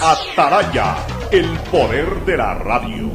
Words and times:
Ataraya, 0.00 0.96
el 1.32 1.58
poder 1.72 2.24
de 2.24 2.36
la 2.36 2.54
radio. 2.54 3.10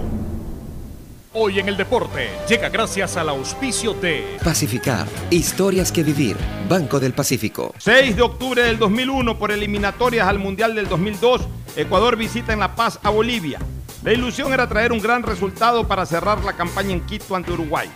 Hoy 1.31 1.59
en 1.59 1.69
el 1.69 1.77
deporte 1.77 2.29
llega 2.49 2.67
gracias 2.67 3.15
al 3.15 3.29
auspicio 3.29 3.94
de 3.94 4.38
Pacificar, 4.44 5.07
historias 5.29 5.93
que 5.93 6.04
vivir, 6.04 6.35
Banco 6.67 6.99
del 6.99 7.13
Pacífico. 7.13 7.73
6 7.77 8.17
de 8.17 8.21
octubre 8.21 8.63
del 8.63 8.77
2001 8.77 9.39
por 9.39 9.54
eliminatorias 9.54 10.27
al 10.27 10.39
Mundial 10.39 10.75
del 10.75 10.89
2002, 10.89 11.47
Ecuador 11.77 12.17
visita 12.17 12.51
en 12.51 12.60
La 12.60 12.76
Paz 12.76 13.00
a 13.02 13.10
Bolivia. 13.10 13.60
La 14.04 14.12
ilusión 14.12 14.52
era 14.52 14.68
traer 14.68 14.92
un 14.92 15.00
gran 15.00 15.24
resultado 15.24 15.88
para 15.88 16.06
cerrar 16.06 16.44
la 16.44 16.52
campaña 16.52 16.92
en 16.92 17.06
Quito 17.06 17.34
ante 17.38 17.54
Uruguay. 17.54 17.90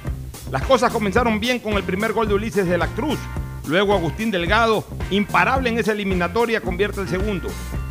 Las 0.49 0.63
cosas 0.63 0.93
comenzaron 0.93 1.41
bien 1.41 1.59
con 1.59 1.73
el 1.73 1.83
primer 1.83 2.13
gol 2.13 2.29
de 2.29 2.35
Ulises 2.35 2.65
de 2.65 2.77
la 2.77 2.87
Cruz. 2.87 3.19
Luego 3.67 3.93
Agustín 3.93 4.31
Delgado, 4.31 4.85
imparable 5.11 5.67
en 5.67 5.77
esa 5.77 5.91
eliminatoria, 5.91 6.61
convierte 6.61 7.01
el 7.01 7.09
segundo. 7.09 7.49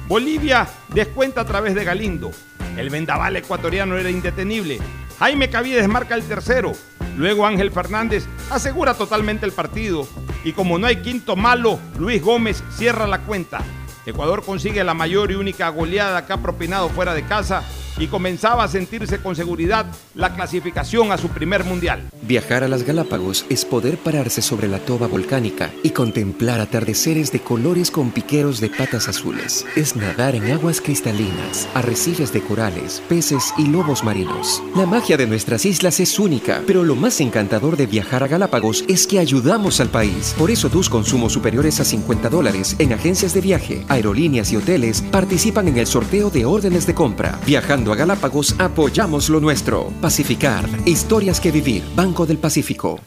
Bolivia 0.08 0.68
descuenta 0.88 1.40
a 1.40 1.44
través 1.44 1.74
de 1.74 1.82
Galindo. 1.84 2.30
El 2.76 2.90
vendaval 2.90 3.34
ecuatoriano 3.36 3.96
era 3.96 4.08
indetenible. 4.08 4.78
Jaime 5.18 5.50
Cavides 5.50 5.88
marca 5.88 6.14
el 6.14 6.22
tercero. 6.22 6.72
Luego 7.16 7.44
Ángel 7.44 7.72
Fernández 7.72 8.26
asegura 8.50 8.94
totalmente 8.94 9.46
el 9.46 9.52
partido. 9.52 10.06
Y 10.44 10.52
como 10.52 10.78
no 10.78 10.86
hay 10.86 11.02
quinto 11.02 11.34
malo, 11.34 11.80
Luis 11.98 12.22
Gómez 12.22 12.62
cierra 12.70 13.08
la 13.08 13.22
cuenta. 13.22 13.62
Ecuador 14.04 14.44
consigue 14.44 14.84
la 14.84 14.94
mayor 14.94 15.32
y 15.32 15.34
única 15.34 15.68
goleada 15.70 16.24
que 16.24 16.32
ha 16.32 16.36
propinado 16.36 16.88
fuera 16.90 17.12
de 17.12 17.24
casa 17.24 17.64
y 17.98 18.06
comenzaba 18.06 18.64
a 18.64 18.68
sentirse 18.68 19.18
con 19.18 19.36
seguridad 19.36 19.86
la 20.14 20.34
clasificación 20.34 21.12
a 21.12 21.18
su 21.18 21.28
primer 21.28 21.64
mundial. 21.64 22.02
Viajar 22.22 22.64
a 22.64 22.68
las 22.68 22.82
Galápagos 22.82 23.46
es 23.48 23.64
poder 23.64 23.98
pararse 23.98 24.42
sobre 24.42 24.68
la 24.68 24.78
toba 24.78 25.06
volcánica 25.06 25.70
y 25.82 25.90
contemplar 25.90 26.60
atardeceres 26.60 27.32
de 27.32 27.40
colores 27.40 27.90
con 27.90 28.10
piqueros 28.10 28.60
de 28.60 28.70
patas 28.70 29.08
azules. 29.08 29.64
Es 29.76 29.96
nadar 29.96 30.34
en 30.34 30.50
aguas 30.50 30.80
cristalinas, 30.80 31.68
arrecifes 31.74 32.32
de 32.32 32.40
corales, 32.40 33.02
peces 33.08 33.52
y 33.56 33.66
lobos 33.66 34.04
marinos. 34.04 34.62
La 34.74 34.86
magia 34.86 35.16
de 35.16 35.26
nuestras 35.26 35.64
islas 35.64 36.00
es 36.00 36.18
única, 36.18 36.62
pero 36.66 36.84
lo 36.84 36.96
más 36.96 37.20
encantador 37.20 37.76
de 37.76 37.86
viajar 37.86 38.22
a 38.22 38.28
Galápagos 38.28 38.84
es 38.88 39.06
que 39.06 39.18
ayudamos 39.18 39.80
al 39.80 39.88
país. 39.88 40.34
Por 40.38 40.50
eso 40.50 40.68
tus 40.68 40.88
consumos 40.88 41.32
superiores 41.32 41.80
a 41.80 41.84
50 41.84 42.28
dólares 42.28 42.76
en 42.78 42.92
agencias 42.92 43.34
de 43.34 43.40
viaje, 43.40 43.84
aerolíneas 43.88 44.52
y 44.52 44.56
hoteles 44.56 45.02
participan 45.02 45.68
en 45.68 45.78
el 45.78 45.86
sorteo 45.86 46.30
de 46.30 46.44
órdenes 46.44 46.86
de 46.86 46.94
compra. 46.94 47.38
Viajando 47.46 47.85
a 47.92 47.96
Galápagos, 47.96 48.54
apoyamos 48.58 49.28
lo 49.28 49.40
nuestro. 49.40 49.92
Pacificar, 50.00 50.68
historias 50.84 51.40
que 51.40 51.52
vivir, 51.52 51.82
Banco 51.94 52.26
del 52.26 52.38
Pacífico. 52.38 53.00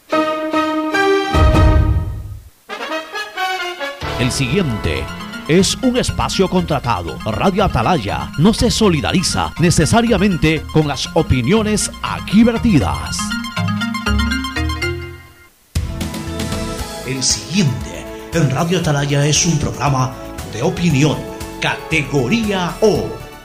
El 4.18 4.30
siguiente 4.30 5.02
es 5.48 5.76
un 5.82 5.96
espacio 5.96 6.48
contratado. 6.48 7.18
Radio 7.24 7.64
Atalaya 7.64 8.30
no 8.38 8.54
se 8.54 8.70
solidariza 8.70 9.52
necesariamente 9.58 10.62
con 10.72 10.86
las 10.86 11.08
opiniones 11.14 11.90
aquí 12.02 12.44
vertidas. 12.44 13.18
El 17.06 17.22
siguiente 17.22 18.06
en 18.32 18.50
Radio 18.50 18.78
Atalaya 18.78 19.26
es 19.26 19.44
un 19.44 19.58
programa 19.58 20.14
de 20.52 20.62
opinión, 20.62 21.16
categoría 21.60 22.76
O, 22.80 23.08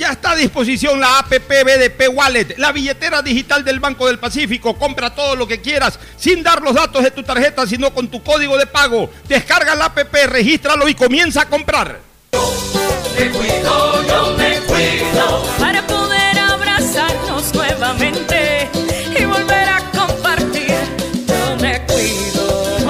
Ya 0.00 0.12
está 0.12 0.30
a 0.30 0.36
disposición 0.36 0.98
la 0.98 1.18
APP 1.18 1.46
BDP 1.46 2.08
Wallet, 2.14 2.54
la 2.56 2.72
billetera 2.72 3.20
digital 3.20 3.62
del 3.62 3.80
Banco 3.80 4.06
del 4.06 4.18
Pacífico. 4.18 4.78
Compra 4.78 5.14
todo 5.14 5.36
lo 5.36 5.46
que 5.46 5.60
quieras 5.60 5.98
sin 6.16 6.42
dar 6.42 6.62
los 6.62 6.74
datos 6.74 7.04
de 7.04 7.10
tu 7.10 7.22
tarjeta, 7.22 7.66
sino 7.66 7.92
con 7.92 8.08
tu 8.08 8.22
código 8.22 8.56
de 8.56 8.66
pago. 8.66 9.10
Descarga 9.28 9.74
la 9.74 9.84
APP, 9.84 10.14
regístralo 10.26 10.88
y 10.88 10.94
comienza 10.94 11.42
a 11.42 11.50
comprar. 11.50 12.00
Me 12.32 13.28
cuido, 13.28 14.02
yo 14.08 14.36
me 14.38 14.60
cuido 14.60 15.46
para 15.58 15.86
poder 15.86 16.38
abrazarnos 16.38 17.52
nuevamente 17.52 18.70
y 19.18 19.24
volver 19.26 19.68
a 19.68 19.80
compartir. 19.94 20.78
Yo 21.26 21.56
me 21.60 21.82
cuido. 21.82 22.86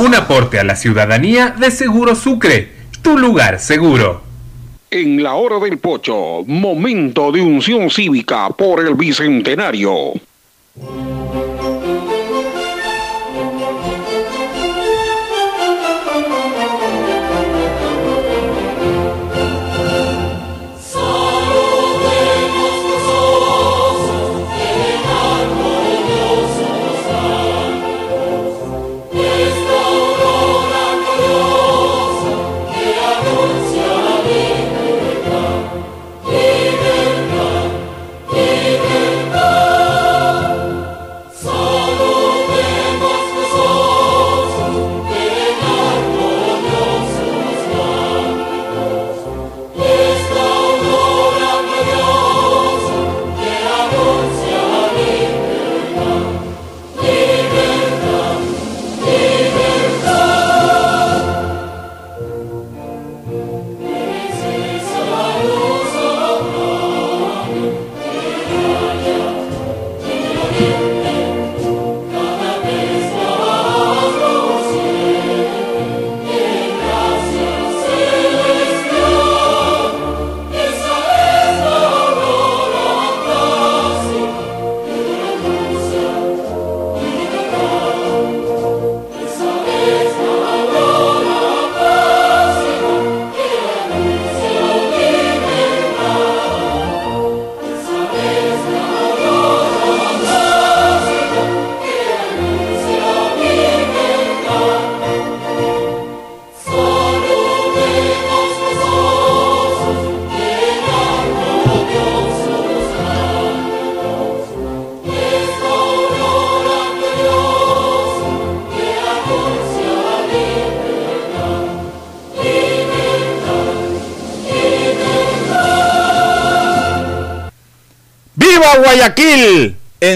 Un 0.00 0.16
aporte 0.16 0.58
a 0.58 0.64
la 0.64 0.74
ciudadanía 0.74 1.54
de 1.56 1.70
Seguro 1.70 2.16
Sucre, 2.16 2.72
tu 3.02 3.16
lugar 3.16 3.60
seguro. 3.60 4.29
En 4.92 5.22
la 5.22 5.34
hora 5.34 5.60
del 5.60 5.78
pocho, 5.78 6.42
momento 6.44 7.30
de 7.30 7.40
unción 7.40 7.88
cívica 7.90 8.48
por 8.50 8.84
el 8.84 8.94
bicentenario. 8.94 10.14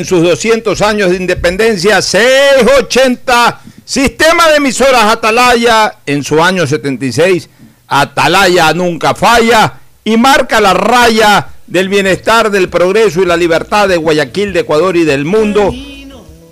En 0.05 0.09
sus 0.09 0.23
200 0.23 0.83
años 0.83 1.11
de 1.11 1.17
independencia, 1.17 2.03
680, 2.03 3.61
sistema 3.87 4.51
de 4.51 4.57
emisoras 4.57 5.05
Atalaya 5.05 5.97
en 6.05 6.23
su 6.23 6.45
año 6.45 6.67
76, 6.67 7.49
Atalaya 7.89 8.75
nunca 8.75 9.15
falla 9.15 9.81
y 10.05 10.19
marca 10.19 10.61
la 10.61 10.75
raya 10.75 11.49
del 11.67 11.89
bienestar, 11.89 12.51
del 12.51 12.69
progreso 12.69 13.23
y 13.23 13.25
la 13.25 13.39
libertad 13.39 13.89
de 13.89 13.97
Guayaquil, 13.97 14.53
de 14.53 14.61
Ecuador 14.61 14.95
y 14.99 15.05
del 15.05 15.25
mundo. 15.25 15.73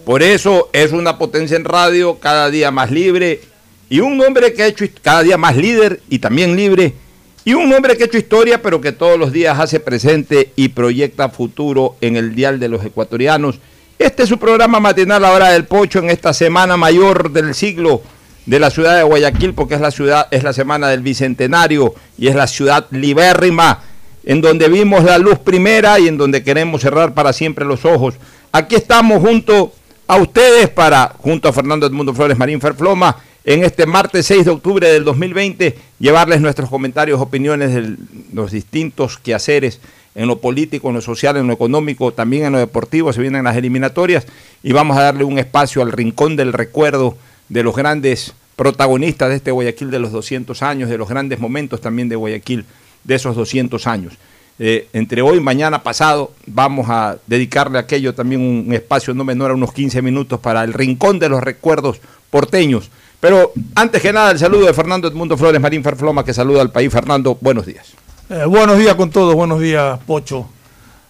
Por 0.06 0.22
eso 0.22 0.70
es 0.72 0.93
una 0.93 1.19
potencia 1.19 1.58
en 1.58 1.66
radio, 1.66 2.19
cada 2.20 2.48
día 2.48 2.70
más 2.70 2.90
libre 2.90 3.43
y 3.90 4.00
un 4.00 4.19
hombre 4.22 4.55
que 4.55 4.62
ha 4.62 4.66
hecho 4.66 4.87
cada 5.02 5.22
día 5.22 5.37
más 5.37 5.58
líder 5.58 6.00
y 6.08 6.20
también 6.20 6.56
libre 6.56 6.94
y 7.44 7.54
un 7.54 7.72
hombre 7.72 7.96
que 7.96 8.04
ha 8.04 8.06
hecho 8.06 8.18
historia, 8.18 8.62
pero 8.62 8.80
que 8.80 8.92
todos 8.92 9.18
los 9.18 9.32
días 9.32 9.58
hace 9.58 9.80
presente 9.80 10.52
y 10.54 10.68
proyecta 10.68 11.28
futuro 11.28 11.96
en 12.00 12.16
el 12.16 12.34
dial 12.34 12.60
de 12.60 12.68
los 12.68 12.84
ecuatorianos. 12.84 13.58
Este 13.98 14.24
es 14.24 14.28
su 14.28 14.38
programa 14.38 14.80
matinal, 14.80 15.22
La 15.22 15.32
Hora 15.32 15.50
del 15.50 15.64
Pocho, 15.64 15.98
en 15.98 16.10
esta 16.10 16.32
semana 16.32 16.76
mayor 16.76 17.30
del 17.32 17.54
siglo 17.54 18.02
de 18.46 18.58
la 18.58 18.70
ciudad 18.70 18.96
de 18.96 19.02
Guayaquil, 19.02 19.54
porque 19.54 19.74
es 19.74 19.80
la 19.80 19.90
ciudad, 19.90 20.28
es 20.30 20.42
la 20.42 20.52
semana 20.52 20.88
del 20.88 21.02
bicentenario 21.02 21.94
y 22.18 22.28
es 22.28 22.34
la 22.34 22.46
ciudad 22.46 22.86
libérrima, 22.90 23.80
en 24.24 24.40
donde 24.40 24.68
vimos 24.68 25.04
la 25.04 25.18
luz 25.18 25.38
primera 25.38 25.98
y 25.98 26.08
en 26.08 26.18
donde 26.18 26.42
queremos 26.42 26.82
cerrar 26.82 27.14
para 27.14 27.32
siempre 27.32 27.64
los 27.64 27.84
ojos. 27.84 28.14
Aquí 28.52 28.74
estamos 28.74 29.20
junto 29.20 29.72
a 30.06 30.16
ustedes 30.16 30.68
para, 30.68 31.14
junto 31.18 31.48
a 31.48 31.52
Fernando 31.52 31.86
Edmundo 31.86 32.14
Flores 32.14 32.36
Marín 32.36 32.60
Ferfloma, 32.60 33.16
en 33.44 33.64
este 33.64 33.86
martes 33.86 34.26
6 34.26 34.44
de 34.44 34.50
octubre 34.50 34.88
del 34.88 35.04
2020, 35.04 35.76
llevarles 35.98 36.40
nuestros 36.40 36.70
comentarios, 36.70 37.20
opiniones 37.20 37.74
de 37.74 37.96
los 38.32 38.52
distintos 38.52 39.18
quehaceres 39.18 39.80
en 40.14 40.28
lo 40.28 40.38
político, 40.38 40.88
en 40.88 40.96
lo 40.96 41.00
social, 41.00 41.36
en 41.36 41.46
lo 41.46 41.52
económico, 41.52 42.12
también 42.12 42.44
en 42.44 42.52
lo 42.52 42.58
deportivo, 42.58 43.12
se 43.12 43.20
vienen 43.20 43.44
las 43.44 43.56
eliminatorias 43.56 44.26
y 44.62 44.72
vamos 44.72 44.96
a 44.96 45.02
darle 45.02 45.24
un 45.24 45.38
espacio 45.38 45.82
al 45.82 45.90
rincón 45.90 46.36
del 46.36 46.52
recuerdo 46.52 47.16
de 47.48 47.62
los 47.62 47.74
grandes 47.74 48.34
protagonistas 48.54 49.30
de 49.30 49.36
este 49.36 49.50
Guayaquil 49.50 49.90
de 49.90 49.98
los 49.98 50.12
200 50.12 50.62
años, 50.62 50.88
de 50.88 50.98
los 50.98 51.08
grandes 51.08 51.40
momentos 51.40 51.80
también 51.80 52.08
de 52.08 52.16
Guayaquil 52.16 52.64
de 53.02 53.14
esos 53.14 53.34
200 53.34 53.86
años. 53.86 54.14
Eh, 54.58 54.86
entre 54.92 55.22
hoy, 55.22 55.40
mañana, 55.40 55.82
pasado, 55.82 56.32
vamos 56.46 56.86
a 56.88 57.16
dedicarle 57.26 57.78
a 57.78 57.80
aquello 57.80 58.14
también 58.14 58.42
un 58.42 58.72
espacio 58.72 59.14
no 59.14 59.24
menor 59.24 59.50
a 59.50 59.54
unos 59.54 59.72
15 59.72 60.02
minutos 60.02 60.38
para 60.38 60.62
el 60.62 60.74
rincón 60.74 61.18
de 61.18 61.30
los 61.30 61.42
recuerdos 61.42 62.00
porteños 62.30 62.90
pero 63.22 63.52
antes 63.76 64.02
que 64.02 64.12
nada, 64.12 64.32
el 64.32 64.38
saludo 64.40 64.66
de 64.66 64.74
Fernando 64.74 65.06
Edmundo 65.06 65.36
Flores 65.36 65.60
Marín 65.60 65.84
Ferfloma, 65.84 66.24
que 66.24 66.34
saluda 66.34 66.60
al 66.60 66.72
país. 66.72 66.92
Fernando, 66.92 67.38
buenos 67.40 67.66
días. 67.66 67.92
Eh, 68.28 68.44
buenos 68.46 68.76
días 68.78 68.96
con 68.96 69.10
todos, 69.10 69.36
buenos 69.36 69.60
días, 69.60 70.00
Pocho. 70.04 70.48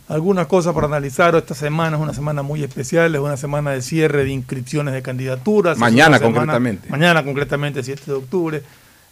Algunas 0.08 0.46
cosas 0.46 0.74
para 0.74 0.88
analizar. 0.88 1.34
Esta 1.34 1.54
semana 1.54 1.96
es 1.96 2.02
una 2.02 2.12
semana 2.12 2.42
muy 2.42 2.62
especial, 2.62 3.14
es 3.14 3.20
una 3.22 3.38
semana 3.38 3.70
de 3.70 3.80
cierre 3.80 4.26
de 4.26 4.30
inscripciones 4.30 4.92
de 4.92 5.00
candidaturas. 5.00 5.78
Mañana 5.78 6.20
concretamente. 6.20 6.90
Mañana 6.90 7.24
concretamente, 7.24 7.82
7 7.82 8.02
de 8.04 8.12
octubre. 8.12 8.62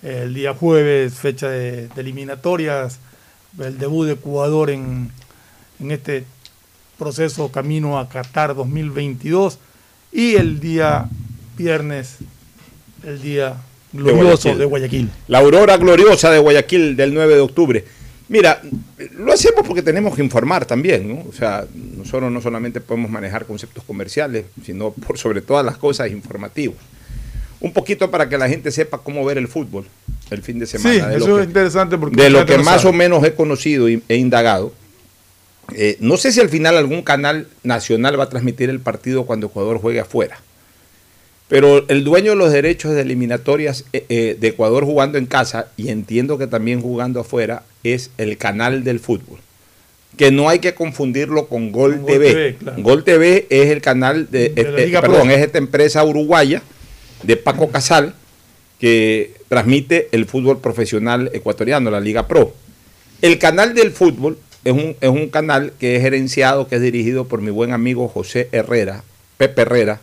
el 0.02 0.34
día 0.34 0.52
jueves, 0.52 1.14
fecha 1.14 1.48
de, 1.48 1.88
eliminatorias. 1.96 2.98
El 3.58 3.78
debut 3.78 4.08
de 4.08 4.12
Ecuador 4.12 4.68
en, 4.68 5.10
en 5.80 5.90
este 5.90 6.26
proceso 6.98 7.50
camino 7.50 7.98
a 7.98 8.10
Qatar 8.10 8.54
2022. 8.54 9.58
Y 10.12 10.34
el 10.34 10.60
día 10.60 11.08
viernes 11.56 12.18
el 13.04 13.22
día 13.22 13.56
glorioso 13.92 14.54
de 14.54 14.64
Guayaquil. 14.64 15.10
La 15.28 15.38
aurora 15.38 15.76
gloriosa 15.76 16.30
de 16.30 16.38
Guayaquil 16.38 16.96
del 16.96 17.14
9 17.14 17.34
de 17.34 17.40
octubre. 17.40 17.84
Mira, 18.28 18.62
lo 19.18 19.32
hacemos 19.32 19.66
porque 19.66 19.82
tenemos 19.82 20.14
que 20.14 20.22
informar 20.22 20.64
también, 20.64 21.08
¿no? 21.08 21.24
O 21.28 21.32
sea, 21.32 21.66
nosotros 21.74 22.30
no 22.30 22.40
solamente 22.40 22.80
podemos 22.80 23.10
manejar 23.10 23.44
conceptos 23.44 23.82
comerciales, 23.82 24.44
sino 24.64 24.92
por 24.92 25.18
sobre 25.18 25.40
todas 25.40 25.64
las 25.66 25.76
cosas 25.76 26.12
informativos. 26.12 26.76
Un 27.60 27.72
poquito 27.72 28.10
para 28.10 28.28
que 28.28 28.38
la 28.38 28.48
gente 28.48 28.70
sepa 28.70 28.98
cómo 28.98 29.24
ver 29.24 29.36
el 29.36 29.48
fútbol 29.48 29.84
el 30.30 30.42
fin 30.42 30.60
de 30.60 30.66
semana. 30.66 31.10
Sí, 31.10 31.16
eso 31.16 31.40
es 31.40 31.46
interesante 31.46 31.98
porque... 31.98 32.22
De 32.22 32.30
lo 32.30 32.46
que 32.46 32.58
más 32.58 32.84
o 32.84 32.92
menos 32.92 33.24
he 33.24 33.34
conocido 33.34 33.88
e 33.88 34.16
indagado. 34.16 34.72
Eh, 35.74 35.96
no 36.00 36.16
sé 36.16 36.30
si 36.30 36.40
al 36.40 36.48
final 36.48 36.76
algún 36.76 37.02
canal 37.02 37.48
nacional 37.64 38.18
va 38.18 38.24
a 38.24 38.28
transmitir 38.28 38.70
el 38.70 38.80
partido 38.80 39.26
cuando 39.26 39.48
Ecuador 39.48 39.78
juegue 39.78 40.00
afuera. 40.00 40.40
Pero 41.50 41.84
el 41.88 42.04
dueño 42.04 42.30
de 42.30 42.36
los 42.36 42.52
derechos 42.52 42.94
de 42.94 43.00
eliminatorias 43.00 43.84
eh, 43.92 44.06
eh, 44.08 44.36
de 44.38 44.48
Ecuador 44.48 44.84
jugando 44.84 45.18
en 45.18 45.26
casa, 45.26 45.66
y 45.76 45.88
entiendo 45.88 46.38
que 46.38 46.46
también 46.46 46.80
jugando 46.80 47.18
afuera, 47.18 47.64
es 47.82 48.10
el 48.18 48.38
canal 48.38 48.84
del 48.84 49.00
fútbol. 49.00 49.40
Que 50.16 50.30
no 50.30 50.48
hay 50.48 50.60
que 50.60 50.74
confundirlo 50.74 51.48
con 51.48 51.72
Gol, 51.72 52.04
TV. 52.06 52.56
Gol 52.78 53.02
TV 53.02 53.48
es 53.50 53.70
el 53.70 53.80
canal 53.80 54.30
de, 54.30 54.52
eh, 54.54 54.92
perdón, 55.00 55.32
es 55.32 55.40
esta 55.40 55.58
empresa 55.58 56.04
uruguaya 56.04 56.62
de 57.24 57.36
Paco 57.36 57.68
Casal 57.68 58.14
que 58.78 59.34
transmite 59.48 60.08
el 60.12 60.26
fútbol 60.26 60.60
profesional 60.60 61.30
ecuatoriano, 61.32 61.90
la 61.90 62.00
Liga 62.00 62.28
Pro. 62.28 62.54
El 63.22 63.40
canal 63.40 63.74
del 63.74 63.90
fútbol 63.90 64.38
es 64.64 64.72
un, 64.72 64.96
es 65.00 65.08
un 65.08 65.28
canal 65.28 65.72
que 65.80 65.96
es 65.96 66.02
gerenciado, 66.02 66.68
que 66.68 66.76
es 66.76 66.82
dirigido 66.82 67.26
por 67.26 67.40
mi 67.40 67.50
buen 67.50 67.72
amigo 67.72 68.06
José 68.06 68.48
Herrera, 68.52 69.02
Pepe 69.36 69.62
Herrera, 69.62 70.00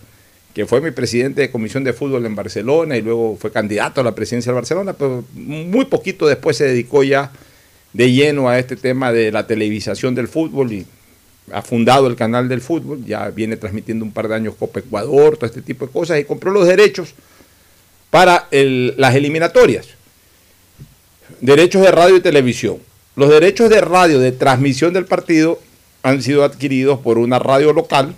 que 0.58 0.66
fue 0.66 0.82
mi 0.82 0.90
presidente 0.90 1.42
de 1.42 1.52
comisión 1.52 1.84
de 1.84 1.94
fútbol 1.94 2.26
en 2.26 2.34
Barcelona 2.34 2.98
y 2.98 3.04
luego 3.04 3.38
fue 3.40 3.52
candidato 3.52 4.02
a 4.02 4.04
la 4.04 4.16
presidencia 4.16 4.52
de 4.52 4.56
Barcelona, 4.56 4.94
pero 4.94 5.24
muy 5.36 5.86
poquito 5.86 6.26
después 6.26 6.58
se 6.58 6.64
dedicó 6.64 7.04
ya 7.04 7.32
de 7.94 8.12
lleno 8.12 8.50
a 8.50 8.58
este 8.58 8.76
tema 8.76 9.12
de 9.12 9.32
la 9.32 9.46
televisación 9.46 10.16
del 10.16 10.28
fútbol 10.28 10.74
y 10.74 10.88
ha 11.54 11.62
fundado 11.62 12.08
el 12.08 12.16
canal 12.16 12.50
del 12.50 12.62
fútbol, 12.62 13.06
ya 13.06 13.30
viene 13.30 13.56
transmitiendo 13.56 14.04
un 14.04 14.12
par 14.12 14.30
de 14.30 14.34
años 14.34 14.56
Copa 14.58 14.80
Ecuador, 14.80 15.38
todo 15.38 15.46
este 15.46 15.62
tipo 15.62 15.86
de 15.86 15.92
cosas, 15.92 16.20
y 16.20 16.24
compró 16.24 16.50
los 16.50 16.66
derechos 16.66 17.14
para 18.10 18.48
las 18.50 19.14
eliminatorias. 19.14 19.90
Derechos 21.40 21.84
de 21.84 21.92
radio 21.92 22.16
y 22.16 22.22
televisión. 22.22 22.80
Los 23.16 23.30
derechos 23.30 23.70
de 23.70 23.82
radio 23.82 24.18
de 24.18 24.32
transmisión 24.32 24.92
del 24.92 25.06
partido 25.06 25.60
han 26.02 26.24
sido 26.24 26.44
adquiridos 26.44 27.00
por 27.02 27.20
una 27.20 27.38
radio 27.38 27.74
local, 27.74 28.16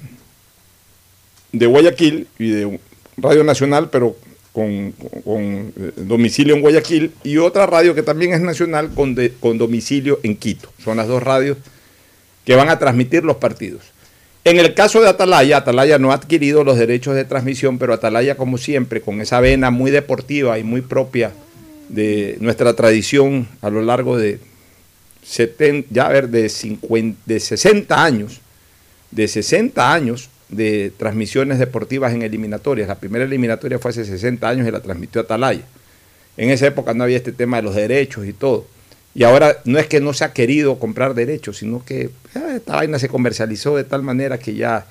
de 1.52 1.66
Guayaquil 1.66 2.28
y 2.38 2.50
de 2.50 2.80
Radio 3.18 3.44
Nacional, 3.44 3.90
pero 3.90 4.16
con, 4.54 4.94
eh, 4.94 5.92
domicilio 5.98 6.56
en 6.56 6.62
Guayaquil, 6.62 7.12
y 7.24 7.38
otra 7.38 7.66
radio 7.66 7.96
que 7.96 8.04
también 8.04 8.34
es 8.34 8.42
nacional 8.42 8.90
con, 8.94 9.16
con 9.40 9.58
domicilio 9.58 10.20
en 10.24 10.36
Quito. 10.36 10.72
Son 10.84 10.98
las 10.98 11.08
dos 11.08 11.24
radios 11.24 11.58
que 12.46 12.56
van 12.56 12.70
a 12.70 12.80
transmitir 12.80 13.24
los 13.24 13.38
partidos. 13.38 13.84
En 14.46 14.58
el 14.58 14.74
caso 14.74 15.02
de 15.02 15.10
Atalaya, 15.10 15.58
Atalaya 15.58 16.00
no 16.00 16.12
ha 16.12 16.16
adquirido 16.16 16.64
los 16.64 16.78
derechos 16.78 17.14
de 17.14 17.26
transmisión, 17.26 17.78
pero 17.78 17.94
Atalaya, 17.94 18.36
como 18.36 18.58
siempre, 18.58 19.02
con 19.02 19.22
esa 19.22 19.40
vena 19.40 19.70
muy 19.70 19.92
deportiva 19.92 20.58
y 20.58 20.64
muy 20.64 20.82
propia 20.82 21.32
de 21.90 22.38
nuestra 22.40 22.74
tradición 22.74 23.48
a 23.62 23.70
lo 23.70 23.82
largo 23.82 24.18
de 24.18 24.40
70, 25.24 25.90
ya 25.92 26.08
ver, 26.08 26.30
de, 26.30 26.50
50, 26.50 27.20
de 27.26 27.40
60 27.40 28.04
años, 28.04 28.42
de 29.12 29.28
60 29.28 29.94
años, 29.94 30.30
de 30.50 30.92
transmisiones 30.98 31.60
deportivas 31.60 32.14
en 32.14 32.24
eliminatorias. 32.24 32.88
La 32.88 32.96
primera 32.96 33.26
eliminatoria 33.26 33.80
fue 33.80 33.92
hace 33.92 34.04
60 34.04 34.48
años 34.48 34.68
y 34.68 34.72
la 34.72 34.82
transmitió 34.82 35.22
Atalaya. 35.22 35.64
En 36.38 36.50
esa 36.50 36.68
época 36.68 36.94
no 36.94 37.04
había 37.04 37.18
este 37.18 37.32
tema 37.32 37.58
de 37.58 37.64
los 37.64 37.76
derechos 37.76 38.26
y 38.26 38.34
todo. 38.34 38.66
Y 39.14 39.24
ahora 39.24 39.58
no 39.66 39.80
es 39.80 39.88
que 39.88 40.00
no 40.00 40.14
se 40.14 40.24
ha 40.24 40.34
querido 40.34 40.80
comprar 40.80 41.14
derechos, 41.14 41.58
sino 41.58 41.84
que 41.84 42.10
ah, 42.36 42.54
esta 42.56 42.76
vaina 42.76 43.00
se 43.00 43.10
comercializó 43.10 43.76
de 43.76 43.84
tal 43.84 44.04
manera 44.04 44.38
que 44.38 44.54
ya 44.54 44.86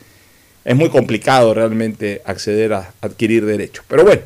es 0.65 0.77
muy 0.77 0.91
complicado 0.91 1.55
realmente 1.55 2.23
acceder 2.25 2.73
a 2.73 2.93
adquirir 3.00 3.45
derechos. 3.47 3.85
Pero 3.88 4.05
bueno, 4.05 4.23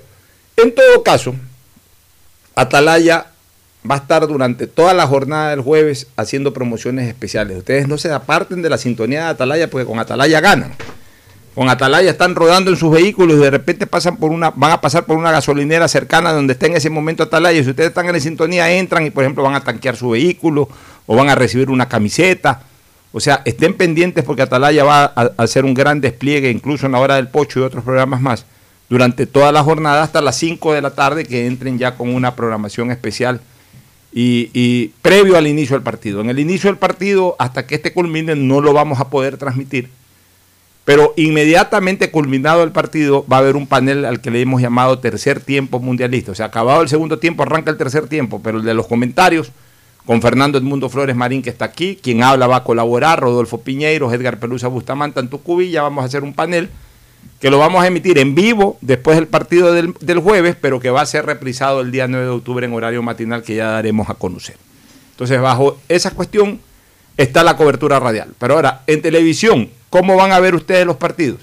en 0.56 0.74
todo 0.74 1.02
caso, 1.02 1.34
Atalaya 2.54 3.26
va 3.88 3.96
a 3.96 3.98
estar 3.98 4.26
durante 4.26 4.66
toda 4.66 4.92
la 4.94 5.06
jornada 5.06 5.50
del 5.50 5.60
jueves 5.60 6.08
haciendo 6.16 6.52
promociones 6.52 7.08
especiales. 7.08 7.58
Ustedes 7.58 7.88
no 7.88 7.98
se 7.98 8.10
aparten 8.10 8.62
de 8.62 8.70
la 8.70 8.78
sintonía 8.78 9.24
de 9.24 9.30
Atalaya 9.30 9.70
porque 9.70 9.86
con 9.86 9.98
Atalaya 9.98 10.40
ganan 10.40 10.74
con 11.54 11.68
Atalaya 11.68 12.10
están 12.10 12.34
rodando 12.34 12.70
en 12.70 12.76
sus 12.76 12.90
vehículos 12.90 13.36
y 13.36 13.40
de 13.40 13.50
repente 13.50 13.86
pasan 13.86 14.16
por 14.16 14.30
una, 14.30 14.50
van 14.50 14.72
a 14.72 14.80
pasar 14.80 15.04
por 15.04 15.18
una 15.18 15.30
gasolinera 15.30 15.86
cercana 15.86 16.32
donde 16.32 16.54
está 16.54 16.66
en 16.66 16.76
ese 16.76 16.88
momento 16.88 17.22
Atalaya. 17.22 17.60
Y 17.60 17.64
si 17.64 17.70
ustedes 17.70 17.90
están 17.90 18.08
en 18.08 18.20
sintonía, 18.20 18.70
entran 18.72 19.04
y 19.04 19.10
por 19.10 19.22
ejemplo 19.22 19.42
van 19.42 19.54
a 19.54 19.60
tanquear 19.60 19.96
su 19.96 20.10
vehículo 20.10 20.68
o 21.06 21.16
van 21.16 21.28
a 21.28 21.34
recibir 21.34 21.68
una 21.68 21.88
camiseta. 21.88 22.62
O 23.12 23.20
sea, 23.20 23.42
estén 23.44 23.74
pendientes 23.74 24.24
porque 24.24 24.42
Atalaya 24.42 24.84
va 24.84 25.04
a, 25.04 25.32
hacer 25.36 25.66
un 25.66 25.74
gran 25.74 26.00
despliegue, 26.00 26.50
incluso 26.50 26.86
en 26.86 26.92
la 26.92 26.98
hora 26.98 27.16
del 27.16 27.28
pocho 27.28 27.60
y 27.60 27.62
otros 27.62 27.84
programas 27.84 28.22
más, 28.22 28.46
durante 28.88 29.26
toda 29.26 29.52
la 29.52 29.62
jornada 29.62 30.02
hasta 30.02 30.22
las 30.22 30.36
5 30.36 30.72
de 30.72 30.80
la 30.80 30.90
tarde, 30.90 31.26
que 31.26 31.46
entren 31.46 31.78
ya 31.78 31.96
con 31.96 32.14
una 32.14 32.34
programación 32.34 32.90
especial 32.90 33.42
y, 34.10 34.48
y 34.54 34.88
previo 35.02 35.36
al 35.36 35.46
inicio 35.46 35.76
del 35.76 35.82
partido. 35.82 36.22
En 36.22 36.30
el 36.30 36.38
inicio 36.38 36.70
del 36.70 36.78
partido, 36.78 37.36
hasta 37.38 37.66
que 37.66 37.74
este 37.74 37.92
culmine, 37.92 38.34
no 38.36 38.62
lo 38.62 38.72
vamos 38.72 38.98
a 39.00 39.10
poder 39.10 39.36
transmitir 39.36 39.90
pero 40.84 41.14
inmediatamente 41.16 42.10
culminado 42.10 42.64
el 42.64 42.72
partido 42.72 43.24
va 43.30 43.36
a 43.36 43.40
haber 43.40 43.56
un 43.56 43.66
panel 43.66 44.04
al 44.04 44.20
que 44.20 44.30
le 44.30 44.40
hemos 44.40 44.60
llamado 44.60 44.98
tercer 44.98 45.40
tiempo 45.40 45.78
mundialista. 45.78 46.32
O 46.32 46.34
sea, 46.34 46.46
acabado 46.46 46.82
el 46.82 46.88
segundo 46.88 47.18
tiempo 47.18 47.44
arranca 47.44 47.70
el 47.70 47.76
tercer 47.76 48.08
tiempo, 48.08 48.40
pero 48.42 48.58
el 48.58 48.64
de 48.64 48.74
los 48.74 48.88
comentarios 48.88 49.52
con 50.04 50.20
Fernando 50.20 50.58
Edmundo 50.58 50.88
Flores 50.88 51.14
Marín, 51.14 51.42
que 51.42 51.50
está 51.50 51.66
aquí. 51.66 51.98
Quien 52.02 52.24
habla 52.24 52.48
va 52.48 52.56
a 52.56 52.64
colaborar, 52.64 53.20
Rodolfo 53.20 53.60
Piñeiro, 53.60 54.12
Edgar 54.12 54.40
Pelusa 54.40 54.66
Bustamante, 54.66 55.20
en 55.20 55.28
Tucubí. 55.28 55.70
Ya 55.70 55.82
vamos 55.82 56.02
a 56.02 56.06
hacer 56.06 56.24
un 56.24 56.34
panel 56.34 56.68
que 57.40 57.50
lo 57.50 57.58
vamos 57.58 57.82
a 57.84 57.86
emitir 57.86 58.18
en 58.18 58.34
vivo 58.34 58.78
después 58.80 59.16
del 59.16 59.28
partido 59.28 59.72
del, 59.72 59.94
del 60.00 60.18
jueves, 60.18 60.56
pero 60.60 60.80
que 60.80 60.90
va 60.90 61.02
a 61.02 61.06
ser 61.06 61.26
reprisado 61.26 61.80
el 61.80 61.92
día 61.92 62.08
9 62.08 62.24
de 62.24 62.30
octubre 62.32 62.66
en 62.66 62.72
horario 62.72 63.02
matinal 63.02 63.42
que 63.42 63.54
ya 63.54 63.66
daremos 63.66 64.10
a 64.10 64.14
conocer. 64.14 64.56
Entonces, 65.12 65.40
bajo 65.40 65.78
esa 65.88 66.10
cuestión 66.10 66.60
está 67.16 67.44
la 67.44 67.56
cobertura 67.56 68.00
radial. 68.00 68.34
Pero 68.38 68.54
ahora, 68.54 68.82
en 68.88 69.02
televisión, 69.02 69.70
¿cómo 69.92 70.16
van 70.16 70.32
a 70.32 70.40
ver 70.40 70.54
ustedes 70.54 70.86
los 70.86 70.96
partidos? 70.96 71.38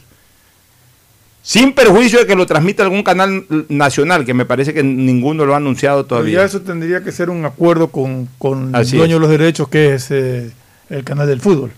Sin 1.42 1.72
perjuicio 1.74 2.20
de 2.20 2.26
que 2.26 2.36
lo 2.36 2.46
transmita 2.46 2.84
algún 2.84 3.04
canal 3.04 3.46
nacional, 3.70 4.26
que 4.26 4.34
me 4.34 4.46
parece 4.46 4.74
que 4.74 4.84
ninguno 4.84 5.46
lo 5.46 5.54
ha 5.54 5.58
anunciado 5.58 6.00
Pero 6.00 6.08
todavía. 6.08 6.40
ya 6.40 6.46
eso 6.46 6.62
tendría 6.62 7.04
que 7.04 7.12
ser 7.12 7.30
un 7.30 7.46
acuerdo 7.46 7.90
con, 7.90 8.28
con 8.40 8.76
el 8.76 8.90
dueño 8.90 9.16
de 9.16 9.20
los 9.20 9.30
derechos, 9.30 9.70
que 9.70 9.94
es 9.94 10.10
eh, 10.12 10.52
el 10.90 11.04
canal 11.04 11.28
del 11.28 11.40
fútbol. 11.40 11.72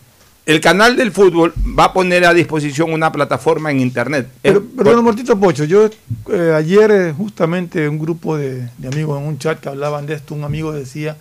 El 0.46 0.62
canal 0.62 0.96
del 0.96 1.12
fútbol 1.12 1.54
va 1.78 1.86
a 1.86 1.94
poner 1.94 2.26
a 2.26 2.34
disposición 2.34 2.92
una 2.92 3.12
plataforma 3.12 3.70
en 3.70 3.82
internet. 3.82 4.28
Pero, 4.42 4.64
Eh, 4.80 4.96
Mortito 5.02 5.40
Pocho, 5.40 5.66
yo 5.66 5.90
eh, 6.32 6.54
ayer 6.56 7.14
justamente 7.16 7.88
un 7.88 8.00
grupo 8.00 8.38
de, 8.38 8.68
de 8.78 8.88
amigos 8.88 9.20
en 9.22 9.28
un 9.28 9.38
chat 9.38 9.60
que 9.60 9.70
hablaban 9.70 10.06
de 10.08 10.16
esto, 10.16 10.34
un 10.34 10.44
amigo 10.44 10.72
decía 10.72 11.18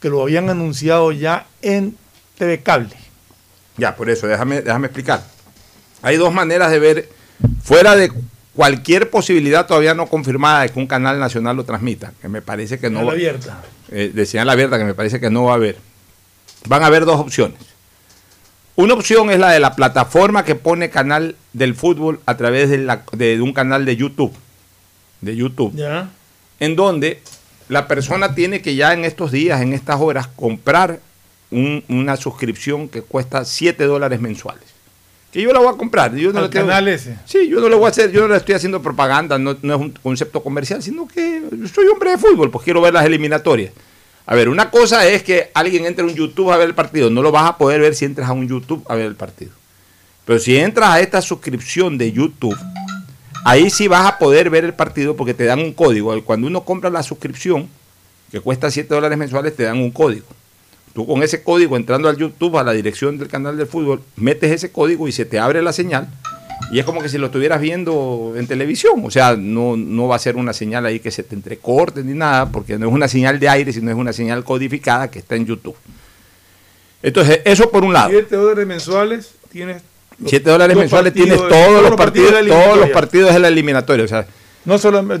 que 0.00 0.08
lo 0.08 0.22
habían 0.22 0.48
anunciado 0.48 1.10
ya 1.10 1.46
en 1.62 1.96
TV 2.38 2.60
Cable. 2.62 3.09
Ya, 3.80 3.96
por 3.96 4.08
eso, 4.10 4.26
déjame, 4.26 4.62
déjame 4.62 4.86
explicar. 4.86 5.24
Hay 6.02 6.16
dos 6.16 6.32
maneras 6.32 6.70
de 6.70 6.78
ver, 6.78 7.08
fuera 7.62 7.96
de 7.96 8.12
cualquier 8.54 9.10
posibilidad 9.10 9.66
todavía 9.66 9.94
no 9.94 10.06
confirmada 10.06 10.62
de 10.62 10.68
que 10.70 10.78
un 10.78 10.86
canal 10.86 11.18
nacional 11.18 11.56
lo 11.56 11.64
transmita, 11.64 12.12
que 12.20 12.28
me 12.28 12.42
parece 12.42 12.78
que 12.78 12.90
no 12.90 13.04
va, 13.06 13.12
abierta. 13.12 13.62
eh, 13.90 14.10
de 14.14 14.26
señal 14.26 14.48
abierta, 14.50 14.78
que 14.78 14.84
me 14.84 14.94
parece 14.94 15.18
que 15.20 15.30
no 15.30 15.44
va 15.44 15.52
a 15.52 15.54
haber. 15.56 15.76
Van 16.66 16.82
a 16.82 16.86
haber 16.86 17.04
dos 17.04 17.18
opciones. 17.20 17.58
Una 18.76 18.94
opción 18.94 19.30
es 19.30 19.38
la 19.38 19.50
de 19.50 19.60
la 19.60 19.74
plataforma 19.76 20.44
que 20.44 20.54
pone 20.54 20.90
canal 20.90 21.36
del 21.52 21.74
fútbol 21.74 22.20
a 22.26 22.36
través 22.36 22.70
de, 22.70 22.78
la- 22.78 23.02
de 23.12 23.40
un 23.40 23.52
canal 23.52 23.84
de 23.84 23.96
YouTube. 23.96 24.32
De 25.20 25.36
YouTube. 25.36 25.74
Ya. 25.74 26.08
en 26.60 26.76
donde 26.76 27.22
la 27.68 27.86
persona 27.88 28.34
tiene 28.34 28.60
que 28.62 28.74
ya 28.74 28.92
en 28.94 29.04
estos 29.04 29.30
días, 29.32 29.60
en 29.60 29.72
estas 29.74 30.00
horas, 30.00 30.28
comprar 30.28 31.00
un- 31.50 31.84
una 31.88 32.16
suscripción 32.16 32.88
que 32.88 33.02
cuesta 33.02 33.44
7 33.44 33.84
dólares 33.84 34.20
mensuales. 34.20 34.64
Que 35.32 35.42
yo 35.42 35.52
la 35.52 35.60
voy 35.60 35.72
a 35.72 35.76
comprar. 35.76 36.14
Yo 36.16 36.32
no 36.32 36.40
Al 36.40 36.50
tengo- 36.50 36.66
canal 36.66 36.88
ese. 36.88 37.16
Sí, 37.24 37.48
yo 37.48 37.60
no 37.60 37.68
lo 37.68 37.78
voy 37.78 37.86
a 37.86 37.90
hacer, 37.90 38.10
yo 38.10 38.22
no 38.22 38.28
le 38.28 38.36
estoy 38.36 38.54
haciendo 38.56 38.82
propaganda, 38.82 39.38
no, 39.38 39.56
no 39.62 39.74
es 39.74 39.80
un 39.80 39.90
concepto 40.02 40.42
comercial, 40.42 40.82
sino 40.82 41.06
que 41.06 41.42
soy 41.72 41.86
hombre 41.86 42.10
de 42.10 42.18
fútbol, 42.18 42.50
pues 42.50 42.64
quiero 42.64 42.80
ver 42.80 42.94
las 42.94 43.04
eliminatorias. 43.06 43.72
A 44.26 44.34
ver, 44.34 44.48
una 44.48 44.70
cosa 44.70 45.06
es 45.08 45.22
que 45.22 45.50
alguien 45.54 45.86
entre 45.86 46.04
a 46.04 46.06
un 46.08 46.14
YouTube 46.14 46.50
a 46.50 46.56
ver 46.56 46.68
el 46.68 46.74
partido, 46.74 47.10
no 47.10 47.22
lo 47.22 47.30
vas 47.32 47.48
a 47.48 47.58
poder 47.58 47.80
ver 47.80 47.94
si 47.94 48.04
entras 48.04 48.28
a 48.28 48.32
un 48.32 48.48
YouTube 48.48 48.84
a 48.88 48.94
ver 48.96 49.06
el 49.06 49.14
partido. 49.16 49.52
Pero 50.24 50.38
si 50.38 50.56
entras 50.56 50.90
a 50.90 51.00
esta 51.00 51.22
suscripción 51.22 51.96
de 51.98 52.12
YouTube, 52.12 52.56
ahí 53.44 53.70
sí 53.70 53.88
vas 53.88 54.06
a 54.06 54.18
poder 54.18 54.50
ver 54.50 54.64
el 54.64 54.74
partido 54.74 55.16
porque 55.16 55.34
te 55.34 55.44
dan 55.44 55.60
un 55.60 55.72
código. 55.72 56.20
Cuando 56.24 56.46
uno 56.46 56.64
compra 56.64 56.90
la 56.90 57.02
suscripción, 57.02 57.68
que 58.30 58.40
cuesta 58.40 58.70
7 58.70 58.94
dólares 58.94 59.16
mensuales, 59.18 59.56
te 59.56 59.62
dan 59.64 59.78
un 59.78 59.90
código. 59.90 60.26
Tú 60.94 61.06
con 61.06 61.22
ese 61.22 61.42
código, 61.42 61.76
entrando 61.76 62.08
al 62.08 62.16
YouTube, 62.16 62.58
a 62.58 62.64
la 62.64 62.72
dirección 62.72 63.18
del 63.18 63.28
canal 63.28 63.56
del 63.56 63.66
fútbol, 63.66 64.02
metes 64.16 64.50
ese 64.50 64.72
código 64.72 65.06
y 65.06 65.12
se 65.12 65.24
te 65.24 65.38
abre 65.38 65.62
la 65.62 65.72
señal. 65.72 66.08
Y 66.72 66.78
es 66.78 66.84
como 66.84 67.00
que 67.00 67.08
si 67.08 67.18
lo 67.18 67.26
estuvieras 67.26 67.60
viendo 67.60 68.34
en 68.36 68.46
televisión. 68.46 69.02
O 69.04 69.10
sea, 69.10 69.36
no, 69.36 69.76
no 69.76 70.08
va 70.08 70.16
a 70.16 70.18
ser 70.18 70.36
una 70.36 70.52
señal 70.52 70.86
ahí 70.86 71.00
que 71.00 71.10
se 71.10 71.22
te 71.22 71.34
entrecorte 71.34 72.02
ni 72.04 72.12
nada, 72.12 72.50
porque 72.50 72.78
no 72.78 72.88
es 72.88 72.92
una 72.92 73.08
señal 73.08 73.40
de 73.40 73.48
aire, 73.48 73.72
sino 73.72 73.90
es 73.90 73.96
una 73.96 74.12
señal 74.12 74.44
codificada 74.44 75.10
que 75.10 75.20
está 75.20 75.36
en 75.36 75.46
YouTube. 75.46 75.76
Entonces, 77.02 77.40
eso 77.44 77.70
por 77.70 77.84
un 77.84 77.92
lado. 77.92 78.10
7 78.10 78.36
dólares 78.36 78.66
mensuales 78.66 79.34
tienes. 79.50 79.82
los 80.18 80.30
7 80.30 80.50
dólares 80.50 80.76
mensuales 80.76 81.12
partidos 81.12 81.38
tienes 81.38 81.48
todos 81.48 81.82
los 81.82 81.96
partidos, 81.96 82.32
la 82.32 82.48
todos 82.48 82.78
los 82.78 82.90
partidos 82.90 83.32
de 83.32 83.40
la 83.40 83.48
eliminatoria. 83.48 84.04
O 84.04 84.08
sea, 84.08 84.26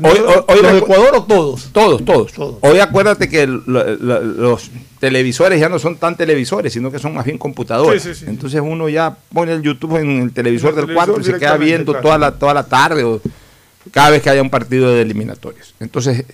No 0.00 0.08
hoy- 0.08 0.16
solo- 0.18 0.44
hoy 0.48 0.60
los 0.62 0.72
de 0.72 0.78
Ecuador 0.78 1.10
o 1.16 1.24
todos. 1.24 1.70
Todos, 1.72 2.04
todos. 2.04 2.32
Todos. 2.32 2.56
Hoy 2.60 2.78
acuérdate 2.78 3.28
que 3.28 3.46
lo- 3.46 3.60
lo- 3.66 4.20
los 4.20 4.70
televisores 4.98 5.58
ya 5.58 5.68
no 5.70 5.78
son 5.78 5.96
tan 5.96 6.16
televisores, 6.16 6.72
sino 6.74 6.90
que 6.92 6.98
son 6.98 7.14
más 7.14 7.24
bien 7.24 7.38
computadores. 7.38 8.02
Sí, 8.02 8.14
sí, 8.14 8.20
sí. 8.20 8.26
Entonces 8.28 8.60
uno 8.62 8.88
ya 8.90 9.16
pone 9.32 9.52
el 9.52 9.62
YouTube 9.62 9.96
en 9.96 10.20
el 10.22 10.32
televisor 10.32 10.74
En 10.74 10.80
el 10.80 10.86
del 10.86 10.94
cuarto 10.94 11.12
y 11.20 11.24
se 11.24 11.32
queda 11.38 11.56
viendo 11.56 11.92
toda 12.02 12.18
la, 12.18 12.32
toda 12.38 12.52
la 12.54 12.64
tarde 12.68 13.02
o 13.04 13.20
cada 13.90 14.10
vez 14.10 14.22
que 14.22 14.28
haya 14.30 14.42
un 14.42 14.50
partido 14.50 14.92
de 14.94 15.00
eliminatorias. 15.00 15.72
Entonces, 15.80 16.24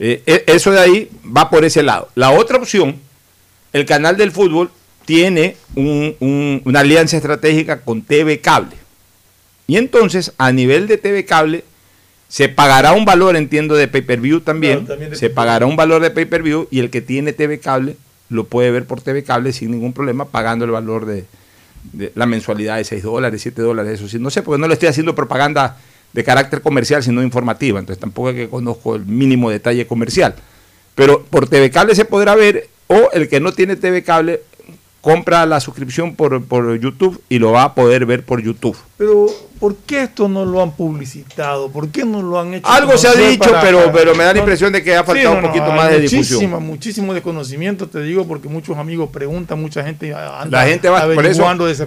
eh, 0.00 0.22
e- 0.26 0.44
eso 0.48 0.72
de 0.72 0.80
ahí 0.80 1.10
va 1.24 1.48
por 1.50 1.64
ese 1.64 1.84
lado. 1.84 2.08
La 2.16 2.30
otra 2.32 2.56
opción, 2.58 2.96
el 3.72 3.86
canal 3.86 4.16
del 4.16 4.32
fútbol 4.32 4.70
tiene 5.04 5.56
un- 5.76 6.16
un- 6.18 6.62
una 6.64 6.80
alianza 6.80 7.16
estratégica 7.16 7.82
con 7.82 8.02
TV 8.02 8.40
Cable. 8.40 8.76
Y 9.68 9.76
entonces, 9.76 10.32
a 10.36 10.50
nivel 10.50 10.88
de 10.88 10.98
TV 10.98 11.24
Cable, 11.24 11.64
se 12.30 12.48
pagará 12.48 12.92
un 12.92 13.04
valor, 13.04 13.34
entiendo, 13.34 13.74
de 13.74 13.88
pay-per-view 13.88 14.40
también. 14.40 14.78
Claro, 14.78 14.86
también 14.86 15.10
de 15.10 15.16
se 15.16 15.30
pagará 15.30 15.66
un 15.66 15.74
valor 15.74 16.00
de 16.00 16.12
pay-per-view 16.12 16.68
y 16.70 16.78
el 16.78 16.88
que 16.88 17.02
tiene 17.02 17.32
TV 17.32 17.58
Cable 17.58 17.96
lo 18.28 18.44
puede 18.44 18.70
ver 18.70 18.86
por 18.86 19.00
TV 19.00 19.24
Cable 19.24 19.52
sin 19.52 19.72
ningún 19.72 19.92
problema, 19.92 20.26
pagando 20.26 20.64
el 20.64 20.70
valor 20.70 21.06
de, 21.06 21.24
de 21.92 22.12
la 22.14 22.26
mensualidad 22.26 22.76
de 22.76 22.84
6 22.84 23.02
dólares, 23.02 23.42
7 23.42 23.60
dólares, 23.60 23.94
eso 23.94 24.08
sí. 24.08 24.20
No 24.20 24.30
sé, 24.30 24.42
porque 24.42 24.60
no 24.60 24.68
le 24.68 24.74
estoy 24.74 24.88
haciendo 24.88 25.16
propaganda 25.16 25.78
de 26.12 26.22
carácter 26.22 26.60
comercial, 26.60 27.02
sino 27.02 27.20
informativa. 27.20 27.80
Entonces 27.80 28.00
tampoco 28.00 28.30
es 28.30 28.36
que 28.36 28.48
conozco 28.48 28.94
el 28.94 29.04
mínimo 29.06 29.50
detalle 29.50 29.88
comercial. 29.88 30.36
Pero 30.94 31.24
por 31.24 31.48
TV 31.48 31.68
Cable 31.72 31.96
se 31.96 32.04
podrá 32.04 32.36
ver, 32.36 32.68
o 32.86 33.10
el 33.12 33.28
que 33.28 33.40
no 33.40 33.50
tiene 33.50 33.74
TV 33.74 34.04
Cable 34.04 34.40
compra 35.00 35.46
la 35.46 35.58
suscripción 35.58 36.14
por, 36.14 36.44
por 36.44 36.78
YouTube 36.78 37.20
y 37.28 37.40
lo 37.40 37.50
va 37.50 37.64
a 37.64 37.74
poder 37.74 38.06
ver 38.06 38.22
por 38.24 38.40
YouTube. 38.40 38.76
Pero, 39.00 39.28
¿por 39.58 39.76
qué 39.86 40.02
esto 40.02 40.28
no 40.28 40.44
lo 40.44 40.62
han 40.62 40.72
publicitado? 40.72 41.70
¿Por 41.70 41.88
qué 41.88 42.04
no 42.04 42.20
lo 42.20 42.38
han 42.38 42.52
hecho? 42.52 42.68
Algo 42.68 42.98
se 42.98 43.08
ha 43.08 43.14
dicho, 43.14 43.48
para- 43.48 43.62
pero, 43.62 43.78
para- 43.78 43.92
pero 43.92 44.14
me 44.14 44.24
da 44.24 44.34
la 44.34 44.40
impresión 44.40 44.70
de 44.74 44.82
que 44.82 44.94
ha 44.94 45.00
Sí, 45.00 45.06
faltado 45.06 45.30
no, 45.30 45.40
un 45.40 45.46
poquito 45.46 45.72
más 45.72 45.90
de 45.90 46.00
difusión. 46.00 46.62
Muchísimo 46.62 47.14
desconocimiento, 47.14 47.88
te 47.88 48.02
digo, 48.02 48.28
porque 48.28 48.48
muchos 48.50 48.76
amigos 48.76 49.08
preguntan, 49.10 49.58
mucha 49.58 49.82
gente 49.82 50.12
anda 50.12 50.58
La 50.60 50.66
gente 50.68 50.90
va 50.90 51.00
por 51.14 51.24
eso, 51.24 51.42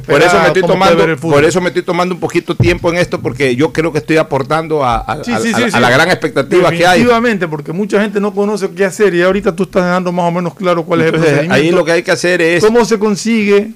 por 0.08 0.22
eso 0.24 0.39
me 0.39 0.48
estoy 0.48 0.63
tomando, 0.63 1.17
por 1.22 1.43
eso 1.46 1.62
me 1.62 1.67
estoy 1.67 1.84
tomando 1.84 2.15
un 2.15 2.20
poquito 2.20 2.55
tiempo 2.55 2.89
en 2.89 2.96
esto 2.98 3.20
porque 3.22 3.55
yo 3.55 3.72
creo 3.72 3.91
que 3.91 4.00
estoy 4.00 4.17
aportando 4.17 4.84
a, 4.84 4.96
a- 4.98 5.24
Sí, 5.24 5.32
a- 5.34 5.39
sí, 5.39 5.51
a- 5.53 5.58
sí, 5.58 5.63
a 5.65 5.70
sí. 5.70 5.79
la 5.79 5.89
gran 5.91 6.10
expectativa 6.10 6.72
que 6.72 6.77
hay. 6.88 6.98
Definitivamente, 7.01 7.48
porque 7.48 7.72
mucha 7.74 8.01
gente 8.01 8.20
no 8.20 8.34
conoce 8.34 8.72
qué 8.72 8.86
hacer 8.86 9.13
y 9.13 9.22
ahorita 9.22 9.55
tú 9.55 9.63
estás 9.63 9.86
dejando 9.86 10.12
más 10.12 10.25
o 10.27 10.32
menos 10.32 10.55
claro 10.55 10.84
cuál 10.84 11.01
es 11.01 11.05
el 11.08 11.13
procedimiento. 11.13 11.53
ahí 11.53 11.70
lo 11.70 11.86
que 11.86 11.91
hay 11.91 12.01
que 12.01 12.10
hacer 12.12 12.41
es 12.41 12.65
¿Cómo 12.65 12.84
se 12.86 12.98
consigue 12.98 13.72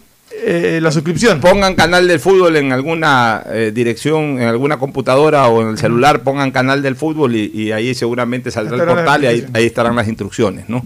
eh, 0.46 0.80
la 0.82 0.92
suscripción? 0.92 1.40
pongan 1.40 1.76
canal 1.76 2.08
del 2.08 2.20
fútbol 2.20 2.56
en 2.56 2.72
alguna 2.72 3.44
eh, 3.48 3.72
dirección, 3.74 4.42
en 4.42 4.48
alguna 4.48 4.78
computadora 4.78 5.48
o 5.48 5.62
en 5.62 5.70
el 5.70 5.78
celular, 5.78 6.24
pongan 6.24 6.52
canal 6.52 6.82
del 6.82 6.96
fútbol 6.96 7.36
y, 7.36 7.52
y 7.54 7.72
ahí 7.72 7.94
seguramente 7.96 8.52
saldrá 8.52 8.78
el 8.78 8.88
portal 8.88 9.24
y 9.24 9.28
ahí, 9.28 9.46
ahí 9.54 9.66
estarán 9.66 9.96
las 9.96 10.08
instrucciones, 10.08 10.70
¿no? 10.70 10.86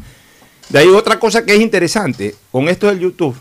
De 0.70 0.80
ahí 0.80 0.88
otra 0.88 1.20
cosa 1.20 1.46
que 1.46 1.54
es 1.54 1.60
interesante, 1.60 2.34
con 2.52 2.70
esto 2.70 2.88
del 2.88 3.00
YouTube, 3.00 3.36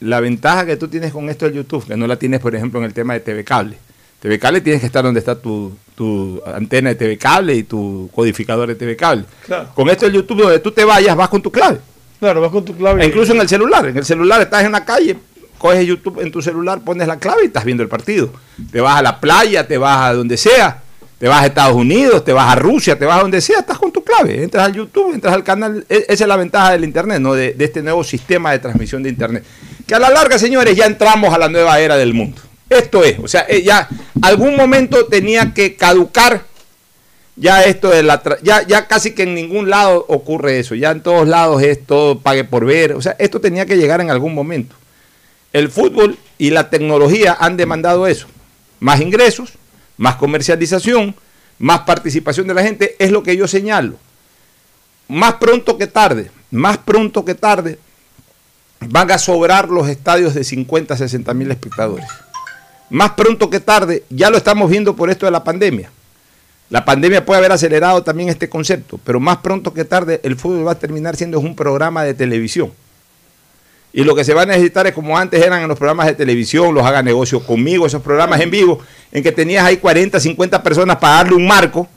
la 0.00 0.20
ventaja 0.20 0.64
que 0.64 0.76
tú 0.76 0.88
tienes 0.88 1.12
con 1.12 1.28
esto 1.28 1.44
del 1.44 1.54
YouTube, 1.54 1.86
que 1.86 1.96
no 1.96 2.06
la 2.06 2.16
tienes, 2.16 2.40
por 2.40 2.54
ejemplo, 2.54 2.80
en 2.80 2.86
el 2.86 2.94
tema 2.94 3.14
de 3.14 3.20
TV 3.20 3.44
Cable. 3.44 3.76
TV 4.20 4.38
Cable 4.38 4.62
tienes 4.62 4.80
que 4.80 4.86
estar 4.86 5.04
donde 5.04 5.20
está 5.20 5.38
tu, 5.38 5.76
tu 5.94 6.40
antena 6.46 6.88
de 6.88 6.94
TV 6.94 7.18
Cable 7.18 7.54
y 7.54 7.62
tu 7.64 8.08
codificador 8.14 8.68
de 8.68 8.74
TV 8.74 8.96
Cable. 8.96 9.24
Claro. 9.44 9.68
Con 9.74 9.90
esto 9.90 10.06
del 10.06 10.14
YouTube, 10.14 10.42
donde 10.42 10.58
tú 10.60 10.72
te 10.72 10.84
vayas, 10.84 11.14
vas 11.14 11.28
con 11.28 11.42
tu 11.42 11.52
clave. 11.52 11.78
Claro, 12.18 12.40
vas 12.40 12.50
con 12.50 12.64
tu 12.64 12.74
clave. 12.74 13.02
E 13.02 13.06
incluso 13.06 13.34
en 13.34 13.40
el 13.40 13.48
celular. 13.48 13.86
En 13.86 13.96
el 13.98 14.04
celular 14.04 14.40
estás 14.40 14.64
en 14.64 14.72
la 14.72 14.82
calle, 14.82 15.18
coges 15.64 15.86
YouTube 15.86 16.20
en 16.20 16.30
tu 16.30 16.42
celular, 16.42 16.80
pones 16.84 17.08
la 17.08 17.18
clave 17.18 17.44
y 17.44 17.46
estás 17.46 17.64
viendo 17.64 17.82
el 17.82 17.88
partido. 17.88 18.30
Te 18.70 18.82
vas 18.82 18.98
a 18.98 19.02
la 19.02 19.18
playa, 19.18 19.66
te 19.66 19.78
vas 19.78 20.10
a 20.10 20.12
donde 20.12 20.36
sea, 20.36 20.82
te 21.18 21.26
vas 21.26 21.42
a 21.42 21.46
Estados 21.46 21.74
Unidos, 21.74 22.22
te 22.22 22.34
vas 22.34 22.52
a 22.52 22.54
Rusia, 22.54 22.98
te 22.98 23.06
vas 23.06 23.18
a 23.18 23.22
donde 23.22 23.40
sea, 23.40 23.60
estás 23.60 23.78
con 23.78 23.90
tu 23.90 24.04
clave. 24.04 24.42
Entras 24.42 24.66
al 24.66 24.74
YouTube, 24.74 25.14
entras 25.14 25.32
al 25.32 25.42
canal. 25.42 25.86
E- 25.88 26.04
Esa 26.06 26.24
es 26.24 26.28
la 26.28 26.36
ventaja 26.36 26.72
del 26.72 26.84
Internet, 26.84 27.18
¿no? 27.20 27.32
De, 27.32 27.54
de 27.54 27.64
este 27.64 27.80
nuevo 27.82 28.04
sistema 28.04 28.52
de 28.52 28.58
transmisión 28.58 29.02
de 29.02 29.08
Internet. 29.08 29.42
Que 29.86 29.94
a 29.94 29.98
la 29.98 30.10
larga, 30.10 30.38
señores, 30.38 30.76
ya 30.76 30.84
entramos 30.84 31.32
a 31.32 31.38
la 31.38 31.48
nueva 31.48 31.80
era 31.80 31.96
del 31.96 32.12
mundo. 32.12 32.42
Esto 32.68 33.02
es, 33.02 33.18
o 33.18 33.26
sea, 33.26 33.46
eh, 33.48 33.62
ya 33.62 33.88
algún 34.20 34.56
momento 34.56 35.06
tenía 35.06 35.54
que 35.54 35.76
caducar 35.76 36.42
ya 37.36 37.62
esto 37.64 37.88
de 37.88 38.02
la 38.02 38.22
ya 38.42 38.66
ya 38.66 38.86
casi 38.86 39.12
que 39.12 39.22
en 39.22 39.34
ningún 39.34 39.68
lado 39.70 40.04
ocurre 40.08 40.58
eso 40.60 40.74
ya 40.76 40.90
en 40.92 41.02
todos 41.02 41.26
lados 41.26 41.60
es 41.62 41.84
todo 41.84 42.20
pague 42.20 42.44
por 42.44 42.64
ver 42.64 42.92
o 42.92 43.02
sea 43.02 43.16
esto 43.18 43.40
tenía 43.40 43.66
que 43.66 43.76
llegar 43.76 44.00
en 44.00 44.08
algún 44.10 44.34
momento 44.34 44.76
el 45.54 45.70
fútbol 45.70 46.18
y 46.36 46.50
la 46.50 46.68
tecnología 46.68 47.34
han 47.40 47.56
demandado 47.56 48.06
eso. 48.06 48.26
Más 48.80 49.00
ingresos 49.00 49.54
más 49.96 50.16
comercialización 50.16 51.14
más 51.58 51.80
participación 51.80 52.48
de 52.48 52.54
la 52.54 52.64
gente 52.64 52.96
es 52.98 53.12
lo 53.12 53.22
que 53.22 53.36
yo 53.36 53.46
señalo. 53.46 53.96
Más 55.08 55.34
pronto 55.34 55.78
que 55.78 55.86
tarde 55.86 56.30
más 56.50 56.78
pronto 56.78 57.24
que 57.24 57.34
tarde 57.34 57.78
van 58.80 59.10
a 59.10 59.18
sobrar 59.18 59.68
los 59.68 59.88
estadios 59.88 60.34
de 60.34 60.44
50 60.44 60.96
60 60.96 61.32
mil 61.34 61.50
espectadores. 61.50 62.08
Más 62.90 63.12
pronto 63.12 63.48
que 63.48 63.60
tarde 63.60 64.04
ya 64.10 64.30
lo 64.30 64.36
estamos 64.36 64.68
viendo 64.68 64.94
por 64.96 65.08
esto 65.08 65.24
de 65.24 65.32
la 65.32 65.44
pandemia. 65.44 65.90
La 66.68 66.84
pandemia 66.84 67.24
puede 67.24 67.38
haber 67.38 67.52
acelerado 67.52 68.02
también 68.02 68.28
este 68.28 68.48
concepto, 68.48 68.98
pero 69.04 69.20
más 69.20 69.36
pronto 69.38 69.72
que 69.72 69.84
tarde 69.84 70.20
el 70.24 70.34
fútbol 70.34 70.66
va 70.66 70.72
a 70.72 70.78
terminar 70.78 71.14
siendo 71.14 71.38
un 71.38 71.54
programa 71.54 72.02
de 72.02 72.14
televisión. 72.14 72.72
Y 73.96 74.02
lo 74.02 74.16
que 74.16 74.24
se 74.24 74.34
va 74.34 74.42
a 74.42 74.46
necesitar 74.46 74.88
es 74.88 74.92
como 74.92 75.16
antes 75.16 75.40
eran 75.40 75.62
en 75.62 75.68
los 75.68 75.78
programas 75.78 76.06
de 76.06 76.14
televisión, 76.14 76.74
los 76.74 76.84
haga 76.84 77.00
negocio 77.00 77.46
conmigo, 77.46 77.86
esos 77.86 78.02
programas 78.02 78.40
en 78.40 78.50
vivo, 78.50 78.80
en 79.12 79.22
que 79.22 79.30
tenías 79.30 79.64
ahí 79.64 79.76
40, 79.76 80.18
50 80.18 80.64
personas 80.64 80.96
para 80.96 81.14
darle 81.14 81.36
un 81.36 81.46
marco 81.46 81.88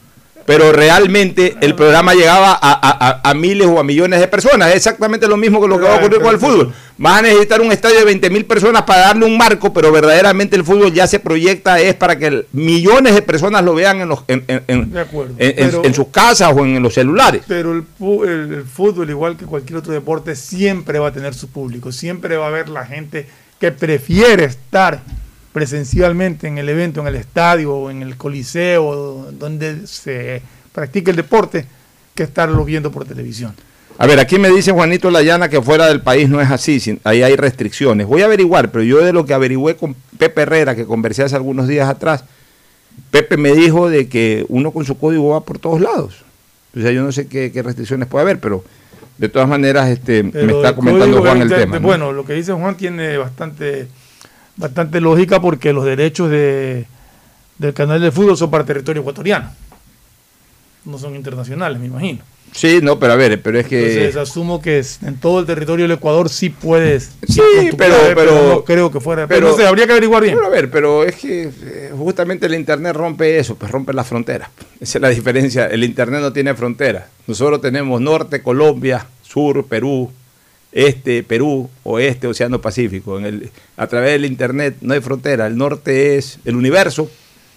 pero 0.48 0.72
realmente 0.72 1.58
el 1.60 1.76
programa 1.76 2.14
llegaba 2.14 2.58
a, 2.62 3.34
miles 3.34 3.68
o 3.68 3.82
a 3.82 3.84
millones 3.84 4.22
de 4.22 4.30
personas. 4.30 4.70
Es 4.70 4.78
exactamente 4.78 5.28
lo 5.28 5.36
mismo 5.36 5.60
que 5.60 5.68
lo 5.68 5.78
que 5.78 5.84
va 5.84 5.96
a 5.96 5.98
ocurrir 5.98 6.22
con 6.22 6.34
el 6.34 6.40
fútbol. 6.40 6.74
Vas 6.98 7.20
a 7.20 7.22
necesitar 7.24 7.60
un 7.60 7.70
estadio 7.74 8.00
de 8.00 8.06
20 8.06 8.30
mil 8.30 8.46
personas 8.46 8.84
para 8.84 9.02
darle 9.02 9.26
un 9.26 9.38
marco, 9.38 9.74
pero 9.74 9.92
verdaderamente 9.92 10.56
el 10.56 10.64
fútbol 10.64 10.94
ya 10.94 11.06
se 11.06 11.20
proyecta 11.20 11.82
es 11.82 11.96
para 11.96 12.18
que 12.18 12.46
millones 12.54 13.14
de 13.14 13.22
personas 13.24 13.62
lo 13.62 13.76
vean 13.76 14.00
en, 14.00 14.08
los, 14.08 14.24
en, 14.30 15.94
sus 15.94 16.08
casas 16.08 16.54
o 16.56 16.66
en 16.66 16.82
los 16.82 16.94
celulares. 16.94 17.44
Pero 17.46 17.74
el, 17.74 17.84
el 18.26 18.64
fútbol, 18.64 19.10
igual 19.10 19.36
que 19.36 19.44
cualquier 19.44 19.80
otro 19.80 19.92
deporte, 19.92 20.34
siempre 20.38 20.98
va 20.98 21.10
a 21.10 21.12
tener 21.12 21.34
su 21.34 21.50
público. 21.50 21.92
Siempre 21.92 22.38
va 22.38 22.46
a 22.46 22.48
haber 22.48 22.70
la 22.70 22.86
gente 22.86 23.28
que 23.60 23.74
prefiere 23.74 24.46
estar 24.46 25.02
presencialmente 25.58 26.48
en 26.48 26.60
el 26.60 26.70
evento, 26.70 27.02
en 27.02 27.08
el 27.08 27.16
estadio 27.16 27.74
o 27.74 27.90
en 27.90 28.04
el 28.04 28.16
coliseo, 28.16 29.32
donde 29.32 29.88
se 29.88 30.40
practica 30.72 31.10
el 31.10 31.18
deporte, 31.18 31.66
que 32.14 32.22
estarlo 32.22 32.64
viendo 32.64 32.92
por 32.92 33.06
televisión. 33.06 33.56
A 33.98 34.06
ver, 34.06 34.20
aquí 34.20 34.38
me 34.38 34.52
dice 34.52 34.72
Juanito 34.72 35.10
Layana 35.10 35.50
que 35.50 35.60
fuera 35.60 35.88
del 35.88 36.02
país 36.02 36.30
no 36.30 36.40
es 36.40 36.52
así, 36.52 37.00
ahí 37.04 37.24
hay 37.24 37.36
restricciones. 37.36 38.06
Voy 38.06 38.22
a 38.22 38.26
averiguar, 38.26 38.70
pero 38.70 38.84
yo 38.84 39.00
de 39.00 39.12
lo 39.14 39.26
que 39.26 39.34
averigüé 39.34 39.76
con 39.76 39.96
Pepe 40.20 40.44
Herrera, 40.44 40.76
que 40.76 40.86
conversé 40.86 41.24
hace 41.24 41.36
algunos 41.36 41.68
días 41.68 41.90
atrás, 41.90 42.24
Pepe 43.10 43.36
me 43.38 43.52
dijo 43.54 43.90
de 43.90 44.08
que 44.08 44.46
uno 44.50 44.70
con 44.72 44.86
su 44.86 44.96
código 44.96 45.30
va 45.30 45.42
por 45.42 45.58
todos 45.58 45.82
lados. 45.82 46.24
O 46.76 46.80
sea, 46.80 46.92
yo 46.92 47.02
no 47.02 47.12
sé 47.12 47.26
qué, 47.26 47.52
restricciones 47.64 48.08
puede 48.08 48.22
haber, 48.22 48.40
pero 48.40 48.64
de 49.18 49.28
todas 49.28 49.50
maneras 49.50 49.90
este, 49.90 50.22
me 50.22 50.54
está 50.54 50.76
comentando 50.76 51.20
Juan 51.20 51.42
el 51.42 51.50
tema. 51.50 51.80
Bueno, 51.80 52.12
lo 52.12 52.26
que 52.26 52.34
dice 52.34 52.54
Juan 52.54 52.78
tiene 52.78 53.18
bastante 53.18 53.88
bastante 54.58 55.00
lógica 55.00 55.40
porque 55.40 55.72
los 55.72 55.86
derechos 55.86 56.30
de, 56.30 56.86
del 57.58 57.74
canal 57.74 58.02
de 58.02 58.12
fútbol 58.12 58.38
son 58.38 58.52
para 58.52 58.66
territorio 58.66 59.02
ecuatoriano. 59.02 59.52
No 60.86 60.98
son 60.98 61.16
internacionales, 61.16 61.80
me 61.80 61.88
imagino. 61.88 62.22
Sí, 62.54 62.80
no, 62.82 62.98
pero 62.98 63.14
a 63.14 63.16
ver, 63.18 63.42
pero 63.42 63.60
es 63.60 63.68
que... 63.68 63.80
Entonces 63.88 64.16
asumo 64.16 64.62
que 64.62 64.84
en 65.06 65.18
todo 65.18 65.42
el 65.42 65.46
territorio 65.46 65.84
del 65.84 65.98
Ecuador 65.98 66.30
sí 66.30 66.50
puedes... 66.50 67.12
Sí, 67.28 67.42
pero, 67.78 67.96
pero, 68.16 68.48
no 68.56 68.64
creo 68.64 68.90
que 68.90 69.00
fuera... 69.00 69.28
Pero, 69.28 69.50
no 69.50 69.56
sé, 69.56 69.68
habría 69.68 69.86
que 69.86 69.92
averiguar 69.92 70.24
bien. 70.24 70.36
Pero 70.36 70.48
a 70.48 70.50
ver, 70.50 70.72
pero 70.72 71.04
es 71.04 71.16
que 71.18 71.52
eh, 71.62 71.92
justamente 71.96 72.46
el 72.46 72.56
Internet 72.56 72.96
rompe 72.96 73.38
eso, 73.38 73.56
pues 73.56 73.70
rompe 73.70 73.94
las 73.94 74.08
fronteras. 74.08 74.50
Esa 74.80 74.98
es 74.98 75.02
la 75.02 75.10
diferencia. 75.10 75.68
El 75.68 75.84
Internet 75.84 76.22
no 76.22 76.34
tiene 76.34 76.56
fronteras. 76.56 77.04
Nosotros 77.28 77.62
tenemos 77.62 78.00
norte, 78.00 78.42
Colombia, 78.42 79.06
sur, 79.22 79.66
Perú, 79.68 80.10
este, 80.72 81.24
Perú, 81.24 81.70
oeste, 81.84 82.28
Océano 82.28 82.62
Pacífico. 82.62 83.18
En 83.20 83.26
el, 83.26 83.52
a 83.76 83.88
través 83.88 84.12
del 84.12 84.26
Internet 84.26 84.78
no 84.82 84.94
hay 84.94 85.02
frontera. 85.02 85.48
El 85.48 85.58
norte 85.58 86.18
es 86.18 86.40
el 86.46 86.56
universo, 86.56 87.10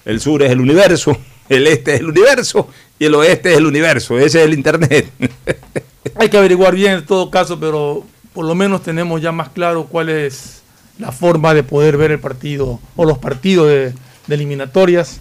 el 0.04 0.20
sur 0.20 0.42
es 0.42 0.50
el 0.50 0.60
universo, 0.60 1.16
el 1.48 1.66
este 1.66 1.94
es 1.94 2.00
el 2.00 2.06
universo 2.06 2.68
y 2.98 3.04
el 3.06 3.14
oeste 3.14 3.52
es 3.52 3.58
el 3.58 3.66
universo. 3.66 4.18
Ese 4.18 4.40
es 4.40 4.46
el 4.46 4.54
Internet. 4.54 5.10
hay 6.14 6.28
que 6.28 6.38
averiguar 6.38 6.74
bien 6.74 6.92
en 6.92 7.06
todo 7.06 7.30
caso, 7.30 7.58
pero 7.58 8.04
por 8.32 8.44
lo 8.44 8.54
menos 8.54 8.82
tenemos 8.82 9.20
ya 9.20 9.32
más 9.32 9.48
claro 9.50 9.86
cuál 9.86 10.08
es 10.08 10.62
la 10.98 11.12
forma 11.12 11.54
de 11.54 11.62
poder 11.62 11.96
ver 11.96 12.10
el 12.10 12.20
partido 12.20 12.78
o 12.96 13.04
los 13.04 13.18
partidos 13.18 13.68
de, 13.68 13.92
de 14.26 14.34
eliminatorias 14.34 15.20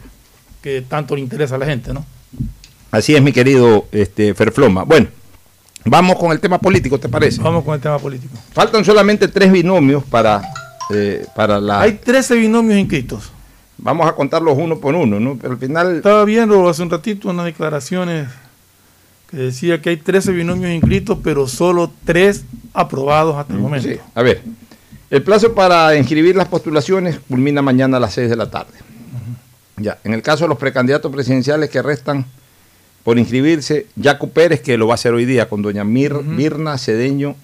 que 0.62 0.82
tanto 0.82 1.16
le 1.16 1.22
interesa 1.22 1.56
a 1.56 1.58
la 1.58 1.66
gente, 1.66 1.94
¿no? 1.94 2.06
Así 2.92 3.16
es, 3.16 3.22
mi 3.22 3.32
querido 3.32 3.88
este, 3.92 4.34
Ferfloma. 4.34 4.84
Bueno, 4.84 5.08
Vamos 5.86 6.18
con 6.18 6.32
el 6.32 6.40
tema 6.40 6.60
político, 6.60 7.00
¿te 7.00 7.10
parece? 7.10 7.42
Vamos 7.42 7.64
con 7.64 7.74
el 7.76 7.82
tema 7.82 7.98
político. 7.98 8.36
Faltan 8.52 8.84
solamente 8.84 9.28
tres 9.28 9.52
binomios 9.52 10.04
para, 10.04 10.42
eh, 10.90 11.26
para 11.36 11.60
la... 11.60 11.82
Hay 11.82 11.94
13 11.94 12.36
binomios 12.36 12.80
inscritos. 12.80 13.32
Vamos 13.78 14.08
a 14.08 14.14
contarlos 14.14 14.58
uno 14.58 14.80
por 14.80 14.94
uno, 14.94 15.20
¿no? 15.20 15.38
Pero 15.38 15.54
al 15.54 15.60
final... 15.60 15.98
Estaba 15.98 16.26
viendo 16.26 16.68
hace 16.68 16.84
un 16.84 16.90
ratito 16.90 17.30
unas 17.30 17.46
declaraciones 17.46 18.28
que 19.30 19.38
decía 19.38 19.82
que 19.82 19.92
hay 19.92 19.98
13 19.98 20.32
binomios 20.32 20.72
inscritos, 20.72 21.20
pero 21.24 21.48
solo 21.48 21.92
tres 22.04 22.44
aprobados 22.74 23.36
hasta 23.38 23.54
el 23.54 23.60
mm, 23.60 23.62
momento. 23.62 23.88
Sí. 23.88 23.96
A 24.16 24.22
ver, 24.22 24.42
el 25.10 25.24
plazo 25.24 25.54
para 25.54 25.96
inscribir 25.96 26.36
las 26.36 26.48
postulaciones 26.48 27.20
culmina 27.28 27.62
mañana 27.62 27.98
a 27.98 28.00
las 28.00 28.14
6 28.14 28.30
de 28.30 28.36
la 28.36 28.50
tarde. 28.50 28.74
Ya, 29.78 29.98
en 30.04 30.14
el 30.14 30.22
caso 30.22 30.44
de 30.44 30.50
los 30.50 30.58
precandidatos 30.58 31.12
presidenciales 31.12 31.70
que 31.70 31.82
restan 31.82 32.26
por 33.04 33.18
inscribirse. 33.18 33.88
Jaco 34.02 34.30
Pérez, 34.30 34.62
que 34.62 34.78
lo 34.78 34.88
va 34.88 34.94
a 34.94 34.96
hacer 34.96 35.14
hoy 35.14 35.26
día 35.26 35.50
con 35.50 35.62
doña 35.62 35.84
Mir, 35.84 36.14
Mirna 36.14 36.78
Cedeño, 36.78 37.36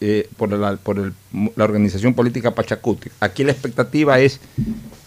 eh, 0.00 0.28
por, 0.36 0.52
la, 0.52 0.76
por 0.76 1.12
la 1.56 1.64
organización 1.64 2.14
política 2.14 2.54
Pachacuti. 2.54 3.10
Aquí 3.20 3.44
la 3.44 3.52
expectativa 3.52 4.18
es 4.18 4.40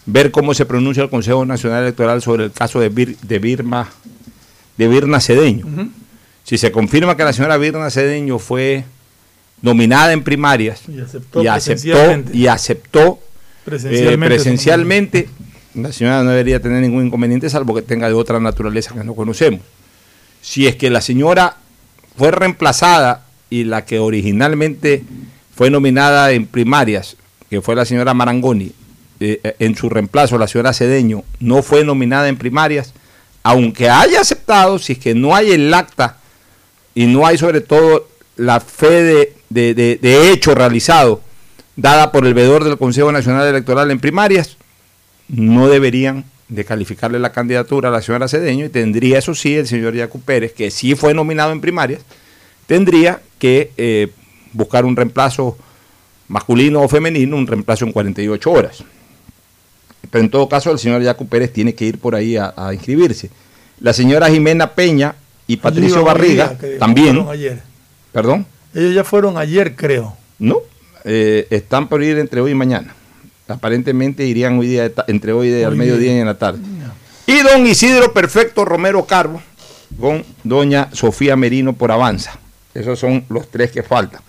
ver 0.06 0.30
cómo 0.30 0.54
se 0.54 0.66
pronuncia 0.66 1.02
el 1.02 1.10
Consejo 1.10 1.44
Nacional 1.44 1.82
Electoral 1.82 2.22
sobre 2.22 2.44
el 2.44 2.52
caso 2.52 2.80
de, 2.80 2.88
de, 2.88 3.38
Birma, 3.38 3.88
de 4.76 4.88
Birna 4.88 5.20
Cedeño. 5.20 5.66
Si 6.42 6.56
se 6.56 6.72
confirma 6.72 7.16
que 7.16 7.24
la 7.24 7.32
señora 7.32 7.58
Birna 7.58 7.90
Cedeño 7.90 8.38
fue 8.38 8.84
nominada 9.60 10.12
en 10.12 10.24
primarias 10.24 10.82
y 10.88 11.00
aceptó, 11.00 11.42
y 12.32 12.46
aceptó, 12.46 13.20
presencialmente, 13.64 14.14
eh, 14.14 14.28
presencialmente 14.28 15.28
la 15.74 15.92
señora 15.92 16.22
no 16.22 16.30
debería 16.30 16.60
tener 16.60 16.80
ningún 16.80 17.06
inconveniente, 17.06 17.50
salvo 17.50 17.74
que 17.74 17.82
tenga 17.82 18.08
de 18.08 18.14
otra 18.14 18.40
naturaleza 18.40 18.94
que 18.94 19.04
no 19.04 19.14
conocemos 19.14 19.60
si 20.40 20.66
es 20.66 20.76
que 20.76 20.90
la 20.90 21.00
señora 21.00 21.56
fue 22.16 22.30
reemplazada 22.30 23.24
y 23.50 23.64
la 23.64 23.84
que 23.84 23.98
originalmente 23.98 25.04
fue 25.54 25.70
nominada 25.70 26.32
en 26.32 26.46
primarias, 26.46 27.16
que 27.50 27.60
fue 27.60 27.74
la 27.74 27.84
señora 27.84 28.14
Marangoni, 28.14 28.72
eh, 29.20 29.40
eh, 29.42 29.56
en 29.58 29.74
su 29.76 29.88
reemplazo 29.88 30.38
la 30.38 30.46
señora 30.46 30.72
Cedeño 30.72 31.24
no 31.40 31.62
fue 31.62 31.84
nominada 31.84 32.28
en 32.28 32.36
primarias, 32.36 32.92
aunque 33.42 33.88
haya 33.88 34.20
aceptado, 34.20 34.78
si 34.78 34.92
es 34.92 34.98
que 34.98 35.14
no 35.14 35.34
hay 35.34 35.50
el 35.50 35.72
acta 35.72 36.18
y 36.94 37.06
no 37.06 37.26
hay 37.26 37.38
sobre 37.38 37.60
todo 37.60 38.08
la 38.36 38.60
fe 38.60 39.34
de, 39.50 39.74
de 39.74 40.30
hecho 40.30 40.54
realizado 40.54 41.22
dada 41.78 42.10
por 42.10 42.26
el 42.26 42.34
veedor 42.34 42.64
del 42.64 42.76
Consejo 42.76 43.12
Nacional 43.12 43.46
Electoral 43.46 43.90
en 43.90 44.00
primarias, 44.00 44.56
no 45.28 45.68
deberían 45.68 46.24
de 46.48 46.64
calificarle 46.64 47.18
la 47.18 47.32
candidatura 47.32 47.88
a 47.88 47.92
la 47.92 48.02
señora 48.02 48.28
Cedeño 48.28 48.64
y 48.64 48.68
tendría, 48.70 49.18
eso 49.18 49.34
sí, 49.34 49.56
el 49.56 49.66
señor 49.66 49.94
Yacu 49.94 50.20
Pérez, 50.20 50.52
que 50.52 50.70
sí 50.70 50.94
fue 50.94 51.12
nominado 51.12 51.52
en 51.52 51.60
primarias, 51.60 52.00
tendría 52.66 53.20
que 53.38 53.70
eh, 53.76 54.08
buscar 54.52 54.84
un 54.84 54.96
reemplazo 54.96 55.58
masculino 56.26 56.82
o 56.82 56.88
femenino, 56.88 57.36
un 57.36 57.46
reemplazo 57.46 57.84
en 57.84 57.92
48 57.92 58.50
horas. 58.50 58.84
Pero 60.10 60.24
en 60.24 60.30
todo 60.30 60.48
caso, 60.48 60.70
el 60.70 60.78
señor 60.78 61.02
Yacu 61.02 61.28
Pérez 61.28 61.52
tiene 61.52 61.74
que 61.74 61.84
ir 61.84 61.98
por 61.98 62.14
ahí 62.14 62.36
a, 62.36 62.52
inscribirse. 62.72 63.30
La 63.80 63.92
señora 63.92 64.30
Jimena 64.30 64.72
Peña 64.72 65.14
y 65.46 65.58
Patricio 65.58 66.02
Barriga 66.02 66.56
también. 66.78 67.26
Ayer. 67.28 67.62
¿Perdón? 68.12 68.46
Ellos 68.74 68.94
ya 68.94 69.04
fueron 69.04 69.36
ayer, 69.36 69.76
creo. 69.76 70.16
No, 70.38 70.62
eh, 71.04 71.46
están 71.50 71.88
por 71.88 72.02
ir 72.02 72.18
entre 72.18 72.40
hoy 72.40 72.52
y 72.52 72.54
mañana 72.54 72.94
aparentemente 73.48 74.24
irían 74.24 74.58
hoy 74.58 74.68
día, 74.68 74.92
entre 75.06 75.32
hoy 75.32 75.48
y 75.48 75.62
al 75.62 75.74
mediodía 75.74 76.16
y 76.16 76.20
en 76.20 76.26
la 76.26 76.38
tarde. 76.38 76.60
Y 77.26 77.42
don 77.42 77.66
Isidro 77.66 78.12
Perfecto 78.12 78.64
Romero 78.64 79.04
Carbo 79.04 79.42
con 79.98 80.24
doña 80.44 80.88
Sofía 80.92 81.36
Merino 81.36 81.72
por 81.72 81.90
Avanza. 81.90 82.38
Esos 82.74 82.98
son 82.98 83.24
los 83.28 83.50
tres 83.50 83.70
que 83.70 83.82
faltan. 83.82 84.20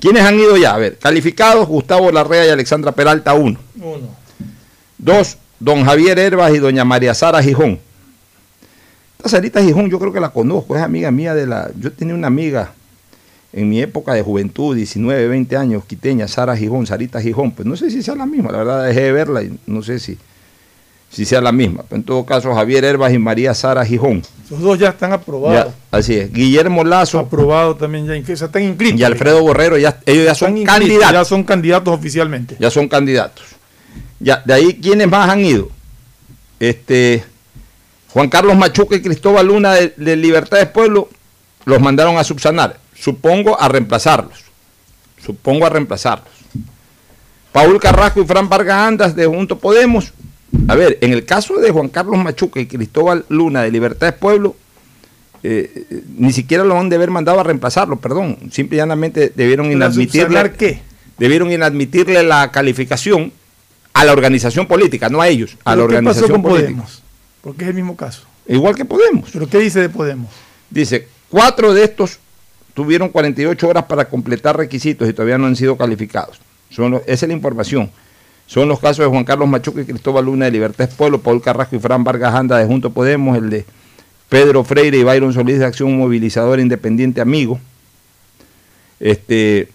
¿Quiénes 0.00 0.22
han 0.22 0.38
ido 0.38 0.56
ya? 0.56 0.74
A 0.74 0.78
ver, 0.78 0.98
calificados, 0.98 1.66
Gustavo 1.68 2.10
Larrea 2.10 2.46
y 2.46 2.50
Alexandra 2.50 2.92
Peralta, 2.92 3.34
uno. 3.34 3.58
Uno. 3.76 4.08
Dos, 4.98 5.38
don 5.60 5.84
Javier 5.84 6.18
Herbas 6.18 6.54
y 6.54 6.58
doña 6.58 6.84
María 6.84 7.14
Sara 7.14 7.42
Gijón. 7.42 7.78
Esta 9.18 9.28
Sarita 9.28 9.62
Gijón 9.62 9.88
yo 9.88 9.98
creo 9.98 10.12
que 10.12 10.20
la 10.20 10.30
conozco, 10.30 10.76
es 10.76 10.82
amiga 10.82 11.10
mía 11.10 11.34
de 11.34 11.46
la... 11.46 11.70
Yo 11.78 11.92
tenía 11.92 12.14
una 12.14 12.26
amiga 12.26 12.72
en 13.56 13.68
mi 13.68 13.80
época 13.80 14.14
de 14.14 14.22
juventud, 14.22 14.74
19, 14.74 15.28
20 15.28 15.56
años, 15.56 15.84
quiteña, 15.84 16.26
Sara 16.26 16.56
Gijón, 16.56 16.86
Sarita 16.88 17.20
Gijón, 17.20 17.52
pues 17.52 17.66
no 17.66 17.76
sé 17.76 17.88
si 17.88 18.02
sea 18.02 18.16
la 18.16 18.26
misma, 18.26 18.50
la 18.50 18.58
verdad 18.58 18.84
dejé 18.84 19.02
de 19.02 19.12
verla 19.12 19.42
y 19.44 19.56
no 19.66 19.80
sé 19.80 20.00
si, 20.00 20.18
si 21.08 21.24
sea 21.24 21.40
la 21.40 21.52
misma. 21.52 21.84
en 21.90 22.02
todo 22.02 22.26
caso, 22.26 22.52
Javier 22.52 22.84
Herbas 22.84 23.12
y 23.12 23.18
María 23.18 23.54
Sara 23.54 23.86
Gijón. 23.86 24.22
Los 24.50 24.60
dos 24.60 24.78
ya 24.78 24.88
están 24.88 25.12
aprobados. 25.12 25.72
así 25.92 26.14
es. 26.16 26.32
Guillermo 26.32 26.82
Lazo. 26.82 27.20
Aprobado 27.20 27.76
también 27.76 28.06
ya, 28.06 28.14
están 28.14 28.62
inscritos. 28.62 29.00
Y 29.00 29.04
Alfredo 29.04 29.40
Borrero, 29.40 29.78
ya, 29.78 30.00
ellos 30.04 30.24
ya 30.24 30.34
son 30.34 30.64
candidatos. 30.64 31.12
Ya 31.12 31.24
son 31.24 31.44
candidatos 31.44 31.94
oficialmente. 31.94 32.56
Ya 32.58 32.70
son 32.70 32.88
candidatos. 32.88 33.44
Ya, 34.18 34.42
de 34.44 34.52
ahí, 34.52 34.80
¿quiénes 34.82 35.08
más 35.08 35.30
han 35.30 35.44
ido? 35.44 35.70
Este, 36.58 37.22
Juan 38.12 38.28
Carlos 38.28 38.56
Machuca 38.56 38.96
y 38.96 39.00
Cristóbal 39.00 39.46
Luna 39.46 39.74
de, 39.74 39.94
de 39.96 40.16
Libertad 40.16 40.58
del 40.58 40.68
Pueblo 40.68 41.08
los 41.64 41.80
mandaron 41.80 42.18
a 42.18 42.24
subsanar 42.24 42.83
supongo 43.04 43.60
a 43.60 43.68
reemplazarlos. 43.68 44.44
Supongo 45.24 45.66
a 45.66 45.70
reemplazarlos. 45.70 46.32
Paul 47.52 47.78
Carrasco 47.80 48.20
y 48.22 48.26
Fran 48.26 48.48
Vargas 48.48 48.88
Andas 48.88 49.14
de 49.14 49.26
Junto 49.26 49.58
Podemos 49.58 50.12
a 50.68 50.74
ver, 50.74 50.98
en 51.00 51.12
el 51.12 51.24
caso 51.24 51.56
de 51.58 51.70
Juan 51.70 51.88
Carlos 51.88 52.16
Machuca 52.22 52.60
y 52.60 52.66
Cristóbal 52.66 53.24
Luna 53.28 53.62
de 53.62 53.70
Libertad 53.70 54.06
del 54.06 54.14
Pueblo, 54.18 54.56
eh, 55.42 55.86
eh, 55.90 56.02
ni 56.16 56.32
siquiera 56.32 56.64
lo 56.64 56.78
han 56.78 56.88
de 56.88 56.96
haber 56.96 57.10
mandado 57.10 57.40
a 57.40 57.42
reemplazarlo, 57.42 57.96
perdón. 57.96 58.38
Simple 58.50 58.76
y 58.76 58.78
llanamente 58.78 59.32
debieron 59.34 59.70
inadmitirle. 59.70 60.52
qué? 60.52 60.80
Debieron 61.18 61.52
inadmitirle 61.52 62.22
la 62.22 62.50
calificación 62.50 63.32
a 63.92 64.04
la 64.04 64.12
organización 64.12 64.66
política, 64.66 65.08
no 65.08 65.20
a 65.20 65.28
ellos, 65.28 65.56
a 65.64 65.76
la 65.76 65.82
¿Pero 65.82 65.88
¿Qué 65.88 65.94
pasó 65.96 66.08
organización 66.08 66.42
con 66.42 66.42
política. 66.42 66.70
Podemos? 66.70 67.02
Porque 67.42 67.64
es 67.64 67.68
el 67.68 67.74
mismo 67.74 67.96
caso. 67.96 68.22
Igual 68.46 68.74
que 68.74 68.84
Podemos. 68.84 69.30
¿Pero 69.32 69.48
qué 69.48 69.58
dice 69.58 69.80
de 69.80 69.88
Podemos? 69.88 70.30
Dice, 70.70 71.08
cuatro 71.28 71.74
de 71.74 71.84
estos 71.84 72.18
tuvieron 72.74 73.08
48 73.08 73.68
horas 73.68 73.84
para 73.84 74.04
completar 74.06 74.56
requisitos 74.56 75.08
y 75.08 75.12
todavía 75.12 75.38
no 75.38 75.46
han 75.46 75.56
sido 75.56 75.76
calificados. 75.76 76.40
Son 76.70 76.90
los- 76.90 77.02
esa 77.06 77.26
es 77.26 77.28
la 77.28 77.34
información. 77.34 77.90
Son 78.46 78.68
los 78.68 78.78
casos 78.80 78.98
de 78.98 79.06
Juan 79.06 79.24
Carlos 79.24 79.48
Machuca 79.48 79.80
y 79.80 79.84
Cristóbal 79.84 80.24
Luna 80.26 80.44
de 80.46 80.50
Libertad 80.50 80.90
Pueblo, 80.96 81.20
Paul 81.20 81.40
Carrasco 81.40 81.76
y 81.76 81.78
Fran 81.78 82.04
Vargas 82.04 82.34
Anda 82.34 82.58
de 82.58 82.66
Junto 82.66 82.90
Podemos, 82.90 83.38
el 83.38 83.48
de 83.48 83.64
Pedro 84.28 84.64
Freire 84.64 84.98
y 84.98 85.02
Byron 85.04 85.32
Solís 85.32 85.58
de 85.60 85.64
Acción 85.64 85.96
Movilizadora 85.96 86.60
Independiente 86.60 87.20
Amigo. 87.20 87.58
Este, 89.00 89.68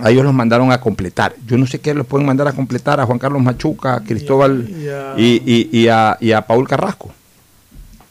a 0.00 0.10
ellos 0.10 0.24
los 0.24 0.32
mandaron 0.34 0.72
a 0.72 0.80
completar. 0.80 1.34
Yo 1.46 1.56
no 1.58 1.66
sé 1.66 1.78
qué 1.80 1.94
los 1.94 2.06
pueden 2.06 2.26
mandar 2.26 2.48
a 2.48 2.52
completar 2.52 3.00
a 3.00 3.06
Juan 3.06 3.18
Carlos 3.18 3.42
Machuca, 3.42 3.94
a 3.96 4.00
Cristóbal 4.04 4.68
Y 4.68 4.88
a- 4.88 5.14
y, 5.16 5.42
y- 5.44 5.78
y 5.80 5.88
a, 5.88 6.16
y 6.20 6.32
a 6.32 6.46
Paul 6.46 6.66
Carrasco. 6.68 7.12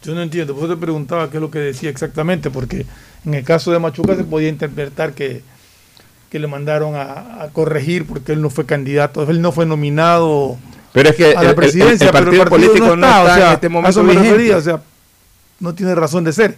Yo 0.03 0.13
no 0.15 0.21
entiendo, 0.21 0.53
por 0.55 0.63
eso 0.65 0.75
te 0.75 0.79
preguntaba 0.79 1.29
qué 1.29 1.37
es 1.37 1.41
lo 1.41 1.51
que 1.51 1.59
decía 1.59 1.89
exactamente, 1.89 2.49
porque 2.49 2.85
en 3.25 3.33
el 3.33 3.43
caso 3.43 3.71
de 3.71 3.79
Machuca 3.79 4.15
se 4.15 4.23
podía 4.23 4.49
interpretar 4.49 5.13
que, 5.13 5.41
que 6.29 6.39
le 6.39 6.47
mandaron 6.47 6.95
a, 6.95 7.43
a 7.43 7.49
corregir 7.51 8.05
porque 8.05 8.31
él 8.33 8.41
no 8.41 8.49
fue 8.49 8.65
candidato, 8.65 9.23
él 9.29 9.41
no 9.41 9.51
fue 9.51 9.65
nominado 9.65 10.57
Pero 10.93 11.09
es 11.09 11.15
que 11.15 11.25
a 11.31 11.33
la 11.35 11.41
el- 11.41 11.47
el- 11.49 11.55
presidencia, 11.55 12.07
el, 12.07 12.11
pero 12.13 12.25
partido 12.25 12.45
político 12.45 12.95
no 12.95 13.05
está, 13.05 13.21
o 13.23 13.25
sea, 13.27 13.47
en 13.49 13.53
este 13.53 13.67
a 13.67 13.69
momento 13.69 13.89
eso 13.89 14.03
me 14.03 14.11
vigente. 14.11 14.29
refería, 14.31 14.57
o 14.57 14.61
sea, 14.61 14.81
no 15.59 15.73
tiene 15.75 15.95
razón 15.95 16.23
de 16.23 16.33
ser. 16.33 16.57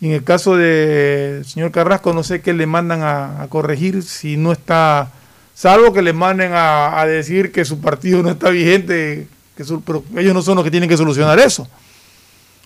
Y 0.00 0.06
en 0.06 0.12
el 0.12 0.22
caso 0.24 0.56
del 0.56 1.44
señor 1.44 1.72
Carrasco, 1.72 2.12
no 2.12 2.22
sé 2.22 2.40
qué 2.40 2.52
le 2.54 2.66
mandan 2.66 3.02
a, 3.02 3.42
a 3.42 3.48
corregir 3.48 4.04
si 4.04 4.36
no 4.36 4.52
está, 4.52 5.10
salvo 5.54 5.92
que 5.92 6.02
le 6.02 6.12
manden 6.12 6.52
a, 6.52 7.00
a 7.00 7.06
decir 7.06 7.50
que 7.50 7.64
su 7.64 7.80
partido 7.80 8.22
no 8.22 8.30
está 8.30 8.50
vigente, 8.50 9.26
que 9.56 9.64
su- 9.64 9.80
pero 9.82 10.04
ellos 10.16 10.34
no 10.34 10.42
son 10.42 10.54
los 10.54 10.64
que 10.64 10.70
tienen 10.70 10.88
que 10.88 10.96
solucionar 10.96 11.40
eso. 11.40 11.62
O 11.62 11.68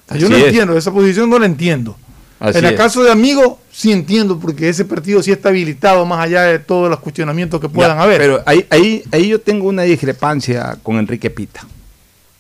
sea, 0.09 0.19
yo 0.19 0.27
Así 0.27 0.33
no 0.35 0.37
es. 0.41 0.45
entiendo, 0.49 0.77
esa 0.77 0.93
posición 0.93 1.31
no 1.31 1.39
la 1.39 1.47
entiendo. 1.47 1.97
Así 2.43 2.59
en 2.59 2.65
el 2.65 2.75
es. 2.75 2.77
caso 2.81 3.05
de 3.05 3.13
Amigo, 3.13 3.61
sí 3.71 3.93
entiendo, 3.93 4.39
porque 4.39 4.69
ese 4.69 4.85
partido 4.85 5.23
sí 5.23 5.31
está 5.31 5.51
habilitado 5.51 6.05
más 6.05 6.21
allá 6.25 6.43
de 6.43 6.59
todos 6.59 6.91
los 6.91 6.99
cuestionamientos 7.01 7.61
que 7.61 7.69
puedan 7.69 7.97
Ya, 7.97 8.03
haber. 8.03 8.19
Pero 8.21 8.43
ahí, 8.47 8.67
ahí, 8.71 9.05
ahí 9.13 9.29
yo 9.29 9.41
tengo 9.41 9.69
una 9.69 9.83
discrepancia 9.83 10.77
con 10.83 10.97
Enrique 10.99 11.31
Pita. 11.31 11.67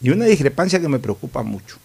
Y 0.01 0.11
una 0.11 0.25
discrepancia 0.25 0.81
que 0.81 0.89
me 0.89 0.99
preocupa 0.99 1.43
mucho. 1.45 1.77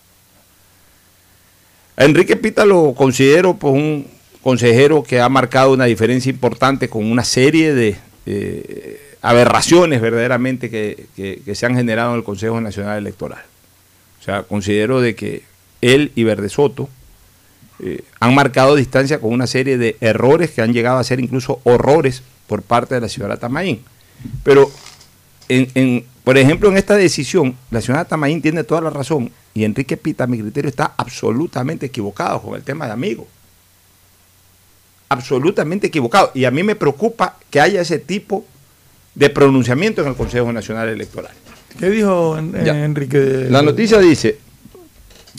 A 1.96 2.06
Enrique 2.06 2.36
Pita 2.36 2.66
lo 2.66 2.94
considero 2.96 3.56
pues, 3.56 3.74
un 3.74 4.08
consejero 4.42 5.04
que 5.04 5.20
ha 5.20 5.30
marcado 5.30 5.74
una 5.74 5.86
diferencia 5.86 6.30
importante 6.30 6.90
con 6.90 7.06
una 7.10 7.24
serie 7.24 7.74
de 7.74 7.98
eh, 8.26 9.02
aberraciones 9.22 10.00
verdaderamente 10.02 10.70
que, 10.70 11.08
que- 11.16 11.42
que 11.44 11.56
se 11.56 11.66
han 11.66 11.76
generado 11.76 12.12
en 12.12 12.18
el 12.18 12.24
Consejo 12.24 12.60
Nacional 12.62 12.98
Electoral. 13.00 13.44
O 14.20 14.24
sea, 14.24 14.44
considero 14.44 15.02
de 15.02 15.16
que 15.16 15.44
él 15.82 16.12
y 16.16 16.24
Verde 16.24 16.50
Soto 16.50 16.90
eh, 17.80 18.04
han 18.20 18.34
marcado 18.36 18.76
distancia 18.76 19.20
con 19.20 19.32
una 19.34 19.48
serie 19.48 19.78
de 19.78 19.98
errores 20.02 20.52
que 20.52 20.62
han 20.62 20.74
llegado 20.74 20.98
a 20.98 21.04
ser 21.04 21.20
incluso 21.20 21.60
horrores 21.64 22.24
por 22.48 22.62
parte 22.62 22.96
de 22.96 23.02
la 23.02 23.10
ciudad 23.10 23.38
Tamaín. 23.40 23.82
Pero, 24.44 24.72
en, 25.50 25.70
en- 25.76 26.06
por 26.24 26.38
ejemplo, 26.38 26.70
en 26.70 26.78
esta 26.78 26.96
decisión, 26.96 27.56
la 27.72 27.80
ciudad 27.82 28.08
Tamaín 28.08 28.42
tiene 28.42 28.64
toda 28.64 28.82
la 28.82 28.90
razón 28.90 29.32
y 29.54 29.64
Enrique 29.64 29.96
Pita, 29.98 30.26
a 30.26 30.28
mi 30.28 30.40
criterio, 30.40 30.70
está 30.70 30.94
absolutamente 30.98 31.86
equivocado 31.86 32.42
con 32.42 32.56
el 32.56 32.64
tema 32.64 32.86
de 32.86 32.92
amigos. 32.94 33.26
Absolutamente 35.10 35.88
equivocado. 35.88 36.32
Y 36.34 36.46
a 36.46 36.52
mí 36.52 36.64
me 36.64 36.76
preocupa 36.76 37.38
que 37.50 37.62
haya 37.62 37.80
ese 37.82 37.98
tipo 38.00 38.46
de 39.16 39.30
pronunciamiento 39.30 40.02
en 40.02 40.10
el 40.10 40.16
Consejo 40.16 40.52
Nacional 40.52 40.90
Electoral. 40.90 41.32
¿Qué 41.80 41.90
dijo 41.90 42.38
en-. 42.38 42.56
Enrique? 42.56 43.48
La 43.50 43.62
noticia 43.62 44.00
dice, 44.00 44.38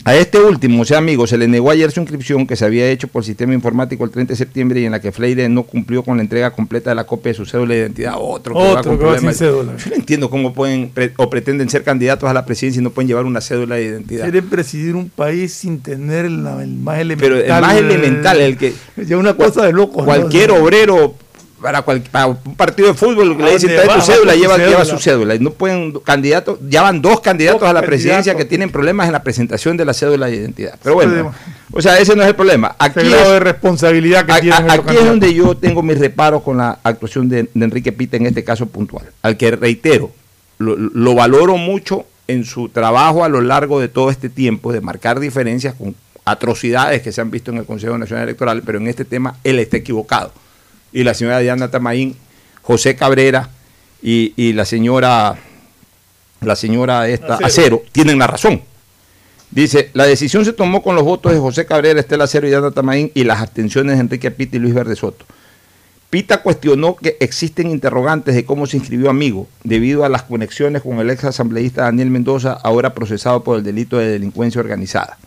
a 0.05 0.15
este 0.15 0.39
último, 0.39 0.81
o 0.81 0.85
sea, 0.85 0.97
amigo, 0.97 1.27
se 1.27 1.37
le 1.37 1.47
negó 1.47 1.69
ayer 1.69 1.91
su 1.91 1.99
inscripción 1.99 2.47
que 2.47 2.55
se 2.55 2.65
había 2.65 2.89
hecho 2.89 3.07
por 3.07 3.23
sistema 3.23 3.53
informático 3.53 4.03
el 4.03 4.09
30 4.09 4.33
de 4.33 4.37
septiembre 4.37 4.79
y 4.79 4.85
en 4.85 4.91
la 4.91 5.01
que 5.01 5.11
Freire 5.11 5.47
no 5.49 5.63
cumplió 5.63 6.03
con 6.03 6.17
la 6.17 6.23
entrega 6.23 6.51
completa 6.51 6.89
de 6.89 6.95
la 6.95 7.03
copia 7.05 7.31
de 7.31 7.35
su 7.35 7.45
cédula 7.45 7.73
de 7.75 7.81
identidad. 7.81 8.13
Otro 8.17 8.53
que 8.55 8.59
va 8.59 8.79
Otro 8.79 8.97
con 8.97 8.99
que 9.19 9.25
va 9.25 9.33
cédula. 9.33 9.77
Yo 9.77 9.89
no 9.91 9.95
entiendo 9.97 10.29
cómo 10.29 10.53
pueden 10.53 10.89
pre- 10.89 11.13
o 11.17 11.29
pretenden 11.29 11.69
ser 11.69 11.83
candidatos 11.83 12.29
a 12.29 12.33
la 12.33 12.45
presidencia 12.45 12.79
y 12.79 12.83
no 12.83 12.89
pueden 12.89 13.07
llevar 13.07 13.25
una 13.25 13.41
cédula 13.41 13.75
de 13.75 13.83
identidad. 13.85 14.23
Quiere 14.23 14.41
presidir 14.41 14.95
un 14.95 15.09
país 15.09 15.53
sin 15.53 15.79
tener 15.81 16.31
la- 16.31 16.63
el 16.63 16.69
más 16.73 16.95
Pero 16.97 17.35
elemental. 17.35 17.43
el 17.57 17.61
más 17.61 17.75
elemental, 17.75 18.39
el 18.41 18.57
que 18.57 18.73
Ya 19.05 19.17
una 19.17 19.33
cosa 19.35 19.65
de 19.65 19.73
loco. 19.73 20.03
cualquier 20.05 20.51
obrero 20.51 21.13
para, 21.61 21.81
cual- 21.81 22.01
para 22.11 22.27
un 22.27 22.55
partido 22.55 22.87
de 22.89 22.93
fútbol 22.93 23.35
que 23.37 23.43
¿A 23.43 23.45
le 23.47 23.53
dicen 23.53 23.69
trae 23.75 23.87
tu 23.87 24.01
cédula, 24.01 24.35
lleva, 24.35 24.55
tu 24.55 24.61
lleva 24.61 24.71
cédula. 24.83 24.85
su 24.85 24.97
cédula. 24.99 25.35
Y 25.35 25.39
no 25.39 25.51
pueden 25.51 25.91
candidatos, 25.99 26.59
ya 26.69 26.81
van 26.81 27.01
dos 27.01 27.19
candidatos 27.21 27.61
Dos 27.61 27.69
a 27.69 27.73
la 27.73 27.81
presidencia 27.81 28.17
candidatos. 28.33 28.41
que 28.43 28.49
tienen 28.49 28.69
problemas 28.71 29.07
en 29.07 29.13
la 29.13 29.23
presentación 29.23 29.77
de 29.77 29.85
la 29.85 29.93
cédula 29.93 30.27
de 30.27 30.35
identidad. 30.37 30.77
Pero 30.81 30.95
bueno, 30.95 31.33
o 31.71 31.81
sea, 31.81 31.97
ese 31.99 32.15
no 32.15 32.21
es 32.23 32.27
el 32.29 32.35
problema. 32.35 32.75
Aquí 32.79 32.99
es- 33.01 33.09
de 33.09 33.39
responsabilidad 33.39 34.25
que 34.25 34.31
a- 34.31 34.39
tienen 34.41 34.69
aquí 34.71 34.95
es 34.95 35.05
donde 35.05 35.33
yo 35.33 35.55
tengo 35.55 35.81
mis 35.83 35.99
reparos 35.99 36.41
con 36.43 36.57
la 36.57 36.79
actuación 36.83 37.29
de, 37.29 37.49
de 37.53 37.65
Enrique 37.65 37.91
Pita 37.91 38.17
en 38.17 38.25
este 38.25 38.43
caso 38.43 38.65
puntual, 38.65 39.05
al 39.21 39.37
que 39.37 39.51
reitero, 39.51 40.11
lo, 40.57 40.75
lo 40.75 41.15
valoro 41.15 41.57
mucho 41.57 42.05
en 42.27 42.45
su 42.45 42.69
trabajo 42.69 43.23
a 43.23 43.29
lo 43.29 43.41
largo 43.41 43.79
de 43.79 43.87
todo 43.87 44.09
este 44.11 44.29
tiempo 44.29 44.71
de 44.71 44.81
marcar 44.81 45.19
diferencias 45.19 45.73
con 45.73 45.95
atrocidades 46.25 47.01
que 47.01 47.11
se 47.11 47.21
han 47.21 47.31
visto 47.31 47.49
en 47.51 47.57
el 47.57 47.65
Consejo 47.65 47.97
Nacional 47.97 48.25
Electoral, 48.25 48.61
pero 48.65 48.77
en 48.77 48.87
este 48.87 49.03
tema 49.03 49.37
él 49.43 49.57
está 49.57 49.77
equivocado. 49.77 50.31
Y 50.91 51.03
la 51.03 51.13
señora 51.13 51.39
Diana 51.39 51.69
Tamaín, 51.71 52.15
José 52.61 52.95
Cabrera 52.95 53.49
y, 54.01 54.33
y 54.35 54.53
la 54.53 54.65
señora 54.65 55.37
la 56.41 56.55
señora 56.55 57.07
esta 57.07 57.35
Acero. 57.35 57.47
Acero 57.47 57.83
tienen 57.91 58.19
la 58.19 58.27
razón. 58.27 58.61
Dice, 59.51 59.89
la 59.93 60.05
decisión 60.05 60.45
se 60.45 60.53
tomó 60.53 60.83
con 60.83 60.95
los 60.95 61.03
votos 61.03 61.33
de 61.33 61.39
José 61.39 61.65
Cabrera, 61.65 61.99
Estela 61.99 62.27
Cero 62.27 62.45
y 62.47 62.51
Diana 62.51 62.71
Tamaín 62.71 63.11
y 63.15 63.23
las 63.23 63.41
abstenciones 63.41 63.95
de 63.95 64.01
Enrique 64.01 64.29
Pita 64.31 64.57
y 64.57 64.59
Luis 64.59 64.73
Verde 64.73 64.95
Soto. 64.95 65.25
Pita 66.09 66.41
cuestionó 66.41 66.95
que 66.95 67.17
existen 67.19 67.69
interrogantes 67.69 68.35
de 68.35 68.45
cómo 68.45 68.65
se 68.65 68.77
inscribió 68.77 69.09
amigo 69.09 69.47
debido 69.63 70.05
a 70.05 70.09
las 70.09 70.23
conexiones 70.23 70.81
con 70.81 70.99
el 70.99 71.09
ex 71.09 71.23
asambleísta 71.23 71.83
Daniel 71.83 72.09
Mendoza, 72.09 72.53
ahora 72.53 72.93
procesado 72.93 73.43
por 73.43 73.57
el 73.57 73.63
delito 73.63 73.97
de 73.97 74.07
delincuencia 74.07 74.61
organizada. 74.61 75.17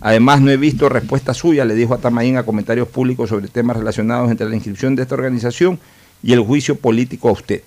Además, 0.00 0.40
no 0.40 0.50
he 0.50 0.56
visto 0.56 0.88
respuesta 0.88 1.34
suya, 1.34 1.64
le 1.64 1.74
dijo 1.74 1.92
a 1.92 1.98
Tamaín 1.98 2.36
a 2.36 2.44
comentarios 2.44 2.88
públicos 2.88 3.28
sobre 3.28 3.48
temas 3.48 3.76
relacionados 3.76 4.30
entre 4.30 4.48
la 4.48 4.54
inscripción 4.54 4.96
de 4.96 5.02
esta 5.02 5.14
organización 5.14 5.78
y 6.22 6.32
el 6.32 6.40
juicio 6.40 6.76
político 6.76 7.28
a 7.28 7.32
usted. 7.32 7.62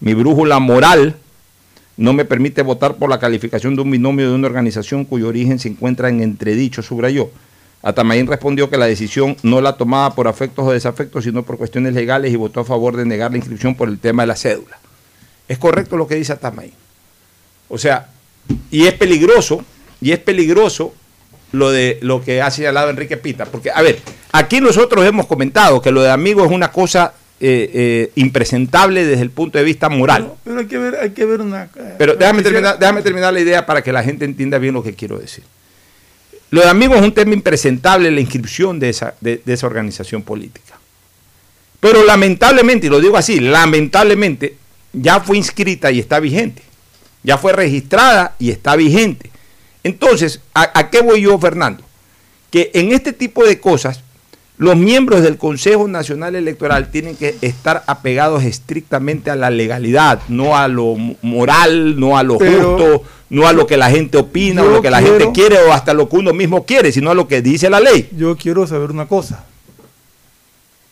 Mi 0.00 0.12
brújula 0.14 0.58
moral 0.58 1.16
no 1.96 2.12
me 2.12 2.24
permite 2.24 2.62
votar 2.62 2.96
por 2.96 3.08
la 3.08 3.18
calificación 3.18 3.74
de 3.74 3.82
un 3.82 3.90
binomio 3.90 4.28
de 4.28 4.34
una 4.34 4.48
organización 4.48 5.04
cuyo 5.04 5.28
origen 5.28 5.58
se 5.58 5.68
encuentra 5.68 6.08
en 6.08 6.20
entredicho, 6.20 6.82
subrayó. 6.82 7.30
Atamaín 7.82 8.26
respondió 8.26 8.68
que 8.70 8.76
la 8.76 8.86
decisión 8.86 9.36
no 9.42 9.60
la 9.60 9.76
tomaba 9.76 10.14
por 10.14 10.28
afectos 10.28 10.66
o 10.66 10.72
desafectos, 10.72 11.24
sino 11.24 11.42
por 11.42 11.56
cuestiones 11.56 11.94
legales 11.94 12.32
y 12.32 12.36
votó 12.36 12.60
a 12.60 12.64
favor 12.64 12.96
de 12.96 13.04
negar 13.04 13.30
la 13.30 13.38
inscripción 13.38 13.74
por 13.74 13.88
el 13.88 13.98
tema 13.98 14.22
de 14.22 14.28
la 14.28 14.36
cédula. 14.36 14.78
Es 15.48 15.58
correcto 15.58 15.96
lo 15.96 16.06
que 16.06 16.14
dice 16.14 16.32
Atamaín. 16.32 16.72
O 17.68 17.78
sea, 17.78 18.08
y 18.70 18.84
es 18.84 18.94
peligroso, 18.94 19.64
y 20.00 20.12
es 20.12 20.18
peligroso 20.18 20.94
lo 21.52 21.70
de 21.70 21.98
lo 22.02 22.22
que 22.24 22.40
ha 22.42 22.50
señalado 22.50 22.90
Enrique 22.90 23.16
Pita, 23.16 23.44
porque, 23.46 23.70
a 23.70 23.80
ver, 23.82 23.98
aquí 24.32 24.60
nosotros 24.60 25.04
hemos 25.06 25.26
comentado 25.26 25.80
que 25.82 25.90
lo 25.92 26.02
de 26.02 26.10
amigo 26.10 26.44
es 26.44 26.50
una 26.50 26.72
cosa 26.72 27.14
eh, 27.40 27.70
eh, 27.74 28.10
impresentable 28.14 29.04
desde 29.04 29.22
el 29.22 29.30
punto 29.30 29.58
de 29.58 29.64
vista 29.64 29.88
moral. 29.88 30.22
Pero, 30.22 30.38
pero 30.44 30.58
hay 30.60 30.66
que 30.66 30.78
ver, 30.78 30.96
hay 31.00 31.10
que 31.10 31.24
ver 31.24 31.40
una. 31.40 31.64
eh, 31.76 31.94
Pero 31.98 32.14
déjame 32.16 32.38
quisiera- 32.38 32.52
terminar, 32.60 32.78
déjame 32.78 33.02
terminar 33.02 33.32
la 33.34 33.40
idea 33.40 33.66
para 33.66 33.82
que 33.82 33.92
la 33.92 34.02
gente 34.02 34.24
entienda 34.24 34.58
bien 34.58 34.74
lo 34.74 34.82
que 34.82 34.94
quiero 34.94 35.18
decir. 35.18 35.44
Lo 36.50 36.60
de 36.60 36.68
amigos 36.68 36.98
es 36.98 37.02
un 37.02 37.12
tema 37.12 37.32
impresentable 37.34 38.10
la 38.10 38.20
inscripción 38.20 38.78
de 38.78 38.90
esa, 38.90 39.14
de, 39.20 39.40
de 39.44 39.52
esa 39.54 39.66
organización 39.66 40.22
política. 40.22 40.74
Pero 41.80 42.04
lamentablemente, 42.04 42.86
y 42.86 42.90
lo 42.90 43.00
digo 43.00 43.16
así, 43.16 43.40
lamentablemente 43.40 44.54
ya 44.92 45.18
fue 45.20 45.36
inscrita 45.36 45.90
y 45.90 45.98
está 45.98 46.20
vigente. 46.20 46.62
Ya 47.24 47.38
fue 47.38 47.52
registrada 47.52 48.36
y 48.38 48.50
está 48.50 48.76
vigente. 48.76 49.30
Entonces, 49.84 50.40
¿a, 50.54 50.78
a 50.78 50.90
qué 50.90 51.02
voy 51.02 51.22
yo, 51.22 51.38
Fernando? 51.38 51.82
Que 52.50 52.70
en 52.74 52.92
este 52.92 53.12
tipo 53.12 53.44
de 53.44 53.58
cosas, 53.60 54.00
los 54.58 54.76
miembros 54.76 55.22
del 55.22 55.38
Consejo 55.38 55.88
Nacional 55.88 56.36
Electoral 56.36 56.90
tienen 56.90 57.16
que 57.16 57.36
estar 57.40 57.82
apegados 57.86 58.44
estrictamente 58.44 59.30
a 59.30 59.36
la 59.36 59.50
legalidad, 59.50 60.20
no 60.28 60.56
a 60.56 60.68
lo 60.68 60.94
mo- 60.94 61.16
moral, 61.22 61.98
no 61.98 62.16
a 62.16 62.22
lo 62.22 62.38
Pero- 62.38 62.76
justo, 62.76 63.02
no 63.30 63.48
a 63.48 63.52
lo 63.52 63.66
que 63.66 63.76
la 63.78 63.90
gente 63.90 64.18
opina 64.18 64.62
o 64.62 64.68
lo 64.68 64.82
que 64.82 64.90
la 64.90 65.00
quiero- 65.00 65.18
gente 65.18 65.32
quiere 65.32 65.58
o 65.62 65.72
hasta 65.72 65.94
lo 65.94 66.08
que 66.08 66.16
uno 66.16 66.32
mismo 66.34 66.64
quiere, 66.66 66.92
sino 66.92 67.10
a 67.10 67.14
lo 67.14 67.26
que 67.26 67.40
dice 67.42 67.70
la 67.70 67.80
ley. 67.80 68.08
Yo 68.16 68.36
quiero 68.36 68.66
saber 68.66 68.90
una 68.90 69.06
cosa. 69.08 69.44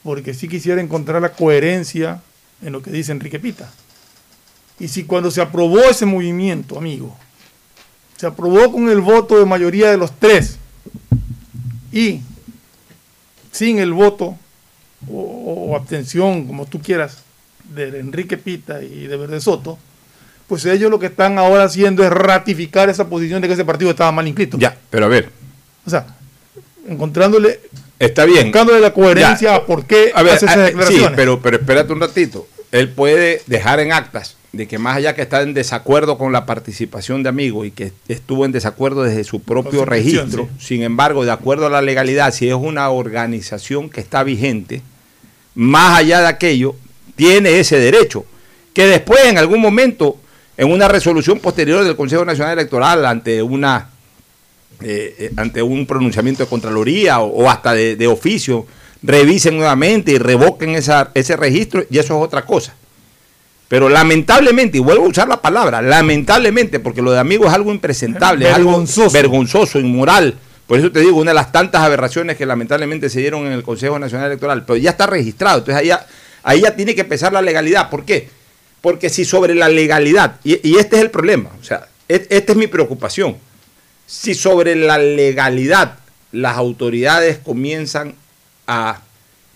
Porque 0.02 0.32
sí 0.34 0.48
quisiera 0.48 0.80
encontrar 0.80 1.20
la 1.20 1.32
coherencia 1.32 2.22
en 2.62 2.72
lo 2.72 2.82
que 2.82 2.90
dice 2.90 3.12
Enrique 3.12 3.38
Pita. 3.38 3.70
Y 4.78 4.88
si 4.88 5.04
cuando 5.04 5.30
se 5.30 5.42
aprobó 5.42 5.80
ese 5.80 6.06
movimiento, 6.06 6.78
amigo, 6.78 7.14
se 8.20 8.26
aprobó 8.26 8.70
con 8.70 8.90
el 8.90 9.00
voto 9.00 9.38
de 9.38 9.46
mayoría 9.46 9.90
de 9.90 9.96
los 9.96 10.12
tres 10.18 10.58
y 11.90 12.20
sin 13.50 13.78
el 13.78 13.94
voto 13.94 14.36
o, 15.10 15.70
o 15.70 15.74
abstención, 15.76 16.46
como 16.46 16.66
tú 16.66 16.82
quieras, 16.82 17.22
de 17.74 17.98
Enrique 17.98 18.36
Pita 18.36 18.82
y 18.82 19.06
de 19.06 19.16
Verde 19.16 19.40
Soto, 19.40 19.78
pues 20.46 20.66
ellos 20.66 20.90
lo 20.90 20.98
que 20.98 21.06
están 21.06 21.38
ahora 21.38 21.64
haciendo 21.64 22.04
es 22.04 22.10
ratificar 22.10 22.90
esa 22.90 23.08
posición 23.08 23.40
de 23.40 23.48
que 23.48 23.54
ese 23.54 23.64
partido 23.64 23.90
estaba 23.90 24.12
mal 24.12 24.28
inscrito. 24.28 24.58
Ya, 24.58 24.76
pero 24.90 25.06
a 25.06 25.08
ver. 25.08 25.30
O 25.86 25.88
sea, 25.88 26.04
encontrándole 26.86 27.58
Está 27.98 28.26
bien. 28.26 28.48
buscándole 28.48 28.80
la 28.80 28.92
coherencia 28.92 29.50
Ya. 29.52 29.54
a 29.56 29.64
por 29.64 29.86
qué 29.86 30.12
A 30.14 30.22
ver, 30.22 30.34
hace 30.34 30.44
esas 30.44 30.58
declaraciones. 30.66 31.08
sí, 31.08 31.12
pero, 31.16 31.40
pero 31.40 31.56
espérate 31.56 31.90
un 31.94 32.00
ratito. 32.00 32.46
Él 32.70 32.90
puede 32.90 33.40
dejar 33.46 33.80
en 33.80 33.92
actas 33.94 34.36
de 34.52 34.66
que 34.66 34.78
más 34.78 34.96
allá 34.96 35.14
que 35.14 35.22
está 35.22 35.42
en 35.42 35.54
desacuerdo 35.54 36.18
con 36.18 36.32
la 36.32 36.44
participación 36.44 37.22
de 37.22 37.28
amigos 37.28 37.66
y 37.66 37.70
que 37.70 37.92
estuvo 38.08 38.44
en 38.44 38.52
desacuerdo 38.52 39.02
desde 39.04 39.24
su 39.24 39.40
propio 39.42 39.84
registro, 39.84 40.48
sin 40.58 40.82
embargo, 40.82 41.24
de 41.24 41.30
acuerdo 41.30 41.66
a 41.66 41.70
la 41.70 41.82
legalidad, 41.82 42.34
si 42.34 42.48
es 42.48 42.54
una 42.54 42.90
organización 42.90 43.88
que 43.88 44.00
está 44.00 44.24
vigente, 44.24 44.82
más 45.54 45.98
allá 45.98 46.20
de 46.20 46.26
aquello, 46.26 46.74
tiene 47.14 47.60
ese 47.60 47.78
derecho, 47.78 48.24
que 48.74 48.86
después 48.86 49.24
en 49.24 49.38
algún 49.38 49.60
momento, 49.60 50.16
en 50.56 50.72
una 50.72 50.88
resolución 50.88 51.38
posterior 51.38 51.84
del 51.84 51.96
Consejo 51.96 52.24
Nacional 52.24 52.58
Electoral, 52.58 53.04
ante 53.06 53.42
una 53.42 53.90
eh, 54.82 55.14
eh, 55.18 55.32
ante 55.36 55.62
un 55.62 55.84
pronunciamiento 55.84 56.42
de 56.42 56.48
Contraloría 56.48 57.20
o, 57.20 57.44
o 57.44 57.50
hasta 57.50 57.74
de, 57.74 57.96
de 57.96 58.06
oficio, 58.06 58.66
revisen 59.02 59.56
nuevamente 59.58 60.12
y 60.12 60.18
revoquen 60.18 60.70
esa, 60.70 61.10
ese 61.12 61.36
registro 61.36 61.84
y 61.90 61.98
eso 61.98 62.16
es 62.16 62.24
otra 62.24 62.46
cosa. 62.46 62.74
Pero 63.70 63.88
lamentablemente, 63.88 64.78
y 64.78 64.80
vuelvo 64.80 65.04
a 65.04 65.08
usar 65.10 65.28
la 65.28 65.40
palabra, 65.40 65.80
lamentablemente, 65.80 66.80
porque 66.80 67.02
lo 67.02 67.12
de 67.12 67.20
amigo 67.20 67.46
es 67.46 67.52
algo 67.52 67.70
impresentable, 67.70 68.48
es 68.48 68.52
algo 68.52 68.70
Vergonzoso. 68.70 69.12
vergonzoso, 69.12 69.78
inmoral. 69.78 70.34
Por 70.66 70.80
eso 70.80 70.90
te 70.90 70.98
digo, 70.98 71.16
una 71.16 71.30
de 71.30 71.36
las 71.36 71.52
tantas 71.52 71.80
aberraciones 71.80 72.36
que 72.36 72.46
lamentablemente 72.46 73.08
se 73.08 73.20
dieron 73.20 73.46
en 73.46 73.52
el 73.52 73.62
Consejo 73.62 73.96
Nacional 73.96 74.26
Electoral, 74.26 74.64
pero 74.66 74.76
ya 74.76 74.90
está 74.90 75.06
registrado, 75.06 75.58
entonces 75.58 75.82
ahí 75.82 75.86
ya, 75.86 76.04
ahí 76.42 76.62
ya 76.62 76.74
tiene 76.74 76.96
que 76.96 77.04
pesar 77.04 77.32
la 77.32 77.42
legalidad. 77.42 77.90
¿Por 77.90 78.04
qué? 78.04 78.28
Porque 78.80 79.08
si 79.08 79.24
sobre 79.24 79.54
la 79.54 79.68
legalidad, 79.68 80.40
y, 80.42 80.68
y 80.68 80.78
este 80.78 80.96
es 80.96 81.02
el 81.02 81.12
problema, 81.12 81.50
o 81.60 81.62
sea, 81.62 81.86
esta 82.08 82.52
es 82.52 82.58
mi 82.58 82.66
preocupación, 82.66 83.36
si 84.04 84.34
sobre 84.34 84.74
la 84.74 84.98
legalidad 84.98 85.94
las 86.32 86.56
autoridades 86.56 87.38
comienzan 87.38 88.16
a 88.66 89.02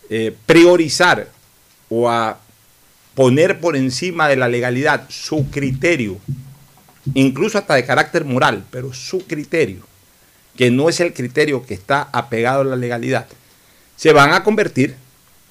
eh, 0.08 0.32
priorizar 0.46 1.26
o 1.88 2.08
a 2.08 2.38
poner 3.14 3.60
por 3.60 3.76
encima 3.76 4.28
de 4.28 4.36
la 4.36 4.48
legalidad 4.48 5.06
su 5.08 5.48
criterio, 5.50 6.18
incluso 7.14 7.58
hasta 7.58 7.74
de 7.74 7.84
carácter 7.84 8.24
moral, 8.24 8.64
pero 8.70 8.92
su 8.92 9.26
criterio, 9.26 9.82
que 10.56 10.70
no 10.70 10.88
es 10.88 11.00
el 11.00 11.12
criterio 11.12 11.64
que 11.64 11.74
está 11.74 12.08
apegado 12.12 12.62
a 12.62 12.64
la 12.64 12.76
legalidad, 12.76 13.26
se 13.96 14.12
van 14.12 14.32
a 14.32 14.42
convertir 14.42 14.96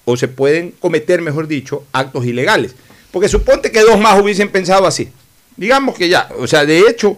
o 0.05 0.17
se 0.17 0.27
pueden 0.27 0.71
cometer, 0.71 1.21
mejor 1.21 1.47
dicho, 1.47 1.85
actos 1.93 2.25
ilegales. 2.25 2.75
Porque 3.11 3.29
suponte 3.29 3.71
que 3.71 3.81
dos 3.81 3.99
más 3.99 4.19
hubiesen 4.19 4.49
pensado 4.49 4.85
así. 4.85 5.09
Digamos 5.55 5.95
que 5.95 6.09
ya, 6.09 6.29
o 6.37 6.47
sea, 6.47 6.65
de 6.65 6.79
hecho, 6.89 7.17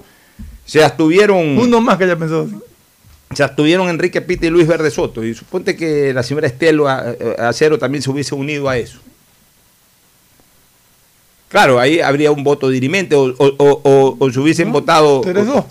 se 0.66 0.84
abstuvieron... 0.84 1.58
Uno 1.58 1.82
más 1.82 1.98
que 1.98 2.04
haya 2.04 2.18
pensado 2.18 2.44
así. 2.44 2.56
Se 3.34 3.44
abstuvieron 3.44 3.90
Enrique 3.90 4.22
Pita 4.22 4.46
y 4.46 4.50
Luis 4.50 4.68
Verde 4.68 4.92
Soto. 4.92 5.24
Y 5.24 5.34
suponte 5.34 5.76
que 5.76 6.14
la 6.14 6.22
señora 6.22 6.48
Estelo 6.48 6.88
Acero 6.88 7.80
también 7.80 8.02
se 8.02 8.12
hubiese 8.12 8.36
unido 8.36 8.70
a 8.70 8.78
eso. 8.78 9.00
Claro, 11.50 11.80
ahí 11.80 12.00
habría 12.02 12.32
un 12.32 12.44
voto 12.44 12.70
dirimente 12.70 13.16
o, 13.16 13.26
o- 13.38 13.56
o- 13.58 14.16
o- 14.20 14.32
se 14.32 14.40
hubiesen 14.40 14.72
votado. 14.72 15.22
Tres 15.22 15.46
dos. 15.46 15.66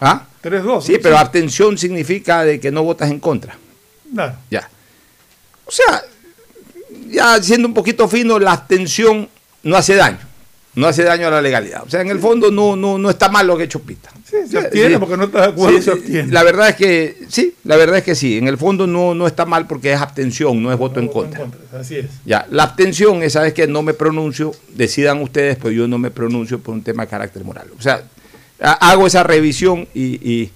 ¿Ah? 0.00 0.26
Tres 0.40 0.62
dos. 0.62 0.84
Sí, 0.84 0.98
pero 1.02 1.18
abstención 1.18 1.76
significa 1.78 2.44
de 2.44 2.60
que 2.60 2.70
no 2.70 2.82
votas 2.84 3.10
en 3.10 3.18
contra. 3.18 3.56
Claro. 4.12 4.34
Ya. 4.50 4.68
O 5.64 5.70
sea, 5.70 6.02
ya 7.08 7.42
siendo 7.42 7.66
un 7.66 7.74
poquito 7.74 8.06
fino, 8.08 8.38
la 8.38 8.52
abstención 8.52 9.28
no 9.62 9.76
hace 9.76 9.94
daño. 9.94 10.18
No 10.76 10.86
hace 10.86 11.02
daño 11.02 11.26
a 11.26 11.30
la 11.30 11.40
legalidad. 11.42 11.82
O 11.84 11.90
sea, 11.90 12.02
en 12.02 12.10
el 12.10 12.18
fondo 12.20 12.50
no, 12.50 12.76
no, 12.76 12.98
no 12.98 13.10
está 13.10 13.28
mal 13.30 13.46
lo 13.46 13.56
que 13.56 13.62
ha 13.62 13.66
hecho 13.66 13.80
Pita. 13.80 14.10
Sí, 14.24 14.36
se 14.48 14.58
abstiene 14.58 14.98
porque 14.98 15.16
no 15.16 15.24
está 15.24 15.40
de 15.40 15.46
acuerdo, 15.48 15.78
Sí, 15.78 15.82
se 15.82 15.90
sí, 15.92 15.98
abstiene. 15.98 16.32
La 16.32 16.42
verdad 16.42 16.68
es 16.68 16.76
que 16.76 17.16
sí, 17.28 17.54
la 17.64 17.76
verdad 17.76 17.96
es 17.98 18.04
que 18.04 18.14
sí. 18.14 18.36
En 18.36 18.46
el 18.46 18.58
fondo 18.58 18.86
no, 18.86 19.14
no 19.14 19.26
está 19.26 19.46
mal 19.46 19.66
porque 19.66 19.92
es 19.92 20.00
abstención, 20.00 20.62
no 20.62 20.70
es 20.70 20.78
voto 20.78 21.00
en 21.00 21.08
contra. 21.08 21.46
Así 21.72 21.96
es. 21.96 22.06
Ya, 22.26 22.46
la 22.50 22.64
abstención 22.64 23.22
es, 23.22 23.32
¿sabes 23.32 23.54
que 23.54 23.66
No 23.66 23.82
me 23.82 23.94
pronuncio, 23.94 24.52
decidan 24.74 25.22
ustedes, 25.22 25.56
pero 25.56 25.70
yo 25.70 25.88
no 25.88 25.96
me 25.98 26.10
pronuncio 26.10 26.58
por 26.60 26.74
un 26.74 26.82
tema 26.82 27.04
de 27.04 27.08
carácter 27.08 27.42
moral. 27.42 27.68
O 27.78 27.82
sea, 27.82 28.02
ha- 28.60 28.90
hago 28.90 29.06
esa 29.06 29.22
revisión 29.22 29.88
y, 29.94 30.02
y- 30.30 30.50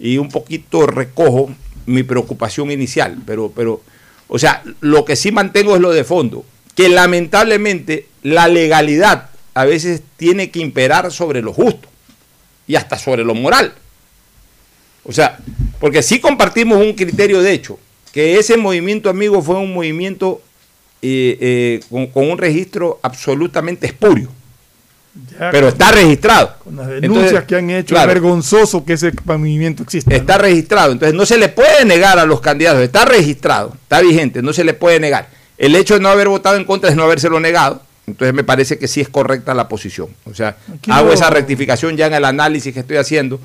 y 0.00 0.18
un 0.18 0.30
poquito 0.30 0.86
recojo 0.86 1.50
mi 1.86 2.02
preocupación 2.02 2.70
inicial, 2.72 3.18
pero, 3.24 3.52
pero, 3.54 3.82
o 4.28 4.38
sea, 4.38 4.62
lo 4.80 5.04
que 5.04 5.14
sí 5.14 5.30
mantengo 5.30 5.74
es 5.76 5.80
lo 5.80 5.92
de 5.92 6.02
fondo, 6.04 6.44
que 6.74 6.88
lamentablemente 6.88 8.06
la 8.22 8.48
legalidad 8.48 9.30
a 9.60 9.64
veces 9.64 10.02
tiene 10.16 10.50
que 10.50 10.60
imperar 10.60 11.12
sobre 11.12 11.42
lo 11.42 11.52
justo 11.52 11.88
y 12.66 12.76
hasta 12.76 12.98
sobre 12.98 13.24
lo 13.24 13.34
moral. 13.34 13.74
O 15.04 15.12
sea, 15.12 15.38
porque 15.78 16.02
sí 16.02 16.18
compartimos 16.18 16.78
un 16.78 16.94
criterio 16.94 17.42
de 17.42 17.52
hecho, 17.52 17.78
que 18.12 18.38
ese 18.38 18.56
movimiento 18.56 19.10
amigo 19.10 19.42
fue 19.42 19.56
un 19.56 19.72
movimiento 19.72 20.40
eh, 21.02 21.36
eh, 21.40 21.80
con, 21.90 22.06
con 22.08 22.30
un 22.30 22.38
registro 22.38 23.00
absolutamente 23.02 23.86
espurio, 23.86 24.28
Ya 25.38 25.50
pero 25.50 25.68
está 25.68 25.92
registrado. 25.92 26.56
Con 26.62 26.76
las 26.76 26.88
denuncias 26.88 27.24
Entonces, 27.26 27.44
que 27.46 27.56
han 27.56 27.70
hecho, 27.70 27.94
claro. 27.94 28.10
es 28.10 28.14
vergonzoso 28.14 28.84
que 28.84 28.94
ese 28.94 29.12
movimiento 29.24 29.82
exista. 29.82 30.14
Está 30.14 30.38
registrado, 30.38 30.92
entonces 30.92 31.14
no 31.14 31.26
se 31.26 31.38
le 31.38 31.48
puede 31.48 31.84
negar 31.84 32.18
a 32.18 32.24
los 32.24 32.40
candidatos, 32.40 32.82
está 32.82 33.04
registrado, 33.04 33.74
está 33.82 34.00
vigente, 34.00 34.42
no 34.42 34.52
se 34.52 34.64
le 34.64 34.74
puede 34.74 35.00
negar. 35.00 35.28
El 35.58 35.76
hecho 35.76 35.94
de 35.94 36.00
no 36.00 36.08
haber 36.08 36.28
votado 36.28 36.56
en 36.56 36.64
contra 36.64 36.88
es 36.88 36.96
no 36.96 37.02
habérselo 37.02 37.40
negado, 37.40 37.82
entonces 38.10 38.34
me 38.34 38.44
parece 38.44 38.78
que 38.78 38.86
sí 38.88 39.00
es 39.00 39.08
correcta 39.08 39.54
la 39.54 39.68
posición. 39.68 40.08
O 40.24 40.34
sea, 40.34 40.56
Aquí 40.74 40.90
hago 40.90 41.12
esa 41.12 41.30
rectificación 41.30 41.96
ya 41.96 42.06
en 42.06 42.14
el 42.14 42.24
análisis 42.24 42.72
que 42.74 42.80
estoy 42.80 42.96
haciendo, 42.98 43.40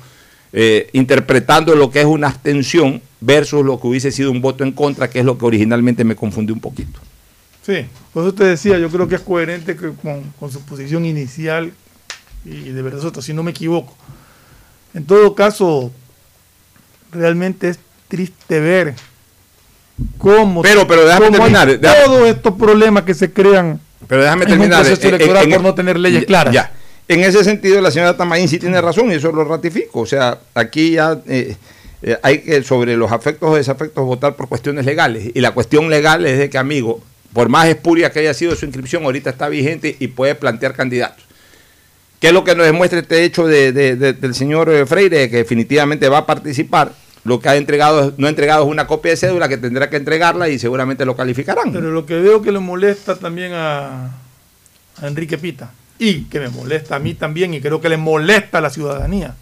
eh, 0.52 0.88
interpretando 0.92 1.74
lo 1.74 1.90
que 1.90 2.00
es 2.00 2.06
una 2.06 2.28
abstención 2.28 3.02
versus 3.20 3.64
lo 3.64 3.80
que 3.80 3.86
hubiese 3.88 4.10
sido 4.12 4.30
un 4.30 4.40
voto 4.40 4.62
en 4.64 4.72
contra, 4.72 5.08
que 5.10 5.18
es 5.20 5.24
lo 5.24 5.36
que 5.38 5.44
originalmente 5.44 6.04
me 6.04 6.14
confundió 6.16 6.54
un 6.54 6.60
poquito. 6.60 7.00
Sí, 7.64 7.84
por 8.12 8.22
eso 8.24 8.32
te 8.34 8.44
decía, 8.44 8.78
yo 8.78 8.88
creo 8.90 9.08
que 9.08 9.16
es 9.16 9.20
coherente 9.22 9.74
que 9.76 9.92
con, 9.92 10.22
con 10.38 10.52
su 10.52 10.60
posición 10.62 11.04
inicial 11.04 11.72
y 12.44 12.68
de 12.70 12.80
verdad, 12.82 13.12
si 13.20 13.32
no 13.34 13.42
me 13.42 13.50
equivoco. 13.50 13.96
En 14.94 15.04
todo 15.04 15.34
caso, 15.34 15.90
realmente 17.12 17.68
es 17.68 17.78
triste 18.08 18.60
ver 18.60 18.94
cómo, 20.18 20.62
Pero- 20.62 20.86
pero 20.86 21.04
déjame 21.04 21.26
cómo 21.26 21.38
terminar, 21.38 21.68
déjame- 21.80 22.04
todos 22.04 22.28
estos 22.28 22.54
problemas 22.54 23.02
que 23.04 23.14
se 23.14 23.32
crean 23.32 23.80
Pero 24.06 24.22
déjame 24.22 24.44
un 24.44 24.50
terminar. 24.50 24.80
proceso 24.84 25.02
En- 25.02 25.08
en- 25.08 25.14
electoral 25.14 25.44
en- 25.44 25.50
por 25.52 25.62
no 25.62 25.74
tener 25.74 25.98
leyes 25.98 26.20
ya- 26.22 26.26
claras. 26.26 26.54
Ya. 26.54 26.72
En 27.08 27.20
ese 27.20 27.42
sentido, 27.44 27.80
la 27.80 27.90
señora 27.90 28.16
Tamaín 28.16 28.48
sí 28.48 28.58
tiene 28.58 28.80
razón 28.80 29.10
y 29.10 29.14
eso 29.14 29.30
lo 29.32 29.44
ratifico. 29.44 30.00
O 30.00 30.06
sea, 30.06 30.38
aquí 30.54 30.92
ya 30.92 31.18
eh, 31.28 31.56
eh, 32.02 32.18
hay 32.22 32.38
que, 32.40 32.62
sobre 32.62 32.96
los 32.96 33.12
afectos 33.12 33.48
o 33.50 33.54
desafectos, 33.56 34.04
votar 34.04 34.34
por 34.36 34.48
cuestiones 34.48 34.84
legales. 34.84 35.30
Y 35.34 35.40
la 35.40 35.52
cuestión 35.52 35.88
legal 35.88 36.26
es 36.26 36.38
de 36.38 36.50
que, 36.50 36.58
amigo, 36.58 37.00
por 37.32 37.48
más 37.48 37.68
espuria 37.68 38.10
que 38.10 38.20
haya 38.20 38.34
sido 38.34 38.54
su 38.56 38.64
inscripción, 38.66 39.04
ahorita 39.04 39.30
está 39.30 39.48
vigente 39.48 39.96
y 39.98 40.08
puede 40.08 40.34
plantear 40.34 40.74
candidatos. 40.74 41.24
¿Qué 42.18 42.28
es 42.28 42.32
lo 42.32 42.44
que 42.44 42.54
nos 42.54 42.66
demuestra 42.66 42.98
este 42.98 43.22
hecho 43.24 43.46
de- 43.46 43.72
de- 43.72 43.94
de- 43.96 44.12
del 44.14 44.34
señor 44.34 44.70
eh, 44.70 44.84
Freire, 44.86 45.28
que 45.30 45.36
definitivamente 45.38 46.08
va 46.08 46.18
a 46.18 46.26
participar? 46.26 46.92
Lo 47.26 47.40
que 47.40 47.48
ha 47.48 47.56
entregado, 47.56 48.14
no 48.16 48.28
ha 48.28 48.30
entregado 48.30 48.64
es 48.64 48.70
una 48.70 48.86
copia 48.86 49.10
de 49.10 49.16
cédula 49.16 49.48
que 49.48 49.56
tendrá 49.56 49.90
que 49.90 49.96
entregarla 49.96 50.48
y 50.48 50.58
seguramente 50.58 51.04
lo 51.04 51.16
calificarán. 51.16 51.72
Pero 51.72 51.90
lo 51.90 52.06
que 52.06 52.14
veo 52.20 52.40
que 52.40 52.52
le 52.52 52.60
molesta 52.60 53.16
también 53.16 53.52
a, 53.52 54.12
a 55.02 55.06
Enrique 55.06 55.36
Pita 55.36 55.72
y 55.98 56.24
que 56.24 56.38
me 56.38 56.48
molesta 56.48 56.96
a 56.96 56.98
mí 57.00 57.14
también 57.14 57.52
y 57.52 57.60
creo 57.60 57.80
que 57.80 57.88
le 57.88 57.96
molesta 57.96 58.58
a 58.58 58.60
la 58.60 58.70
ciudadanía 58.70 59.34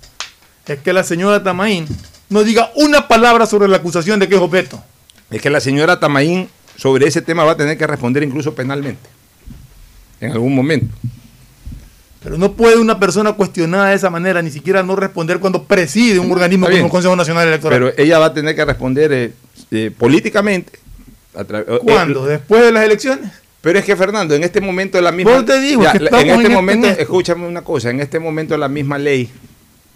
es 0.66 0.79
que 0.81 0.92
la 0.92 1.05
señora 1.05 1.42
Tamaín 1.42 1.87
no 2.31 2.42
diga 2.42 2.70
una 2.77 3.07
palabra 3.07 3.44
sobre 3.44 3.68
la 3.68 3.77
acusación 3.77 4.18
de 4.18 4.29
que 4.29 4.37
es 4.37 4.40
objeto. 4.40 4.83
Es 5.31 5.42
que 5.42 5.51
la 5.51 5.61
señora 5.61 6.01
Tamaín 6.01 6.49
sobre 6.77 7.07
ese 7.07 7.23
tema 7.23 7.44
va 7.44 7.53
a 7.53 7.57
tener 7.57 7.77
que 7.77 7.87
responder 7.87 8.23
incluso 8.23 8.55
penalmente. 8.55 9.09
En 10.20 10.33
algún 10.33 10.55
momento. 10.55 10.94
Pero 12.25 12.39
no 12.39 12.53
puede 12.55 12.79
una 12.79 12.99
persona 12.99 13.35
cuestionada 13.35 13.91
de 13.91 13.97
esa 13.97 14.09
manera 14.11 14.41
ni 14.43 14.51
siquiera 14.51 14.83
no 14.83 14.97
responder 14.97 15.39
cuando 15.39 15.65
preside 15.65 16.19
un 16.19 16.33
organismo 16.33 16.67
como 16.67 16.77
el 16.87 16.91
Consejo 16.91 17.15
Nacional 17.15 17.47
Electoral. 17.47 17.79
Pero 17.79 17.93
ella 18.03 18.19
va 18.19 18.27
a 18.27 18.35
tener 18.35 18.57
que 18.57 18.65
responder 18.65 19.13
eh, 19.13 19.33
eh, 19.71 19.91
políticamente. 19.97 20.79
a 21.37 21.43
eh, 21.43 21.79
¿Cuándo? 21.85 22.25
¿Después 22.25 22.63
de 22.63 22.73
las 22.73 22.85
elecciones? 22.85 23.31
pero 23.61 23.79
es 23.79 23.85
que 23.87 23.95
Fernando, 23.97 24.35
en 24.35 24.43
este 24.45 24.61
momento 24.61 25.01
la 25.01 25.13
misma. 25.13 25.33
Por 25.33 25.45
te 25.45 25.59
digo, 25.61 25.83
Ya, 25.85 25.93
que 25.93 25.99
en 25.99 26.05
este 26.07 26.21
en 26.21 26.31
este- 26.31 26.49
momento, 26.51 26.87
en 26.87 26.91
esto. 26.93 27.03
escúchame 27.03 27.47
una 27.47 27.63
cosa, 27.63 27.91
en 27.91 28.01
este 28.01 28.19
momento 28.19 28.57
la 28.59 28.69
misma 28.69 28.99
ley 28.99 29.31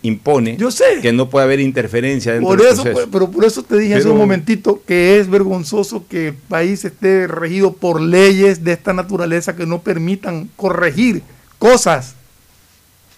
impone 0.03 0.57
Yo 0.57 0.71
sé. 0.71 1.01
que 1.03 1.13
no 1.13 1.29
puede 1.29 1.45
haber 1.45 1.61
interferencia 1.61 2.33
dentro 2.33 2.49
Por 2.51 2.59
del 2.63 2.73
eso, 2.73 2.83
proceso. 2.85 3.09
pero 3.11 3.31
por 3.31 3.45
eso 3.45 3.63
te 3.65 3.77
dije 3.79 3.95
hace 3.95 4.03
Pero- 4.05 4.13
un 4.15 4.19
momentito 4.21 4.81
que 4.87 5.19
es 5.19 5.29
vergonzoso 5.29 6.05
que 6.09 6.29
el 6.29 6.35
país 6.35 6.85
esté 6.85 7.27
regido 7.27 7.73
por 7.73 8.01
leyes 8.01 8.63
de 8.65 8.73
esta 8.73 8.93
naturaleza 8.93 9.57
que 9.57 9.67
no 9.67 9.81
permitan 9.81 10.49
corregir 10.57 11.23
cosas 11.59 12.15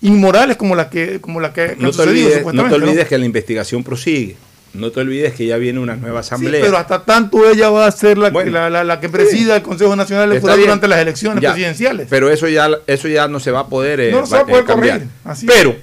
inmorales 0.02 0.56
como 0.56 0.74
las 0.74 0.86
que, 0.88 1.20
como 1.20 1.40
la 1.40 1.52
que, 1.52 1.70
que 1.70 1.76
No 1.82 1.90
te, 1.90 1.96
sucedido, 1.98 2.28
olvides, 2.28 2.44
no 2.54 2.64
te 2.64 2.68
¿no? 2.70 2.74
olvides 2.86 3.08
que 3.08 3.18
la 3.18 3.24
investigación 3.26 3.84
prosigue. 3.84 4.36
No 4.72 4.92
te 4.92 5.00
olvides 5.00 5.34
que 5.34 5.46
ya 5.46 5.56
viene 5.56 5.80
una 5.80 5.96
nueva 5.96 6.22
Sí, 6.22 6.28
asamblea. 6.28 6.60
pero 6.64 6.76
hasta 6.78 7.04
tanto 7.04 7.50
ella 7.50 7.70
va 7.70 7.86
a 7.86 7.90
ser 7.90 8.16
la, 8.18 8.30
Bueno, 8.30 8.52
la, 8.52 8.70
la- 8.70 8.84
la 8.84 9.00
que 9.00 9.08
presida 9.08 9.56
el 9.56 9.62
Consejo 9.62 9.96
Nacional 9.96 10.30
Electoral 10.30 10.60
durante 10.60 10.86
las 10.86 11.00
elecciones 11.00 11.42
Ya, 11.42 11.50
presidenciales. 11.52 12.06
Pero 12.08 12.30
eso 12.30 12.46
ya, 12.48 12.70
eso 12.86 13.08
ya 13.08 13.26
no 13.26 13.40
se 13.40 13.50
va 13.50 13.60
a 13.60 13.66
poder, 13.66 13.98
eh, 13.98 14.12
No 14.12 14.24
se 14.26 14.34
va 14.34 14.38
a 14.38 14.42
eh, 14.42 14.46
poder 14.48 14.64
cambiar. 14.64 15.02
así. 15.24 15.44
Pero 15.46 15.74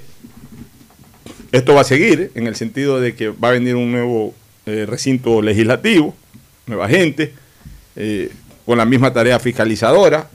esto 1.51 1.73
va 1.73 1.81
a 1.81 1.83
seguir 1.83 2.31
en 2.35 2.47
el 2.47 2.55
sentido 2.55 2.99
de 2.99 3.13
que 3.15 3.29
va 3.29 3.49
a 3.49 3.51
venir 3.51 3.75
un 3.75 3.91
nuevo 3.91 4.33
eh, 4.65 4.85
recinto 4.87 5.41
legislativo, 5.41 6.15
nueva 6.65 6.87
gente, 6.87 7.33
eh, 7.95 8.31
con 8.65 8.77
la 8.77 8.85
misma 8.85 9.11
tarea 9.13 9.39
fiscalizadora, 9.39 10.29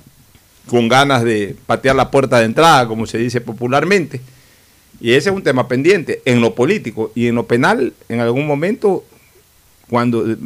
con 0.72 0.88
ganas 0.88 1.22
de 1.22 1.54
patear 1.66 1.94
la 1.94 2.10
puerta 2.10 2.38
de 2.38 2.46
entrada, 2.46 2.88
como 2.88 3.04
se 3.06 3.18
dice 3.18 3.42
popularmente. 3.42 4.22
Y 5.02 5.12
ese 5.12 5.28
es 5.28 5.36
un 5.36 5.42
tema 5.42 5.68
pendiente 5.68 6.22
en 6.24 6.40
lo 6.40 6.54
político 6.54 7.12
y 7.14 7.26
en 7.26 7.34
lo 7.34 7.44
penal, 7.46 7.92
en 8.08 8.20
algún 8.20 8.46
momento, 8.46 9.04
cuando 9.90 10.26
eh, 10.30 10.36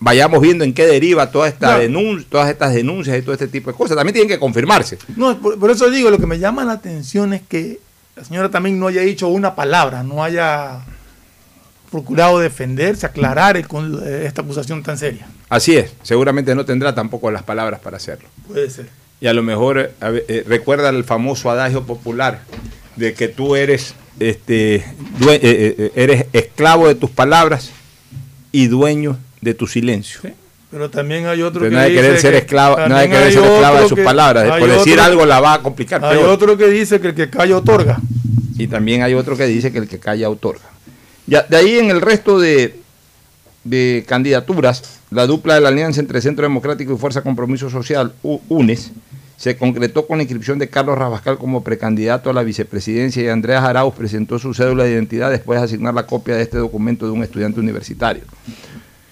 vayamos 0.00 0.40
viendo 0.40 0.64
en 0.64 0.74
qué 0.74 0.86
deriva 0.86 1.30
toda 1.30 1.46
esta 1.46 1.78
Ya. 1.78 1.84
denun- 1.86 2.24
todas 2.28 2.50
estas 2.50 2.74
denuncias 2.74 3.16
y 3.16 3.22
todo 3.22 3.32
este 3.34 3.46
tipo 3.46 3.70
de 3.70 3.76
cosas, 3.76 3.96
también 3.96 4.14
tienen 4.14 4.28
que 4.28 4.40
confirmarse. 4.40 4.98
No, 5.14 5.38
por, 5.40 5.56
por 5.56 5.70
eso 5.70 5.88
digo, 5.88 6.10
lo 6.10 6.18
que 6.18 6.26
me 6.26 6.40
llama 6.40 6.64
la 6.64 6.72
atención 6.72 7.32
es 7.32 7.42
que 7.42 7.78
la 8.16 8.24
señora 8.24 8.50
también 8.50 8.80
no 8.80 8.88
haya 8.88 9.02
dicho 9.02 9.28
una 9.28 9.54
palabra, 9.54 10.02
no 10.02 10.24
haya 10.24 10.80
procurado 11.92 12.40
defenderse, 12.40 13.06
aclarar 13.06 13.56
el 13.56 13.66
eh, 14.04 14.24
esta 14.26 14.42
acusación 14.42 14.82
tan 14.82 14.98
seria. 14.98 15.28
Así 15.48 15.76
es, 15.76 15.92
seguramente 16.02 16.52
no 16.56 16.64
tendrá 16.64 16.92
tampoco 16.92 17.30
las 17.30 17.44
palabras 17.44 17.78
para 17.78 17.98
hacerlo. 17.98 18.28
Puede 18.48 18.68
ser. 18.70 18.88
Y 19.20 19.26
a 19.28 19.32
lo 19.32 19.42
mejor 19.42 19.78
eh, 19.78 19.90
eh, 20.28 20.44
recuerda 20.46 20.90
el 20.90 21.04
famoso 21.04 21.50
adagio 21.50 21.84
popular 21.84 22.40
de 22.96 23.14
que 23.14 23.28
tú 23.28 23.56
eres, 23.56 23.94
este, 24.20 24.84
due- 25.18 25.38
eh, 25.42 25.92
eres 25.94 26.26
esclavo 26.32 26.88
de 26.88 26.94
tus 26.94 27.10
palabras 27.10 27.70
y 28.52 28.66
dueño 28.66 29.18
de 29.40 29.54
tu 29.54 29.66
silencio. 29.66 30.20
Pero 30.70 30.90
también 30.90 31.26
hay 31.26 31.40
otro 31.42 31.64
Entonces, 31.64 31.88
que 31.88 31.94
no 31.94 32.00
hay 32.00 32.10
dice 32.10 32.20
ser 32.20 32.32
que- 32.32 32.38
esclavo, 32.38 32.76
no 32.88 32.96
hay 32.96 33.08
que 33.08 33.14
querer 33.14 33.32
ser 33.32 33.42
esclavo 33.44 33.76
de 33.80 33.88
sus 33.88 33.98
que- 33.98 34.04
palabras. 34.04 34.58
Por 34.58 34.68
decir 34.68 34.94
otro- 34.94 35.04
algo 35.04 35.26
la 35.26 35.40
va 35.40 35.54
a 35.54 35.62
complicar. 35.62 36.04
Hay 36.04 36.18
peor. 36.18 36.28
otro 36.28 36.56
que 36.58 36.66
dice 36.68 37.00
que 37.00 37.08
el 37.08 37.14
que 37.14 37.30
calla 37.30 37.56
otorga. 37.56 37.98
Y 38.58 38.66
también 38.66 39.02
hay 39.02 39.14
otro 39.14 39.36
que 39.36 39.46
dice 39.46 39.72
que 39.72 39.78
el 39.78 39.88
que 39.88 39.98
calla 39.98 40.28
otorga. 40.28 40.64
Ya, 41.26 41.42
de 41.42 41.56
ahí 41.56 41.78
en 41.78 41.90
el 41.90 42.00
resto 42.00 42.38
de, 42.38 42.74
de 43.64 44.04
candidaturas, 44.06 44.82
la 45.10 45.26
dupla 45.26 45.54
de 45.54 45.60
la 45.60 45.68
alianza 45.68 46.00
entre 46.00 46.20
Centro 46.20 46.42
Democrático 46.44 46.92
y 46.94 46.98
Fuerza 46.98 47.22
Compromiso 47.22 47.68
Social, 47.70 48.12
UNES, 48.22 48.90
se 49.36 49.56
concretó 49.56 50.06
con 50.06 50.18
la 50.18 50.22
inscripción 50.22 50.58
de 50.58 50.68
Carlos 50.68 50.96
Rabascal 50.96 51.38
como 51.38 51.62
precandidato 51.62 52.30
a 52.30 52.32
la 52.32 52.42
vicepresidencia 52.42 53.22
y 53.22 53.28
Andrea 53.28 53.64
Arauz 53.64 53.94
presentó 53.94 54.38
su 54.38 54.54
cédula 54.54 54.84
de 54.84 54.92
identidad 54.92 55.30
después 55.30 55.58
de 55.60 55.66
asignar 55.66 55.94
la 55.94 56.06
copia 56.06 56.36
de 56.36 56.42
este 56.42 56.58
documento 56.58 57.06
de 57.06 57.12
un 57.12 57.22
estudiante 57.22 57.60
universitario. 57.60 58.22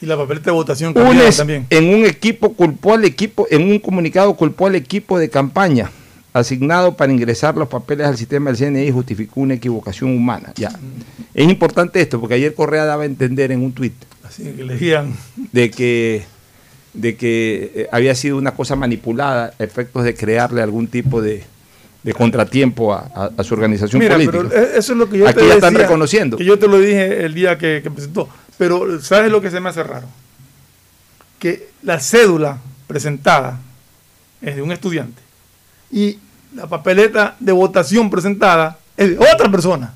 Y 0.00 0.06
la 0.06 0.16
papeleta 0.16 0.46
de 0.46 0.52
votación 0.52 0.96
UNES 0.96 1.36
también. 1.36 1.66
en 1.70 1.94
un 1.94 2.04
equipo 2.04 2.54
culpó 2.54 2.94
al 2.94 3.04
equipo, 3.04 3.46
en 3.50 3.70
un 3.70 3.78
comunicado 3.78 4.34
culpó 4.34 4.66
al 4.66 4.74
equipo 4.74 5.18
de 5.18 5.28
campaña 5.28 5.90
asignado 6.32 6.96
para 6.96 7.12
ingresar 7.12 7.56
los 7.56 7.68
papeles 7.68 8.06
al 8.06 8.18
sistema 8.18 8.50
del 8.50 8.58
CNI 8.58 8.88
y 8.88 8.90
justificó 8.90 9.40
una 9.40 9.54
equivocación 9.54 10.14
humana. 10.14 10.52
Ya. 10.56 10.72
Es 11.32 11.48
importante 11.48 12.00
esto 12.00 12.20
porque 12.20 12.34
ayer 12.34 12.54
Correa 12.54 12.84
daba 12.84 13.04
a 13.04 13.06
entender 13.06 13.52
en 13.52 13.62
un 13.62 13.72
tuit 13.72 13.94
Así 14.24 14.42
que 14.42 15.04
de 15.52 15.70
que 15.70 16.24
de 16.94 17.16
que 17.16 17.72
eh, 17.74 17.88
había 17.92 18.14
sido 18.14 18.36
una 18.38 18.52
cosa 18.54 18.76
manipulada 18.76 19.52
a 19.58 19.62
efectos 19.64 20.04
de 20.04 20.14
crearle 20.14 20.62
algún 20.62 20.86
tipo 20.86 21.20
de, 21.20 21.44
de 22.02 22.12
contratiempo 22.14 22.94
a, 22.94 23.10
a- 23.14 23.30
a 23.36 23.44
su 23.44 23.54
organización 23.54 23.98
Mira, 24.00 24.14
política. 24.14 24.38
pero 24.48 24.54
e- 24.64 24.78
eso 24.78 24.92
es 24.92 24.98
lo 24.98 25.08
que 25.10 25.18
yo 25.18 25.28
Aquí 25.28 25.40
te 25.40 25.48
ya 25.48 25.54
están 25.54 25.74
reconociendo. 25.74 26.36
Que 26.36 26.44
yo 26.44 26.58
te 26.58 26.68
lo 26.68 26.78
dije 26.78 27.24
el 27.24 27.34
día 27.34 27.58
que, 27.58 27.80
que 27.82 27.90
presentó. 27.90 28.28
Pero 28.56 29.00
¿sabes 29.02 29.30
lo 29.32 29.40
que 29.40 29.50
se 29.50 29.58
me 29.60 29.68
hace 29.70 29.82
raro? 29.82 30.06
Que 31.38 31.68
la 31.82 31.98
cédula 32.00 32.58
presentada 32.86 33.58
es 34.40 34.56
de 34.56 34.62
un 34.62 34.72
estudiante 34.72 35.20
y 35.90 36.18
la 36.54 36.66
papeleta 36.66 37.36
de 37.40 37.52
votación 37.52 38.08
presentada 38.10 38.78
es 38.96 39.10
de 39.10 39.18
otra 39.18 39.50
persona. 39.50 39.94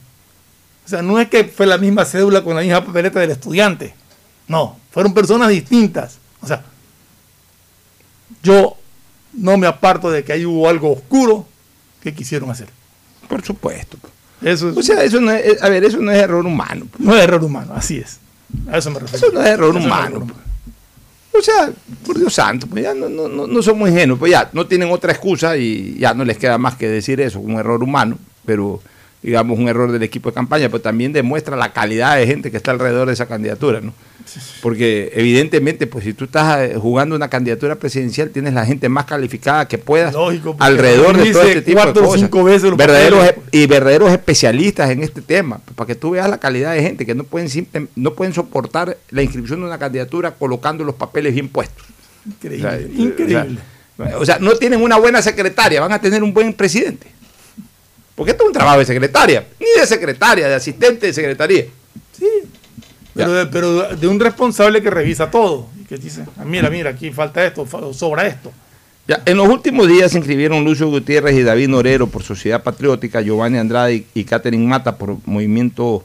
O 0.85 0.89
sea, 0.89 1.03
no 1.03 1.21
es 1.21 1.29
que 1.29 1.45
fue 1.45 1.67
la 1.67 1.79
misma 1.79 2.05
cédula 2.05 2.43
con 2.43 2.57
la 2.57 2.63
misma 2.63 2.85
papeleta 2.85 3.21
del 3.21 3.31
estudiante. 3.31 3.95
No, 4.49 4.79
fueron 4.91 5.13
personas 5.15 5.51
distintas. 5.51 6.19
O 6.41 6.47
sea, 6.47 6.65
yo 8.43 8.77
no 9.33 9.57
me 9.57 9.67
aparto 9.67 10.11
de 10.11 10.25
que 10.25 10.33
ahí 10.33 10.45
hubo 10.45 10.69
algo 10.69 10.93
oscuro 10.93 11.47
que 12.03 12.15
quisieron 12.15 12.51
hacer. 12.51 12.69
Por 13.29 13.45
supuesto. 13.45 13.99
Eso 14.43 14.71
es, 14.71 14.77
O 14.77 14.83
sea, 14.83 15.03
eso 15.03 15.21
no 15.21 15.33
es, 15.33 15.63
a 15.63 15.69
ver, 15.69 15.85
eso 15.85 15.99
no 15.99 16.11
es 16.13 16.19
error 16.19 16.45
humano. 16.47 16.87
no 16.99 17.17
es 17.17 17.23
error 17.23 17.43
humano, 17.43 17.73
así 17.75 17.99
es. 17.99 18.19
A 18.71 18.79
eso 18.79 18.91
me 18.91 19.01
refiero. 19.01 19.27
Eso 19.27 19.35
no 19.35 19.43
es 19.43 19.49
error 19.49 19.77
Eso 19.77 19.87
humano. 19.87 20.27
O 21.39 21.43
sea, 21.43 21.71
por 22.05 22.19
Dios 22.19 22.35
santo, 22.35 22.67
pues 22.67 22.83
ya 22.83 22.95
no, 22.95 23.09
no, 23.09 23.29
no, 23.29 23.47
no 23.47 23.63
somos 23.63 23.89
ingenuos, 23.89 24.19
pues 24.19 24.33
ya 24.33 24.49
no 24.53 24.67
tienen 24.67 24.91
otra 24.91 25.13
excusa 25.13 25.57
y 25.57 25.97
ya 25.99 26.15
no 26.15 26.25
les 26.25 26.39
queda 26.39 26.59
más 26.59 26.77
que 26.77 26.89
decir 26.89 27.21
eso, 27.21 27.39
un 27.39 27.53
error 27.53 27.83
humano, 27.83 28.19
pero 28.45 28.81
digamos 29.23 29.59
un 29.59 29.69
error 29.69 29.91
del 29.91 30.03
equipo 30.03 30.31
de 30.31 30.35
campaña, 30.35 30.69
pero 30.69 30.81
también 30.81 31.13
demuestra 31.13 31.57
la 31.57 31.73
calidad 31.73 32.17
de 32.17 32.27
gente 32.27 32.51
que 32.51 32.57
está 32.57 32.71
alrededor 32.71 33.09
de 33.09 33.15
esa 33.15 33.27
candidatura, 33.27 33.81
¿no? 33.81 33.93
Porque 34.61 35.11
evidentemente, 35.15 35.87
pues 35.87 36.05
si 36.05 36.13
tú 36.13 36.25
estás 36.27 36.61
eh, 36.61 36.75
jugando 36.79 37.17
una 37.17 37.29
candidatura 37.29 37.77
presidencial, 37.77 38.29
tienes 38.29 38.53
la 38.53 38.67
gente 38.67 38.89
más 38.91 39.07
calificada 39.07 39.67
que 39.67 39.79
puedas 39.79 40.13
Lógico, 40.13 40.55
alrededor 40.59 41.17
de 41.17 41.33
todo 41.33 41.43
este 41.43 41.63
tipo 41.63 41.85
de 41.87 41.93
cosas. 41.95 42.21
cinco 42.21 42.45
veces 42.45 42.65
los 42.69 42.77
verdaderos 42.77 43.25
y 43.51 43.67
verdaderos 43.67 44.13
especialistas 44.13 44.91
en 44.91 45.03
este 45.03 45.23
tema, 45.23 45.61
para 45.75 45.87
que 45.87 45.95
tú 45.95 46.11
veas 46.11 46.29
la 46.29 46.39
calidad 46.39 46.75
de 46.75 46.83
gente 46.83 47.07
que 47.07 47.15
no 47.15 47.25
pueden 47.25 47.49
simple- 47.49 47.87
no 47.97 48.13
pueden 48.13 48.35
soportar 48.35 48.99
la 49.11 49.23
inscripción 49.23 49.61
de 49.61 49.67
una 49.67 49.79
candidatura 49.79 50.33
colocando 50.33 50.85
los 50.85 50.95
papeles 50.97 51.33
bien 51.33 51.49
puestos. 51.49 51.87
Increíble, 52.27 52.67
O 52.67 52.71
sea, 52.71 52.79
eh, 52.79 52.91
increíble. 52.97 53.59
O 54.19 54.25
sea, 54.27 54.39
no 54.39 54.53
tienen 54.57 54.83
una 54.83 54.97
buena 54.99 55.23
secretaria, 55.23 55.81
van 55.81 55.93
a 55.93 56.01
tener 56.01 56.23
un 56.23 56.35
buen 56.35 56.53
presidente. 56.53 57.07
Porque 58.19 58.33
esto 58.33 58.43
es 58.43 58.49
un 58.49 58.53
trabajo 58.53 58.81
de 58.81 58.85
secretaria, 58.85 59.47
ni 59.61 59.81
de 59.81 59.87
secretaria, 59.87 60.49
de 60.49 60.55
asistente 60.57 61.07
de 61.07 61.13
secretaría. 61.13 61.67
pero, 63.15 63.33
de, 63.33 63.47
pero 63.47 63.95
de 63.95 64.09
un 64.09 64.19
responsable 64.19 64.83
que 64.83 64.91
revisa 64.91 65.31
todo 65.31 65.69
y 65.81 65.85
que 65.85 65.99
dice, 65.99 66.25
ah, 66.37 66.45
mira, 66.45 66.69
mira, 66.69 66.91
aquí 66.91 67.13
falta 67.13 67.47
esto, 67.47 67.65
sobra 67.93 68.27
esto. 68.27 68.51
Ya, 69.07 69.23
en 69.25 69.37
los 69.37 69.47
últimos 69.49 69.87
días 69.87 70.11
se 70.11 70.19
inscribieron 70.19 70.65
Lucio 70.65 70.89
Gutiérrez 70.89 71.37
y 71.37 71.45
David 71.45 71.69
Norero 71.69 72.09
por 72.09 72.25
Sociedad 72.25 72.65
Patriótica, 72.65 73.21
Giovanni 73.21 73.59
Andrade 73.59 74.05
y, 74.13 74.25
Catherine 74.25 74.67
Mata 74.67 74.99
por 74.99 75.19
Movimiento 75.25 76.05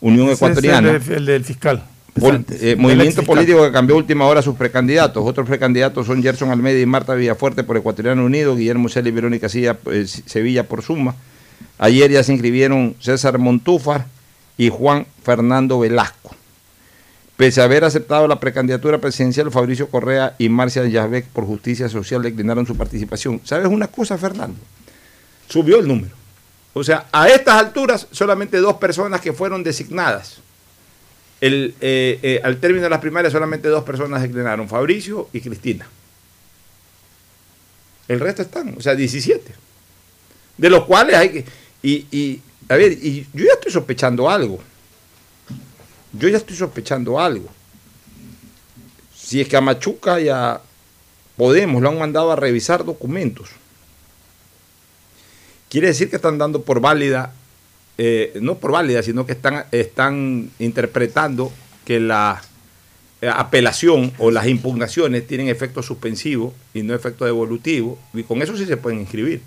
Unión 0.00 0.26
Ese 0.26 0.32
es 0.32 0.38
Ecuatoriana. 0.38 0.90
El, 0.90 1.12
el 1.12 1.24
del 1.24 1.44
fiscal. 1.44 1.84
Pol- 2.20 2.44
eh, 2.50 2.76
movimiento 2.76 3.22
político 3.22 3.62
que 3.62 3.72
cambió 3.72 3.94
a 3.96 3.98
última 3.98 4.26
hora 4.26 4.42
sus 4.42 4.56
precandidatos. 4.56 5.24
Otros 5.26 5.46
precandidatos 5.48 6.06
son 6.06 6.22
Gerson 6.22 6.50
Almeida 6.50 6.80
y 6.80 6.86
Marta 6.86 7.14
Villafuerte 7.14 7.64
por 7.64 7.76
Ecuatoriano 7.76 8.24
Unido, 8.24 8.56
Guillermo 8.56 8.88
Celi 8.88 9.08
y 9.10 9.12
Verónica 9.12 9.48
Silla- 9.48 9.78
eh, 9.90 10.06
Sevilla 10.06 10.64
por 10.68 10.82
Suma. 10.82 11.14
Ayer 11.78 12.10
ya 12.10 12.22
se 12.22 12.32
inscribieron 12.32 12.96
César 13.00 13.38
Montúfar 13.38 14.06
y 14.56 14.68
Juan 14.68 15.06
Fernando 15.22 15.78
Velasco. 15.78 16.34
Pese 17.36 17.60
a 17.60 17.64
haber 17.64 17.84
aceptado 17.84 18.26
la 18.26 18.40
precandidatura 18.40 18.98
presidencial, 18.98 19.52
Fabricio 19.52 19.88
Correa 19.88 20.34
y 20.38 20.48
Marcia 20.48 20.84
Yasbek 20.84 21.26
por 21.26 21.44
Justicia 21.46 21.88
Social 21.88 22.20
declinaron 22.22 22.66
su 22.66 22.76
participación. 22.76 23.40
¿Sabes 23.44 23.68
una 23.68 23.86
cosa, 23.86 24.18
Fernando? 24.18 24.58
Subió 25.48 25.78
el 25.78 25.86
número. 25.86 26.10
O 26.74 26.82
sea, 26.82 27.06
a 27.12 27.28
estas 27.28 27.54
alturas, 27.54 28.08
solamente 28.10 28.58
dos 28.58 28.74
personas 28.78 29.20
que 29.20 29.32
fueron 29.32 29.62
designadas 29.62 30.40
el, 31.40 31.74
eh, 31.80 32.18
eh, 32.22 32.40
al 32.42 32.58
término 32.58 32.84
de 32.84 32.90
las 32.90 33.00
primarias 33.00 33.32
solamente 33.32 33.68
dos 33.68 33.84
personas 33.84 34.22
declinaron, 34.22 34.68
Fabricio 34.68 35.28
y 35.32 35.40
Cristina. 35.40 35.88
El 38.08 38.20
resto 38.20 38.42
están, 38.42 38.74
o 38.76 38.80
sea, 38.80 38.94
17. 38.94 39.52
De 40.56 40.70
los 40.70 40.84
cuales 40.84 41.14
hay 41.16 41.28
que... 41.30 41.44
Y, 41.82 42.06
y, 42.10 42.42
a 42.68 42.76
ver, 42.76 42.92
y 42.92 43.26
yo 43.32 43.44
ya 43.44 43.52
estoy 43.52 43.70
sospechando 43.70 44.28
algo. 44.28 44.58
Yo 46.12 46.28
ya 46.28 46.38
estoy 46.38 46.56
sospechando 46.56 47.20
algo. 47.20 47.48
Si 49.14 49.40
es 49.40 49.48
que 49.48 49.56
a 49.56 49.60
Machuca 49.60 50.20
y 50.20 50.28
a 50.28 50.60
Podemos 51.36 51.80
lo 51.80 51.90
han 51.90 51.98
mandado 51.98 52.32
a 52.32 52.36
revisar 52.36 52.84
documentos, 52.84 53.50
quiere 55.68 55.86
decir 55.86 56.10
que 56.10 56.16
están 56.16 56.36
dando 56.36 56.62
por 56.62 56.80
válida 56.80 57.32
eh, 57.98 58.38
no 58.40 58.58
por 58.58 58.72
válida, 58.72 59.02
sino 59.02 59.26
que 59.26 59.32
están, 59.32 59.64
están 59.72 60.50
interpretando 60.60 61.52
que 61.84 61.98
la 61.98 62.40
eh, 63.20 63.28
apelación 63.28 64.12
o 64.18 64.30
las 64.30 64.46
impugnaciones 64.46 65.26
tienen 65.26 65.48
efecto 65.48 65.82
suspensivo 65.82 66.54
y 66.72 66.82
no 66.82 66.94
efecto 66.94 67.24
devolutivo, 67.24 67.98
y 68.14 68.22
con 68.22 68.40
eso 68.40 68.56
sí 68.56 68.66
se 68.66 68.76
pueden 68.76 69.00
inscribir. 69.00 69.42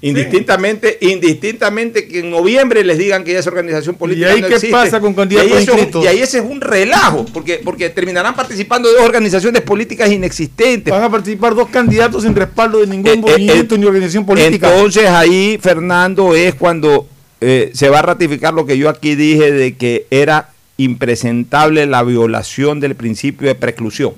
Indistintamente, 0.00 0.96
indistintamente 1.00 2.06
que 2.06 2.20
en 2.20 2.30
noviembre 2.30 2.84
les 2.84 2.98
digan 2.98 3.24
que 3.24 3.32
ya 3.32 3.40
esa 3.40 3.50
organización 3.50 3.96
política 3.96 4.28
¿Y 4.28 4.30
ahí 4.30 4.40
no 4.40 4.46
qué 4.46 4.54
existe. 4.54 4.72
pasa 4.72 5.00
con 5.00 5.12
candidatos 5.12 5.50
y 5.50 5.70
ahí, 5.70 5.90
y 6.04 6.06
ahí 6.06 6.20
ese 6.20 6.38
es 6.38 6.44
un 6.44 6.60
relajo, 6.60 7.26
porque, 7.32 7.60
porque 7.64 7.90
terminarán 7.90 8.36
participando 8.36 8.88
dos 8.92 9.02
organizaciones 9.02 9.60
políticas 9.62 10.08
inexistentes. 10.12 10.92
Van 10.92 11.02
a 11.02 11.10
participar 11.10 11.56
dos 11.56 11.68
candidatos 11.68 12.22
sin 12.22 12.36
respaldo 12.36 12.78
de 12.78 12.86
ningún 12.86 13.08
Eh, 13.08 13.14
eh, 13.14 13.16
movimiento 13.16 13.74
eh, 13.74 13.78
ni 13.78 13.86
organización 13.86 14.24
política. 14.24 14.72
Entonces 14.72 15.06
ahí, 15.08 15.58
Fernando, 15.60 16.36
es 16.36 16.54
cuando 16.54 17.08
eh, 17.40 17.72
se 17.74 17.88
va 17.88 17.98
a 17.98 18.02
ratificar 18.02 18.54
lo 18.54 18.66
que 18.66 18.78
yo 18.78 18.88
aquí 18.88 19.16
dije 19.16 19.50
de 19.50 19.76
que 19.76 20.06
era 20.10 20.50
impresentable 20.76 21.86
la 21.86 22.04
violación 22.04 22.78
del 22.78 22.94
principio 22.94 23.48
de 23.48 23.56
preclusión. 23.56 24.12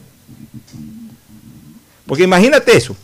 Porque 2.05 2.25
imagínate 2.25 2.77
eso. 2.77 2.95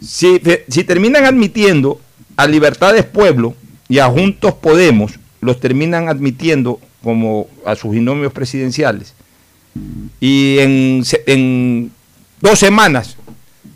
Si, 0.00 0.40
si 0.68 0.84
terminan 0.84 1.24
admitiendo 1.24 1.98
a 2.36 2.46
Libertades 2.46 3.04
Pueblo 3.04 3.54
y 3.88 3.98
a 3.98 4.06
Juntos 4.06 4.54
Podemos, 4.54 5.12
los 5.40 5.60
terminan 5.60 6.08
admitiendo 6.08 6.80
como 7.02 7.48
a 7.66 7.76
sus 7.76 7.92
binomios 7.92 8.32
presidenciales, 8.32 9.14
y 10.20 10.58
en, 10.60 11.90
dos 12.40 12.58
semanas, 12.58 13.16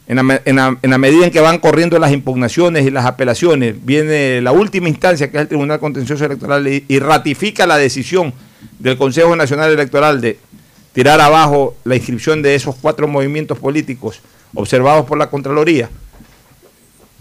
en 0.06 0.16
la 0.16 0.98
medida 0.98 1.26
en 1.26 1.30
que 1.30 1.40
van 1.40 1.58
corriendo 1.58 1.98
las 1.98 2.12
impugnaciones 2.12 2.86
y 2.86 2.90
las 2.90 3.04
apelaciones, 3.04 3.74
viene 3.84 4.40
la 4.40 4.52
última 4.52 4.88
instancia, 4.88 5.30
que 5.30 5.36
es 5.36 5.42
el 5.42 5.48
Tribunal 5.48 5.80
Contencioso 5.80 6.24
Electoral, 6.24 6.66
y, 6.68 6.84
y 6.88 6.98
ratifica 7.00 7.66
la 7.66 7.76
decisión 7.76 8.32
del 8.78 8.96
Consejo 8.96 9.36
Nacional 9.36 9.72
Electoral 9.72 10.20
de 10.20 10.38
tirar 10.92 11.20
abajo 11.20 11.76
la 11.84 11.96
inscripción 11.96 12.42
de 12.42 12.54
esos 12.54 12.74
cuatro 12.76 13.06
movimientos 13.06 13.58
políticos 13.58 14.20
observados 14.54 15.06
por 15.06 15.18
la 15.18 15.28
Contraloría. 15.30 15.90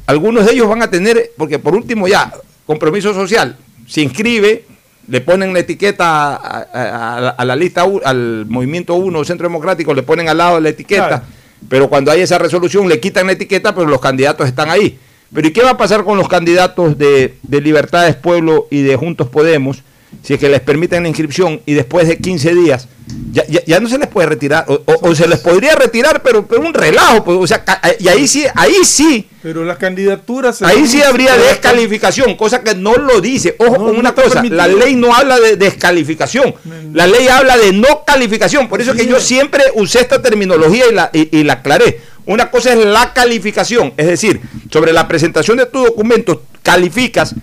Algunos 0.08 0.46
de 0.46 0.54
ellos 0.54 0.68
van 0.68 0.82
a 0.82 0.90
tener, 0.90 1.32
porque 1.38 1.60
por 1.60 1.76
último 1.76 2.08
ya, 2.08 2.34
compromiso 2.66 3.14
social, 3.14 3.58
se 3.88 4.02
inscribe, 4.02 4.66
le 5.08 5.22
ponen 5.22 5.54
la 5.54 5.60
etiqueta 5.60 6.36
a, 6.36 6.38
a- 6.38 6.68
a- 6.74 7.30
a 7.30 7.46
la 7.46 7.56
lista, 7.56 7.86
al 8.06 8.46
movimiento 8.48 8.96
1, 8.96 9.24
Centro 9.26 9.48
Democrático, 9.48 9.94
le 9.94 10.04
ponen 10.04 10.28
al 10.30 10.38
lado 10.38 10.60
la 10.60 10.70
etiqueta, 10.70 11.08
Claro. 11.08 11.24
pero 11.70 11.88
cuando 11.90 12.12
hay 12.12 12.22
esa 12.22 12.38
resolución 12.38 12.88
le 12.90 13.00
quitan 13.00 13.28
la 13.28 13.34
etiqueta, 13.34 13.74
pero 13.76 13.88
los 13.88 14.02
candidatos 14.02 14.48
están 14.48 14.70
ahí. 14.70 14.98
Pero 15.34 15.48
¿y 15.48 15.52
qué 15.52 15.62
va 15.62 15.72
a 15.72 15.78
pasar 15.78 16.04
con 16.06 16.18
los 16.18 16.28
candidatos 16.30 16.98
de, 16.98 17.36
de 17.44 17.62
Libertades 17.62 18.16
Pueblo 18.16 18.68
y 18.72 18.82
de 18.82 18.96
Juntos 18.96 19.28
Podemos 19.28 19.84
si 20.24 20.34
es 20.34 20.40
que 20.40 20.50
les 20.50 20.60
permiten 20.62 21.04
la 21.04 21.10
inscripción 21.10 21.62
y 21.66 21.74
después 21.74 22.08
de 22.08 22.18
15 22.18 22.54
días 22.54 22.88
ya, 23.32 23.46
ya- 23.48 23.64
ya 23.66 23.80
no 23.80 23.88
se 23.88 23.98
les 23.98 24.08
puede 24.08 24.28
retirar? 24.28 24.66
O, 24.68 24.74
o- 24.86 25.10
o 25.10 25.16
se 25.16 25.28
les 25.28 25.40
podría 25.40 25.76
retirar, 25.76 26.22
pero, 26.22 26.46
pero 26.46 26.62
un 26.62 26.74
relajo, 26.74 27.24
pues, 27.24 27.38
o 27.40 27.48
sea, 27.48 27.64
ca- 27.64 27.80
y 28.00 28.08
ahí 28.10 28.28
sí, 28.28 28.46
ahí 28.56 28.76
sí. 28.84 29.28
Pero 29.42 29.64
las 29.64 29.78
candidaturas... 29.78 30.62
Ahí 30.62 30.86
sí 30.88 31.02
habría 31.02 31.36
descalificación, 31.38 32.36
cosa 32.36 32.62
que 32.64 32.76
no 32.76 32.96
lo 32.96 33.22
dice. 33.22 33.56
Ojo 33.60 33.72
No, 33.78 33.86
con 33.86 33.98
una 33.98 34.14
cosa, 34.14 34.42
permitido. 34.42 34.58
la 34.58 34.68
ley 34.68 34.96
no 34.96 35.14
habla 35.16 35.40
de 35.40 35.56
descalificación, 35.56 36.54
la 36.94 37.08
ley 37.08 37.28
habla 37.30 37.56
de 37.58 37.72
no 37.72 38.04
calificación. 38.06 38.68
Por 38.68 38.82
eso 38.82 38.94
que 38.94 39.06
yo 39.08 39.20
siempre 39.22 39.64
usé 39.76 40.02
esta 40.02 40.22
terminología 40.22 40.86
y 40.92 40.94
la, 40.94 41.10
y, 41.14 41.38
y 41.40 41.44
la 41.44 41.54
aclaré. 41.54 42.02
Una 42.26 42.52
cosa 42.52 42.74
es 42.74 42.86
la 42.86 43.14
calificación, 43.14 43.94
es 43.96 44.06
decir, 44.08 44.42
sobre 44.70 44.92
la 44.92 45.08
presentación 45.08 45.56
de 45.58 45.66
tu 45.68 45.82
documento 45.86 46.44
calificas 46.62 47.34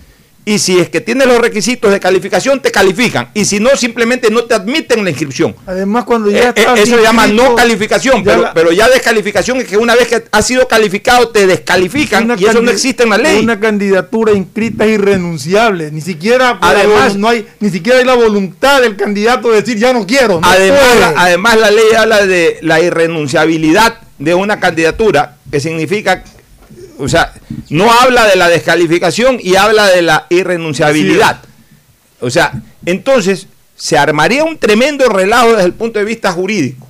y 0.47 0.59
si 0.59 0.79
es 0.79 0.89
que 0.89 1.01
tienes 1.01 1.25
los 1.27 1.39
requisitos 1.39 1.91
de 1.91 1.99
calificación 1.99 2.61
te 2.61 2.71
califican 2.71 3.29
y 3.33 3.45
si 3.45 3.59
no 3.59 3.69
simplemente 3.75 4.29
no 4.29 4.43
te 4.43 4.53
admiten 4.53 5.03
la 5.03 5.09
inscripción. 5.09 5.55
Además, 5.65 6.03
cuando 6.03 6.29
Eh, 6.29 6.33
ya 6.33 6.49
eh, 6.49 6.53
estás 6.55 6.79
eso 6.79 6.97
se 6.97 7.01
llama 7.01 7.25
no 7.27 7.55
calificación, 7.55 8.17
ya 8.23 8.31
pero, 8.31 8.41
la- 8.43 8.53
pero 8.53 8.71
ya 8.71 8.87
descalificación 8.87 9.57
es 9.57 9.65
que 9.65 9.77
una 9.77 9.95
vez 9.95 10.07
que 10.07 10.23
has 10.31 10.45
sido 10.45 10.67
calificado 10.67 11.29
te 11.29 11.47
descalifican 11.47 12.25
una 12.25 12.35
y 12.39 12.45
eso 12.45 12.61
no 12.61 12.69
existe 12.69 13.03
en 13.03 13.09
la 13.09 13.17
ley. 13.17 13.39
Una 13.43 13.59
candidatura 13.59 14.33
inscrita 14.33 14.85
es 14.85 14.91
irrenunciable. 14.91 15.89
Ni 15.91 16.01
siquiera, 16.01 16.59
Además- 16.61 17.15
no 17.15 17.27
hay, 17.29 17.47
ni 17.59 17.69
siquiera 17.71 17.97
hay 17.99 18.05
la 18.05 18.13
voluntad 18.13 18.81
del 18.81 18.95
candidato 18.95 19.49
de 19.51 19.61
decir 19.61 19.77
ya 19.77 19.93
no 19.93 20.05
quiero. 20.05 20.39
no 20.41 20.47
además, 20.47 20.79
puede". 20.79 20.99
la, 20.99 21.13
además 21.17 21.57
la 21.57 21.71
ley 21.71 21.85
habla 21.97 22.25
de 22.25 22.59
la 22.61 22.79
irrenunciabilidad 22.81 23.99
de 24.19 24.33
una 24.35 24.59
candidatura, 24.59 25.37
que 25.51 25.59
significa, 25.59 26.23
o 26.97 27.07
sea, 27.07 27.33
no 27.69 27.91
habla 27.91 28.25
de 28.25 28.35
la 28.35 28.47
descalificación 28.49 29.37
y 29.41 29.55
habla 29.55 29.87
de 29.87 30.01
la 30.01 30.27
irrenunciabilidad. 30.29 31.39
O 32.21 32.29
sea, 32.29 32.53
entonces 32.85 33.47
se 33.75 33.97
armaría 33.97 34.43
un 34.43 34.57
tremendo 34.57 35.07
relajo 35.09 35.51
desde 35.51 35.65
el 35.65 35.73
punto 35.73 35.99
de 35.99 36.05
vista 36.05 36.31
jurídico. 36.31 36.87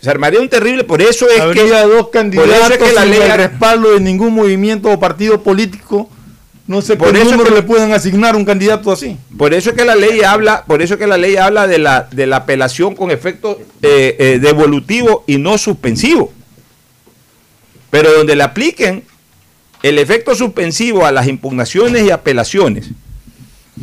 Se 0.00 0.10
armaría 0.10 0.40
un 0.40 0.48
terrible, 0.48 0.84
por 0.84 1.00
eso 1.02 1.28
es 1.28 1.40
Habría 1.40 1.64
que 1.64 1.70
dos 1.70 1.80
por 1.80 1.94
eso 1.98 2.10
candidatos 2.10 2.70
es 2.70 2.78
que 2.78 2.92
la 2.92 3.02
sin 3.02 3.10
ley 3.10 3.20
el 3.22 3.32
respaldo 3.38 3.92
de 3.94 4.00
ningún 4.00 4.34
movimiento 4.34 4.90
o 4.90 5.00
partido 5.00 5.42
político. 5.42 6.08
No 6.66 6.82
sé 6.82 6.96
Por 6.96 7.08
por 7.08 7.16
qué 7.16 7.22
eso 7.22 7.30
número 7.30 7.50
que- 7.50 7.56
le 7.56 7.62
pueden 7.62 7.92
asignar 7.92 8.36
un 8.36 8.44
candidato 8.44 8.90
así. 8.92 9.16
Por 9.38 9.54
eso 9.54 9.70
es 9.70 9.76
que 9.76 9.84
la 9.84 9.94
ley 9.94 10.20
habla, 10.22 10.64
por 10.66 10.82
eso 10.82 10.94
es 10.94 11.00
que 11.00 11.06
la 11.06 11.16
ley 11.16 11.36
habla 11.36 11.66
de 11.66 11.78
la, 11.78 12.08
de 12.10 12.26
la 12.26 12.36
apelación 12.38 12.94
con 12.94 13.10
efecto 13.10 13.58
eh, 13.82 14.16
eh, 14.18 14.38
devolutivo 14.40 15.24
y 15.26 15.38
no 15.38 15.58
suspensivo. 15.58 16.32
Pero 17.96 18.12
donde 18.12 18.36
le 18.36 18.42
apliquen 18.42 19.04
el 19.82 19.98
efecto 19.98 20.34
suspensivo 20.34 21.06
a 21.06 21.12
las 21.12 21.28
impugnaciones 21.28 22.04
y 22.04 22.10
apelaciones, 22.10 22.90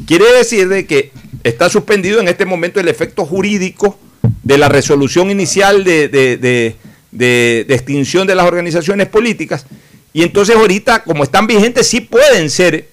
quiere 0.06 0.32
decir 0.34 0.68
de 0.68 0.86
que 0.86 1.12
está 1.44 1.68
suspendido 1.68 2.20
en 2.20 2.28
este 2.28 2.46
momento 2.46 2.80
el 2.80 2.90
efecto 2.90 3.26
jurídico 3.26 3.98
de 4.44 4.60
la 4.60 4.70
resolución 4.70 5.32
inicial 5.32 5.84
de, 5.84 6.10
de- 6.10 6.38
de- 6.38 6.76
de- 7.10 7.66
extinción 7.74 8.28
de 8.28 8.36
las 8.36 8.46
organizaciones 8.46 9.08
políticas. 9.08 9.66
Y 10.14 10.22
entonces 10.22 10.56
ahorita, 10.56 11.04
como 11.04 11.24
están 11.24 11.48
vigentes, 11.48 11.88
sí 11.88 12.00
pueden 12.02 12.52
ser, 12.52 12.90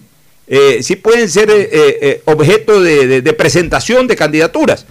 eh, 0.47 0.79
sí 0.83 0.97
pueden 0.97 1.29
ser 1.29 1.51
eh, 1.51 1.69
eh, 1.71 2.23
objeto 2.25 2.81
de 2.81 3.35
presentación 3.35 4.07
de 4.07 4.17
candidaturas. 4.17 4.87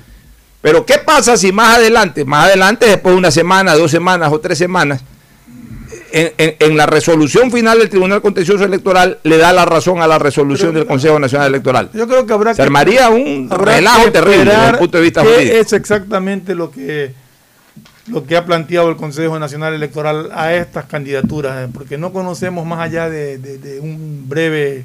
Pero 0.61 0.85
¿qué 0.85 0.99
pasa 0.99 1.37
si 1.37 1.51
más 1.51 1.77
adelante, 1.77 2.23
más 2.23 2.45
adelante, 2.45 2.85
después 2.85 3.13
de 3.15 3.17
una 3.17 3.31
semana, 3.31 3.73
dos 3.73 3.89
semanas 3.89 4.31
o 4.31 4.39
tres 4.39 4.59
semanas, 4.59 5.01
en, 6.11 6.31
en- 6.37 6.55
en 6.59 6.77
la 6.77 6.85
resolución 6.85 7.51
final 7.51 7.79
del 7.79 7.89
Tribunal 7.89 8.21
Contencioso 8.21 8.63
Electoral 8.65 9.19
le 9.23 9.37
da 9.37 9.53
la 9.53 9.65
razón 9.65 10.01
a 10.01 10.07
la 10.07 10.19
resolución 10.19 10.73
del 10.73 10.85
Consejo 10.85 11.19
Nacional 11.19 11.47
Electoral? 11.47 11.89
Yo 11.93 12.07
creo 12.07 12.25
que 12.25 12.33
habrá 12.33 12.53
Se 12.53 12.57
que- 12.57 12.61
armaría 12.63 13.09
un 13.09 13.47
habrá 13.51 13.75
relajo 13.75 14.11
terrible 14.11 14.45
desde 14.51 14.69
el 14.69 14.77
punto 14.77 14.97
de 14.97 15.03
vista 15.03 15.21
qué 15.23 15.27
jurídico. 15.33 15.55
es 15.57 15.73
exactamente 15.73 16.55
lo 16.55 16.71
que 16.71 17.13
lo 18.07 18.25
que 18.25 18.35
ha 18.37 18.43
planteado 18.45 18.89
el 18.89 18.95
Consejo 18.95 19.37
Nacional 19.37 19.73
Electoral 19.75 20.31
a 20.33 20.53
estas 20.55 20.85
candidaturas, 20.85 21.67
eh, 21.67 21.71
porque 21.71 21.97
no 21.99 22.11
conocemos 22.11 22.65
más 22.65 22.79
allá 22.79 23.07
de, 23.07 23.37
de- 23.37 23.59
de 23.59 23.79
un 23.79 24.25
breve 24.27 24.83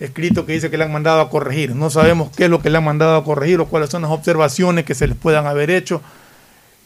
escrito 0.00 0.44
que 0.44 0.54
dice 0.54 0.68
que 0.68 0.76
le 0.76 0.82
han 0.82 0.92
mandado 0.92 1.20
a 1.20 1.30
corregir. 1.30 1.76
No 1.76 1.90
sabemos 1.90 2.30
qué 2.36 2.44
es 2.46 2.50
lo 2.50 2.60
que 2.60 2.70
le 2.70 2.78
han 2.78 2.84
mandado 2.84 3.16
a 3.16 3.22
corregir 3.24 3.60
o 3.60 3.66
cuáles 3.66 3.90
son 3.90 4.02
las 4.02 4.10
observaciones 4.10 4.84
que 4.84 4.96
se 4.96 5.06
les 5.06 5.16
puedan 5.16 5.46
haber 5.46 5.70
hecho 5.70 6.02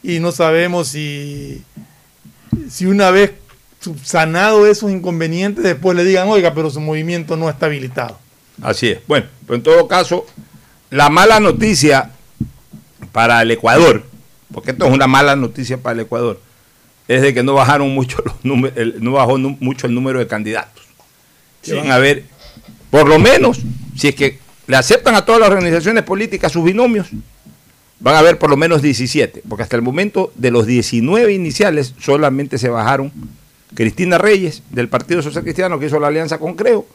y 0.03 0.19
no 0.19 0.31
sabemos 0.31 0.89
si, 0.89 1.63
si 2.69 2.85
una 2.85 3.11
vez 3.11 3.31
subsanado 3.79 4.67
esos 4.67 4.91
inconvenientes 4.91 5.63
después 5.63 5.95
le 5.95 6.03
digan, 6.03 6.27
oiga, 6.27 6.53
pero 6.53 6.69
su 6.69 6.79
movimiento 6.81 7.37
no 7.37 7.49
está 7.49 7.67
habilitado. 7.67 8.19
Así 8.61 8.89
es. 8.89 8.99
Bueno, 9.07 9.27
pero 9.45 9.55
en 9.55 9.63
todo 9.63 9.87
caso, 9.87 10.25
la 10.89 11.09
mala 11.09 11.39
noticia 11.39 12.11
para 13.11 13.41
el 13.41 13.51
Ecuador, 13.51 14.03
porque 14.53 14.71
esto 14.71 14.85
es 14.85 14.91
una 14.93 15.07
mala 15.07 15.35
noticia 15.35 15.77
para 15.77 15.93
el 15.93 15.99
Ecuador, 16.01 16.41
es 17.07 17.21
de 17.21 17.33
que 17.33 17.41
no 17.41 17.53
bajaron 17.53 17.89
mucho 17.93 18.17
los 18.43 18.73
el- 18.75 18.95
no 19.03 19.13
bajó 19.13 19.37
mucho 19.37 19.87
el 19.87 19.93
número 19.95 20.19
de 20.19 20.27
candidatos. 20.27 20.83
Sí. 21.61 21.73
van 21.73 21.91
a 21.91 21.97
ver, 21.97 22.23
por 22.89 23.07
lo 23.07 23.19
menos, 23.19 23.59
si 23.97 24.09
es 24.09 24.15
que 24.15 24.39
le 24.67 24.77
aceptan 24.77 25.15
a 25.15 25.25
todas 25.25 25.41
las 25.41 25.49
organizaciones 25.49 26.03
políticas 26.03 26.51
sus 26.51 26.63
binomios, 26.63 27.07
van 27.99 28.15
a 28.15 28.19
haber 28.19 28.37
por 28.37 28.49
lo 28.49 28.57
menos 28.57 28.81
17, 28.81 29.43
porque 29.47 29.63
hasta 29.63 29.75
el 29.75 29.81
momento 29.81 30.31
de 30.35 30.51
los 30.51 30.65
19 30.65 31.33
iniciales 31.33 31.93
solamente 31.99 32.57
se 32.57 32.69
bajaron 32.69 33.11
Cristina 33.73 34.17
Reyes 34.17 34.63
del 34.69 34.89
Partido 34.89 35.21
Social 35.21 35.43
Cristiano 35.43 35.79
que 35.79 35.87
hizo 35.87 35.99
la 35.99 36.07
alianza 36.07 36.37
con 36.37 36.55
Creo 36.55 36.85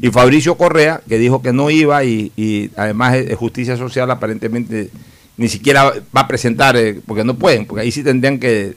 y 0.00 0.10
Fabricio 0.10 0.56
Correa 0.56 1.00
que 1.08 1.18
dijo 1.18 1.42
que 1.42 1.52
no 1.52 1.70
iba 1.70 2.04
y, 2.04 2.32
y 2.36 2.70
además 2.76 3.16
Justicia 3.36 3.76
Social 3.76 4.10
aparentemente 4.10 4.90
ni 5.38 5.48
siquiera 5.48 5.84
va 5.84 6.20
a 6.20 6.28
presentar 6.28 6.76
eh, 6.76 7.00
porque 7.06 7.24
no 7.24 7.34
pueden, 7.34 7.64
porque 7.64 7.82
ahí 7.82 7.92
sí 7.92 8.02
tendrían 8.02 8.38
que 8.38 8.74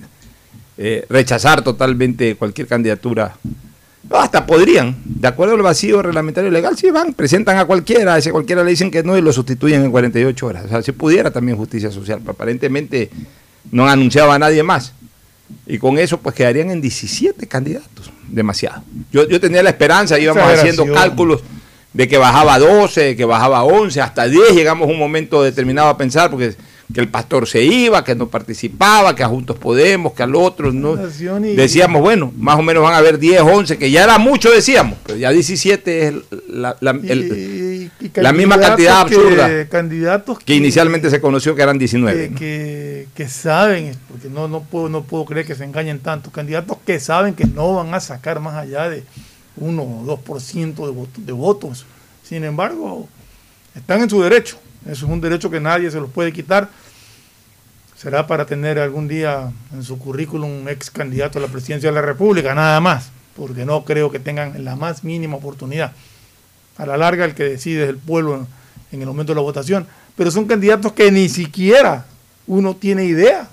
eh, 0.77 1.05
rechazar 1.09 1.63
totalmente 1.63 2.35
cualquier 2.35 2.67
candidatura. 2.67 3.35
Hasta 4.09 4.45
podrían, 4.45 4.97
de 5.05 5.27
acuerdo 5.27 5.55
al 5.55 5.61
vacío 5.61 6.01
reglamentario 6.01 6.49
legal, 6.49 6.77
si 6.77 6.89
van, 6.89 7.13
presentan 7.13 7.57
a 7.57 7.65
cualquiera, 7.65 8.15
a 8.15 8.17
ese 8.17 8.31
cualquiera 8.31 8.63
le 8.63 8.71
dicen 8.71 8.91
que 8.91 9.03
no 9.03 9.17
y 9.17 9.21
lo 9.21 9.31
sustituyen 9.31 9.85
en 9.85 9.91
48 9.91 10.45
horas. 10.45 10.65
O 10.65 10.67
sea, 10.67 10.81
si 10.81 10.91
pudiera 10.91 11.31
también 11.31 11.57
justicia 11.57 11.91
social, 11.91 12.19
pero 12.19 12.31
aparentemente 12.31 13.09
no 13.71 13.83
han 13.83 13.89
anunciado 13.91 14.31
a 14.31 14.39
nadie 14.39 14.63
más. 14.63 14.93
Y 15.67 15.77
con 15.77 15.97
eso 15.97 16.17
pues 16.17 16.35
quedarían 16.35 16.71
en 16.71 16.81
17 16.81 17.47
candidatos. 17.47 18.11
Demasiado. 18.27 18.83
Yo, 19.11 19.27
yo 19.27 19.39
tenía 19.39 19.61
la 19.61 19.69
esperanza, 19.69 20.17
íbamos 20.17 20.43
haciendo 20.43 20.85
cálculos, 20.91 21.41
de 21.93 22.07
que 22.07 22.17
bajaba 22.17 22.55
a 22.55 22.59
12, 22.59 23.01
de 23.01 23.15
que 23.15 23.25
bajaba 23.25 23.59
a 23.59 23.63
11, 23.63 24.01
hasta 24.01 24.27
10, 24.27 24.55
llegamos 24.55 24.87
a 24.87 24.91
un 24.91 24.97
momento 24.97 25.43
determinado 25.43 25.89
a 25.89 25.97
pensar, 25.97 26.31
porque 26.31 26.55
que 26.93 26.99
el 26.99 27.07
pastor 27.07 27.47
se 27.47 27.63
iba, 27.63 28.03
que 28.03 28.15
no 28.15 28.27
participaba, 28.27 29.15
que 29.15 29.23
a 29.23 29.27
Juntos 29.27 29.57
Podemos, 29.57 30.13
que 30.13 30.23
al 30.23 30.35
otro, 30.35 30.71
¿no? 30.71 30.95
Decíamos, 30.95 32.01
bueno, 32.01 32.31
más 32.37 32.57
o 32.57 32.61
menos 32.61 32.83
van 32.83 32.93
a 32.93 32.97
haber 32.97 33.19
10, 33.19 33.41
11, 33.41 33.77
que 33.77 33.91
ya 33.91 34.03
era 34.03 34.17
mucho, 34.17 34.49
decíamos, 34.51 34.97
pero 35.05 35.17
ya 35.17 35.31
17 35.31 36.07
es 36.07 36.13
la, 36.47 36.75
la, 36.79 36.93
misma 38.33 38.59
cantidad 38.59 39.01
absurda 39.01 39.67
candidatos 39.67 40.39
que, 40.39 40.55
inicialmente 40.55 41.09
se 41.09 41.21
conoció 41.21 41.55
que 41.55 41.61
eran 41.61 41.77
19. 41.77 42.33
Que, 42.33 43.07
que, 43.13 43.27
saben, 43.27 43.95
porque 44.09 44.29
no, 44.29 44.47
no, 44.47 44.61
puedo, 44.61 44.89
no 44.89 45.03
puedo 45.03 45.25
creer 45.25 45.45
que 45.45 45.55
se 45.55 45.63
engañen 45.63 45.99
tanto, 45.99 46.31
candidatos 46.31 46.77
que 46.85 46.99
saben 46.99 47.35
que 47.35 47.45
no 47.45 47.75
van 47.75 47.93
a 47.93 47.99
sacar 47.99 48.39
más 48.39 48.55
allá 48.55 48.89
de 48.89 49.03
1 49.57 49.81
o 49.81 50.17
2% 50.25 50.85
de, 50.85 50.91
votos, 50.91 51.25
de 51.25 51.31
votos. 51.31 51.85
Sin 52.23 52.43
embargo, 52.43 53.07
están 53.75 54.01
en 54.01 54.09
su 54.09 54.21
derecho. 54.21 54.57
Eso 54.85 55.05
es 55.05 55.11
un 55.11 55.21
derecho 55.21 55.49
que 55.49 55.59
nadie 55.59 55.91
se 55.91 55.99
los 55.99 56.09
puede 56.09 56.33
quitar. 56.33 56.69
Será 57.95 58.25
para 58.25 58.45
tener 58.45 58.79
algún 58.79 59.07
día 59.07 59.51
en 59.73 59.83
su 59.83 59.99
currículum 59.99 60.49
un 60.61 60.69
ex 60.69 60.89
candidato 60.89 61.37
a 61.37 61.41
la 61.41 61.47
presidencia 61.47 61.89
de 61.89 61.95
la 61.95 62.01
República, 62.01 62.55
nada 62.55 62.79
más, 62.79 63.11
porque 63.35 63.63
no 63.63 63.85
creo 63.85 64.09
que 64.09 64.19
tengan 64.19 64.65
la 64.65 64.75
más 64.75 65.03
mínima 65.03 65.37
oportunidad. 65.37 65.93
A 66.77 66.85
la 66.87 66.97
larga, 66.97 67.25
el 67.25 67.35
que 67.35 67.43
decide 67.43 67.83
es 67.83 67.89
el 67.89 67.97
pueblo 67.97 68.47
en, 68.91 69.01
el 69.01 69.07
momento 69.07 69.33
de 69.33 69.35
la 69.35 69.43
votación. 69.43 69.85
Pero 70.15 70.31
son 70.31 70.45
candidatos 70.45 70.93
que 70.93 71.11
ni 71.11 71.29
siquiera 71.29 72.05
uno 72.47 72.75
tiene 72.75 73.05
idea 73.05 73.47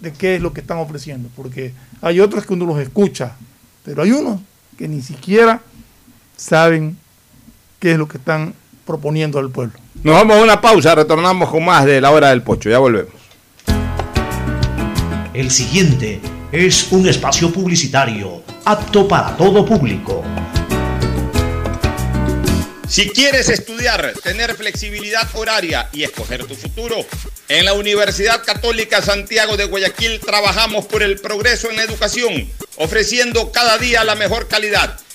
de 0.00 0.12
qué 0.12 0.36
es 0.36 0.42
lo 0.42 0.54
que 0.54 0.62
están 0.62 0.78
ofreciendo, 0.78 1.28
porque 1.36 1.74
hay 2.00 2.18
otros 2.18 2.46
que 2.46 2.54
uno 2.54 2.64
los 2.64 2.80
escucha, 2.80 3.36
pero 3.84 4.02
hay 4.02 4.12
unos 4.12 4.40
que 4.76 4.88
ni 4.88 5.02
siquiera 5.02 5.60
saben 6.36 6.96
qué 7.78 7.92
es 7.92 7.98
lo 7.98 8.08
que 8.08 8.16
están 8.16 8.54
proponiendo 8.84 9.38
al 9.38 9.50
pueblo. 9.50 9.78
Nos 10.02 10.14
vamos 10.14 10.36
a 10.36 10.42
una 10.42 10.60
pausa, 10.60 10.94
retornamos 10.94 11.50
con 11.50 11.64
más 11.64 11.84
de 11.84 12.00
la 12.00 12.10
hora 12.10 12.30
del 12.30 12.42
pocho, 12.42 12.68
ya 12.70 12.78
volvemos. 12.78 13.14
El 15.34 15.50
siguiente 15.50 16.20
es 16.50 16.92
un 16.92 17.08
espacio 17.08 17.50
publicitario 17.50 18.42
apto 18.64 19.08
para 19.08 19.36
todo 19.36 19.64
público. 19.64 20.22
Si 22.86 23.08
quieres 23.08 23.48
estudiar, 23.48 24.12
tener 24.22 24.54
flexibilidad 24.54 25.26
horaria 25.32 25.88
y 25.92 26.02
escoger 26.02 26.44
tu 26.44 26.54
futuro, 26.54 26.96
en 27.48 27.64
la 27.64 27.72
Universidad 27.72 28.44
Católica 28.44 29.00
Santiago 29.00 29.56
de 29.56 29.64
Guayaquil 29.64 30.20
trabajamos 30.20 30.84
por 30.84 31.02
el 31.02 31.18
progreso 31.18 31.70
en 31.70 31.76
la 31.76 31.84
educación, 31.84 32.50
ofreciendo 32.76 33.50
cada 33.50 33.78
día 33.78 34.04
la 34.04 34.14
mejor 34.14 34.48
calidad 34.48 34.98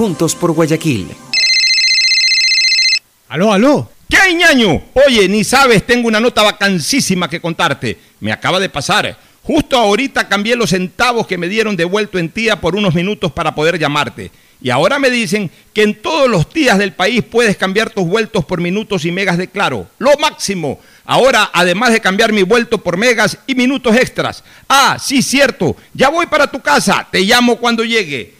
juntos 0.00 0.34
por 0.34 0.52
Guayaquil. 0.52 1.08
Aló, 3.28 3.52
aló. 3.52 3.90
¿Qué 4.08 4.32
ñaño? 4.32 4.84
Oye, 4.94 5.28
ni 5.28 5.44
sabes, 5.44 5.86
tengo 5.86 6.08
una 6.08 6.18
nota 6.18 6.42
vacancísima 6.42 7.28
que 7.28 7.38
contarte. 7.38 7.98
Me 8.18 8.32
acaba 8.32 8.58
de 8.58 8.70
pasar. 8.70 9.18
Justo 9.42 9.76
ahorita 9.76 10.26
cambié 10.26 10.56
los 10.56 10.70
centavos 10.70 11.26
que 11.26 11.36
me 11.36 11.48
dieron 11.48 11.76
devuelto 11.76 12.18
en 12.18 12.30
tía 12.30 12.62
por 12.62 12.76
unos 12.76 12.94
minutos 12.94 13.30
para 13.32 13.54
poder 13.54 13.78
llamarte. 13.78 14.30
Y 14.62 14.70
ahora 14.70 14.98
me 14.98 15.10
dicen 15.10 15.50
que 15.74 15.82
en 15.82 16.00
todos 16.00 16.30
los 16.30 16.50
días 16.50 16.78
del 16.78 16.94
país 16.94 17.22
puedes 17.22 17.58
cambiar 17.58 17.90
tus 17.90 18.06
vueltos 18.06 18.46
por 18.46 18.58
minutos 18.58 19.04
y 19.04 19.12
megas 19.12 19.36
de 19.36 19.48
claro. 19.48 19.86
Lo 19.98 20.16
máximo. 20.16 20.80
Ahora, 21.04 21.50
además 21.52 21.92
de 21.92 22.00
cambiar 22.00 22.32
mi 22.32 22.42
vuelto 22.42 22.78
por 22.78 22.96
megas 22.96 23.36
y 23.46 23.54
minutos 23.54 23.94
extras. 23.96 24.44
Ah, 24.66 24.96
sí, 24.98 25.20
cierto. 25.20 25.76
Ya 25.92 26.08
voy 26.08 26.24
para 26.24 26.50
tu 26.50 26.60
casa. 26.60 27.06
Te 27.10 27.20
llamo 27.20 27.56
cuando 27.56 27.84
llegue. 27.84 28.39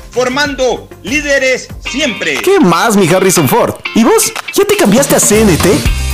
formando 0.11 0.87
líderes 1.03 1.67
siempre. 1.89 2.37
¿Qué 2.37 2.59
más, 2.59 2.95
mi 2.95 3.07
Harrison 3.07 3.47
Ford? 3.47 3.75
¿Y 3.95 4.03
vos? 4.03 4.31
¿Ya 4.53 4.65
te 4.65 4.75
cambiaste 4.77 5.15
a 5.15 5.19
CNT? 5.19 5.65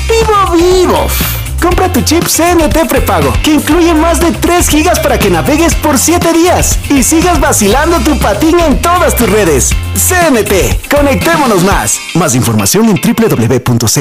¡Vivo, 0.07 0.55
vivo! 0.55 1.07
Compra 1.61 1.91
tu 1.91 2.01
chip 2.01 2.23
CNT 2.23 2.87
prepago, 2.87 3.33
que 3.43 3.55
incluye 3.55 3.93
más 3.93 4.19
de 4.19 4.31
3 4.31 4.69
gigas 4.69 4.99
para 4.99 5.17
que 5.17 5.31
navegues 5.31 5.73
por 5.75 5.97
7 5.97 6.31
días 6.31 6.77
y 6.89 7.01
sigas 7.01 7.39
vacilando 7.39 7.99
tu 7.99 8.17
patín 8.19 8.59
en 8.59 8.79
todas 8.81 9.15
tus 9.15 9.27
redes. 9.29 9.71
CNT, 9.95 10.87
conectémonos 10.89 11.63
más. 11.63 11.99
Más 12.13 12.35
información 12.35 12.89
en 12.89 13.01
www.cnt.com.es. 13.01 13.97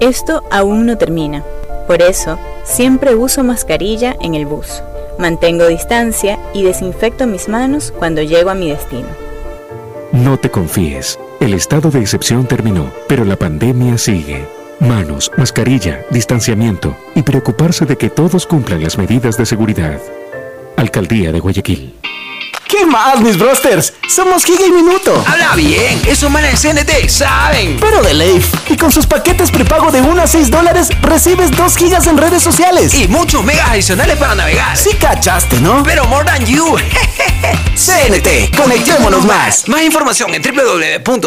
Esto 0.00 0.44
aún 0.50 0.84
no 0.84 0.98
termina. 0.98 1.42
Por 1.86 2.02
eso, 2.02 2.38
siempre 2.64 3.14
uso 3.14 3.42
mascarilla 3.42 4.14
en 4.20 4.34
el 4.34 4.44
bus. 4.44 4.82
Mantengo 5.18 5.66
distancia 5.66 6.38
y 6.52 6.62
desinfecto 6.62 7.26
mis 7.26 7.48
manos 7.48 7.92
cuando 7.98 8.22
llego 8.22 8.50
a 8.50 8.54
mi 8.54 8.70
destino. 8.70 9.08
No 10.12 10.38
te 10.38 10.50
confíes. 10.50 11.18
El 11.40 11.54
estado 11.54 11.90
de 11.90 12.00
excepción 12.00 12.46
terminó, 12.46 12.90
pero 13.08 13.24
la 13.24 13.36
pandemia 13.36 13.98
sigue. 13.98 14.46
Manos, 14.80 15.30
mascarilla, 15.36 16.04
distanciamiento 16.10 16.96
y 17.14 17.22
preocuparse 17.22 17.86
de 17.86 17.96
que 17.96 18.10
todos 18.10 18.46
cumplan 18.46 18.82
las 18.82 18.98
medidas 18.98 19.38
de 19.38 19.46
seguridad. 19.46 20.00
Alcaldía 20.76 21.32
de 21.32 21.40
Guayaquil. 21.40 21.94
¿Qué 22.76 22.84
más, 22.84 23.20
mis 23.20 23.38
brosters? 23.38 23.94
Somos 24.06 24.44
Giga 24.44 24.66
y 24.66 24.70
Minuto. 24.70 25.24
Habla 25.26 25.56
bien, 25.56 25.98
esos 26.06 26.30
manes 26.30 26.60
de 26.60 26.74
CNT 26.74 27.08
saben. 27.08 27.78
Pero 27.80 28.02
de 28.02 28.12
Leif. 28.12 28.52
Y 28.68 28.76
con 28.76 28.92
sus 28.92 29.06
paquetes 29.06 29.50
prepago 29.50 29.90
de 29.90 30.02
1 30.02 30.20
a 30.22 30.26
6 30.26 30.50
dólares, 30.50 30.90
recibes 31.00 31.50
2 31.56 31.76
gigas 31.76 32.06
en 32.06 32.18
redes 32.18 32.42
sociales. 32.42 32.92
Y 32.94 33.08
muchos 33.08 33.42
megas 33.44 33.70
adicionales 33.70 34.18
para 34.18 34.34
navegar. 34.34 34.76
Sí 34.76 34.90
cachaste, 35.00 35.58
¿no? 35.60 35.82
Pero 35.84 36.04
more 36.04 36.26
than 36.26 36.44
you. 36.44 36.76
CNT, 37.74 38.54
conectémonos 38.56 39.24
más. 39.24 39.66
Más 39.68 39.82
información 39.82 40.34
en 40.34 40.42
www.cnt.com.es. 40.42 41.26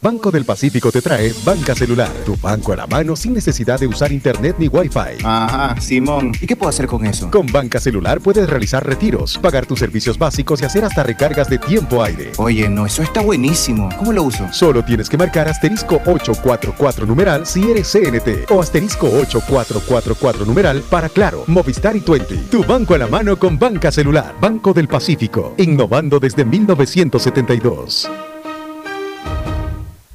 Banco 0.00 0.30
del 0.32 0.44
Pacífico 0.44 0.90
te 0.90 1.00
trae 1.00 1.32
Banca 1.44 1.74
Celular. 1.76 2.10
Tu 2.24 2.36
banco 2.36 2.72
a 2.72 2.76
la 2.76 2.86
mano 2.88 3.14
sin 3.14 3.34
necesidad 3.34 3.78
de 3.78 3.86
usar 3.86 4.10
internet 4.10 4.56
ni 4.58 4.66
wifi. 4.68 5.24
Ajá, 5.24 5.76
Simón. 5.80 6.32
¿Y 6.40 6.46
qué 6.46 6.56
puedo 6.56 6.70
hacer 6.70 6.86
con 6.86 7.06
eso? 7.06 7.30
Con 7.30 7.46
Banca 7.46 7.78
Celular 7.78 8.20
puedes 8.20 8.48
realizar 8.48 8.84
retiros, 8.86 9.38
pagar 9.38 9.66
tus 9.66 9.75
servicios 9.76 10.18
básicos 10.18 10.60
y 10.60 10.64
hacer 10.64 10.84
hasta 10.84 11.02
recargas 11.02 11.48
de 11.48 11.58
tiempo 11.58 12.02
aire. 12.02 12.32
Oye, 12.38 12.68
no, 12.68 12.86
eso 12.86 13.02
está 13.02 13.20
buenísimo. 13.20 13.88
¿Cómo 13.98 14.12
lo 14.12 14.22
uso? 14.22 14.46
Solo 14.52 14.84
tienes 14.84 15.08
que 15.08 15.16
marcar 15.16 15.48
asterisco 15.48 15.96
844 16.06 17.06
numeral 17.06 17.46
si 17.46 17.70
eres 17.70 17.90
CNT 17.90 18.50
o 18.50 18.60
asterisco 18.60 19.06
8444 19.06 20.44
numeral 20.44 20.82
para 20.90 21.08
Claro, 21.08 21.44
Movistar 21.46 21.96
y 21.96 22.00
Twenty. 22.00 22.36
Tu 22.50 22.64
banco 22.64 22.94
a 22.94 22.98
la 22.98 23.06
mano 23.06 23.38
con 23.38 23.58
Banca 23.58 23.90
Celular. 23.90 24.34
Banco 24.40 24.72
del 24.72 24.88
Pacífico. 24.88 25.54
Innovando 25.58 26.18
desde 26.18 26.44
1972. 26.44 28.10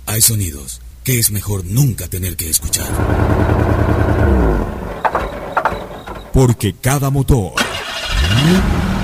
Hay 0.05 0.21
sonidos 0.21 0.81
que 1.03 1.19
es 1.19 1.31
mejor 1.31 1.65
nunca 1.65 2.07
tener 2.07 2.35
que 2.35 2.49
escuchar. 2.49 2.87
Porque 6.33 6.73
cada 6.73 7.09
motor 7.09 7.53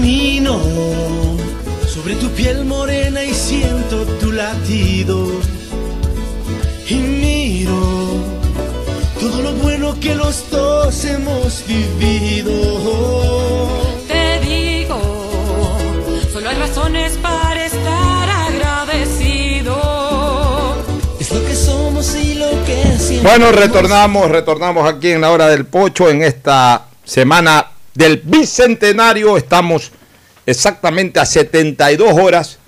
Camino 0.00 0.58
sobre 1.86 2.14
tu 2.14 2.30
piel 2.30 2.64
morena 2.64 3.22
y 3.22 3.34
siento 3.34 4.06
tu 4.18 4.32
latido. 4.32 5.26
Y 6.88 6.94
miro 6.94 7.74
todo 9.20 9.42
lo 9.42 9.52
bueno 9.52 10.00
que 10.00 10.14
los 10.14 10.50
dos 10.50 11.04
hemos 11.04 11.62
vivido. 11.66 12.50
Te 14.08 14.40
digo, 14.40 14.98
solo 16.32 16.48
hay 16.48 16.56
razones 16.56 17.18
para 17.18 17.66
estar 17.66 18.30
agradecido. 18.48 19.76
Es 21.20 21.30
lo 21.30 21.44
que 21.44 21.54
somos 21.54 22.16
y 22.16 22.36
lo 22.36 22.48
que 22.64 22.96
siempre. 22.98 23.28
Bueno, 23.28 23.52
retornamos, 23.52 24.30
retornamos 24.30 24.88
aquí 24.88 25.10
en 25.10 25.20
la 25.20 25.30
hora 25.30 25.48
del 25.48 25.66
pocho 25.66 26.08
en 26.08 26.22
esta 26.22 26.86
semana 27.04 27.66
del 28.00 28.16
bicentenario. 28.24 29.36
Estamos 29.36 29.92
exactamente 30.46 31.20
a 31.20 31.26
72 31.26 32.14
horas. 32.14 32.58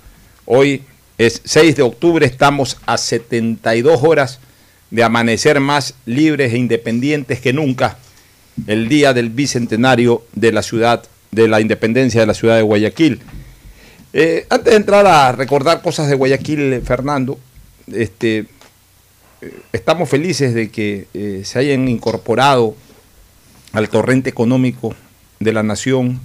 Hoy 0.45 0.83
es 1.17 1.41
6 1.43 1.75
de 1.75 1.81
octubre, 1.81 2.23
estamos 2.23 2.77
a 2.85 2.99
72 2.99 4.03
horas 4.03 4.39
de 4.91 5.03
amanecer 5.03 5.59
más 5.59 5.95
libres 6.05 6.53
e 6.53 6.57
independientes 6.57 7.41
que 7.41 7.51
nunca. 7.51 7.97
El 8.67 8.87
día 8.87 9.11
del 9.13 9.31
bicentenario 9.31 10.23
de 10.33 10.51
la 10.51 10.61
ciudad, 10.61 11.03
de 11.31 11.47
la 11.47 11.59
independencia 11.59 12.21
de 12.21 12.27
la 12.27 12.35
ciudad 12.35 12.57
de 12.57 12.61
Guayaquil. 12.61 13.19
Eh, 14.13 14.45
antes 14.51 14.69
de 14.69 14.77
entrar 14.77 15.07
a 15.07 15.31
recordar 15.31 15.81
cosas 15.81 16.09
de 16.09 16.15
Guayaquil, 16.15 16.79
Fernando, 16.85 17.39
este, 17.91 18.45
eh, 19.41 19.59
estamos 19.71 20.07
felices 20.09 20.53
de 20.53 20.69
que 20.69 21.07
eh, 21.15 21.41
se 21.43 21.57
hayan 21.57 21.89
incorporado 21.89 22.75
al 23.71 23.89
torrente 23.89 24.29
económico 24.29 24.95
de 25.43 25.53
la 25.53 25.63
nación 25.63 26.19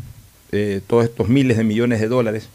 eh, 0.51 0.81
todos 0.87 1.05
estos 1.05 1.29
miles 1.29 1.57
de 1.59 1.65
millones 1.65 2.01
de 2.01 2.09
dólares 2.09 2.49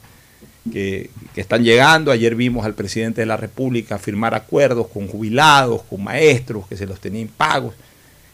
que, 0.72 1.10
están 1.36 1.64
llegando. 1.64 2.12
Ayer 2.12 2.36
vimos 2.36 2.66
al 2.66 2.74
presidente 2.74 3.22
de 3.22 3.28
la 3.28 3.38
República 3.38 3.98
firmar 4.00 4.34
acuerdos 4.34 4.88
con 4.88 5.08
jubilados, 5.08 5.84
con 5.84 6.04
maestros 6.04 6.68
que 6.68 6.78
se 6.78 6.86
los 6.86 7.00
tenían 7.00 7.28
pagos. 7.28 7.76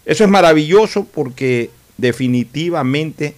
Eso 0.06 0.24
es 0.24 0.30
maravilloso 0.30 1.06
porque 1.06 1.70
definitivamente 1.98 3.36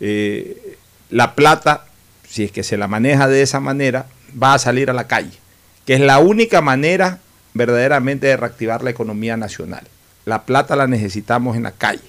eh, 0.00 0.76
la 1.10 1.34
plata, 1.34 1.86
si 2.28 2.44
es 2.44 2.52
que 2.52 2.62
se 2.62 2.76
la 2.76 2.88
maneja 2.88 3.28
de 3.28 3.42
esa 3.42 3.60
manera, 3.60 4.06
va 4.40 4.54
a 4.54 4.58
salir 4.58 4.90
a 4.90 4.92
la 4.92 5.06
calle, 5.06 5.32
que 5.86 5.94
es 5.94 6.00
la 6.00 6.18
única 6.18 6.60
manera 6.60 7.20
verdaderamente 7.54 8.26
de 8.26 8.36
reactivar 8.36 8.82
la 8.82 8.90
economía 8.90 9.36
nacional. 9.36 9.86
La 10.24 10.44
plata 10.44 10.76
la 10.76 10.86
necesitamos 10.86 11.56
en 11.56 11.62
la 11.62 11.72
calle. 11.72 12.02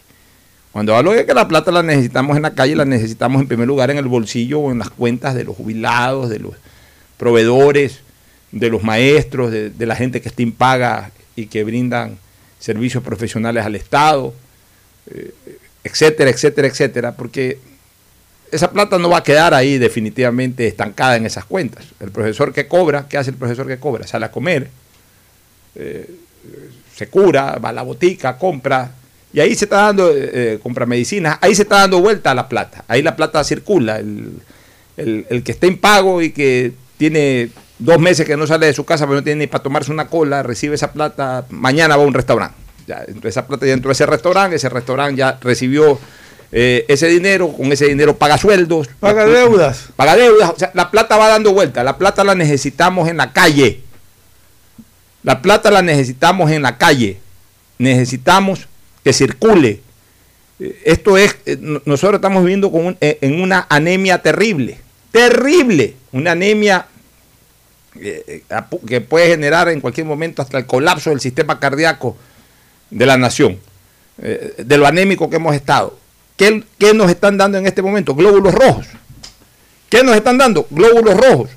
Cuando 0.72 0.96
hablo 0.96 1.12
de 1.14 1.26
que 1.26 1.34
la 1.34 1.48
plata 1.48 1.72
la 1.72 1.82
necesitamos 1.82 2.38
en 2.38 2.44
la 2.44 2.54
calle, 2.54 2.76
la 2.76 2.86
necesitamos 2.86 3.42
en 3.42 3.48
primer 3.48 3.68
lugar 3.68 3.90
en 3.90 3.98
el 3.98 4.08
bolsillo 4.08 4.60
o 4.60 4.72
en 4.72 4.80
las 4.80 4.90
cuentas 4.90 5.34
de 5.34 5.44
los 5.44 5.56
jubilados, 5.56 6.30
de 6.30 6.40
los 6.40 6.54
proveedores, 7.18 8.02
de 8.52 8.70
los 8.70 8.84
maestros, 8.84 9.52
de, 9.52 9.86
la 9.86 9.96
gente 9.96 10.22
que 10.22 10.30
está 10.30 10.42
impaga 10.42 11.12
y 11.36 11.48
que 11.48 11.64
brindan 11.64 12.18
servicios 12.60 13.04
profesionales 13.04 13.66
al 13.66 13.76
Estado, 13.76 14.34
eh, 15.10 15.34
etcétera, 15.84 16.30
etcétera, 16.30 16.68
etcétera, 16.68 17.16
porque 17.16 17.58
esa 18.52 18.72
plata 18.72 18.98
no 18.98 19.10
va 19.10 19.20
a 19.20 19.24
quedar 19.24 19.54
ahí 19.54 19.78
definitivamente 19.78 20.68
estancada 20.68 21.16
en 21.16 21.26
esas 21.26 21.46
cuentas. 21.46 21.86
El 22.00 22.12
profesor 22.12 22.54
que 22.54 22.68
cobra, 22.68 23.08
¿qué 23.08 23.18
hace 23.18 23.32
el 23.32 23.38
profesor 23.38 23.68
que 23.68 23.80
cobra? 23.80 24.06
Sale 24.08 24.26
a 24.26 24.32
comer, 24.32 24.70
eh, 25.76 26.10
se 26.96 27.08
cura, 27.08 27.58
va 27.64 27.70
a 27.70 27.74
la 27.74 27.84
botica, 27.84 28.38
compra, 28.38 28.92
y 29.32 29.40
ahí 29.40 29.56
se 29.56 29.66
está 29.66 29.84
dando, 29.84 30.12
eh, 30.14 30.60
compra 30.62 30.86
medicinas, 30.86 31.38
ahí 31.42 31.54
se 31.54 31.64
está 31.64 31.80
dando 31.80 32.00
vuelta 32.00 32.32
a 32.32 32.36
la 32.36 32.50
plata, 32.50 32.84
ahí 32.88 33.02
la 33.02 33.16
plata 33.16 33.44
circula. 33.44 34.00
El, 34.00 34.34
el, 34.98 35.26
el, 35.30 35.44
que 35.44 35.52
está 35.52 35.68
impago 35.68 36.22
y 36.22 36.32
que 36.32 36.74
tiene 36.98 37.50
dos 37.78 38.00
meses 38.00 38.26
que 38.26 38.36
no 38.36 38.46
sale 38.46 38.66
de 38.66 38.74
su 38.74 38.86
casa, 38.86 39.06
pero 39.06 39.18
no 39.18 39.24
tiene 39.24 39.40
ni 39.40 39.48
para 39.48 39.64
tomarse 39.64 39.92
una 39.92 40.08
cola, 40.08 40.44
recibe 40.44 40.76
esa 40.76 40.92
plata, 40.92 41.46
mañana 41.50 41.96
va 41.96 42.04
a 42.04 42.08
un 42.08 42.14
restaurante. 42.14 42.56
Ya, 42.88 43.06
esa 43.24 43.48
plata 43.48 43.66
ya 43.66 43.74
entró 43.74 43.90
a 43.90 43.94
ese 43.94 44.06
restaurante, 44.06 44.56
ese 44.56 44.68
restaurante 44.68 45.18
ya 45.18 45.38
recibió 45.42 46.00
eh, 46.52 46.86
ese 46.88 47.08
dinero, 47.08 47.54
con 47.54 47.72
ese 47.72 47.86
dinero 47.86 48.18
paga 48.18 48.38
sueldos. 48.38 48.90
Paga 49.00 49.26
deudas. 49.26 49.90
Paga 49.96 50.16
deudas, 50.16 50.50
o 50.50 50.58
sea, 50.58 50.72
la 50.74 50.90
plata 50.90 51.18
va 51.18 51.28
dando 51.28 51.54
vuelta, 51.54 51.84
la 51.84 51.98
plata 51.98 52.24
la 52.24 52.36
necesitamos 52.36 53.08
en 53.08 53.18
la 53.18 53.32
calle. 53.32 53.82
La 55.22 55.42
plata 55.42 55.70
la 55.70 55.82
necesitamos 55.82 56.50
en 56.52 56.62
la 56.62 56.78
calle. 56.78 57.20
Necesitamos 57.78 58.69
que 59.04 59.14
circule. 59.14 59.82
Esto 60.84 61.18
es, 61.18 61.38
nosotros 61.86 62.16
estamos 62.16 62.44
viviendo 62.44 62.72
con 62.72 62.86
un, 62.86 62.98
en 63.00 63.42
una 63.42 63.66
anemia 63.70 64.22
terrible, 64.22 64.78
terrible, 65.12 65.96
una 66.12 66.32
anemia 66.32 66.86
eh, 67.96 68.44
que 68.86 69.02
puede 69.02 69.30
generar 69.30 69.70
en 69.70 69.82
cualquier 69.82 70.06
momento 70.06 70.42
hasta 70.42 70.58
el 70.58 70.66
colapso 70.66 71.10
del 71.12 71.22
sistema 71.22 71.60
cardíaco 71.60 72.18
de 72.90 73.06
la 73.06 73.18
nación, 73.18 73.58
eh, 74.22 74.56
de 74.58 74.78
lo 74.78 74.86
anémico 74.86 75.30
que 75.30 75.38
hemos 75.38 75.56
estado. 75.56 75.98
¿Qué, 76.36 76.64
¿Qué 76.78 76.94
nos 76.94 77.10
están 77.10 77.38
dando 77.38 77.58
en 77.58 77.66
este 77.66 77.82
momento? 77.82 78.14
Glóbulos 78.14 78.54
rojos. 78.54 78.88
¿Qué 79.90 80.04
nos 80.04 80.16
están 80.16 80.38
dando? 80.38 80.68
Glóbulos 80.70 81.18
rojos. 81.18 81.50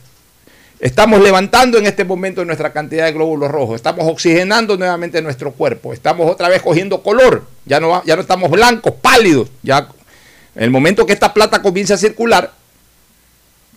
Estamos 0.82 1.22
levantando 1.22 1.78
en 1.78 1.86
este 1.86 2.04
momento 2.04 2.44
nuestra 2.44 2.72
cantidad 2.72 3.04
de 3.04 3.12
glóbulos 3.12 3.52
rojos, 3.52 3.76
estamos 3.76 4.04
oxigenando 4.04 4.76
nuevamente 4.76 5.22
nuestro 5.22 5.52
cuerpo, 5.52 5.92
estamos 5.92 6.28
otra 6.28 6.48
vez 6.48 6.60
cogiendo 6.60 7.04
color, 7.04 7.44
ya 7.64 7.78
no, 7.78 8.02
ya 8.04 8.16
no 8.16 8.22
estamos 8.22 8.50
blancos, 8.50 8.92
pálidos. 9.00 9.48
Ya 9.62 9.86
en 10.56 10.64
el 10.64 10.70
momento 10.72 11.06
que 11.06 11.12
esta 11.12 11.32
plata 11.32 11.62
comience 11.62 11.94
a 11.94 11.96
circular, 11.96 12.50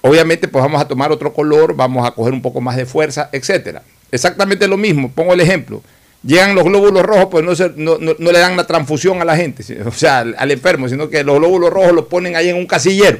obviamente 0.01 0.47
pues 0.47 0.63
vamos 0.63 0.81
a 0.81 0.87
tomar 0.87 1.11
otro 1.11 1.31
color, 1.31 1.75
vamos 1.75 2.07
a 2.07 2.09
coger 2.09 2.33
un 2.33 2.41
poco 2.41 2.59
más 2.59 2.75
de 2.75 2.87
fuerza, 2.87 3.29
etcétera. 3.31 3.83
Exactamente 4.11 4.67
lo 4.67 4.75
mismo, 4.75 5.11
pongo 5.11 5.35
el 5.35 5.41
ejemplo. 5.41 5.83
Llegan 6.23 6.55
los 6.55 6.63
glóbulos 6.63 7.03
rojos, 7.03 7.27
pues 7.29 7.45
no, 7.45 7.55
se, 7.55 7.69
no, 7.75 7.99
no, 7.99 8.15
no 8.17 8.31
le 8.31 8.39
dan 8.39 8.57
la 8.57 8.65
transfusión 8.65 9.21
a 9.21 9.25
la 9.25 9.37
gente, 9.37 9.63
o 9.83 9.91
sea, 9.91 10.21
al, 10.21 10.35
al 10.39 10.49
enfermo, 10.49 10.89
sino 10.89 11.07
que 11.07 11.23
los 11.23 11.37
glóbulos 11.37 11.69
rojos 11.69 11.91
los 11.91 12.05
ponen 12.05 12.35
ahí 12.35 12.49
en 12.49 12.55
un 12.55 12.65
casillero 12.65 13.19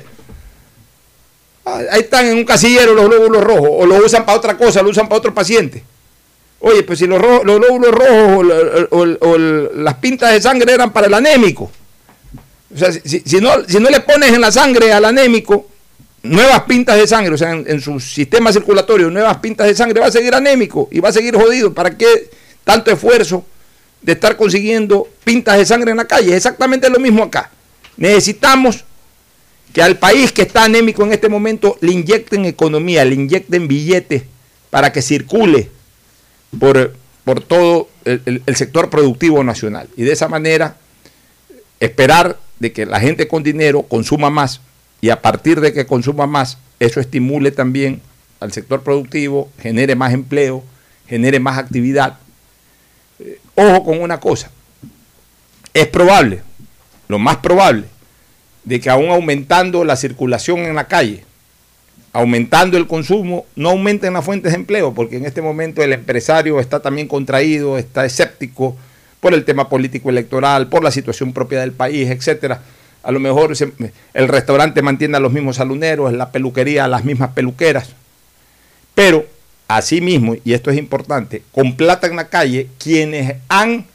ahí 1.66 2.01
están 2.01 2.28
en 2.28 2.38
un 2.38 2.45
casillero 2.45 2.93
los 2.93 3.09
glóbulos 3.09 3.43
rojos, 3.43 3.70
o 3.72 3.86
lo 3.86 3.97
usan 3.97 4.26
para 4.26 4.38
otra 4.38 4.57
cosa, 4.57 4.82
lo 4.82 4.89
usan 4.89 5.09
para 5.09 5.18
otro 5.18 5.34
paciente. 5.34 5.84
Oye, 6.59 6.84
pues 6.84 6.99
si 6.99 7.07
los, 7.07 7.22
ro 7.22 7.43
los 7.43 7.59
glóbulos 7.59 7.91
rojos 7.91 8.45
o, 8.91 8.97
o, 8.97 9.30
o, 9.30 9.38
las 9.38 9.95
pintas 9.95 10.32
de 10.32 10.41
sangre 10.41 10.74
eran 10.74 10.91
para 10.91 11.07
el 11.07 11.13
anémico. 11.13 11.72
O 12.74 12.78
sea, 12.78 12.91
si, 12.91 13.20
si, 13.20 13.39
no, 13.39 13.63
si 13.68 13.80
no 13.80 13.89
le 13.89 13.99
pones 14.01 14.32
en 14.32 14.41
la 14.41 14.51
sangre 14.51 14.91
al 14.91 15.05
anémico 15.05 15.68
nuevas 16.24 16.63
pintas 16.63 16.97
de 16.97 17.07
sangre, 17.07 17.36
o 17.36 17.38
sea, 17.38 17.51
en, 17.51 17.66
en, 17.68 17.82
su 17.82 17.99
sistema 17.99 18.51
circulatorio, 18.51 19.09
nuevas 19.11 19.38
pintas 19.38 19.68
de 19.68 19.76
sangre, 19.76 19.99
va 19.99 20.07
a 20.07 20.11
seguir 20.11 20.34
anémico 20.34 20.88
y 20.91 20.99
va 20.99 21.09
a 21.09 21.13
seguir 21.13 21.36
jodido. 21.36 21.74
¿Para 21.74 21.95
qué 21.97 22.30
tanto 22.63 22.91
esfuerzo 22.91 23.45
de 24.01 24.13
estar 24.13 24.36
consiguiendo 24.36 25.07
pintas 25.24 25.57
de 25.57 25.66
sangre 25.66 25.91
en 25.91 25.97
la 25.97 26.05
calle? 26.05 26.30
Es 26.30 26.38
exactamente 26.38 26.89
lo 26.89 26.99
mismo 26.99 27.24
acá. 27.24 27.51
Necesitamos 27.97 28.84
que 29.76 29.84
al 29.84 29.99
país 29.99 30.32
que 30.32 30.41
está 30.43 30.63
anémico 30.63 31.03
en 31.03 31.11
este 31.11 31.28
momento 31.28 31.78
le 31.82 31.91
inyecten 31.91 32.45
economía, 32.45 33.03
le 33.03 33.15
inyecten 33.15 33.67
billetes 33.67 34.23
para 34.69 34.93
que 34.93 35.01
circule 35.01 35.69
por 36.57 36.95
por 37.26 37.41
todo 37.41 37.89
el, 38.05 38.41
el- 38.45 38.55
sector 38.55 38.89
productivo 38.89 39.43
nacional. 39.43 39.89
Y 39.97 40.03
de 40.03 40.13
esa 40.13 40.30
manera 40.30 40.78
esperar 41.80 42.39
de 42.59 42.71
que 42.71 42.86
la 42.86 42.99
gente 43.01 43.28
con 43.28 43.43
dinero 43.43 43.82
consuma 43.84 44.30
más 44.30 44.61
y 45.01 45.09
a 45.09 45.21
partir 45.21 45.59
de 45.59 45.73
que 45.73 45.86
consuma 45.86 46.26
más, 46.28 46.57
eso 46.80 46.99
estimule 47.01 47.51
también 47.51 48.01
al 48.39 48.53
sector 48.53 48.82
productivo, 48.82 49.49
genere 49.59 49.95
más 49.95 50.13
empleo, 50.13 50.63
genere 51.07 51.39
más 51.39 51.57
actividad. 51.57 52.19
Eh, 53.19 53.39
ojo 53.55 53.84
con 53.84 53.99
una 54.01 54.19
cosa, 54.19 54.51
es 55.73 55.88
probable, 55.88 56.43
lo 57.07 57.17
más 57.19 57.38
probable, 57.38 57.86
de 58.66 58.80
que 58.80 58.89
aún 58.89 59.09
aumentando 59.09 59.86
la 59.86 59.95
circulación 59.95 60.59
en 60.59 60.76
la 60.76 60.88
calle, 60.88 61.24
aumentando 62.11 62.78
el 62.78 62.88
consumo, 62.88 63.45
no 63.55 63.70
aumenten 63.70 64.13
las 64.13 64.26
fuentes 64.26 64.51
de 64.51 64.57
empleo, 64.57 64.93
porque 64.93 65.18
en 65.18 65.26
este 65.26 65.41
momento 65.41 65.84
el 65.84 65.93
empresario 65.93 66.59
está 66.59 66.80
también 66.80 67.07
contraído, 67.07 67.78
está 67.78 68.05
escéptico 68.05 68.76
por 69.20 69.34
el 69.34 69.45
tema 69.45 69.70
político 69.70 70.09
electoral, 70.09 70.68
por 70.68 70.84
la 70.84 70.91
situación 70.91 71.32
propia 71.32 71.59
del 71.59 71.74
país, 71.74 72.09
etcétera. 72.09 72.61
A 73.03 73.11
lo 73.11 73.20
mejor 73.20 73.53
el 74.13 74.28
restaurante 74.28 74.82
mantiene 74.82 75.18
a 75.18 75.20
los 75.20 75.32
mismos 75.32 75.57
saluneros, 75.57 76.11
la 76.13 76.32
peluquería 76.32 76.86
a 76.86 76.88
las 76.88 77.05
mismas 77.05 77.32
peluqueras. 77.32 77.89
Pero, 78.95 79.26
asimismo, 79.68 80.36
y 80.43 80.53
esto 80.53 80.72
es 80.72 80.78
importante, 80.78 81.43
con 81.51 81.76
plata 81.76 82.07
en 82.07 82.16
la 82.16 82.30
calle, 82.30 82.70
quienes 82.80 83.36
han 83.47 83.86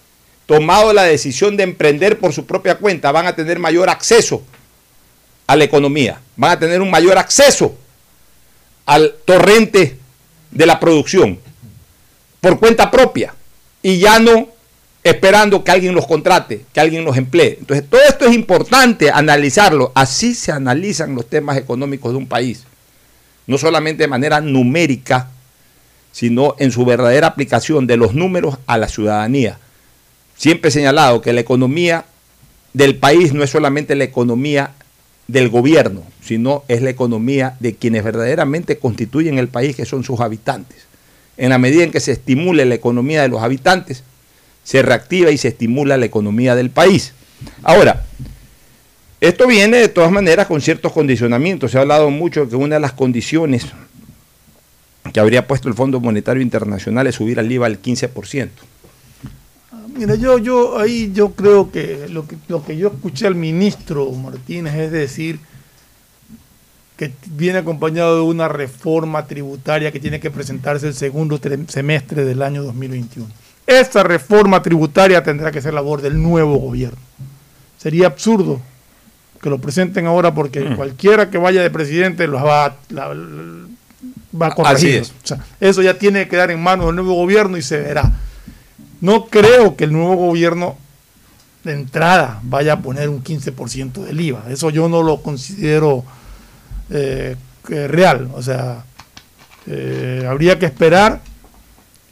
tomado 0.47 0.93
la 0.93 1.05
decisión 1.05 1.57
de 1.57 1.64
emprender 1.64 2.18
por 2.18 2.33
su 2.33 2.45
propia 2.45 2.77
cuenta 2.77 3.11
van 3.11 3.27
a 3.27 3.35
tener 3.35 3.59
mayor 3.59 3.89
acceso 3.89 4.43
a 5.51 5.57
la 5.57 5.64
economía, 5.64 6.20
van 6.36 6.53
a 6.53 6.59
tener 6.61 6.80
un 6.80 6.92
mayor 6.92 7.18
acceso 7.18 7.74
al 8.86 9.16
torrente 9.24 9.98
de 10.48 10.64
la 10.64 10.78
producción 10.78 11.40
por 12.40 12.61
cuenta 12.61 12.88
propia 12.88 13.34
y 13.82 13.98
ya 13.98 14.20
no 14.20 14.46
esperando 15.03 15.64
que 15.64 15.72
alguien 15.72 15.92
los 15.92 16.07
contrate, 16.07 16.66
que 16.72 16.78
alguien 16.78 17.05
los 17.05 17.16
emplee. 17.16 17.57
Entonces, 17.59 17.84
todo 17.90 18.01
esto 18.09 18.26
es 18.26 18.32
importante 18.32 19.11
analizarlo. 19.11 19.90
Así 19.96 20.36
se 20.36 20.53
analizan 20.53 21.16
los 21.16 21.28
temas 21.28 21.57
económicos 21.57 22.12
de 22.12 22.18
un 22.18 22.28
país. 22.28 22.62
No 23.48 23.59
solamente 23.59 24.05
de 24.05 24.09
manera 24.09 24.40
numérica, 24.40 25.30
sino 26.12 26.55
en 26.61 26.70
su 26.70 26.84
verdadera 26.84 27.26
aplicación 27.26 27.88
de 27.88 27.96
los 27.96 28.14
números 28.14 28.59
a 28.68 28.78
la 28.78 28.86
ciudadanía. 28.86 29.59
Siempre 30.36 30.68
he 30.68 30.72
señalado 30.72 31.20
que 31.20 31.32
la 31.32 31.40
economía 31.40 32.05
del 32.72 32.94
país 32.94 33.32
no 33.34 33.42
es 33.42 33.51
solamente 33.51 33.96
la 33.96 34.05
economía 34.05 34.74
del 35.31 35.49
gobierno, 35.49 36.03
sino 36.22 36.64
es 36.68 36.83
la 36.83 36.91
economía 36.91 37.57
de 37.61 37.74
quienes 37.74 38.05
verdaderamente 38.05 38.78
constituyen 38.78 39.39
el 39.39 39.49
país, 39.49 39.76
que 39.76 39.85
son 39.85 40.05
sus 40.05 40.20
habitantes. 40.20 40.78
En 41.37 41.51
la 41.51 41.59
medida 41.59 41.85
en 41.85 41.91
que 41.91 42.01
se 42.01 42.12
estimule 42.12 42.64
la 42.64 42.74
economía 42.74 43.22
de 43.22 43.28
los 43.28 43.43
habitantes, 43.43 44.03
se 44.64 44.83
reactiva 44.83 45.31
y 45.31 45.39
se 45.39 45.49
estimula 45.49 45.97
la 45.97 46.07
economía 46.07 46.55
del 46.55 46.70
país. 46.70 47.12
Ahora, 47.62 48.05
esto 49.20 49.47
viene 49.47 49.78
de 49.78 49.89
todas 49.89 50.11
maneras 50.11 50.47
con 50.47 50.61
ciertos 50.61 50.93
condicionamientos. 50.93 51.70
Se 51.70 51.78
ha 51.78 51.83
hablado 51.83 52.11
mucho 52.11 52.45
de 52.45 52.51
que 52.51 52.57
una 52.57 52.76
de 52.76 52.81
las 52.81 52.93
condiciones 52.93 53.66
que 55.12 55.20
habría 55.20 55.47
puesto 55.47 55.68
el 55.68 55.74
Fondo 55.74 56.01
Monetario 56.01 56.43
Internacional 56.43 57.07
es 57.07 57.16
subir 57.16 57.39
al 57.39 57.51
IVA 57.51 57.66
al 57.66 57.81
15%. 57.81 58.49
Mira, 59.89 60.14
yo, 60.14 60.39
yo 60.39 60.78
ahí 60.78 61.11
yo 61.12 61.33
creo 61.33 61.70
que 61.70 62.07
lo, 62.09 62.26
que 62.26 62.37
lo 62.49 62.64
que 62.64 62.76
yo 62.76 62.89
escuché 62.89 63.26
al 63.26 63.35
ministro 63.35 64.11
Martínez 64.12 64.74
es 64.74 64.93
decir 64.93 65.39
que 66.97 67.12
viene 67.26 67.59
acompañado 67.59 68.16
de 68.16 68.22
una 68.22 68.49
reforma 68.49 69.26
tributaria 69.26 69.91
que 69.91 70.01
tiene 70.01 70.20
que 70.20 70.31
presentarse 70.31 70.87
el 70.89 70.95
segundo 70.95 71.41
tre- 71.41 71.66
semestre 71.68 72.24
del 72.24 72.43
año 72.43 72.62
2021. 72.62 73.26
Esta 73.66 74.03
reforma 74.03 74.62
tributaria 74.62 75.22
tendrá 75.22 75.51
que 75.51 75.62
ser 75.62 75.72
labor 75.74 76.03
del 76.03 76.20
nuevo 76.20 76.57
gobierno. 76.59 76.99
Sería 77.78 78.07
absurdo 78.09 78.61
que 79.41 79.49
lo 79.49 79.59
presenten 79.59 80.07
ahora 80.07 80.35
porque 80.35 80.61
Mm. 80.61 80.76
cualquiera 80.76 81.31
que 81.31 81.39
vaya 81.39 81.62
de 81.62 81.70
presidente 81.70 82.26
los 82.26 82.43
va, 82.45 82.66
a- 82.66 82.76
la- 82.91 83.14
la- 83.14 83.66
va 84.41 84.47
a 84.49 84.55
corregir. 84.55 84.97
es. 84.97 85.11
O 85.11 85.26
sea, 85.26 85.39
eso 85.59 85.81
ya 85.81 85.95
tiene 85.95 86.24
que 86.24 86.28
quedar 86.31 86.51
en 86.51 86.62
manos 86.62 86.87
del 86.87 86.97
nuevo 86.97 87.14
gobierno 87.14 87.57
y 87.57 87.62
se 87.62 87.78
verá. 87.78 88.12
No 89.01 89.26
creo 89.26 89.76
que 89.76 89.84
el 89.84 89.92
nuevo 89.92 90.16
gobierno 90.16 90.76
de 91.64 91.72
entrada 91.72 92.40
vaya 92.42 92.74
a 92.74 92.80
poner 92.80 93.09
un 93.09 93.22
15% 93.22 94.05
del 94.05 94.20
IVA. 94.20 94.44
Eso 94.51 94.70
yo 94.70 94.88
no 94.88 95.03
lo 95.03 95.22
considero 95.22 96.05
eh, 96.90 97.36
real. 97.68 98.30
O 98.34 98.42
sea, 98.42 98.84
eh, 99.66 100.26
habría 100.28 100.59
que 100.59 100.66
esperar 100.66 101.20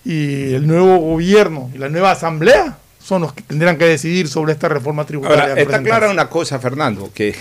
y 0.05 0.55
el 0.55 0.67
nuevo 0.67 0.99
gobierno 0.99 1.71
y 1.75 1.79
la 1.79 1.89
nueva 1.89 2.13
asamblea 2.13 2.79
son 3.03 3.23
los 3.23 3.33
que 3.33 3.43
tendrán 3.43 3.79
que 3.79 3.87
decidir 3.87 4.29
sobre 4.29 4.53
esta 4.53 4.69
reforma 4.69 5.05
tributaria. 5.05 5.45
Ahora, 5.45 5.61
está 5.61 5.83
clara 5.83 6.11
una 6.11 6.29
cosa, 6.29 6.59
Fernando, 6.59 7.11
que 7.13 7.35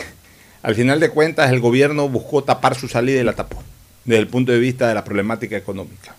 al 0.63 0.75
final 0.75 0.99
de 0.99 1.09
cuentas 1.09 1.51
el 1.51 1.59
gobierno 1.59 2.07
buscó 2.09 2.43
tapar 2.43 2.75
su 2.75 2.87
salida 2.87 3.19
y 3.19 3.23
la 3.23 3.33
tapó, 3.33 3.61
desde 4.05 4.19
el 4.19 4.27
punto 4.27 4.51
de 4.51 4.59
vista 4.59 4.87
de 4.87 4.95
la 4.95 5.03
problemática 5.03 5.57
económica. 5.57 6.15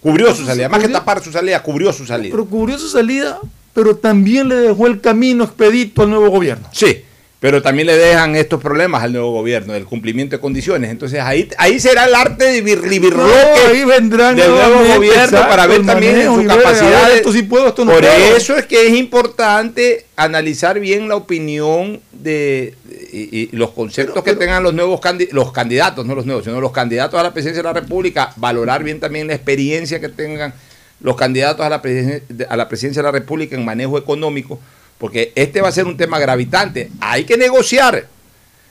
Cubrió 0.00 0.34
su 0.34 0.44
salida, 0.44 0.68
más 0.68 0.80
que 0.80 0.88
tapar 0.88 1.22
su 1.22 1.32
salida, 1.32 1.62
cubrió 1.62 1.92
su 1.92 2.06
salida. 2.06 2.30
Pero 2.30 2.46
cubrió 2.46 2.78
su 2.78 2.88
salida, 2.88 3.40
pero 3.72 3.96
también 3.96 4.48
le 4.48 4.56
dejó 4.56 4.86
el 4.86 5.00
camino 5.00 5.44
expedito 5.44 6.02
al 6.02 6.10
nuevo 6.10 6.30
gobierno. 6.30 6.68
Sí, 6.72 7.04
pero 7.42 7.60
también 7.60 7.88
le 7.88 7.96
dejan 7.98 8.36
estos 8.36 8.60
problemas 8.62 9.02
al 9.02 9.12
nuevo 9.12 9.32
gobierno, 9.32 9.72
del 9.72 9.84
cumplimiento 9.84 10.36
de 10.36 10.40
condiciones. 10.40 10.92
Entonces 10.92 11.18
ahí, 11.18 11.48
ahí 11.58 11.80
será 11.80 12.04
el 12.04 12.14
arte 12.14 12.44
de 12.44 12.62
birlibirloque 12.62 13.32
No, 13.32 13.68
ahí 13.72 13.84
vendrán 13.84 14.36
del 14.36 14.48
nuevo 14.48 14.78
gobierno 14.94 15.24
exacto, 15.24 15.48
para 15.48 15.66
ver 15.66 15.84
también 15.84 16.12
manejo 16.18 16.40
su 16.40 16.46
capacidad. 16.46 17.02
ver, 17.02 17.10
de- 17.10 17.16
esto 17.16 17.32
sí 17.32 17.42
puedo, 17.42 17.66
esto 17.66 17.84
no 17.84 17.90
Por 17.94 18.00
puedo. 18.02 18.36
eso 18.36 18.56
es 18.56 18.66
que 18.66 18.86
es 18.86 18.94
importante 18.94 20.06
analizar 20.14 20.78
bien 20.78 21.08
la 21.08 21.16
opinión 21.16 22.00
de, 22.12 22.74
y, 23.12 23.40
y 23.40 23.48
los 23.56 23.70
conceptos 23.70 24.22
que 24.22 24.34
tengan 24.36 24.62
los 24.62 24.72
nuevos 24.72 25.00
candi- 25.00 25.30
los 25.32 25.50
candidatos, 25.50 26.06
no 26.06 26.14
los 26.14 26.26
nuevos, 26.26 26.44
sino 26.44 26.60
los 26.60 26.70
candidatos 26.70 27.18
a 27.18 27.24
la 27.24 27.32
presidencia 27.32 27.60
de 27.64 27.68
la 27.68 27.80
República, 27.80 28.32
valorar 28.36 28.84
bien 28.84 29.00
también 29.00 29.26
la 29.26 29.34
experiencia 29.34 29.98
que 30.00 30.08
tengan 30.08 30.54
los 31.00 31.16
candidatos 31.16 31.66
a 31.66 31.68
la, 31.68 31.82
presidencia, 31.82 32.46
a 32.48 32.56
la 32.56 32.68
presidencia 32.68 33.02
de 33.02 33.08
la 33.08 33.10
República 33.12 33.56
en 33.56 33.64
manejo 33.64 33.98
económico, 33.98 34.60
porque 35.02 35.32
este 35.34 35.60
va 35.60 35.66
a 35.68 35.72
ser 35.72 35.86
un 35.86 35.96
tema 35.96 36.20
gravitante. 36.20 36.88
Hay 37.00 37.24
que 37.24 37.36
negociar. 37.36 38.06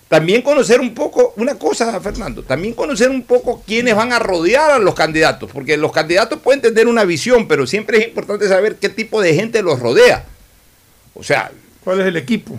También 0.07 0.41
conocer 0.41 0.79
un 0.79 0.93
poco, 0.93 1.33
una 1.35 1.55
cosa, 1.55 1.99
Fernando, 1.99 2.41
también 2.41 2.73
conocer 2.73 3.09
un 3.09 3.23
poco 3.23 3.61
quiénes 3.67 3.95
van 3.95 4.13
a 4.13 4.19
rodear 4.19 4.71
a 4.71 4.79
los 4.79 4.95
candidatos, 4.95 5.51
porque 5.51 5.75
los 5.75 5.91
candidatos 5.91 6.39
pueden 6.39 6.61
tener 6.61 6.87
una 6.87 7.03
visión, 7.03 7.49
pero 7.49 7.67
siempre 7.67 7.97
es 7.97 8.07
importante 8.07 8.47
saber 8.47 8.77
qué 8.77 8.87
tipo 8.87 9.21
de 9.21 9.35
gente 9.35 9.61
los 9.61 9.81
rodea. 9.81 10.23
O 11.15 11.21
sea, 11.21 11.51
¿cuál 11.83 11.99
es 11.99 12.07
el 12.07 12.15
equipo? 12.15 12.57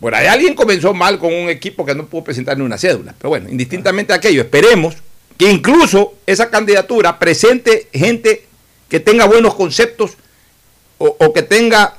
Por 0.00 0.16
ahí 0.16 0.26
alguien 0.26 0.54
comenzó 0.54 0.92
mal 0.92 1.20
con 1.20 1.32
un 1.32 1.48
equipo 1.48 1.86
que 1.86 1.94
no 1.94 2.06
pudo 2.06 2.24
presentar 2.24 2.58
ni 2.58 2.64
una 2.64 2.78
cédula. 2.78 3.14
Pero 3.16 3.28
bueno, 3.28 3.48
indistintamente 3.48 4.12
de 4.12 4.16
aquello, 4.16 4.42
esperemos 4.42 4.96
que 5.36 5.48
incluso 5.48 6.14
esa 6.26 6.50
candidatura 6.50 7.16
presente 7.20 7.86
gente 7.92 8.46
que 8.88 8.98
tenga 8.98 9.24
buenos 9.26 9.54
conceptos 9.54 10.14
o, 10.98 11.16
o 11.16 11.32
que 11.32 11.42
tenga 11.42 11.96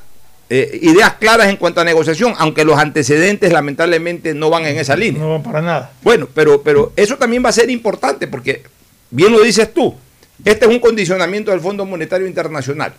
eh, 0.50 0.80
ideas 0.82 1.14
claras 1.20 1.48
en 1.50 1.58
cuanto 1.58 1.80
a 1.82 1.84
negociación, 1.84 2.34
aunque 2.38 2.66
los 2.66 2.78
antecedentes 2.80 3.52
lamentablemente 3.54 4.34
no 4.34 4.50
van 4.50 4.66
en 4.66 4.78
esa 4.78 4.96
línea. 4.96 5.22
No 5.22 5.30
van 5.32 5.44
para 5.44 5.62
nada. 5.62 5.92
Bueno, 6.02 6.28
pero, 6.34 6.62
pero 6.64 6.92
eso 6.96 7.18
también 7.18 7.44
va 7.46 7.50
a 7.50 7.54
ser 7.54 7.70
importante 7.70 8.28
porque, 8.28 8.64
bien 9.12 9.32
lo 9.32 9.42
dices 9.42 9.74
tú, 9.74 9.96
este 10.44 10.66
es 10.66 10.72
un 10.72 10.80
condicionamiento 10.80 11.52
del 11.52 11.60
Fondo 11.60 11.86
Monetario 11.86 12.26
Internacional, 12.28 12.94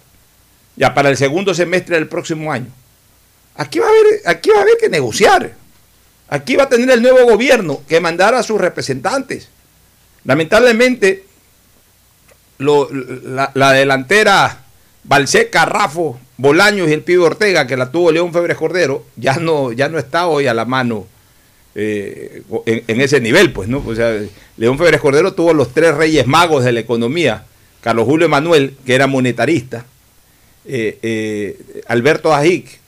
ya 0.77 0.95
para 0.95 1.09
el 1.09 1.17
segundo 1.17 1.53
semestre 1.55 1.97
del 1.97 2.07
próximo 2.09 2.53
año. 2.53 2.69
Aquí 3.57 3.79
va 3.81 3.87
a 3.87 3.91
haber, 3.91 4.05
aquí 4.27 4.51
va 4.51 4.59
a 4.59 4.63
haber 4.63 4.77
que 4.81 4.89
negociar. 4.89 5.53
Aquí 6.29 6.55
va 6.55 6.65
a 6.65 6.69
tener 6.69 6.89
el 6.91 7.03
nuevo 7.03 7.25
gobierno 7.29 7.83
que 7.89 8.01
mandar 8.01 8.35
a 8.37 8.43
sus 8.45 8.61
representantes. 8.61 9.49
Lamentablemente, 10.25 11.25
lo- 12.59 12.89
la, 12.93 13.51
la 13.55 13.73
delantera 13.73 14.61
Balseca, 15.03 15.65
Rafo, 15.65 16.21
Bolaños 16.41 16.89
y 16.89 16.93
el 16.93 17.03
Pibe 17.03 17.23
Ortega, 17.25 17.67
que 17.67 17.77
la 17.77 17.91
tuvo 17.93 18.11
León 18.13 18.33
Febres 18.33 18.57
Cordero, 18.57 19.05
ya 19.17 19.37
no, 19.37 19.73
ya 19.73 19.89
no 19.91 19.99
está 19.99 20.27
hoy 20.27 20.47
a 20.47 20.55
la 20.55 20.65
mano 20.65 21.07
eh, 21.75 22.43
en, 22.67 23.01
ese 23.01 23.21
nivel, 23.21 23.53
pues, 23.53 23.69
¿no? 23.69 23.83
O 23.87 23.95
sea, 23.95 24.19
León 24.57 24.79
Febres 24.79 25.01
Cordero 25.01 25.35
tuvo 25.35 25.53
los 25.53 25.73
tres 25.75 25.95
reyes 25.95 26.27
magos 26.27 26.65
de 26.65 26.73
la 26.73 26.81
economía, 26.81 27.45
Carlos 27.83 28.07
Julio 28.07 28.27
Emanuel, 28.27 28.75
que 28.87 28.95
era 28.95 29.07
monetarista, 29.07 29.85
eh, 30.65 30.99
eh, 31.03 31.83
Alberto 31.89 32.33
Ajic, 32.33 32.79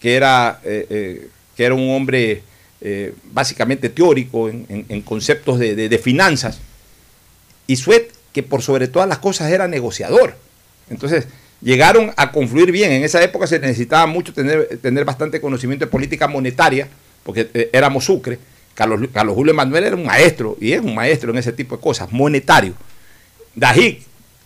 que 0.00 0.14
era, 0.14 0.60
que 0.62 1.28
era 1.56 1.74
un 1.74 1.90
hombre 1.94 2.42
básicamente 3.32 3.88
teórico 3.90 4.48
en, 4.48 5.02
conceptos 5.02 5.58
de- 5.58 5.74
de 5.88 5.98
finanzas, 5.98 6.60
y 7.66 7.76
Suet, 7.76 8.10
que 8.32 8.42
por 8.42 8.62
sobre 8.62 8.88
todas 8.88 9.08
las 9.08 9.18
cosas 9.18 9.50
era 9.52 9.68
negociador. 9.68 10.36
Entonces, 10.88 11.26
llegaron 11.62 12.12
a 12.16 12.32
confluir 12.32 12.72
bien. 12.72 12.92
En 12.92 13.04
esa 13.04 13.22
época 13.22 13.46
se 13.46 13.58
necesitaba 13.58 14.06
mucho 14.06 14.32
tener, 14.32 14.78
tener 14.82 15.04
bastante 15.04 15.40
conocimiento 15.40 15.84
de 15.84 15.90
política 15.90 16.28
monetaria, 16.28 16.88
porque 17.22 17.48
eh, 17.54 17.70
éramos 17.72 18.04
Sucre. 18.04 18.38
Carlos, 18.74 19.00
Carlos 19.12 19.34
Julio 19.34 19.52
Manuel 19.52 19.84
era 19.84 19.96
un 19.96 20.06
maestro, 20.06 20.56
y 20.60 20.72
es 20.72 20.80
un 20.80 20.94
maestro 20.94 21.32
en 21.32 21.38
ese 21.38 21.52
tipo 21.52 21.76
de 21.76 21.82
cosas, 21.82 22.10
monetario. 22.12 22.74
Dajic 23.54 24.02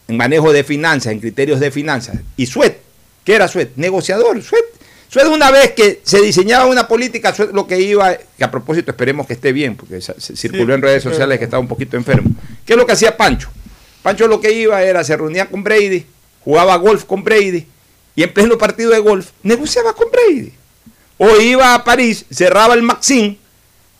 en 0.08 0.16
manejo 0.16 0.52
de 0.52 0.64
finanzas, 0.64 1.12
en 1.12 1.20
criterios 1.20 1.60
de 1.60 1.70
finanzas. 1.70 2.16
Y 2.36 2.46
Suet, 2.46 2.78
¿qué 3.24 3.34
era 3.34 3.48
Suet? 3.48 3.72
Negociador. 3.76 4.42
Suet, 4.42 4.64
Suet 5.08 5.26
una 5.28 5.50
vez 5.50 5.72
que 5.72 6.00
se 6.02 6.20
diseñaba 6.20 6.66
una 6.66 6.88
política, 6.88 7.34
Suet 7.34 7.52
lo 7.52 7.66
que 7.66 7.80
iba, 7.80 8.14
que 8.14 8.44
a 8.44 8.50
propósito 8.50 8.90
esperemos 8.90 9.26
que 9.26 9.34
esté 9.34 9.52
bien, 9.52 9.76
porque 9.76 10.00
circuló 10.00 10.74
en 10.74 10.82
redes 10.82 11.02
sociales 11.02 11.38
que 11.38 11.44
estaba 11.44 11.60
un 11.60 11.68
poquito 11.68 11.96
enfermo. 11.96 12.30
¿Qué 12.66 12.72
es 12.72 12.78
lo 12.78 12.86
que 12.86 12.92
hacía 12.92 13.16
Pancho? 13.16 13.50
Pancho 14.02 14.26
lo 14.26 14.40
que 14.40 14.52
iba 14.52 14.82
era, 14.82 15.02
se 15.04 15.16
reunía 15.16 15.46
con 15.46 15.62
Brady, 15.62 16.04
jugaba 16.44 16.76
golf 16.76 17.04
con 17.04 17.24
Brady, 17.24 17.66
y 18.16 18.22
en 18.22 18.32
pleno 18.32 18.56
partido 18.58 18.90
de 18.90 18.98
golf 19.00 19.30
negociaba 19.42 19.92
con 19.94 20.08
Brady. 20.10 20.52
O 21.18 21.36
iba 21.40 21.74
a 21.74 21.84
París, 21.84 22.24
cerraba 22.30 22.74
el 22.74 22.82
Maxim, 22.82 23.36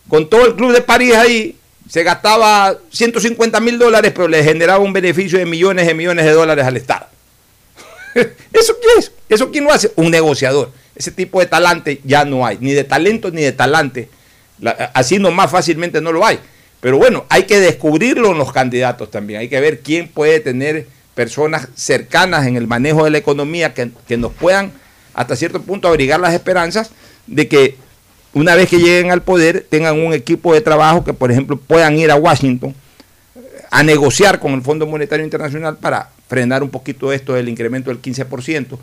con 0.07 0.29
todo 0.29 0.45
el 0.45 0.55
club 0.55 0.71
de 0.73 0.81
París 0.81 1.15
ahí, 1.15 1.55
se 1.89 2.03
gastaba 2.03 2.77
150 2.91 3.59
mil 3.59 3.77
dólares, 3.77 4.11
pero 4.15 4.27
le 4.27 4.43
generaba 4.43 4.79
un 4.83 4.93
beneficio 4.93 5.37
de 5.37 5.45
millones 5.45 5.85
de 5.87 5.93
millones 5.93 6.25
de 6.25 6.31
dólares 6.31 6.65
al 6.65 6.77
Estado. 6.77 7.07
¿Eso 8.15 8.75
qué 8.81 8.99
es? 8.99 9.11
¿Eso 9.29 9.51
quién 9.51 9.63
lo 9.65 9.71
hace? 9.71 9.91
Un 9.95 10.11
negociador. 10.11 10.71
Ese 10.95 11.11
tipo 11.11 11.39
de 11.39 11.45
talante 11.45 11.99
ya 12.03 12.25
no 12.25 12.45
hay, 12.45 12.57
ni 12.59 12.71
de 12.73 12.83
talento 12.83 13.31
ni 13.31 13.41
de 13.41 13.51
talante. 13.51 14.09
La- 14.59 14.91
así 14.93 15.19
nomás 15.19 15.51
fácilmente 15.51 15.99
no 16.01 16.11
lo 16.11 16.25
hay. 16.25 16.39
Pero 16.79 16.97
bueno, 16.97 17.25
hay 17.29 17.43
que 17.43 17.59
descubrirlo 17.59 18.31
en 18.31 18.37
los 18.37 18.51
candidatos 18.51 19.11
también. 19.11 19.41
Hay 19.41 19.49
que 19.49 19.59
ver 19.59 19.79
quién 19.81 20.07
puede 20.07 20.39
tener 20.39 20.87
personas 21.15 21.69
cercanas 21.75 22.45
en 22.45 22.55
el 22.57 22.67
manejo 22.67 23.03
de 23.05 23.09
la 23.09 23.17
economía 23.17 23.73
que, 23.73 23.89
que 24.07 24.17
nos 24.17 24.31
puedan 24.33 24.71
hasta 25.13 25.35
cierto 25.35 25.61
punto 25.61 25.87
abrigar 25.87 26.19
las 26.19 26.33
esperanzas 26.33 26.91
de 27.25 27.47
que 27.47 27.75
una 28.33 28.53
vez 28.55 28.67
que 28.69 28.77
lleguen 28.79 29.11
al 29.11 29.23
poder 29.23 29.65
tengan 29.69 29.97
un 29.99 30.13
equipo 30.13 30.53
de 30.53 30.59
trabajo 30.61 31.03
que, 31.05 31.13
por 31.13 31.31
ejemplo, 31.31 31.55
puedan 31.57 31.97
ir 31.97 32.11
a 32.11 32.15
Washington 32.17 32.75
a 33.71 33.81
negociar 33.83 34.39
con 34.39 34.53
el 34.53 34.61
Fondo 34.61 34.85
Monetario 34.85 35.23
Internacional 35.23 35.77
para 35.77 36.09
frenar 36.27 36.61
un 36.63 36.69
poquito 36.69 37.11
esto 37.13 37.33
del 37.33 37.47
incremento 37.49 37.89
del 37.89 38.01
15%, 38.01 38.77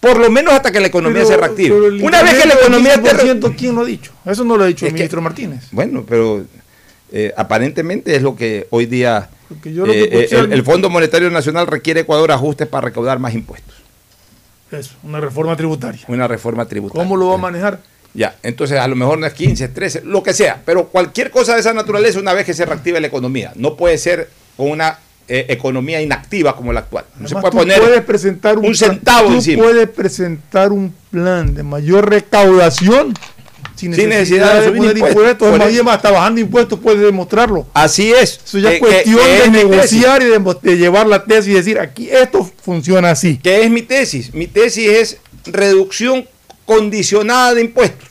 por 0.00 0.18
lo 0.18 0.30
menos 0.30 0.54
hasta 0.54 0.70
que 0.72 0.80
la 0.80 0.86
economía 0.86 1.22
Pero- 1.22 1.28
se 1.28 1.36
reactive. 1.36 2.02
Una 2.04 2.22
vez 2.22 2.34
que 2.42 2.48
la 2.48 2.54
economía 2.54 2.94
esté 2.94 3.12
re- 3.12 3.22
15%, 3.34 3.54
¿quién 3.56 3.74
lo 3.74 3.82
ha 3.82 3.84
dicho? 3.84 4.12
Eso 4.24 4.44
no 4.44 4.56
lo 4.56 4.64
ha 4.64 4.66
dicho 4.66 4.86
Es 4.86 4.90
el 4.90 4.94
que- 4.96 5.00
ministro 5.02 5.20
Martínez. 5.20 5.64
Bueno, 5.70 6.04
pero 6.08 6.44
eh, 7.12 7.32
aparentemente 7.36 8.16
es 8.16 8.22
lo 8.22 8.34
que 8.36 8.66
hoy 8.70 8.86
día 8.86 9.28
yo 9.64 9.86
lo 9.86 9.92
que 9.92 10.00
eh, 10.02 10.08
eh, 10.10 10.18
escuché 10.24 10.40
el, 10.40 10.52
el 10.52 10.62
Fondo 10.64 10.90
Monetario 10.90 11.30
Nacional 11.30 11.66
requiere 11.66 12.00
Ecuador 12.00 12.32
ajustes 12.32 12.66
para 12.68 12.86
recaudar 12.86 13.18
más 13.18 13.34
impuestos. 13.34 13.74
Eso, 14.70 14.94
una 15.04 15.20
reforma 15.20 15.56
tributaria. 15.56 16.00
Una 16.08 16.26
reforma 16.26 16.66
tributaria. 16.66 17.02
¿Cómo 17.02 17.16
lo 17.16 17.28
va 17.28 17.34
a 17.34 17.38
manejar? 17.38 17.80
Ya, 18.12 18.36
entonces 18.42 18.78
a 18.78 18.86
lo 18.88 18.94
mejor 18.96 19.18
no 19.18 19.26
es 19.26 19.34
15, 19.34 19.68
13, 19.68 20.02
lo 20.04 20.22
que 20.22 20.32
sea, 20.32 20.62
pero 20.64 20.86
cualquier 20.88 21.30
cosa 21.30 21.54
de 21.54 21.60
esa 21.60 21.72
naturaleza 21.74 22.18
una 22.20 22.32
vez 22.32 22.44
que 22.46 22.54
se 22.54 22.64
reactive 22.64 23.00
la 23.00 23.08
economía. 23.08 23.52
No 23.56 23.76
puede 23.76 23.98
ser 23.98 24.30
con 24.56 24.70
una 24.70 24.98
eh, 25.26 25.46
economía 25.48 26.00
inactiva 26.00 26.54
como 26.54 26.72
la 26.72 26.80
actual. 26.80 27.04
No 27.18 27.26
se 27.28 27.34
puede 27.34 27.50
tú 27.50 27.56
poner 27.58 27.80
puedes 27.80 28.02
presentar 28.02 28.56
un, 28.58 28.66
un 28.66 28.72
plan- 28.72 28.90
centavo 28.92 29.28
tú 29.28 29.34
encima. 29.34 29.62
puedes 29.64 29.88
presentar 29.88 30.70
un 30.70 30.94
plan 31.10 31.54
de 31.54 31.62
mayor 31.64 32.08
recaudación 32.08 33.14
sin 33.76 33.94
Sin 33.94 34.08
necesidad, 34.08 34.46
necesidad 34.46 34.54
de 34.54 34.60
de 34.60 34.66
subir 34.66 34.78
poner 34.78 34.96
impuestos. 34.96 35.20
impuestos. 35.22 35.48
Por 35.48 35.54
Es 35.54 35.58
más 35.58 35.68
eso. 35.74 35.82
bien, 35.84 35.94
hasta 35.94 36.10
bajando 36.10 36.40
impuestos 36.40 36.78
puedes 36.80 37.00
demostrarlo. 37.00 37.66
Así 37.74 38.12
es. 38.12 38.40
Eso 38.44 38.58
ya 38.58 38.72
es 38.72 38.78
cuestión 38.78 39.16
que- 39.16 39.22
que 39.22 39.28
de 39.28 39.44
es 39.44 39.50
negociar 39.50 40.22
y 40.22 40.26
de, 40.26 40.56
de 40.62 40.76
llevar 40.76 41.06
la 41.06 41.24
tesis 41.24 41.52
y 41.52 41.54
decir, 41.54 41.78
aquí 41.80 42.08
esto 42.10 42.48
funciona 42.62 43.10
así. 43.10 43.38
¿Qué 43.42 43.62
es 43.62 43.70
mi 43.70 43.82
tesis? 43.82 44.32
Mi 44.34 44.46
tesis 44.46 44.88
es 44.88 45.16
reducción 45.46 46.26
condicionada 46.64 47.54
de 47.54 47.60
impuestos. 47.62 48.08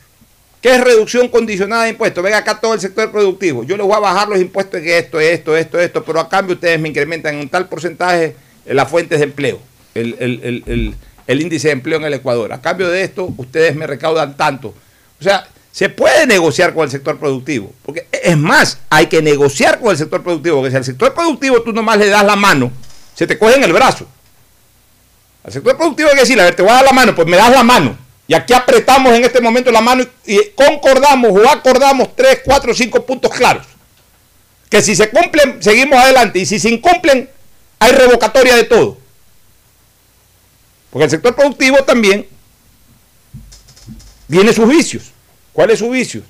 ¿Qué 0.61 0.75
es 0.75 0.81
reducción 0.81 1.27
condicionada 1.27 1.83
de 1.83 1.89
impuestos? 1.89 2.23
Venga 2.23 2.37
acá 2.37 2.59
todo 2.61 2.73
el 2.73 2.79
sector 2.79 3.11
productivo. 3.11 3.63
Yo 3.63 3.75
les 3.75 3.85
voy 3.85 3.95
a 3.95 3.99
bajar 3.99 4.29
los 4.29 4.39
impuestos 4.39 4.81
de 4.81 4.97
esto, 4.97 5.19
esto, 5.19 5.57
esto, 5.57 5.79
esto, 5.79 6.03
pero 6.05 6.19
a 6.21 6.29
cambio 6.29 6.55
ustedes 6.55 6.79
me 6.79 6.87
incrementan 6.89 7.35
en 7.35 7.41
un 7.41 7.49
tal 7.49 7.67
porcentaje 7.67 8.35
eh, 8.65 8.73
las 8.73 8.89
fuentes 8.89 9.19
de 9.19 9.25
empleo, 9.25 9.59
el, 9.93 10.15
el- 10.19 10.39
el- 10.43 10.63
el- 10.67 10.95
el 11.27 11.41
índice 11.41 11.67
de 11.67 11.73
empleo 11.73 11.97
en 11.99 12.05
el 12.05 12.13
Ecuador. 12.13 12.53
A 12.53 12.61
cambio 12.61 12.89
de 12.89 13.01
esto, 13.03 13.33
ustedes 13.37 13.75
me 13.75 13.87
recaudan 13.87 14.37
tanto. 14.37 14.73
O 15.23 15.29
sea, 15.29 15.47
se 15.71 15.87
puede 15.87 16.27
negociar 16.27 16.73
con 16.73 16.83
el 16.83 16.91
sector 16.91 17.17
productivo. 17.17 17.71
Porque 17.85 18.09
es 18.11 18.37
más, 18.37 18.79
hay 18.89 19.07
que 19.07 19.21
negociar 19.21 19.79
con 19.79 19.91
el 19.91 19.97
sector 19.97 20.21
productivo. 20.21 20.57
Porque 20.57 20.71
si 20.71 20.75
al 20.75 20.83
sector 20.83 21.13
productivo 21.13 21.61
tú 21.61 21.71
nomás 21.71 21.97
le 21.97 22.07
das 22.07 22.25
la 22.25 22.35
mano, 22.35 22.73
se 23.15 23.25
te 23.25 23.39
cogen 23.39 23.63
el 23.63 23.71
brazo. 23.71 24.05
Al 25.45 25.53
sector 25.53 25.77
productivo 25.77 26.09
hay 26.09 26.15
que 26.15 26.21
decirle, 26.21 26.41
a 26.41 26.45
ver, 26.45 26.55
te 26.55 26.61
voy 26.61 26.71
a 26.71 26.75
dar 26.75 26.83
la 26.83 26.91
mano, 26.91 27.15
pues 27.15 27.25
me 27.25 27.37
das 27.37 27.51
la 27.51 27.63
mano. 27.63 27.97
Y 28.27 28.33
aquí 28.33 28.53
apretamos 28.53 29.13
en 29.13 29.23
este 29.23 29.39
momento 29.39 29.71
la 29.71 29.79
mano 29.79 30.03
y, 30.25 30.33
y 30.33 30.51
concordamos 30.55 31.31
o 31.31 31.49
acordamos 31.49 32.15
tres, 32.17 32.41
cuatro, 32.43 32.73
cinco 32.73 33.05
puntos 33.05 33.31
claros. 33.31 33.65
Que 34.69 34.81
si 34.81 34.93
se 34.93 35.09
cumplen, 35.09 35.63
seguimos 35.63 35.97
adelante. 35.97 36.39
Y 36.39 36.45
si 36.45 36.59
se 36.59 36.69
incumplen, 36.69 37.29
hay 37.79 37.91
revocatoria 37.93 38.57
de 38.57 38.65
todo. 38.65 38.97
Porque 40.89 41.05
el 41.05 41.11
sector 41.11 41.33
productivo 41.33 41.77
también 41.83 42.27
tiene 44.29 44.51
sus 44.51 44.67
vicios. 44.67 45.12
¿Cuáles 45.53 45.79
sus 45.79 45.91
vicios? 45.91 46.23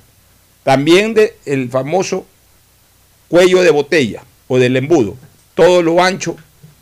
También 0.63 1.13
de 1.13 1.37
el 1.45 1.69
famoso 1.69 2.25
cuello 3.27 3.61
de 3.61 3.71
botella 3.71 4.23
o 4.47 4.59
del 4.59 4.75
embudo. 4.77 5.15
Todo 5.55 5.81
lo 5.81 6.03
ancho 6.03 6.35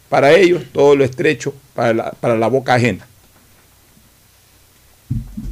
para 0.10 0.34
ellos, 0.34 0.64
todo 0.74 0.96
lo 0.96 1.06
estrecho 1.06 1.54
para 1.74 1.94
la, 1.94 2.12
para 2.12 2.36
la 2.36 2.48
boca 2.48 2.74
ajena. 2.74 3.08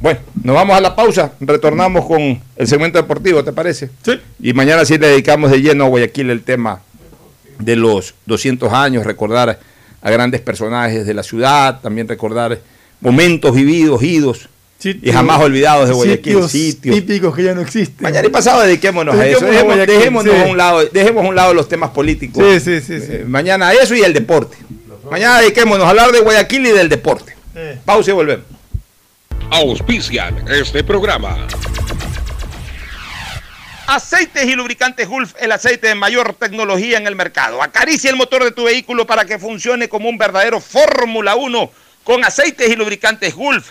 Bueno, 0.00 0.20
nos 0.42 0.54
vamos 0.54 0.76
a 0.76 0.80
la 0.80 0.94
pausa, 0.94 1.32
retornamos 1.40 2.06
con 2.06 2.42
el 2.56 2.66
segmento 2.66 2.98
deportivo, 2.98 3.42
¿te 3.44 3.52
parece? 3.52 3.90
Sí. 4.02 4.20
Y 4.38 4.52
mañana 4.52 4.84
sí 4.84 4.98
le 4.98 5.08
dedicamos 5.08 5.50
de 5.50 5.62
lleno 5.62 5.84
a 5.84 5.88
Guayaquil 5.88 6.30
el 6.30 6.42
tema 6.42 6.82
de 7.58 7.76
los 7.76 8.14
200 8.26 8.70
años, 8.72 9.04
recordar 9.04 9.58
a 10.02 10.10
grandes 10.10 10.40
personajes 10.40 11.06
de 11.06 11.14
la 11.14 11.22
ciudad, 11.22 11.80
también 11.80 12.08
recordar 12.08 12.58
momentos 13.00 13.54
vividos, 13.54 14.02
idos 14.02 14.49
y 14.84 15.12
jamás 15.12 15.40
olvidados 15.40 15.88
de 15.88 15.94
Guayaquil, 15.94 16.32
Sitios 16.32 16.50
sitios. 16.50 16.94
típicos 16.96 17.34
que 17.36 17.42
ya 17.44 17.54
no 17.54 17.60
existen. 17.60 17.96
Mañana 18.02 18.26
y 18.26 18.30
pasado 18.30 18.62
dediquémonos 18.62 19.14
a 19.14 19.26
eso. 19.26 19.44
A 19.44 19.48
Dejemos- 19.48 19.64
Guayaquil, 19.64 19.96
dejémonos, 19.98 20.34
sí. 20.34 20.40
a 20.40 20.44
un 20.46 20.56
lado, 20.56 20.84
dejemos 20.86 21.24
a 21.24 21.28
un 21.28 21.34
lado 21.34 21.54
los 21.54 21.68
temas 21.68 21.90
políticos. 21.90 22.42
Sí, 22.44 22.60
sí, 22.60 22.80
sí, 22.80 23.00
sí. 23.00 23.12
Eh, 23.12 23.24
mañana 23.26 23.68
a 23.68 23.74
eso 23.74 23.94
y 23.94 24.00
el 24.02 24.12
deporte. 24.12 24.56
Mañana 25.10 25.40
dediquémonos 25.40 25.86
a 25.86 25.90
hablar 25.90 26.12
de 26.12 26.20
Guayaquil 26.20 26.66
y 26.66 26.70
del 26.70 26.88
deporte. 26.88 27.34
Eh. 27.54 27.78
Pausa 27.84 28.10
y 28.10 28.14
volvemos. 28.14 28.46
Auspician 29.50 30.44
este 30.48 30.84
programa. 30.84 31.36
Aceites 33.86 34.44
y 34.46 34.54
lubricantes 34.54 35.08
Gulf, 35.08 35.34
el 35.40 35.50
aceite 35.50 35.88
de 35.88 35.94
mayor 35.96 36.34
tecnología 36.34 36.96
en 36.96 37.08
el 37.08 37.16
mercado. 37.16 37.60
Acaricia 37.60 38.08
el 38.10 38.16
motor 38.16 38.44
de 38.44 38.52
tu 38.52 38.64
vehículo 38.64 39.04
para 39.04 39.24
que 39.24 39.38
funcione 39.38 39.88
como 39.88 40.08
un 40.08 40.16
verdadero 40.16 40.60
Fórmula 40.60 41.34
1 41.34 41.72
con 42.04 42.24
aceites 42.24 42.70
y 42.70 42.76
lubricantes 42.76 43.34
Gulf. 43.34 43.70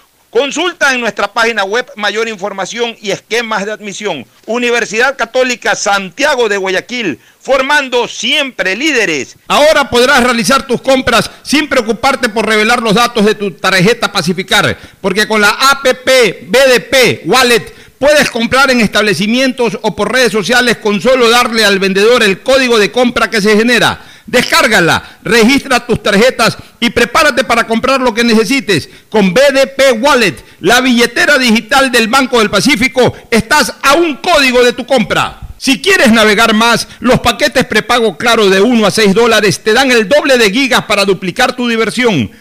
Consulta 0.31 0.93
en 0.93 1.01
nuestra 1.01 1.33
página 1.33 1.65
web 1.65 1.91
mayor 1.97 2.29
información 2.29 2.95
y 3.01 3.11
esquemas 3.11 3.65
de 3.65 3.73
admisión. 3.73 4.25
Universidad 4.45 5.17
Católica 5.17 5.75
Santiago 5.75 6.47
de 6.47 6.55
Guayaquil, 6.55 7.19
formando 7.41 8.07
siempre 8.07 8.77
líderes. 8.77 9.35
Ahora 9.49 9.89
podrás 9.89 10.23
realizar 10.23 10.65
tus 10.65 10.81
compras 10.81 11.29
sin 11.43 11.67
preocuparte 11.67 12.29
por 12.29 12.47
revelar 12.47 12.81
los 12.81 12.95
datos 12.95 13.25
de 13.25 13.35
tu 13.35 13.51
tarjeta 13.51 14.13
Pacificar, 14.13 14.77
porque 15.01 15.27
con 15.27 15.41
la 15.41 15.49
APP 15.49 16.07
BDP 16.47 17.25
Wallet 17.25 17.80
puedes 18.01 18.31
comprar 18.31 18.71
en 18.71 18.81
establecimientos 18.81 19.77
o 19.83 19.95
por 19.95 20.11
redes 20.11 20.31
sociales 20.31 20.77
con 20.77 20.99
solo 20.99 21.29
darle 21.29 21.63
al 21.63 21.77
vendedor 21.77 22.23
el 22.23 22.41
código 22.41 22.79
de 22.79 22.91
compra 22.91 23.29
que 23.29 23.43
se 23.43 23.55
genera. 23.55 24.01
Descárgala, 24.25 25.19
registra 25.21 25.85
tus 25.85 26.01
tarjetas 26.01 26.57
y 26.79 26.89
prepárate 26.89 27.43
para 27.43 27.67
comprar 27.67 28.01
lo 28.01 28.11
que 28.11 28.23
necesites. 28.23 28.89
Con 29.07 29.35
BDP 29.35 30.01
Wallet, 30.01 30.43
la 30.61 30.81
billetera 30.81 31.37
digital 31.37 31.91
del 31.91 32.07
Banco 32.07 32.39
del 32.39 32.49
Pacífico, 32.49 33.13
estás 33.29 33.75
a 33.83 33.93
un 33.93 34.15
código 34.15 34.63
de 34.63 34.73
tu 34.73 34.83
compra. 34.87 35.39
Si 35.59 35.79
quieres 35.79 36.11
navegar 36.11 36.55
más, 36.55 36.87
los 37.01 37.19
paquetes 37.19 37.65
prepago 37.65 38.17
Claro 38.17 38.49
de 38.49 38.61
1 38.61 38.83
a 38.83 38.89
6 38.89 39.13
dólares 39.13 39.63
te 39.63 39.73
dan 39.73 39.91
el 39.91 40.09
doble 40.09 40.39
de 40.39 40.49
gigas 40.49 40.85
para 40.85 41.05
duplicar 41.05 41.55
tu 41.55 41.67
diversión. 41.67 42.31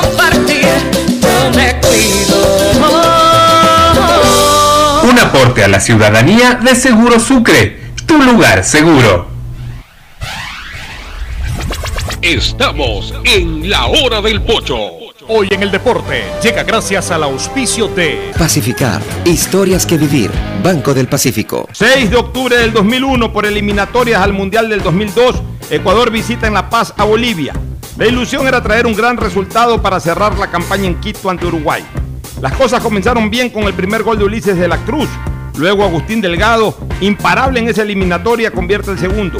compartir. 0.00 0.66
Yo 1.20 1.50
me 1.54 1.80
cuido. 1.80 2.38
Un 5.10 5.18
aporte 5.18 5.64
a 5.64 5.68
la 5.68 5.80
ciudadanía 5.80 6.54
de 6.54 6.74
Seguro 6.74 7.20
Sucre, 7.20 7.92
tu 8.06 8.22
lugar 8.22 8.64
seguro. 8.64 9.34
Estamos 12.22 13.12
en 13.24 13.68
la 13.68 13.86
hora 13.86 14.22
del 14.22 14.40
pocho. 14.42 14.76
Hoy 15.28 15.48
en 15.50 15.62
el 15.62 15.70
deporte 15.70 16.24
llega 16.42 16.62
gracias 16.62 17.10
al 17.10 17.22
auspicio 17.22 17.88
de 17.88 18.32
Pacificar. 18.38 19.00
Historias 19.24 19.86
que 19.86 19.98
vivir. 19.98 20.30
Banco 20.62 20.94
del 20.94 21.06
Pacífico. 21.06 21.68
6 21.72 22.10
de 22.10 22.16
octubre 22.16 22.56
del 22.56 22.72
2001 22.72 23.32
por 23.32 23.46
eliminatorias 23.46 24.22
al 24.22 24.32
Mundial 24.32 24.68
del 24.68 24.82
2002, 24.82 25.42
Ecuador 25.70 26.10
visita 26.10 26.46
en 26.46 26.54
La 26.54 26.68
Paz 26.70 26.94
a 26.96 27.04
Bolivia. 27.04 27.54
La 27.96 28.08
ilusión 28.08 28.48
era 28.48 28.60
traer 28.60 28.88
un 28.88 28.96
gran 28.96 29.16
resultado 29.16 29.80
para 29.80 30.00
cerrar 30.00 30.36
la 30.36 30.50
campaña 30.50 30.86
en 30.86 30.96
Quito 30.96 31.30
ante 31.30 31.46
Uruguay. 31.46 31.84
Las 32.40 32.52
cosas 32.54 32.82
comenzaron 32.82 33.30
bien 33.30 33.50
con 33.50 33.64
el 33.64 33.72
primer 33.72 34.02
gol 34.02 34.18
de 34.18 34.24
Ulises 34.24 34.58
de 34.58 34.66
la 34.66 34.78
Cruz. 34.78 35.08
Luego 35.58 35.84
Agustín 35.84 36.20
Delgado, 36.20 36.76
imparable 37.00 37.60
en 37.60 37.68
esa 37.68 37.82
eliminatoria, 37.82 38.50
convierte 38.50 38.90
el 38.90 38.98
segundo. 38.98 39.38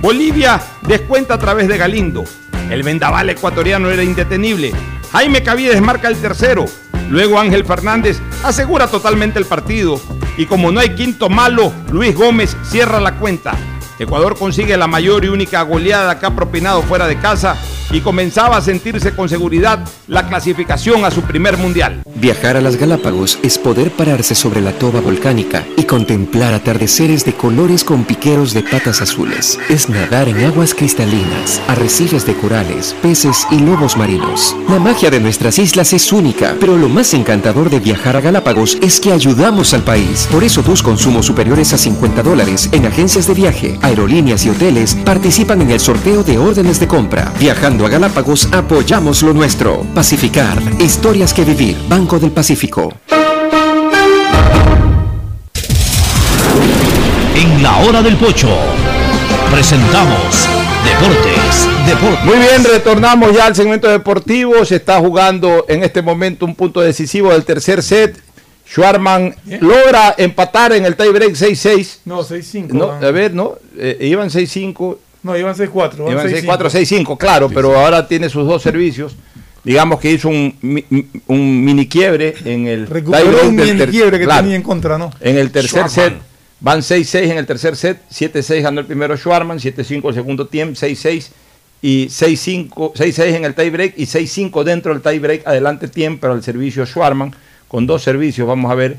Bolivia 0.00 0.60
descuenta 0.82 1.34
a 1.34 1.38
través 1.40 1.66
de 1.66 1.78
Galindo. 1.78 2.22
El 2.70 2.84
vendaval 2.84 3.28
ecuatoriano 3.28 3.90
era 3.90 4.04
indetenible. 4.04 4.72
Jaime 5.10 5.42
Cavides 5.42 5.82
marca 5.82 6.06
el 6.06 6.16
tercero. 6.16 6.64
Luego 7.10 7.40
Ángel 7.40 7.64
Fernández 7.64 8.20
asegura 8.44 8.86
totalmente 8.86 9.40
el 9.40 9.46
partido. 9.46 10.00
Y 10.36 10.46
como 10.46 10.70
no 10.70 10.78
hay 10.78 10.90
quinto 10.90 11.28
malo, 11.28 11.72
Luis 11.90 12.14
Gómez 12.14 12.56
cierra 12.70 13.00
la 13.00 13.16
cuenta. 13.16 13.56
Ecuador 13.98 14.38
consigue 14.38 14.76
la 14.76 14.86
mayor 14.86 15.24
y 15.24 15.28
única 15.28 15.62
goleada 15.62 16.20
que 16.20 16.26
ha 16.26 16.36
propinado 16.36 16.82
fuera 16.82 17.08
de 17.08 17.18
casa 17.18 17.56
y 17.96 18.02
comenzaba 18.02 18.58
a 18.58 18.60
sentirse 18.60 19.12
con 19.12 19.26
seguridad 19.26 19.78
la 20.06 20.28
clasificación 20.28 21.06
a 21.06 21.10
su 21.10 21.22
primer 21.22 21.56
mundial. 21.56 22.02
Viajar 22.16 22.58
a 22.58 22.60
las 22.60 22.76
Galápagos 22.76 23.38
es 23.42 23.56
poder 23.56 23.90
pararse 23.90 24.34
sobre 24.34 24.60
la 24.60 24.72
toba 24.72 25.00
volcánica 25.00 25.64
y 25.78 25.84
contemplar 25.84 26.52
atardeceres 26.52 27.24
de 27.24 27.32
colores 27.32 27.84
con 27.84 28.04
piqueros 28.04 28.52
de 28.52 28.62
patas 28.62 29.00
azules. 29.00 29.58
Es 29.70 29.88
nadar 29.88 30.28
en 30.28 30.44
aguas 30.44 30.74
cristalinas, 30.74 31.62
arrecifes 31.68 32.26
de 32.26 32.34
corales, 32.34 32.94
peces 33.00 33.46
y 33.50 33.60
lobos 33.60 33.96
marinos. 33.96 34.54
La 34.68 34.78
magia 34.78 35.10
de 35.10 35.20
nuestras 35.20 35.58
islas 35.58 35.94
es 35.94 36.12
única, 36.12 36.54
pero 36.60 36.76
lo 36.76 36.90
más 36.90 37.14
encantador 37.14 37.70
de 37.70 37.80
viajar 37.80 38.16
a 38.16 38.20
Galápagos 38.20 38.76
es 38.82 39.00
que 39.00 39.12
ayudamos 39.12 39.72
al 39.72 39.84
país. 39.84 40.28
Por 40.30 40.44
eso 40.44 40.62
tus 40.62 40.82
consumos 40.82 41.24
superiores 41.24 41.72
a 41.72 41.78
50 41.78 42.22
dólares 42.22 42.68
en 42.72 42.84
agencias 42.84 43.26
de 43.26 43.32
viaje, 43.32 43.78
aerolíneas 43.80 44.44
y 44.44 44.50
hoteles 44.50 44.94
participan 44.96 45.62
en 45.62 45.70
el 45.70 45.80
sorteo 45.80 46.22
de 46.22 46.36
órdenes 46.36 46.78
de 46.78 46.88
compra. 46.88 47.32
Viajando 47.40 47.85
a 47.86 47.88
Galápagos 47.88 48.48
apoyamos 48.52 49.22
lo 49.22 49.32
nuestro. 49.32 49.86
Pacificar. 49.94 50.60
Historias 50.80 51.32
que 51.32 51.44
vivir. 51.44 51.76
Banco 51.88 52.18
del 52.18 52.32
Pacífico. 52.32 52.92
En 57.36 57.62
la 57.62 57.76
hora 57.78 58.02
del 58.02 58.16
pocho 58.16 58.48
presentamos 59.52 60.48
Deportes, 60.84 61.68
Deportes. 61.86 62.24
Muy 62.24 62.38
bien, 62.38 62.64
retornamos 62.64 63.32
ya 63.32 63.46
al 63.46 63.54
segmento 63.54 63.88
deportivo. 63.88 64.64
Se 64.64 64.76
está 64.76 64.98
jugando 64.98 65.64
en 65.68 65.84
este 65.84 66.02
momento 66.02 66.44
un 66.44 66.56
punto 66.56 66.80
decisivo 66.80 67.30
del 67.30 67.44
tercer 67.44 67.84
set. 67.84 68.20
Schwarman 68.68 69.36
logra 69.60 70.12
empatar 70.18 70.72
en 70.72 70.86
el 70.86 70.96
tiebreak 70.96 71.34
6-6. 71.34 71.98
No, 72.04 72.24
6-5. 72.24 72.72
No, 72.72 72.90
a 72.90 73.10
ver, 73.12 73.32
no, 73.32 73.54
eh, 73.78 73.96
iban 74.00 74.28
6-5. 74.28 74.98
No, 75.26 75.36
iban 75.36 75.54
6-4. 75.54 75.96
van 76.04 76.12
Iban 76.12 76.28
6-5. 76.28 76.44
6-4, 76.44 77.04
6-5, 77.04 77.18
claro, 77.18 77.50
pero 77.50 77.76
ahora 77.76 78.06
tiene 78.06 78.28
sus 78.28 78.46
dos 78.46 78.62
servicios. 78.62 79.16
Digamos 79.64 79.98
que 79.98 80.12
hizo 80.12 80.28
un, 80.28 80.54
un 81.26 81.64
mini 81.64 81.88
quiebre 81.88 82.34
en 82.44 82.68
el 82.68 82.86
Recuperó 82.86 83.48
un 83.48 83.56
mini 83.56 83.86
quiebre 83.86 84.18
que 84.18 84.24
claro. 84.24 84.42
tenía 84.42 84.56
en 84.56 84.62
contra, 84.62 84.96
¿no? 84.96 85.10
En 85.20 85.36
el 85.36 85.50
tercer 85.50 85.88
Schwarman. 85.88 85.90
set 85.90 86.36
van 86.60 86.80
6-6 86.80 87.30
en 87.30 87.38
el 87.38 87.46
tercer 87.46 87.76
set, 87.76 88.00
7-6 88.10 88.62
ganó 88.62 88.80
el 88.80 88.86
primero 88.86 89.16
Schwarman, 89.16 89.58
7-5 89.58 90.08
el 90.08 90.14
segundo 90.14 90.46
tiempo, 90.46 90.78
6-6 90.78 91.28
y 91.82 92.06
6-5, 92.06 92.92
6-6 92.94 93.22
en 93.34 93.44
el 93.44 93.54
tiebreak 93.54 93.94
y 93.96 94.04
6-5 94.04 94.64
dentro 94.64 94.92
del 94.92 95.02
tiebreak, 95.02 95.46
adelante 95.46 95.88
tiempo, 95.88 96.22
pero 96.22 96.34
el 96.34 96.42
servicio 96.42 96.86
Schwarman 96.86 97.34
con 97.68 97.86
dos 97.86 98.02
servicios, 98.02 98.46
vamos 98.46 98.70
a 98.70 98.74
ver, 98.74 98.96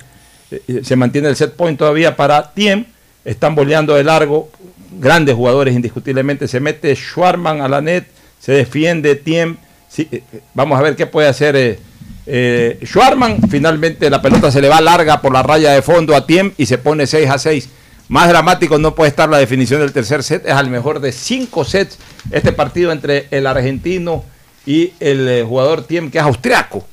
eh, 0.51 0.61
eh, 0.67 0.81
se 0.83 0.95
mantiene 0.95 1.29
el 1.29 1.35
set 1.35 1.55
point 1.55 1.79
todavía 1.79 2.15
para 2.15 2.53
Tiem, 2.53 2.85
están 3.25 3.55
boleando 3.55 3.95
de 3.95 4.03
largo, 4.03 4.49
grandes 4.91 5.35
jugadores 5.35 5.75
indiscutiblemente, 5.75 6.47
se 6.47 6.59
mete 6.59 6.95
Schwarman 6.95 7.61
a 7.61 7.67
la 7.67 7.81
net, 7.81 8.05
se 8.39 8.53
defiende 8.53 9.15
Tiem, 9.15 9.57
eh, 9.97 10.07
eh, 10.11 10.23
vamos 10.53 10.79
a 10.79 10.81
ver 10.81 10.95
qué 10.95 11.07
puede 11.07 11.27
hacer 11.27 11.55
eh, 11.55 11.79
eh, 12.25 12.79
Schwarman, 12.83 13.49
finalmente 13.49 14.09
la 14.09 14.21
pelota 14.21 14.51
se 14.51 14.61
le 14.61 14.69
va 14.69 14.81
larga 14.81 15.21
por 15.21 15.33
la 15.33 15.43
raya 15.43 15.71
de 15.71 15.81
fondo 15.81 16.15
a 16.15 16.25
Tiem 16.25 16.53
y 16.57 16.65
se 16.65 16.77
pone 16.77 17.07
6 17.07 17.29
a 17.29 17.37
6. 17.37 17.69
Más 18.09 18.29
dramático 18.29 18.77
no 18.77 18.95
puede 18.95 19.09
estar 19.09 19.27
la 19.27 19.37
definición 19.37 19.81
del 19.81 19.91
tercer 19.91 20.23
set, 20.23 20.45
es 20.45 20.53
al 20.53 20.69
mejor 20.69 21.01
de 21.01 21.11
cinco 21.11 21.65
sets 21.65 21.97
este 22.31 22.53
partido 22.53 22.93
entre 22.93 23.27
el 23.31 23.45
argentino 23.45 24.23
y 24.65 24.93
el 25.01 25.43
jugador 25.45 25.83
Tiem, 25.83 26.09
que 26.09 26.17
es 26.17 26.23
austriaco 26.23 26.85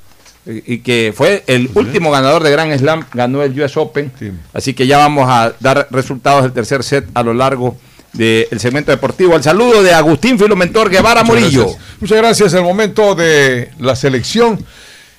y 0.47 0.79
que 0.79 1.13
fue 1.17 1.43
el 1.47 1.71
último 1.75 2.11
ganador 2.11 2.43
de 2.43 2.51
Grand 2.51 2.77
Slam, 2.79 3.05
ganó 3.13 3.43
el 3.43 3.59
US 3.61 3.77
Open. 3.77 4.13
Así 4.53 4.75
que 4.75 4.87
ya 4.87 4.99
vamos 4.99 5.29
a 5.29 5.55
dar 5.61 5.89
resultados 5.91 6.43
del 6.43 6.53
tercer 6.53 6.83
set 6.83 7.07
a 7.15 7.23
lo 7.23 7.33
largo 7.33 7.77
del 8.13 8.61
segmento 8.61 8.91
deportivo. 8.91 9.35
El 9.37 9.43
saludo 9.43 9.83
de 9.83 9.93
Agustín 9.93 10.39
Filomentor 10.39 10.91
Guevara 10.91 11.25
Muchas 11.25 11.43
Murillo. 11.43 11.63
gracias. 11.63 12.01
Muchas 12.01 12.19
gracias. 12.19 12.55
El 12.55 12.63
momento 12.63 13.15
de 13.15 13.71
la 13.79 13.97
selección, 13.97 14.65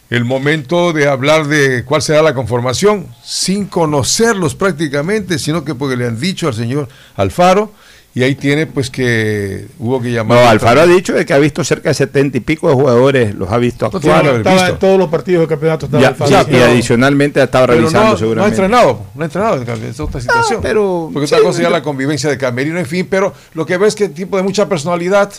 el 0.09 0.25
momento 0.25 0.93
de 0.93 1.07
hablar 1.07 1.47
de 1.47 1.83
cuál 1.83 2.01
será 2.01 2.21
la 2.21 2.33
conformación, 2.33 3.07
sin 3.23 3.65
conocerlos 3.65 4.55
prácticamente, 4.55 5.39
sino 5.39 5.65
que 5.65 5.75
porque 5.75 5.97
le 5.97 6.05
han 6.05 6.19
dicho 6.19 6.47
al 6.47 6.53
señor 6.53 6.87
Alfaro, 7.15 7.73
y 8.17 8.23
ahí 8.23 8.33
tiene 8.33 8.65
pues 8.65 8.89
que 8.89 9.67
hubo 9.77 10.01
que 10.01 10.11
llamar. 10.11 10.41
No, 10.41 10.49
Alfaro 10.49 10.81
ha 10.81 10.85
dicho 10.87 11.11
de 11.13 11.25
que 11.25 11.33
ha 11.33 11.37
visto 11.37 11.63
cerca 11.65 11.89
de 11.89 11.95
setenta 11.95 12.37
y 12.37 12.39
pico 12.39 12.69
de 12.69 12.73
jugadores, 12.73 13.35
los 13.35 13.51
ha 13.51 13.57
visto 13.57 13.85
actuar. 13.85 14.25
Estaba 14.25 14.55
visto. 14.55 14.69
en 14.71 14.79
todos 14.79 14.97
los 14.97 15.09
partidos 15.09 15.41
del 15.41 15.49
campeonato. 15.49 15.85
Estaba 15.87 16.01
Ya, 16.01 16.07
Alfaro. 16.09 16.29
sí, 16.31 16.51
Sí, 16.51 16.57
y 16.57 16.61
adicionalmente 16.61 17.41
ha 17.41 17.43
estado 17.43 17.67
Pero 17.67 17.77
revisando 17.79 18.03
no, 18.05 18.09
no 18.11 18.15
ha 18.15 18.19
seguramente. 18.19 18.55
entrenado, 18.55 19.05
no 19.13 19.21
ha 19.21 19.25
entrenado, 19.25 19.61
es 19.61 19.99
otra 19.99 20.21
situación. 20.21 20.59
pero 20.61 21.09
Porque 21.13 21.27
sí, 21.27 21.33
otra 21.35 21.45
cosa 21.45 21.61
ya 21.61 21.69
la 21.69 21.83
convivencia 21.83 22.29
de 22.29 22.37
Camerino, 22.37 22.79
en 22.79 22.85
fin, 22.85 23.05
pero 23.09 23.33
lo 23.53 23.65
que 23.65 23.77
ves 23.77 23.93
que 23.95 24.07
tipo 24.07 24.37
de 24.37 24.43
mucha 24.43 24.69
personalidad, 24.69 25.33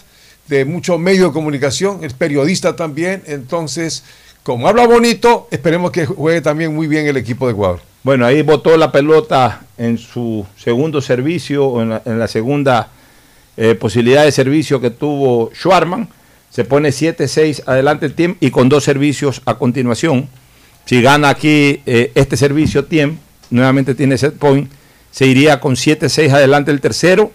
de 0.47 0.65
mucho 0.67 0.99
medio 0.99 1.29
de 1.29 1.33
comunicación, 1.33 2.05
es 2.05 2.13
periodista 2.13 2.77
también, 2.77 3.23
entonces, 3.27 4.05
como 4.43 4.69
habla 4.69 4.87
bonito, 4.87 5.49
esperemos 5.51 5.91
que 5.93 6.05
juegue 6.05 6.43
también 6.43 6.75
muy 6.75 6.87
bien 6.87 7.07
el 7.07 7.17
equipo 7.17 7.47
de 7.47 7.53
Ecuador. 7.55 7.81
Bueno, 8.07 8.25
ahí 8.25 8.43
botó 8.43 8.77
la 8.77 8.93
pelota 8.93 9.63
en 9.77 9.99
su 9.99 10.47
segundo 10.57 11.01
servicio, 11.01 11.83
en 11.83 11.89
la, 11.89 12.03
en 12.05 12.21
la 12.21 12.29
segunda 12.29 12.91
eh, 13.57 13.75
posibilidad 13.75 14.23
de 14.23 14.31
servicio 14.31 14.81
que 14.81 14.91
tuvo 14.91 15.51
Schwarman. 15.53 16.09
Se 16.49 16.65
pone 16.65 16.91
7-6 16.91 17.65
adelante 17.67 18.07
el 18.07 18.15
Tiem 18.15 18.37
y 18.39 18.53
con 18.53 18.69
dos 18.69 18.85
servicios 18.85 19.43
a 19.45 19.59
continuación. 19.59 20.29
Si 20.85 21.03
gana 21.03 21.31
aquí 21.31 21.83
eh, 21.85 22.13
este 22.15 22.37
servicio 22.37 22.85
Tiem, 22.85 23.17
nuevamente 23.51 23.97
tiene 23.97 24.17
set 24.19 24.39
point, 24.39 24.71
se 25.11 25.27
iría 25.27 25.59
con 25.59 25.75
7-6 25.75 26.31
adelante 26.31 26.71
el 26.71 26.81
tercero. 26.81 27.33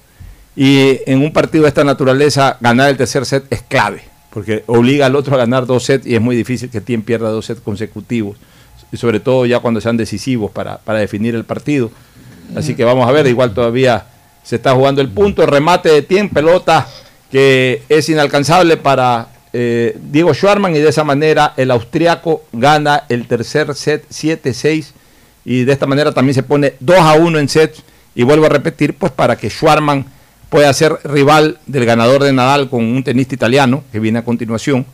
Y 0.56 1.02
en 1.06 1.22
un 1.22 1.34
partido 1.34 1.64
de 1.64 1.68
esta 1.68 1.84
naturaleza, 1.84 2.56
ganar 2.62 2.90
el 2.90 2.96
tercer 2.96 3.26
set 3.26 3.44
es 3.50 3.62
clave, 3.62 4.04
porque 4.30 4.64
obliga 4.68 5.08
al 5.08 5.18
otro 5.18 5.36
a 5.36 5.38
ganar 5.38 5.66
dos 5.66 5.84
sets 5.84 6.08
y 6.08 6.16
es 6.16 6.22
muy 6.22 6.38
difícil 6.38 6.70
que 6.70 6.80
Tiem 6.80 7.02
pierda 7.02 7.30
dos 7.30 7.48
sets 7.48 7.60
consecutivos, 7.60 8.38
y 8.92 8.98
sobre 8.98 9.20
todo 9.20 9.46
ya 9.46 9.60
cuando 9.60 9.82
sean 9.82 9.98
decisivos 9.98 10.52
para, 10.52 10.78
para 10.78 11.00
definir 11.00 11.36
el 11.36 11.44
partido. 11.44 11.92
Así 12.56 12.76
que 12.76 12.84
vamos 12.84 13.08
a 13.08 13.12
ver, 13.12 13.28
igual 13.28 13.54
todavía 13.54 14.06
se 14.44 14.58
está 14.58 14.74
jugando 14.74 15.02
el 15.02 15.10
punto, 15.10 15.46
remate 15.46 15.90
de 15.90 16.02
Tiem, 16.02 16.30
pelota 16.30 16.88
que 17.32 17.84
es 17.88 18.10
inalcanzable 18.10 18.76
para 18.78 19.30
eh, 19.54 19.98
Diego 20.12 20.34
Schwarman 20.34 20.76
y 20.76 20.80
de 20.80 20.90
esa 20.90 21.04
manera 21.04 21.54
el 21.58 21.72
austriaco 21.72 22.44
gana 22.52 23.04
el 23.10 23.28
tercer 23.28 23.74
set 23.76 24.06
7-6 24.10 24.88
y 25.46 25.64
de 25.64 25.72
esta 25.74 25.88
manera 25.88 26.14
también 26.14 26.36
se 26.36 26.44
pone 26.44 26.74
2 26.80 26.98
a 27.00 27.14
1 27.14 27.40
en 27.40 27.50
sets 27.50 27.84
y 28.16 28.24
vuelvo 28.24 28.46
a 28.46 28.50
repetir 28.50 28.96
pues 28.96 29.12
para 29.12 29.38
que 29.38 29.50
Schwarman 29.50 30.06
pueda 30.50 30.72
ser 30.74 31.00
rival 31.06 31.60
del 31.66 31.86
ganador 31.86 32.24
de 32.24 32.34
Nadal 32.34 32.70
con 32.70 32.84
un 32.84 33.04
tenista 33.04 33.34
italiano 33.34 33.84
que 33.92 34.00
viene 34.00 34.20
a 34.20 34.26
continuación. 34.26 34.86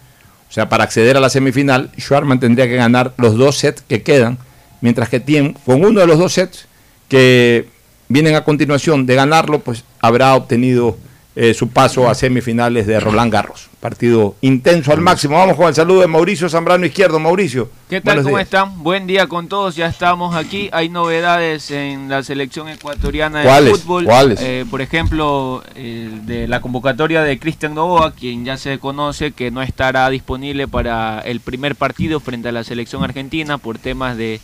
O 0.50 0.54
sea, 0.54 0.70
para 0.70 0.84
acceder 0.84 1.18
a 1.18 1.20
la 1.20 1.30
semifinal, 1.30 1.92
Schwarman 2.00 2.40
tendría 2.40 2.68
que 2.68 2.76
ganar 2.76 3.14
los 3.18 3.38
dos 3.38 3.58
sets 3.58 3.82
que 3.82 4.02
quedan, 4.02 4.38
mientras 4.82 5.10
que 5.10 5.20
Tiem, 5.20 5.54
con 5.54 5.84
uno 5.84 6.00
de 6.00 6.08
los 6.08 6.18
dos 6.18 6.34
sets 6.34 6.68
que 7.10 7.68
vienen 8.08 8.36
a 8.36 8.44
continuación. 8.44 9.06
De 9.06 9.16
ganarlo, 9.16 9.60
pues 9.60 9.84
habrá 10.00 10.36
obtenido 10.36 10.98
eh, 11.40 11.54
su 11.54 11.70
paso 11.70 12.10
a 12.10 12.16
semifinales 12.16 12.88
de 12.88 13.00
Roland 13.00 13.32
Garros. 13.32 13.70
Partido 13.80 14.36
intenso 14.42 14.92
al 14.92 15.02
máximo. 15.02 15.38
Vamos 15.38 15.56
con 15.56 15.68
el 15.68 15.76
saludo 15.76 16.02
de 16.02 16.08
Mauricio 16.08 16.50
Zambrano 16.50 16.84
Izquierdo. 16.84 17.20
Mauricio. 17.20 17.70
¿Qué 17.88 18.02
tal? 18.02 18.24
¿Cómo 18.24 18.38
días. 18.38 18.48
están? 18.48 18.82
Buen 18.82 19.06
día 19.06 19.28
con 19.28 19.48
todos. 19.48 19.76
Ya 19.76 19.86
estamos 19.86 20.36
aquí. 20.36 20.68
Hay 20.72 20.90
novedades 20.90 21.70
en 21.70 22.10
la 22.10 22.24
selección 22.24 22.70
ecuatoriana 22.70 23.42
de 23.42 23.70
fútbol. 23.70 24.06
¿Cuáles? 24.06 24.42
Eh, 24.42 24.66
por 24.68 24.82
ejemplo, 24.82 25.64
de 25.76 26.48
la 26.48 26.60
convocatoria 26.60 27.22
de 27.22 27.38
Cristian 27.38 27.76
Novoa, 27.76 28.14
quien 28.14 28.44
ya 28.44 28.58
se 28.58 28.80
conoce 28.80 29.32
que 29.32 29.52
no 29.52 29.62
estará 29.62 30.10
disponible 30.10 30.68
para 30.68 31.20
el 31.20 31.40
primer 31.40 31.76
partido 31.76 32.20
frente 32.20 32.50
a 32.50 32.52
la 32.52 32.64
selección 32.64 33.04
argentina 33.04 33.60
por 33.60 33.78
temas 33.78 34.18
de, 34.18 34.42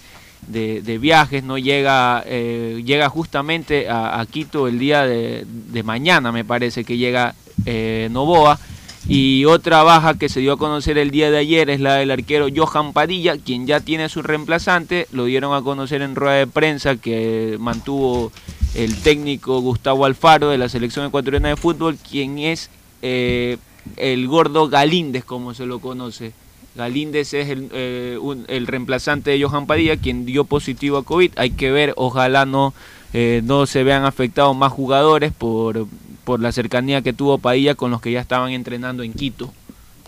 de- 0.47 0.97
viajes. 0.97 1.43
No 1.43 1.57
llega, 1.57 2.23
eh, 2.25 2.81
llega 2.85 3.09
justamente 3.09 3.87
a, 3.89 4.25
Quito 4.29 4.67
el 4.67 4.79
día 4.79 5.03
de, 5.03 5.45
de 5.47 5.83
mañana, 5.83 6.31
me 6.31 6.45
parece 6.45 6.83
que 6.83 6.97
llega 6.97 7.35
eh, 7.65 8.07
Novoa. 8.11 8.59
Y 9.05 9.43
otra 9.43 9.83
baja 9.83 10.17
que 10.17 10.29
se 10.29 10.39
dio 10.39 10.53
a 10.53 10.57
conocer 10.57 10.97
el 10.97 11.11
día 11.11 11.29
de 11.29 11.37
ayer 11.37 11.69
es 11.69 11.81
la 11.81 11.95
del 11.95 12.09
arquero 12.09 12.47
Johan 12.55 12.93
Padilla, 12.93 13.37
quien 13.37 13.67
ya 13.67 13.81
tiene 13.81 14.07
su 14.07 14.21
reemplazante. 14.21 15.07
Lo 15.11 15.25
dieron 15.25 15.53
a 15.53 15.61
conocer 15.61 16.01
en 16.01 16.15
rueda 16.15 16.35
de 16.35 16.47
prensa 16.47 16.95
que 16.95 17.57
mantuvo 17.59 18.31
el 18.75 18.95
técnico 19.01 19.59
Gustavo 19.59 20.05
Alfaro 20.05 20.49
de 20.49 20.57
la 20.57 20.69
selección 20.69 21.05
ecuatoriana 21.05 21.49
de 21.49 21.57
fútbol, 21.57 21.97
quien 21.97 22.39
es 22.39 22.69
eh, 23.01 23.57
el 23.97 24.25
gordo 24.29 24.69
Galíndez, 24.69 25.25
como 25.25 25.53
se 25.53 25.65
lo 25.65 25.79
conoce. 25.79 26.31
Galíndez 26.75 27.33
es 27.33 27.49
el, 27.49 27.69
eh, 27.71 28.17
un- 28.21 28.45
el 28.47 28.67
reemplazante 28.67 29.31
de 29.31 29.43
Johan 29.43 29.67
Padilla, 29.67 29.97
quien 29.97 30.25
dio 30.25 30.43
positivo 30.43 30.97
a 30.97 31.03
COVID. 31.03 31.31
Hay 31.35 31.51
que 31.51 31.71
ver, 31.71 31.93
ojalá 31.97 32.45
no, 32.45 32.73
eh, 33.13 33.41
no 33.43 33.65
se 33.65 33.83
vean 33.83 34.05
afectados 34.05 34.55
más 34.55 34.71
jugadores 34.71 35.31
por, 35.31 35.85
por 36.23 36.39
la 36.39 36.51
cercanía 36.51 37.01
que 37.01 37.13
tuvo 37.13 37.37
Padilla 37.37 37.75
con 37.75 37.91
los 37.91 38.01
que 38.01 38.11
ya 38.11 38.21
estaban 38.21 38.51
entrenando 38.51 39.03
en 39.03 39.13
Quito. 39.13 39.53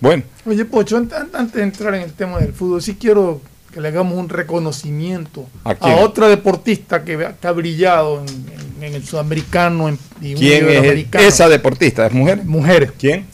Bueno. 0.01 0.23
Oye, 0.45 0.65
Pocho, 0.65 0.97
an- 0.97 1.09
an- 1.15 1.29
antes 1.33 1.53
de 1.55 1.63
entrar 1.63 1.93
en 1.95 2.01
el 2.01 2.13
tema 2.13 2.39
del 2.39 2.51
fútbol, 2.53 2.81
sí 2.81 2.95
quiero 2.95 3.41
que 3.73 3.79
le 3.81 3.89
hagamos 3.89 4.17
un 4.17 4.29
reconocimiento 4.29 5.45
¿A 5.65 5.71
a, 5.71 5.95
otra 5.97 6.27
deportista 6.29 7.03
que, 7.03 7.17
que 7.39 7.47
ha 7.47 7.51
brillado 7.51 8.21
en, 8.21 8.29
en- 8.29 8.83
en 8.83 8.93
el 8.95 9.05
sudamericano 9.05 9.87
en, 9.89 9.97
y 10.21 10.33
un 10.33 10.39
¿Quién 10.39 10.53
es 10.65 10.71
iberoamericano. 10.71 11.25
esa 11.27 11.47
deportista? 11.49 12.07
¿Es 12.07 12.13
mujer? 12.13 12.43
Mujer. 12.45 12.93
¿Quién? 12.99 13.25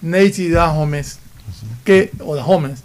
Nancy 0.00 0.48
Dahomes, 0.48 1.18
que, 1.88 2.10
o 2.22 2.36
Dahomes, 2.36 2.80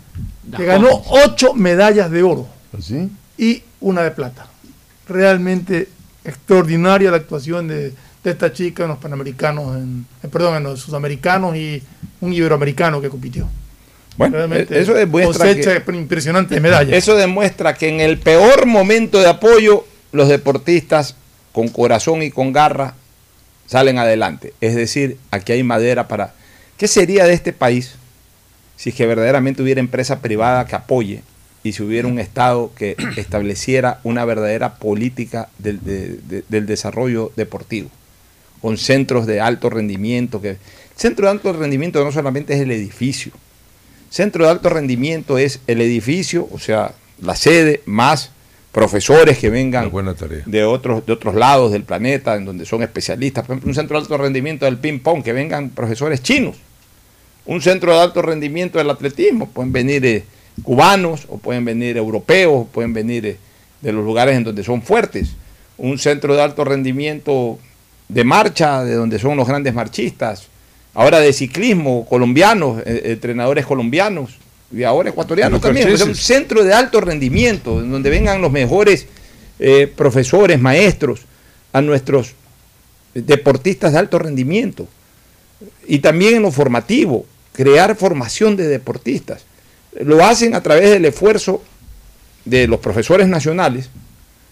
que 0.56 0.64
Dahomes. 0.66 0.68
ganó 0.68 1.01
ocho 1.26 1.54
medallas 1.54 2.10
de 2.10 2.24
oro 2.24 2.47
¿Así? 2.78 3.10
y 3.38 3.62
una 3.82 4.01
de 4.01 4.12
plata. 4.12 4.47
Realmente 5.10 5.89
extraordinaria 6.24 7.12
la 7.12 7.18
actuación 7.18 7.68
de, 7.68 7.91
de 8.24 8.32
esta 8.32 8.54
chica 8.54 8.84
en 8.84 8.89
los 8.89 8.97
panamericanos, 8.99 9.76
en, 9.76 10.06
eh, 10.24 10.30
perdón, 10.30 10.56
en 10.56 10.64
los 10.64 10.80
sudamericanos 10.80 11.54
y 11.58 11.84
un 12.22 12.32
iberoamericano 12.32 13.01
que 13.01 13.10
compitió. 13.10 13.49
Bueno, 14.16 14.38
Realmente 14.38 14.80
eso 14.80 14.93
demuestra 14.93 15.47
cosecha 15.47 15.84
que- 15.84 15.95
impresionante 15.97 16.56
de 16.56 16.62
medallas. 16.62 16.95
Eso 16.95 17.16
demuestra 17.16 17.74
que 17.74 17.89
en 17.89 17.99
el 17.99 18.20
peor 18.20 18.66
momento 18.66 19.20
de 19.20 19.28
apoyo, 19.28 19.86
los 20.14 20.30
deportistas 20.30 21.16
con 21.51 21.68
corazón 21.68 22.24
y 22.24 22.32
con 22.32 22.54
garra 22.54 22.93
salen 23.68 23.97
adelante. 23.97 24.54
Es 24.62 24.76
decir, 24.76 25.18
aquí 25.30 25.51
hay 25.51 25.64
madera 25.64 26.08
para... 26.08 26.34
¿Qué 26.78 26.88
sería 26.88 27.26
de 27.26 27.34
este 27.34 27.51
país 27.51 27.95
si 28.84 28.90
es 28.90 28.96
que 28.96 29.06
verdaderamente 29.08 29.62
hubiera 29.64 29.80
empresa 29.80 30.20
privada 30.20 30.66
que 30.66 30.76
apoye 30.76 31.22
y 31.64 31.72
si 31.72 31.84
hubiera 31.84 32.06
un 32.10 32.20
Estado 32.20 32.74
que 32.76 32.98
estableciera 33.16 34.02
una 34.04 34.26
verdadera 34.26 34.76
política 34.76 35.48
del, 35.58 35.82
de- 35.82 36.18
de- 36.28 36.44
del 36.50 36.66
desarrollo 36.66 37.32
deportivo? 37.38 37.90
Con 38.62 38.78
centros 38.78 39.26
de 39.26 39.40
alto 39.40 39.70
rendimiento. 39.70 40.42
Que, 40.42 40.58
centro 40.98 41.28
de 41.28 41.32
alto 41.32 41.54
rendimiento 41.54 42.04
no 42.04 42.12
solamente 42.12 42.56
es 42.56 42.60
el 42.60 42.72
edificio. 42.72 43.32
Centro 44.10 44.44
de 44.44 44.52
alto 44.52 44.68
rendimiento 44.70 45.38
es 45.38 45.62
el 45.68 45.80
edificio, 45.80 46.50
o 46.52 46.60
sea, 46.60 46.92
la 47.22 47.38
sede, 47.38 47.82
más 47.86 48.32
profesores 48.74 49.38
que 49.38 49.50
vengan 49.50 49.84
de 50.46 50.66
otros, 50.66 51.06
de 51.06 51.14
otros 51.14 51.36
lados 51.36 51.72
del 51.72 51.84
planeta, 51.84 52.36
en 52.36 52.44
donde 52.44 52.66
son 52.66 52.84
especialistas. 52.84 53.46
Por 53.46 53.54
ejemplo, 53.54 53.70
un 53.70 53.76
centro 53.76 53.96
de 53.98 54.02
alto 54.04 54.18
rendimiento 54.18 54.66
del 54.66 54.78
ping-pong, 54.78 55.24
que 55.24 55.32
vengan 55.32 55.70
profesores 55.70 56.22
chinos. 56.22 56.58
Un 57.46 57.62
centro 57.62 57.94
de 57.94 58.00
alto 58.00 58.22
rendimiento 58.22 58.78
del 58.78 58.89
atletismo, 58.89 59.50
pueden 59.50 59.74
venir 59.74 60.06
eh, 60.06 60.24
cubanos, 60.64 61.26
o 61.28 61.38
pueden 61.38 61.66
venir 61.66 61.98
europeos, 61.98 62.54
o 62.54 62.66
pueden 62.66 62.94
venir 62.94 63.26
eh, 63.26 63.38
de 63.82 63.91
los 63.91 64.06
lugares 64.06 64.38
en 64.38 64.46
donde 64.46 64.64
son 64.64 64.82
fuertes. 64.82 65.32
Un 65.78 66.00
centro 66.00 66.36
de 66.36 66.41
alto 66.41 66.64
rendimiento 66.64 67.60
de 68.08 68.24
marcha, 68.24 68.84
de 68.84 68.94
donde 68.94 69.20
son 69.20 69.36
los 69.36 69.48
grandes 69.48 69.74
marchistas. 69.74 70.48
Ahora 70.94 71.20
de 71.20 71.34
ciclismo, 71.34 72.06
colombianos, 72.06 72.82
eh, 72.86 73.02
entrenadores 73.06 73.66
colombianos, 73.66 74.38
y 74.72 74.84
ahora 74.84 75.10
ecuatorianos 75.10 75.60
también. 75.60 75.89
Un 76.02 76.16
centro 76.16 76.64
de 76.64 76.74
alto 76.74 77.02
rendimiento, 77.02 77.82
en 77.82 77.91
donde 77.91 78.10
vengan 78.10 78.41
los 78.41 78.52
mejores 78.52 79.08
profesores, 79.96 80.60
maestros, 80.60 81.22
a 81.72 81.82
nuestros 81.82 82.34
deportistas 83.14 83.94
de 83.94 84.00
alto 84.00 84.20
rendimiento. 84.20 84.88
Y 85.88 86.00
también 86.00 86.36
en 86.36 86.41
lo 86.41 86.52
formativo, 86.52 87.26
crear 87.54 87.95
formación 87.95 88.58
de 88.58 88.68
deportistas. 88.68 89.45
Lo 90.01 90.26
hacen 90.26 90.56
a 90.56 90.62
través 90.62 90.89
del 90.89 91.06
esfuerzo 91.06 91.64
de 92.45 92.68
los 92.68 92.80
profesores 92.80 93.28
nacionales, 93.28 93.89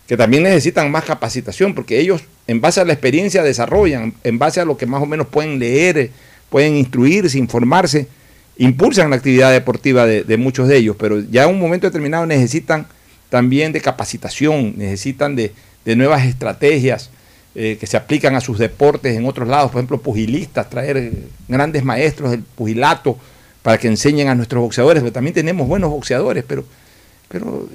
que 0.07 0.15
también 0.15 0.43
necesitan 0.43 0.91
más 0.91 1.03
capacitación, 1.03 1.73
porque 1.73 1.99
ellos, 1.99 2.21
en 2.47 2.61
base 2.61 2.79
a 2.79 2.85
la 2.85 2.93
experiencia, 2.93 3.43
desarrollan, 3.43 4.13
en 4.23 4.39
base 4.39 4.61
a 4.61 4.65
lo 4.65 4.77
que 4.77 4.85
más 4.85 5.01
o 5.01 5.05
menos 5.05 5.27
pueden 5.27 5.59
leer, 5.59 6.11
pueden 6.49 6.75
instruirse, 6.75 7.37
informarse, 7.37 8.07
impulsan 8.57 9.09
la 9.09 9.15
actividad 9.15 9.51
deportiva 9.51 10.05
de, 10.05 10.23
de 10.23 10.37
muchos 10.37 10.67
de 10.67 10.77
ellos, 10.77 10.95
pero 10.99 11.19
ya 11.19 11.43
en 11.43 11.49
un 11.49 11.59
momento 11.59 11.87
determinado 11.87 12.25
necesitan 12.25 12.87
también 13.29 13.71
de 13.71 13.81
capacitación, 13.81 14.73
necesitan 14.77 15.35
de, 15.35 15.53
de 15.85 15.95
nuevas 15.95 16.25
estrategias 16.25 17.09
eh, 17.55 17.77
que 17.79 17.87
se 17.87 17.97
aplican 17.97 18.35
a 18.35 18.41
sus 18.41 18.57
deportes 18.57 19.15
en 19.17 19.25
otros 19.25 19.47
lados, 19.47 19.71
por 19.71 19.79
ejemplo, 19.79 19.99
pugilistas, 19.99 20.69
traer 20.69 21.11
grandes 21.47 21.83
maestros 21.83 22.31
del 22.31 22.43
pugilato 22.43 23.17
para 23.61 23.77
que 23.77 23.87
enseñen 23.87 24.27
a 24.29 24.35
nuestros 24.35 24.61
boxeadores, 24.61 25.01
porque 25.01 25.13
también 25.13 25.33
tenemos 25.33 25.67
buenos 25.67 25.89
boxeadores, 25.91 26.43
pero, 26.47 26.63
pero 27.27 27.67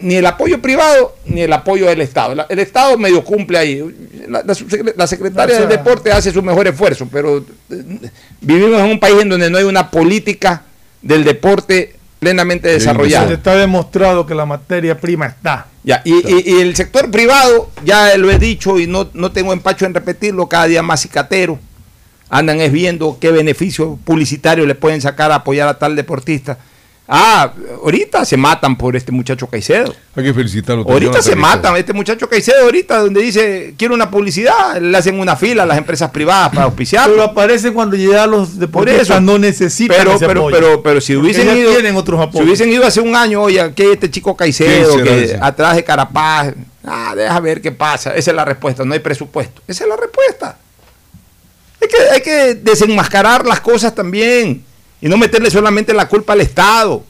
ni 0.00 0.14
el 0.14 0.24
apoyo 0.26 0.62
privado 0.62 1.16
ni 1.26 1.42
el 1.42 1.52
apoyo 1.52 1.86
del 1.86 2.00
Estado. 2.00 2.34
La- 2.34 2.46
el 2.48 2.58
Estado 2.60 2.96
medio 2.96 3.22
cumple 3.24 3.58
ahí. 3.58 3.84
La, 4.28 4.42
la 4.42 4.54
subsecre- 4.54 4.94
la 4.96 5.06
secretaria 5.06 5.54
O 5.56 5.58
sea, 5.58 5.66
del 5.66 5.76
deporte 5.78 6.10
hace 6.12 6.30
su 6.32 6.42
mejor 6.42 6.66
esfuerzo, 6.66 7.08
pero 7.12 7.38
eh, 7.70 8.10
vivimos 8.40 8.80
en 8.80 8.86
un 8.86 9.00
país 9.00 9.16
en 9.20 9.28
donde 9.28 9.50
no 9.50 9.58
hay 9.58 9.64
una 9.64 9.90
política 9.90 10.62
del 11.02 11.24
deporte 11.24 11.96
plenamente 12.24 12.68
desarrollada. 12.68 13.32
Está 13.32 13.54
demostrado 13.56 14.26
que 14.26 14.34
la 14.34 14.46
materia 14.46 14.98
prima 14.98 15.26
está. 15.26 15.66
Ya, 15.84 16.00
y, 16.04 16.12
y- 16.14 16.42
y 16.56 16.60
el 16.60 16.74
sector 16.74 17.10
privado, 17.10 17.70
ya 17.84 18.16
lo 18.16 18.30
he 18.30 18.38
dicho 18.38 18.78
y 18.78 18.86
no, 18.86 19.08
no 19.12 19.30
tengo 19.32 19.52
empacho 19.52 19.84
en 19.84 19.92
repetirlo, 19.94 20.48
cada 20.48 20.66
día 20.66 20.82
más 20.82 21.02
cicatero. 21.02 21.58
Andan 22.30 22.60
es 22.60 22.72
viendo 22.72 23.18
qué 23.20 23.30
beneficio 23.30 23.98
publicitario 24.04 24.64
le 24.66 24.74
pueden 24.74 25.00
sacar 25.02 25.30
a 25.30 25.36
apoyar 25.36 25.68
a 25.68 25.78
tal 25.78 25.94
deportista. 25.94 26.58
Ah, 27.06 27.52
ahorita 27.82 28.24
se 28.24 28.38
matan 28.38 28.78
por 28.78 28.96
este 28.96 29.12
muchacho 29.12 29.46
Caicedo. 29.46 29.94
Hay 30.16 30.24
que 30.24 30.32
felicitarlo. 30.32 30.84
Ahorita 30.88 31.20
se 31.20 31.36
matan. 31.36 31.76
Este 31.76 31.92
muchacho 31.92 32.28
Caicedo 32.30 32.64
ahorita 32.64 32.98
donde 32.98 33.20
dice 33.20 33.74
quiero 33.76 33.94
una 33.94 34.10
publicidad, 34.10 34.80
le 34.80 34.96
hacen 34.96 35.20
una 35.20 35.36
fila 35.36 35.64
a 35.64 35.66
las 35.66 35.76
empresas 35.76 36.10
privadas 36.10 36.48
para 36.50 36.64
auspiciar. 36.64 37.10
Pero 37.10 37.22
aparece 37.22 37.72
cuando 37.72 37.94
ya 37.96 38.26
los 38.26 38.50
Por 38.50 38.58
deportistas 38.58 39.02
eso 39.02 39.20
no 39.20 39.38
necesitan 39.38 39.98
pero, 39.98 40.12
ese 40.14 40.26
pero, 40.26 40.40
apoyo. 40.40 40.56
pero, 40.56 40.82
pero 40.82 41.00
si 41.02 41.14
hubiesen 41.14 41.54
ido, 41.58 41.72
tienen 41.72 41.94
otros 41.94 42.26
si 42.32 42.42
hubiesen 42.42 42.72
ido 42.72 42.86
hace 42.86 43.02
un 43.02 43.14
año, 43.14 43.42
oye, 43.42 43.60
aquí 43.60 43.82
hay 43.82 43.92
este 43.92 44.10
chico 44.10 44.34
Caicedo 44.34 44.94
¿Quién 44.94 45.04
será 45.04 45.16
que 45.16 45.24
ese? 45.24 45.38
atrás 45.42 45.76
de 45.76 45.84
Carapaz, 45.84 46.54
ah, 46.84 47.12
deja 47.14 47.38
ver 47.40 47.60
qué 47.60 47.70
pasa. 47.72 48.14
Esa 48.14 48.30
es 48.30 48.36
la 48.36 48.46
respuesta, 48.46 48.82
no 48.82 48.94
hay 48.94 49.00
presupuesto. 49.00 49.60
Esa 49.68 49.84
es 49.84 49.90
la 49.90 49.96
respuesta. 49.96 50.56
Hay 51.82 51.88
que, 51.88 51.96
hay 52.14 52.20
que 52.22 52.54
desenmascarar 52.54 53.44
las 53.44 53.60
cosas 53.60 53.94
también 53.94 54.64
y 55.04 55.08
no 55.10 55.18
meterle 55.18 55.50
solamente 55.50 55.92
la 55.92 56.08
culpa 56.08 56.32
al 56.32 56.40
Estado. 56.40 57.04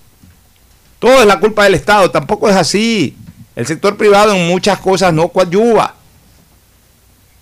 Todo 0.99 1.21
es 1.21 1.27
la 1.27 1.39
culpa 1.39 1.62
del 1.62 1.75
Estado, 1.75 2.11
tampoco 2.11 2.49
es 2.51 2.57
así. 2.57 3.16
El 3.55 3.66
sector 3.66 3.97
privado 3.97 4.35
en 4.35 4.49
muchas 4.49 4.81
cosas 4.81 5.15
no 5.15 5.29
coadyuva. 5.29 5.95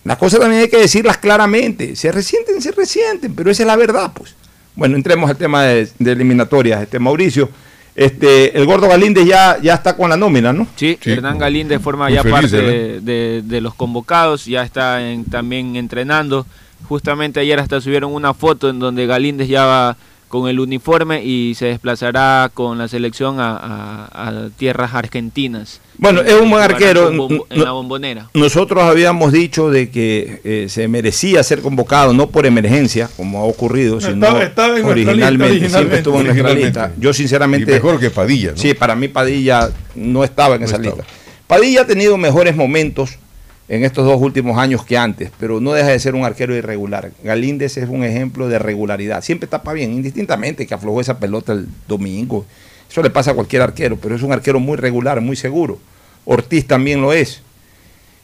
Las 0.04 0.18
cosas 0.18 0.40
también 0.40 0.62
hay 0.62 0.68
que 0.68 0.78
decirlas 0.78 1.16
claramente. 1.16 1.94
Se 1.96 2.10
resienten, 2.12 2.60
se 2.60 2.72
resienten, 2.72 3.34
pero 3.34 3.50
esa 3.50 3.62
es 3.62 3.66
la 3.66 3.76
verdad, 3.76 4.10
pues. 4.14 4.34
Bueno, 4.74 4.96
entremos 4.96 5.30
al 5.30 5.36
tema 5.36 5.62
de, 5.64 5.88
de 5.98 6.12
eliminatorias. 6.12 6.82
Este 6.82 6.98
Mauricio, 6.98 7.48
este, 7.94 8.56
el 8.58 8.66
gordo 8.66 8.88
Galíndez 8.88 9.26
ya, 9.26 9.58
ya 9.62 9.74
está 9.74 9.96
con 9.96 10.10
la 10.10 10.16
nómina, 10.16 10.52
¿no? 10.52 10.66
Sí, 10.76 10.98
Hernán 11.04 11.38
Galíndez 11.38 11.80
forma 11.80 12.06
Muy 12.06 12.14
ya 12.14 12.22
feliz, 12.22 12.34
parte 12.40 12.56
¿verdad? 12.56 12.70
de, 12.72 13.00
de- 13.00 13.42
de 13.42 13.60
los 13.60 13.74
convocados, 13.74 14.44
ya 14.46 14.62
está 14.64 15.08
en- 15.08 15.24
también 15.24 15.76
entrenando. 15.76 16.46
Justamente 16.88 17.38
ayer 17.38 17.60
hasta 17.60 17.80
subieron 17.80 18.12
una 18.12 18.34
foto 18.34 18.68
en 18.70 18.80
donde 18.80 19.06
Galíndez 19.06 19.46
ya 19.48 19.64
va 19.66 19.96
con 20.32 20.48
el 20.48 20.58
uniforme 20.60 21.22
y 21.22 21.54
se 21.56 21.66
desplazará 21.66 22.50
con 22.54 22.78
la 22.78 22.88
selección 22.88 23.38
a, 23.38 23.54
a- 23.54 24.28
a 24.28 24.48
tierras 24.56 24.94
argentinas. 24.94 25.82
Bueno, 25.98 26.22
es 26.22 26.32
un 26.32 26.48
buen 26.48 26.62
arquero. 26.62 27.10
en 27.50 27.62
la 27.62 27.72
bombonera. 27.72 28.30
Nosotros 28.32 28.82
habíamos 28.82 29.30
dicho 29.30 29.68
de 29.70 29.90
que 29.90 30.40
eh, 30.42 30.66
se 30.70 30.88
merecía 30.88 31.42
ser 31.42 31.60
convocado, 31.60 32.14
no 32.14 32.28
por 32.30 32.46
emergencia, 32.46 33.10
como 33.14 33.40
ha 33.40 33.44
ocurrido, 33.44 34.00
sino 34.00 34.40
estaba 34.40 34.78
en 34.78 34.82
nuestra 34.84 35.08
lista 35.08 35.10
originalmente, 35.10 35.68
siempre 35.68 35.68
originalmente. 35.68 35.96
estuvo 35.98 36.18
en 36.20 36.24
nuestra 36.24 36.44
Originalmente. 36.50 36.80
lista. 36.80 36.92
Yo 36.98 37.12
sinceramente... 37.12 37.70
Y 37.70 37.74
mejor 37.74 38.00
que 38.00 38.08
Padilla, 38.10 38.52
¿no? 38.52 38.56
Sí, 38.56 38.72
para 38.72 38.96
mí 38.96 39.08
Padilla 39.08 39.68
no 39.94 40.24
estaba 40.24 40.54
en 40.54 40.62
No 40.62 40.66
esa 40.66 40.76
estaba. 40.76 40.96
lista. 40.96 41.12
Padilla 41.46 41.82
ha 41.82 41.86
tenido 41.86 42.16
mejores 42.16 42.56
momentos 42.56 43.18
en 43.68 43.84
estos 43.84 44.04
dos 44.04 44.20
últimos 44.20 44.58
años 44.58 44.84
que 44.84 44.98
antes, 44.98 45.30
pero 45.38 45.60
no 45.60 45.72
deja 45.72 45.88
de 45.88 45.98
ser 45.98 46.14
un 46.14 46.24
arquero 46.24 46.54
irregular. 46.54 47.12
Galíndez 47.22 47.76
es 47.76 47.88
un 47.88 48.04
ejemplo 48.04 48.48
de 48.48 48.58
regularidad. 48.58 49.22
Siempre 49.22 49.48
tapa 49.48 49.72
bien, 49.72 49.92
indistintamente 49.92 50.66
que 50.66 50.74
aflojó 50.74 51.00
esa 51.00 51.18
pelota 51.18 51.52
el 51.52 51.68
domingo. 51.88 52.44
Eso 52.90 53.02
le 53.02 53.10
pasa 53.10 53.30
a 53.30 53.34
cualquier 53.34 53.62
arquero, 53.62 53.96
pero 53.96 54.14
es 54.14 54.22
un 54.22 54.32
arquero 54.32 54.60
muy 54.60 54.76
regular, 54.76 55.20
muy 55.20 55.36
seguro. 55.36 55.78
Ortiz 56.24 56.66
también 56.66 57.00
lo 57.00 57.12
es. 57.12 57.40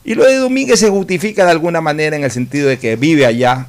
Y 0.04 0.14
lo 0.14 0.24
de 0.24 0.36
Domínguez 0.36 0.80
se 0.80 0.90
justifica 0.90 1.44
de 1.44 1.50
alguna 1.50 1.80
manera 1.80 2.16
en 2.16 2.24
el 2.24 2.30
sentido 2.30 2.68
de 2.68 2.78
que 2.78 2.96
vive 2.96 3.26
allá, 3.26 3.66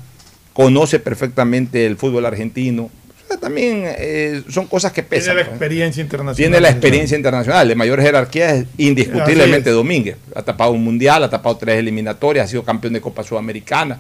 conoce 0.54 1.00
perfectamente 1.00 1.86
el 1.86 1.98
fútbol 1.98 2.26
argentino. 2.26 2.90
También 3.38 3.84
eh, 3.86 4.44
son 4.50 4.68
cosas 4.68 4.92
que 4.92 5.04
pesan. 5.04 5.36
Tiene 5.36 5.42
la 5.44 5.50
experiencia 5.50 6.02
internacional. 6.02 6.36
Tiene 6.36 6.62
la 6.62 6.70
experiencia 6.70 7.18
internacional, 7.18 7.68
de 7.68 7.76
mayor 7.76 8.02
jerarquía 8.02 8.56
es 8.56 8.66
indiscutiblemente 8.78 9.70
es. 9.70 9.76
Domínguez. 9.76 10.18
Ha 10.36 10.42
tapado 10.42 10.72
un 10.72 10.84
mundial, 10.84 11.24
ha 11.24 11.30
tapado 11.30 11.58
tres 11.58 11.78
eliminatorias, 11.78 12.46
ha 12.46 12.48
sido 12.48 12.64
campeón 12.64 12.94
de 12.94 13.02
Copa 13.02 13.24
Sudamericana, 13.24 14.00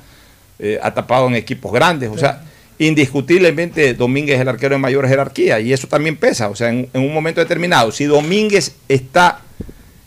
eh, 0.57 0.80
ha 0.81 0.93
tapado 0.93 1.27
en 1.27 1.35
equipos 1.35 1.72
grandes. 1.72 2.10
O 2.10 2.18
sea, 2.18 2.43
indiscutiblemente 2.80 3.93
Domínguez 3.93 4.35
es 4.35 4.41
el 4.41 4.47
arquero 4.49 4.76
de 4.76 4.80
mayor 4.80 5.07
jerarquía 5.07 5.60
y 5.60 5.73
eso 5.73 5.88
también 5.88 6.15
pesa. 6.15 6.49
O 6.49 6.56
sea, 6.56 6.69
en, 6.69 6.89
en 6.93 7.01
un 7.01 7.14
momento 7.14 7.41
determinado, 7.41 7.91
si 7.91 8.06
Domínguez 8.06 8.73
está 8.88 9.41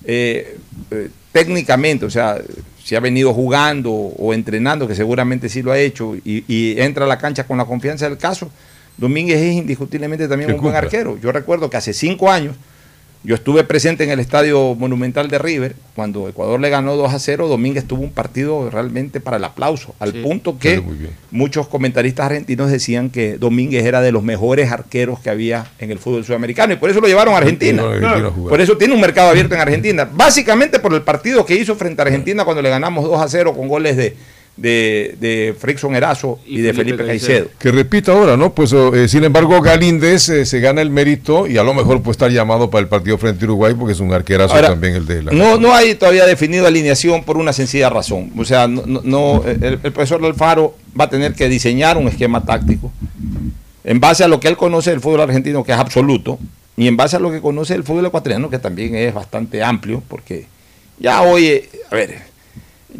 eh, 0.04 0.58
eh, 0.90 1.08
técnicamente, 1.32 2.04
o 2.06 2.10
sea, 2.10 2.40
si 2.82 2.96
ha 2.96 3.00
venido 3.00 3.32
jugando 3.32 3.92
o 3.92 4.34
entrenando, 4.34 4.88
que 4.88 4.94
seguramente 4.94 5.48
sí 5.48 5.62
lo 5.62 5.70
ha 5.70 5.78
hecho, 5.78 6.16
y, 6.16 6.44
y 6.48 6.80
entra 6.80 7.04
a 7.04 7.08
la 7.08 7.18
cancha 7.18 7.44
con 7.44 7.56
la 7.56 7.64
confianza 7.64 8.08
del 8.08 8.18
caso, 8.18 8.50
Domínguez 8.96 9.40
es 9.40 9.54
indiscutiblemente 9.54 10.28
también 10.28 10.52
un 10.52 10.60
buen 10.60 10.76
arquero. 10.76 11.18
Yo 11.20 11.32
recuerdo 11.32 11.70
que 11.70 11.76
hace 11.76 11.92
cinco 11.92 12.30
años 12.30 12.56
yo 13.24 13.36
estuve 13.36 13.62
presente 13.62 14.02
en 14.02 14.10
el 14.10 14.18
estadio 14.18 14.74
monumental 14.74 15.28
de 15.28 15.38
River 15.38 15.76
cuando 15.94 16.28
Ecuador 16.28 16.58
le 16.58 16.70
ganó 16.70 16.96
2 16.96 17.14
a 17.14 17.20
0. 17.20 17.46
Domínguez 17.46 17.84
tuvo 17.84 18.02
un 18.02 18.10
partido 18.10 18.68
realmente 18.68 19.20
para 19.20 19.36
el 19.36 19.44
aplauso, 19.44 19.94
al 20.00 20.12
punto 20.14 20.58
que 20.58 20.82
muchos 21.30 21.68
comentaristas 21.68 22.26
argentinos 22.26 22.68
decían 22.68 23.10
que 23.10 23.38
Domínguez 23.38 23.84
era 23.84 24.00
de 24.00 24.10
los 24.10 24.24
mejores 24.24 24.72
arqueros 24.72 25.20
que 25.20 25.30
había 25.30 25.66
en 25.78 25.92
el 25.92 26.00
fútbol 26.00 26.24
sudamericano 26.24 26.72
y 26.72 26.76
por 26.76 26.90
eso 26.90 27.00
lo 27.00 27.06
llevaron 27.06 27.34
a 27.34 27.38
Argentina. 27.38 27.84
Por 28.48 28.60
eso 28.60 28.76
tiene 28.76 28.92
un 28.92 29.00
mercado 29.00 29.30
abierto 29.30 29.54
en 29.54 29.60
Argentina. 29.60 30.08
Básicamente 30.12 30.80
por 30.80 30.92
el 30.92 31.02
partido 31.02 31.46
que 31.46 31.54
hizo 31.54 31.76
frente 31.76 32.02
a 32.02 32.06
Argentina 32.06 32.44
cuando 32.44 32.60
le 32.60 32.70
ganamos 32.70 33.04
2 33.04 33.22
a 33.22 33.28
0 33.28 33.54
con 33.54 33.68
goles 33.68 33.96
de, 33.96 34.16
de, 34.56 35.16
de 35.18 35.54
Frickson 35.58 35.94
Erazo 35.96 36.38
y, 36.46 36.60
de 36.60 36.74
Felipe 36.74 37.04
Caicedo. 37.06 37.48
Que 37.58 37.72
repita 37.72 38.12
ahora, 38.12 38.36
¿no? 38.36 38.52
Pues 38.54 38.72
eh, 38.72 39.08
sin 39.08 39.24
embargo 39.24 39.60
Galíndez 39.62 40.28
eh, 40.28 40.44
se 40.44 40.60
gana 40.60 40.82
el 40.82 40.90
mérito 40.90 41.46
y 41.46 41.56
a 41.56 41.62
lo 41.62 41.72
mejor 41.74 42.02
puede 42.02 42.12
estar 42.12 42.30
llamado 42.30 42.68
para 42.70 42.82
el 42.82 42.88
partido 42.88 43.16
frente 43.18 43.44
a 43.44 43.48
Uruguay 43.48 43.74
porque 43.78 43.92
es 43.94 44.00
un 44.00 44.12
arquerazo 44.12 44.54
Ahora, 44.54 44.68
también 44.68 44.94
el 44.94 45.06
de 45.06 45.22
la... 45.22 45.32
No, 45.32 45.56
no 45.58 45.74
hay 45.74 45.94
todavía 45.94 46.26
definido 46.26 46.66
alineación 46.66 47.24
por 47.24 47.38
una 47.38 47.52
sencilla 47.52 47.88
razón. 47.88 48.30
O 48.36 48.44
sea, 48.44 48.68
no, 48.68 48.82
no- 48.86 49.00
no, 49.02 49.42
el, 49.46 49.78
el 49.82 49.92
profesor 49.92 50.24
Alfaro 50.24 50.76
va 50.98 51.04
a 51.04 51.10
tener 51.10 51.32
que 51.34 51.48
diseñar 51.48 51.96
un 51.96 52.08
esquema 52.08 52.44
táctico 52.44 52.92
en 53.84 53.98
base 54.00 54.22
a 54.22 54.28
lo 54.28 54.38
que 54.38 54.48
él 54.48 54.56
conoce 54.56 54.90
del 54.90 55.00
fútbol 55.00 55.22
argentino, 55.22 55.64
que 55.64 55.72
es 55.72 55.78
absoluto, 55.78 56.38
y 56.76 56.86
en 56.86 56.96
base 56.96 57.16
a 57.16 57.18
lo 57.18 57.30
que 57.32 57.40
conoce 57.40 57.72
del 57.72 57.82
fútbol 57.84 58.06
ecuatoriano, 58.06 58.48
que 58.48 58.58
también 58.58 58.94
es 58.94 59.12
bastante 59.12 59.62
amplio, 59.62 60.02
porque 60.06 60.46
ya 60.98 61.22
hoy, 61.22 61.46
eh, 61.46 61.68
a 61.90 61.94
ver, 61.96 62.31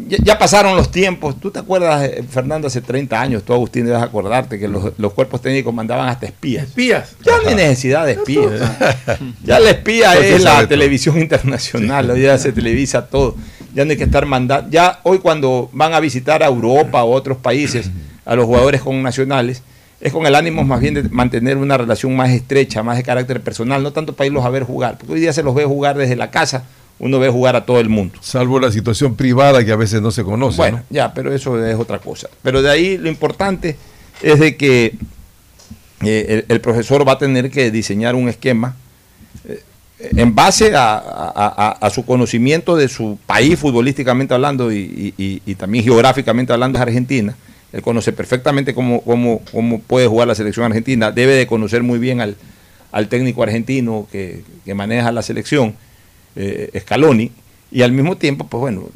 ya, 0.07 0.17
ya 0.23 0.39
pasaron 0.39 0.75
los 0.75 0.91
tiempos. 0.91 1.39
¿Tú 1.39 1.51
te 1.51 1.59
acuerdas, 1.59 2.03
eh, 2.03 2.23
Fernando, 2.29 2.67
hace 2.67 2.81
30 2.81 3.19
años, 3.19 3.43
tú 3.43 3.53
Agustín 3.53 3.85
debes 3.85 4.01
acordarte 4.01 4.59
que 4.59 4.67
los, 4.67 4.93
los 4.97 5.13
cuerpos 5.13 5.41
técnicos 5.41 5.73
mandaban 5.73 6.07
hasta 6.09 6.25
espías? 6.25 6.67
Espías. 6.67 7.15
Ya 7.23 7.33
no 7.41 7.49
hay 7.49 7.55
necesidad 7.55 8.05
de 8.05 8.13
espías. 8.13 8.51
Ya 9.43 9.59
la 9.59 9.71
espía 9.71 10.11
Porque 10.13 10.35
es 10.35 10.43
la 10.43 10.57
todo. 10.57 10.67
televisión 10.67 11.19
internacional, 11.19 12.09
hoy 12.09 12.21
ya 12.21 12.37
se 12.37 12.51
televisa 12.51 13.07
todo. 13.07 13.35
Ya 13.73 13.85
no 13.85 13.91
hay 13.91 13.97
que 13.97 14.03
estar 14.03 14.25
mandando. 14.25 14.69
Ya 14.69 14.99
hoy 15.03 15.19
cuando 15.19 15.69
van 15.73 15.93
a 15.93 15.99
visitar 15.99 16.43
a 16.43 16.47
Europa 16.47 17.03
o 17.03 17.11
otros 17.11 17.37
países 17.37 17.89
a 18.25 18.35
los 18.35 18.45
jugadores 18.45 18.81
con 18.81 19.01
nacionales, 19.03 19.63
es 19.99 20.11
con 20.11 20.25
el 20.25 20.35
ánimo 20.35 20.63
más 20.63 20.81
bien 20.81 20.93
de 20.93 21.03
mantener 21.03 21.57
una 21.57 21.77
relación 21.77 22.15
más 22.15 22.29
estrecha, 22.31 22.83
más 22.83 22.97
de 22.97 23.03
carácter 23.03 23.41
personal, 23.41 23.81
no 23.81 23.91
tanto 23.93 24.13
para 24.13 24.27
irlos 24.27 24.43
a 24.45 24.49
ver 24.49 24.63
jugar, 24.63 24.97
porque 24.97 25.13
hoy 25.13 25.19
día 25.21 25.31
se 25.33 25.43
los 25.43 25.55
ve 25.55 25.63
jugar 25.65 25.97
desde 25.97 26.15
la 26.15 26.29
casa, 26.29 26.65
uno 26.99 27.19
ve 27.19 27.29
jugar 27.29 27.55
a 27.55 27.65
todo 27.65 27.79
el 27.79 27.89
mundo. 27.89 28.15
Salvo 28.21 28.59
la 28.59 28.71
situación 28.71 29.15
privada 29.15 29.63
que 29.65 29.71
a 29.71 29.75
veces 29.75 30.01
no 30.01 30.11
se 30.11 30.23
conoce, 30.23 30.57
Bueno, 30.57 30.77
¿no? 30.77 30.83
ya, 30.89 31.13
pero 31.13 31.33
eso 31.33 31.63
es 31.65 31.75
otra 31.77 31.99
cosa. 31.99 32.29
Pero 32.41 32.61
de 32.61 32.69
ahí 32.69 32.97
lo 32.97 33.09
importante 33.09 33.75
es 34.21 34.39
de 34.39 34.55
que 34.55 34.93
eh, 36.03 36.25
el, 36.29 36.45
el 36.49 36.61
profesor 36.61 37.07
va 37.07 37.13
a 37.13 37.17
tener 37.17 37.49
que 37.49 37.71
diseñar 37.71 38.15
un 38.15 38.29
esquema 38.29 38.75
eh, 39.47 39.61
en 39.99 40.35
base 40.35 40.75
a, 40.75 40.95
a- 40.95 41.33
a- 41.35 41.77
a 41.79 41.89
su 41.89 42.05
conocimiento 42.05 42.75
de 42.75 42.87
su 42.89 43.17
país 43.25 43.57
futbolísticamente 43.57 44.33
hablando 44.33 44.71
y, 44.71 45.13
y- 45.17 45.23
y- 45.23 45.41
y 45.45 45.55
también 45.55 45.83
geográficamente 45.83 46.51
hablando 46.53 46.77
es 46.77 46.81
Argentina. 46.81 47.35
Él 47.71 47.81
conoce 47.81 48.11
perfectamente 48.13 48.73
cómo, 48.75 49.01
cómo, 49.01 49.41
cómo 49.51 49.79
puede 49.79 50.07
jugar 50.07 50.27
la 50.27 50.35
selección 50.35 50.65
argentina. 50.65 51.11
Debe 51.11 51.33
de 51.33 51.47
conocer 51.47 51.81
muy 51.83 51.97
bien 51.99 52.21
al, 52.21 52.35
al 52.91 53.07
técnico 53.07 53.41
argentino 53.41 54.07
que, 54.11 54.43
que 54.63 54.73
maneja 54.75 55.11
la 55.11 55.21
selección, 55.23 55.75
eh, 56.35 56.71
Scaloni. 56.79 57.31
Y 57.71 57.81
al 57.81 57.91
mismo 57.91 58.17
tiempo, 58.17 58.45
pues 58.47 58.61
bueno, 58.61 58.89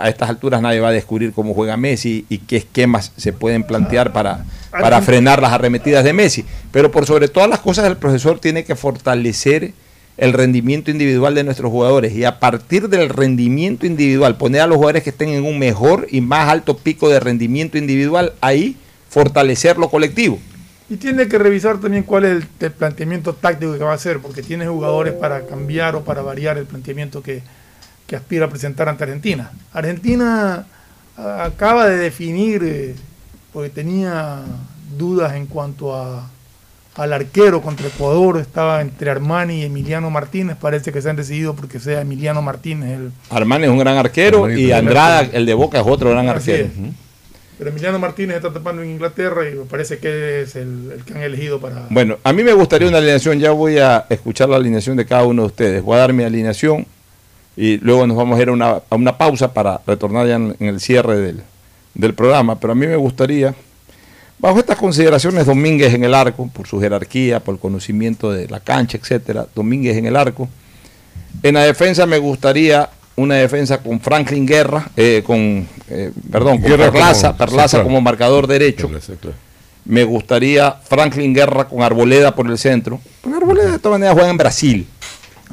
a 0.00 0.08
estas 0.08 0.28
alturas 0.28 0.62
nadie 0.62 0.80
va 0.80 0.88
a 0.88 0.92
descubrir 0.92 1.32
cómo 1.32 1.54
juega 1.54 1.76
Messi 1.76 2.24
y 2.28 2.38
qué 2.38 2.56
esquemas 2.56 3.12
se 3.16 3.32
pueden 3.32 3.64
plantear 3.64 4.12
para, 4.12 4.44
para 4.70 5.02
frenar 5.02 5.40
las 5.42 5.52
arremetidas 5.52 6.04
de 6.04 6.12
Messi. 6.12 6.44
Pero 6.72 6.90
por 6.90 7.06
sobre 7.06 7.28
todas 7.28 7.48
las 7.48 7.60
cosas, 7.60 7.86
el 7.86 7.96
profesor 7.96 8.40
tiene 8.40 8.64
que 8.64 8.76
fortalecer 8.76 9.72
el 10.16 10.32
rendimiento 10.32 10.90
individual 10.90 11.34
de 11.34 11.44
nuestros 11.44 11.70
jugadores 11.70 12.12
y 12.12 12.24
a 12.24 12.40
partir 12.40 12.88
del 12.88 13.08
rendimiento 13.08 13.86
individual, 13.86 14.36
poner 14.36 14.62
a 14.62 14.66
los 14.66 14.76
jugadores 14.76 15.04
que 15.04 15.10
estén 15.10 15.28
en 15.28 15.44
un 15.44 15.58
mejor 15.60 16.08
y 16.10 16.20
más 16.20 16.48
alto 16.48 16.76
pico 16.76 17.08
de 17.08 17.20
rendimiento 17.20 17.78
individual, 17.78 18.32
ahí 18.40 18.76
fortalecer 19.08 19.78
lo 19.78 19.88
colectivo. 19.88 20.38
Y 20.90 20.96
tiene 20.96 21.28
que 21.28 21.38
revisar 21.38 21.78
también 21.78 22.02
cuál 22.02 22.24
es 22.24 22.30
el, 22.30 22.46
el 22.60 22.72
planteamiento 22.72 23.34
táctico 23.34 23.76
que 23.76 23.84
va 23.84 23.92
a 23.92 23.94
hacer, 23.94 24.20
porque 24.20 24.42
tiene 24.42 24.66
jugadores 24.66 25.12
para 25.12 25.44
cambiar 25.46 25.96
o 25.96 26.02
para 26.02 26.22
variar 26.22 26.56
el 26.56 26.64
planteamiento 26.64 27.22
que, 27.22 27.42
que 28.06 28.16
aspira 28.16 28.46
a 28.46 28.48
presentar 28.48 28.88
ante 28.88 29.04
Argentina. 29.04 29.52
Argentina 29.72 30.66
acaba 31.16 31.86
de 31.86 31.98
definir, 31.98 32.62
eh, 32.64 32.94
porque 33.52 33.68
tenía 33.68 34.42
dudas 34.96 35.34
en 35.34 35.46
cuanto 35.46 35.94
a, 35.94 36.30
al 36.96 37.12
arquero 37.12 37.60
contra 37.60 37.86
Ecuador, 37.86 38.38
estaba 38.38 38.80
entre 38.80 39.10
Armani 39.10 39.60
y 39.60 39.64
Emiliano 39.64 40.10
Martínez, 40.10 40.56
parece 40.56 40.90
que 40.90 41.02
se 41.02 41.10
han 41.10 41.16
decidido 41.16 41.54
porque 41.54 41.78
sea 41.80 42.00
Emiliano 42.00 42.40
Martínez 42.40 42.98
el, 42.98 43.12
Armani 43.30 43.64
es 43.64 43.70
un 43.70 43.78
gran 43.78 43.96
arquero 43.96 44.44
Armani 44.44 44.62
y 44.62 44.72
Andrada, 44.72 45.20
el 45.20 45.44
de 45.46 45.54
Boca, 45.54 45.80
es 45.80 45.86
otro 45.86 46.10
gran 46.10 46.28
Así 46.28 46.50
arquero. 46.50 46.68
es. 46.68 46.94
Pero 47.58 47.70
Emiliano 47.70 47.98
Martínez 47.98 48.36
está 48.36 48.52
tapando 48.52 48.82
en 48.82 48.90
Inglaterra 48.90 49.48
y 49.50 49.54
me 49.56 49.64
parece 49.64 49.98
que 49.98 50.42
es 50.42 50.54
el, 50.54 51.02
que 51.04 51.14
han 51.14 51.22
elegido 51.22 51.60
para... 51.60 51.86
Bueno, 51.90 52.18
a 52.22 52.32
mí 52.32 52.44
me 52.44 52.52
gustaría 52.52 52.86
una 52.86 52.98
alineación, 52.98 53.40
ya 53.40 53.50
voy 53.50 53.78
a 53.78 54.06
escuchar 54.08 54.48
la 54.48 54.56
alineación 54.56 54.96
de 54.96 55.04
cada 55.04 55.24
uno 55.24 55.42
de 55.42 55.46
ustedes. 55.46 55.82
Voy 55.82 55.96
a 55.96 56.00
dar 56.00 56.12
mi 56.12 56.22
alineación 56.22 56.86
y 57.56 57.78
luego 57.78 58.06
nos 58.06 58.16
vamos 58.16 58.38
a 58.38 58.42
ir 58.42 58.48
a 58.48 58.52
una, 58.52 58.68
a 58.88 58.94
una 58.94 59.18
pausa 59.18 59.52
para 59.52 59.80
retornar 59.84 60.28
ya 60.28 60.36
en, 60.36 60.54
en 60.60 60.68
el 60.68 60.80
cierre 60.80 61.16
del, 61.16 61.42
del 61.94 62.14
programa. 62.14 62.60
Pero 62.60 62.74
a 62.74 62.76
mí 62.76 62.86
me 62.86 62.94
gustaría, 62.94 63.52
bajo 64.38 64.60
estas 64.60 64.78
consideraciones, 64.78 65.44
Domínguez 65.44 65.92
en 65.94 66.04
el 66.04 66.14
arco, 66.14 66.48
por 66.54 66.68
su 66.68 66.80
jerarquía, 66.80 67.40
por 67.40 67.56
el 67.56 67.60
conocimiento 67.60 68.30
de 68.30 68.46
la 68.46 68.60
cancha, 68.60 68.98
etcétera, 68.98 69.48
Domínguez 69.52 69.96
en 69.96 70.06
el 70.06 70.14
arco. 70.14 70.48
En 71.42 71.54
la 71.54 71.64
defensa 71.64 72.06
me 72.06 72.18
gustaría 72.18 72.88
una 73.18 73.34
defensa 73.34 73.78
con 73.78 74.00
Franklin 74.00 74.46
Guerra, 74.46 74.88
eh, 74.96 75.22
con, 75.26 75.66
eh, 75.90 76.12
perdón, 76.30 76.58
con 76.60 76.70
Guerra 76.70 76.92
Perlaza, 76.92 77.28
como 77.28 77.38
Perlaza 77.38 77.82
como 77.82 78.00
marcador 78.00 78.46
derecho. 78.46 78.88
Me 79.84 80.04
gustaría 80.04 80.72
Franklin 80.84 81.34
Guerra 81.34 81.66
con 81.66 81.82
Arboleda 81.82 82.34
por 82.34 82.48
el 82.48 82.58
centro. 82.58 83.00
Porque 83.20 83.36
Arboleda 83.36 83.72
de 83.72 83.78
todas 83.78 83.98
maneras 83.98 84.14
juega 84.14 84.30
en 84.30 84.36
Brasil. 84.36 84.86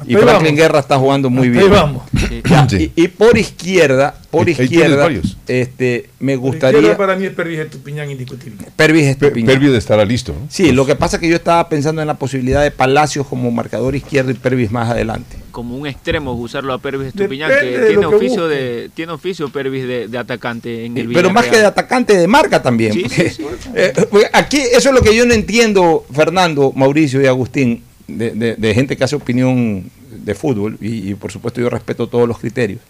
Y 0.04 0.14
Franklin 0.14 0.42
vamos. 0.44 0.52
Guerra 0.60 0.78
está 0.80 0.98
jugando 0.98 1.30
muy 1.30 1.48
bien. 1.48 1.70
vamos. 1.70 2.02
Ya, 2.48 2.66
y, 2.72 2.92
y 2.94 3.08
por 3.08 3.36
izquierda, 3.38 4.14
por 4.30 4.48
izquierda, 4.48 5.08
este, 5.48 6.10
me 6.20 6.34
Izquierda 6.34 6.36
gustaría 6.36 6.96
para 6.96 7.16
mí 7.16 7.24
es 7.26 7.32
Pervis 7.32 7.60
Estupiñán 7.60 8.10
indiscutible. 8.10 8.66
Pervis 8.76 9.04
Estupiñán. 9.06 9.46
Pervis 9.46 9.72
estará 9.72 10.04
listo. 10.04 10.32
¿no? 10.32 10.46
Sí, 10.50 10.72
lo 10.72 10.84
que 10.84 10.96
pasa 10.96 11.16
es 11.16 11.20
que 11.22 11.28
yo 11.28 11.36
estaba 11.36 11.68
pensando 11.68 12.02
en 12.02 12.08
la 12.08 12.14
posibilidad 12.18 12.62
de 12.62 12.70
Palacios 12.70 13.26
como 13.26 13.50
marcador 13.50 13.94
izquierdo 13.96 14.30
y 14.30 14.34
Pervis 14.34 14.70
más 14.70 14.90
adelante. 14.90 15.36
Como 15.50 15.76
un 15.76 15.86
extremo 15.86 16.32
usarlo 16.34 16.74
a 16.74 16.78
Pervis 16.78 17.08
Estupiñán, 17.08 17.48
Depende 17.48 17.72
que 17.72 17.78
de 17.80 17.86
tiene 17.86 18.00
que 18.00 18.14
oficio 18.14 18.42
busque. 18.42 18.54
de 18.56 18.90
tiene 18.94 19.12
oficio 19.12 19.48
Pervis 19.48 19.86
de, 19.86 20.08
de 20.08 20.18
atacante 20.18 20.84
en 20.84 20.98
el 20.98 21.08
Pero 21.12 21.30
más 21.30 21.46
que 21.46 21.56
de 21.56 21.64
atacante, 21.64 22.16
de 22.16 22.26
marca 22.26 22.60
también. 22.62 22.92
Sí, 22.92 23.02
porque, 23.04 23.30
sí, 23.30 23.42
sí. 23.62 23.70
eh, 23.74 23.92
porque 24.10 24.28
aquí, 24.32 24.58
eso 24.58 24.90
es 24.90 24.94
lo 24.94 25.00
que 25.00 25.16
yo 25.16 25.24
no 25.24 25.32
entiendo, 25.32 26.04
Fernando, 26.12 26.72
Mauricio 26.76 27.22
y 27.22 27.26
Agustín, 27.26 27.82
de, 28.08 28.30
de- 28.30 28.54
de 28.56 28.74
gente 28.74 28.96
que 28.96 29.04
hace 29.04 29.16
opinión 29.16 29.90
de 30.10 30.34
fútbol, 30.34 30.78
y, 30.80 31.10
y 31.10 31.14
por 31.14 31.30
supuesto 31.32 31.60
yo 31.60 31.68
respeto 31.70 32.08
todos 32.08 32.26
los 32.28 32.38
criterios. 32.38 32.80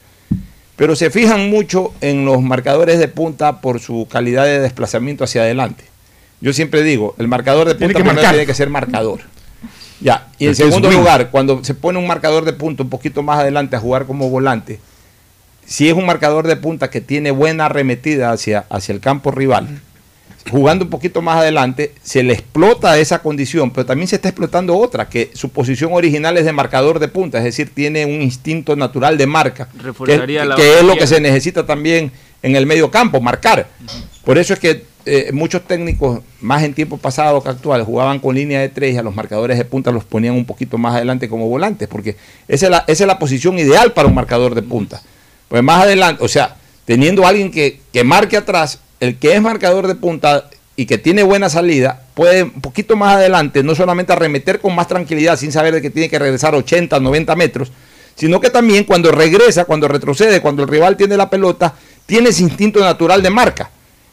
Pero 0.77 0.95
se 0.95 1.11
fijan 1.11 1.49
mucho 1.49 1.95
en 2.03 2.25
los 2.27 2.43
marcadores 2.43 2.99
de 2.99 3.09
punta 3.09 3.61
por 3.61 3.81
su 3.81 4.07
calidad 4.11 4.45
de 4.45 4.61
desplazamiento 4.61 5.25
hacia 5.25 5.43
adelante. 5.43 5.85
Yo 6.41 6.53
siempre 6.53 6.83
digo, 6.83 7.15
el 7.19 7.29
marcador 7.29 7.67
de 7.67 7.75
Tiene 7.75 7.95
punta 7.95 7.99
que 7.99 8.03
primero 8.03 8.15
marcar. 8.17 8.33
tiene 8.35 8.47
que 8.47 8.55
ser 8.55 8.69
marcador. 8.69 9.21
Ya, 10.03 10.29
y 10.39 10.47
en 10.47 10.55
segundo 10.55 10.91
lugar, 10.91 11.31
cuando 11.31 11.65
se 11.65 11.73
pone 11.73 11.99
un 11.99 12.07
marcador 12.07 12.45
de 12.45 12.53
punta 12.53 12.83
un 12.83 12.91
poquito 12.91 13.23
más 13.23 13.39
adelante 13.39 13.77
a 13.77 13.81
jugar 13.81 14.05
como 14.05 14.29
volante, 14.29 14.79
si 15.65 15.89
es 15.89 15.95
un 15.95 16.05
marcador 16.05 16.47
de 16.47 16.57
punta 16.57 16.91
que 16.91 17.01
tiene 17.01 17.31
buena 17.31 17.65
arremetida 17.65 18.31
hacia, 18.31 18.67
hacia 18.69 18.93
el 18.93 19.01
campo 19.01 19.31
rival, 19.31 19.81
jugando 20.51 20.85
un 20.85 20.91
poquito 20.91 21.23
más 21.23 21.39
adelante, 21.39 21.93
se 22.03 22.23
le 22.23 22.35
explota 22.35 22.99
esa 22.99 23.21
condición, 23.21 23.71
pero 23.71 23.87
también 23.87 24.09
se 24.09 24.17
está 24.17 24.29
explotando 24.29 24.77
otra, 24.77 25.09
que 25.09 25.31
su 25.35 25.51
posición 25.51 25.93
original 25.93 26.37
es 26.37 26.45
de 26.45 26.53
marcador 26.53 26.99
de 26.99 27.09
punta, 27.09 27.39
es 27.39 27.45
decir, 27.45 27.71
tiene 27.75 28.05
un 28.05 28.23
instinto 28.23 28.77
natural 28.77 29.19
de 29.19 29.27
marca, 29.27 29.69
que, 29.69 29.83
Reforzaría 29.83 30.45
la 30.45 30.57
que 30.57 30.79
es 30.79 30.85
lo 30.85 30.97
que 30.97 31.07
se 31.07 31.21
necesita 31.21 31.67
también 31.67 32.13
en 32.43 32.57
el 32.57 32.67
medio 32.67 32.91
campo, 32.91 33.21
marcar. 33.21 33.69
Por 34.25 34.39
eso 34.39 34.53
es 34.53 34.61
que 34.61 34.85
eh, 35.05 35.31
muchos 35.33 35.63
técnicos, 35.63 36.21
más 36.41 36.63
en 36.63 36.75
tiempo 36.75 36.99
pasado 36.99 37.43
que 37.43 37.49
actual, 37.49 37.85
jugaban 37.85 38.19
con 38.19 38.35
línea 38.35 38.61
de 38.61 38.69
tres 38.69 38.95
y 38.95 38.99
a 38.99 39.03
los 39.03 39.15
marcadores 39.15 39.59
de 39.59 39.65
punta 39.65 39.93
los 39.93 40.05
ponían 40.05 40.35
un 40.35 40.45
poquito 40.45 40.79
más 40.79 40.97
adelante 40.97 41.29
como 41.29 41.49
volantes, 41.49 41.89
porque 41.89 42.17
esa 42.49 42.67
es 42.67 42.71
la, 42.71 42.85
esa 42.87 43.05
es 43.05 43.07
la 43.07 43.19
posición 43.19 43.59
ideal 43.59 43.93
para 43.93 44.09
un 44.09 44.15
marcador 44.15 44.55
de 44.55 44.63
punta. 44.63 45.03
Pues 45.49 45.63
más 45.63 45.83
adelante, 45.83 46.25
o 46.25 46.29
sea, 46.29 46.57
teniendo 46.85 47.25
a 47.25 47.29
alguien 47.29 47.51
que, 47.51 47.81
que 47.93 48.03
marque 48.03 48.37
atrás, 48.37 48.81
el 49.01 49.19
que 49.19 49.35
es 49.35 49.43
marcador 49.43 49.87
de 49.87 49.95
punta 49.95 50.49
y 50.77 50.87
que 50.87 50.99
tiene 50.99 51.23
buena 51.23 51.49
salida, 51.49 52.03
puede 52.15 52.45
un 52.45 52.61
poquito 52.61 52.97
más 52.97 53.17
adelante 53.17 53.63
no 53.63 53.75
solamente 53.75 54.13
arremeter 54.13 54.61
con 54.61 54.75
más 54.75 54.89
tranquilidad 54.89 55.39
sin 55.39 55.53
saber 55.53 55.75
de 55.75 55.83
que 55.83 55.91
tiene 55.91 56.09
que 56.09 56.19
regresar 56.19 56.55
80, 56.55 57.01
90 57.01 57.37
metros, 57.37 57.73
sino 58.15 58.41
que 58.41 58.51
también 58.51 58.85
cuando 58.85 59.11
regresa, 59.11 59.65
cuando 59.65 59.89
retrocede, 59.89 60.41
cuando 60.41 60.63
el 60.63 60.69
rival 60.69 60.97
tiene 60.97 61.17
la 61.17 61.31
pelota, 61.31 61.75
tiene 62.05 62.31
ese 62.31 62.43
instinto 62.43 62.81
natural 62.81 63.23
de 63.23 63.31
marca. 63.31 63.71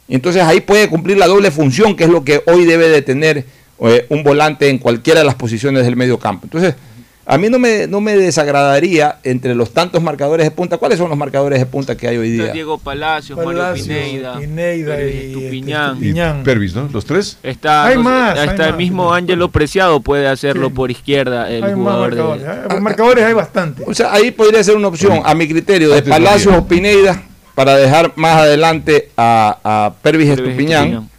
Entonces 0.07 0.43
ahí 0.43 0.61
puede 0.61 0.89
cumplir 0.89 1.17
la 1.17 1.27
doble 1.27 1.51
función, 1.51 1.95
que 1.95 2.05
es 2.05 2.09
lo 2.09 2.23
que 2.23 2.43
hoy 2.47 2.65
debe 2.65 2.89
de 2.89 3.01
tener 3.01 3.45
eh, 3.79 4.05
un 4.09 4.23
volante 4.23 4.69
en 4.69 4.77
cualquiera 4.77 5.21
de 5.21 5.25
las 5.25 5.35
posiciones 5.35 5.85
del 5.85 5.95
medio 5.95 6.19
campo. 6.19 6.45
Entonces, 6.45 6.75
a 7.25 7.37
mí 7.37 7.49
no 7.49 7.57
me, 7.57 7.87
no 7.87 8.01
me 8.01 8.17
desagradaría 8.17 9.19
entre 9.23 9.55
los 9.55 9.71
tantos 9.73 10.03
marcadores 10.03 10.45
de 10.45 10.51
punta. 10.51 10.77
¿Cuáles 10.77 10.97
son 10.97 11.07
los 11.09 11.17
marcadores 11.17 11.57
de 11.59 11.65
punta 11.65 11.95
que 11.95 12.07
hay 12.09 12.17
hoy 12.17 12.31
día? 12.31 12.51
Diego 12.51 12.77
Palacios, 12.77 13.37
Mario 13.37 13.51
Palacios, 13.61 13.87
Pervis 13.87 14.13
y, 14.13 14.17
este, 14.19 15.27
Estupiñán. 15.27 15.91
Estupiñán. 15.93 16.43
Pervis, 16.43 16.75
¿no? 16.75 16.89
Los 16.91 17.05
tres. 17.05 17.37
Está, 17.41 17.85
Hay 17.85 17.95
no 17.95 18.03
más, 18.03 18.37
hay 18.37 18.49
hasta 18.49 18.65
el 18.65 18.69
más. 18.71 18.77
mismo 18.77 19.13
Ángelo 19.13 19.49
Preciado 19.49 20.01
puede 20.01 20.27
hacerlo 20.27 20.69
por 20.71 20.91
izquierda, 20.91 21.49
el 21.49 21.63
Hay 21.63 21.71
más 21.71 21.73
jugador 21.75 22.09
marcadores. 22.15 22.43
de... 22.43 22.75
¿eh? 22.77 22.79
Marcadores 22.81 23.23
hay 23.25 23.33
bastante. 23.33 23.83
O 23.87 23.93
sea, 23.93 24.13
ahí 24.13 24.31
podría 24.31 24.63
ser 24.63 24.75
una 24.75 24.89
opción, 24.89 25.21
a 25.23 25.33
mi 25.33 25.47
criterio, 25.47 25.89
de 25.91 26.01
Palacios 26.01 26.53
o 26.55 26.67
Pineda, 26.67 27.23
para 27.55 27.77
dejar 27.77 28.11
más 28.15 28.35
adelante 28.37 29.11
a, 29.15 29.59
a 29.63 29.93
Pervis 30.01 30.27
Pervis 30.27 30.39
Estupiñán. 30.39 30.83
Estupiñán. 30.87 31.09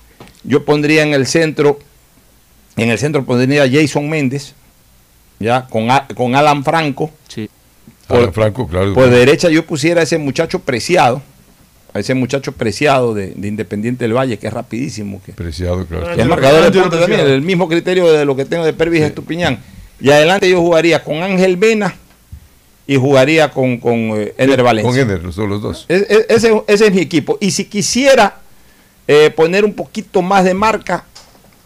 Yo 0.43 0.65
pondría 0.67 1.03
en 1.03 1.15
el 1.15 1.27
centro, 1.27 1.79
en 2.77 2.91
el 2.91 2.99
centro 2.99 3.25
pondría 3.25 3.63
a 3.63 3.71
Jason 3.71 4.11
Méndez, 4.11 4.55
ya, 5.39 5.67
con, 5.67 5.89
con 6.15 6.35
Alan 6.35 6.65
Franco. 6.65 7.11
Sí. 7.29 7.49
Por- 8.09 8.19
Alan 8.19 8.33
Franco, 8.33 8.67
claro. 8.69 8.95
Por 8.95 9.09
derecha 9.11 9.49
yo 9.51 9.65
pusiera 9.67 10.01
a 10.01 10.05
ese 10.05 10.19
muchacho 10.19 10.59
preciado, 10.61 11.23
a 11.93 12.01
ese 12.01 12.15
muchacho 12.15 12.53
preciado 12.53 13.15
de, 13.15 13.29
de 13.35 13.49
Independiente 13.49 14.05
del 14.05 14.15
Valle, 14.17 14.39
que 14.39 14.47
es 14.49 14.53
rapidísimo, 14.53 15.21
que, 15.25 15.33
Preciado, 15.33 15.87
claro. 15.87 16.15
que 16.15 16.21
es 16.23 16.27
marcador 16.27 16.61
de 16.61 16.67
Ángelo 16.67 16.83
punta 16.83 16.99
también, 16.99 17.21
Preciado. 17.21 17.35
el 17.35 17.43
mismo 17.43 17.69
criterio 17.69 18.13
de 18.13 18.25
lo 18.25 18.35
que 18.37 18.45
tengo 18.45 18.65
de 18.65 18.73
Pervis 18.73 19.03
Estupiñán. 19.03 19.59
Y 20.01 20.11
adelante 20.11 20.51
yo 20.51 20.61
jugaría 20.61 21.03
con 21.05 21.23
Ángel 21.23 21.57
Vena 21.57 21.95
y 22.87 22.97
jugaría 22.97 23.51
con, 23.51 23.79
con 23.79 23.95
eh, 23.95 24.35
Ener 24.37 24.63
Valencia. 24.63 24.91
Con 24.91 24.99
Ender, 25.01 25.23
los 25.23 25.37
dos. 25.37 25.49
Los 25.49 25.63
dos. 25.63 25.87
Es- 25.89 26.03
es- 26.11 26.27
ese, 26.29 26.63
ese 26.67 26.87
es 26.89 26.93
mi 26.93 27.01
equipo. 27.01 27.39
Y 27.41 27.53
si 27.53 27.65
quisiera 27.67 28.41
eh, 29.07 29.31
poner 29.31 29.65
un 29.65 29.73
poquito 29.73 30.21
más 30.21 30.45
de 30.45 30.53
marca, 30.53 31.05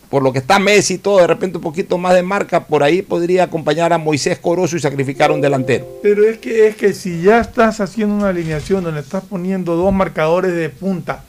por 0.08 0.22
lo 0.22 0.32
que 0.32 0.38
está 0.38 0.58
Messi 0.58 0.94
y 0.94 0.98
todo, 0.98 1.18
de 1.18 1.26
repente 1.26 1.58
un 1.58 1.62
poquito 1.62 1.98
más 1.98 2.14
de 2.14 2.22
marca, 2.22 2.66
por 2.66 2.82
ahí 2.82 3.02
podría 3.02 3.44
acompañar 3.44 3.92
a 3.92 3.98
Moisés 3.98 4.38
Corozo 4.38 4.76
y 4.76 4.80
sacrificar 4.80 5.30
un 5.30 5.40
delantero. 5.40 5.86
Pero 6.02 6.24
es 6.24 6.38
que 6.38 6.68
es 6.68 6.76
que 6.76 6.94
si 6.94 7.22
ya 7.22 7.40
estás 7.40 7.80
haciendo 7.80 8.14
una 8.14 8.28
alineación 8.28 8.84
donde 8.84 9.00
estás 9.00 9.24
poniendo 9.24 9.76
dos 9.76 9.92
marcadores 9.92 10.54
de 10.54 10.70
punta 10.70 11.24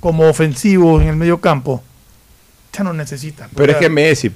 como 0.00 0.28
ofensivos 0.28 1.02
en 1.02 1.08
el 1.08 1.16
medio 1.16 1.40
campo, 1.40 1.82
ya 2.72 2.82
no 2.82 2.94
necesitas. 2.94 3.48
Pero 3.54 3.72
es 3.72 3.78
que 3.78 3.90
Messi, 3.90 4.30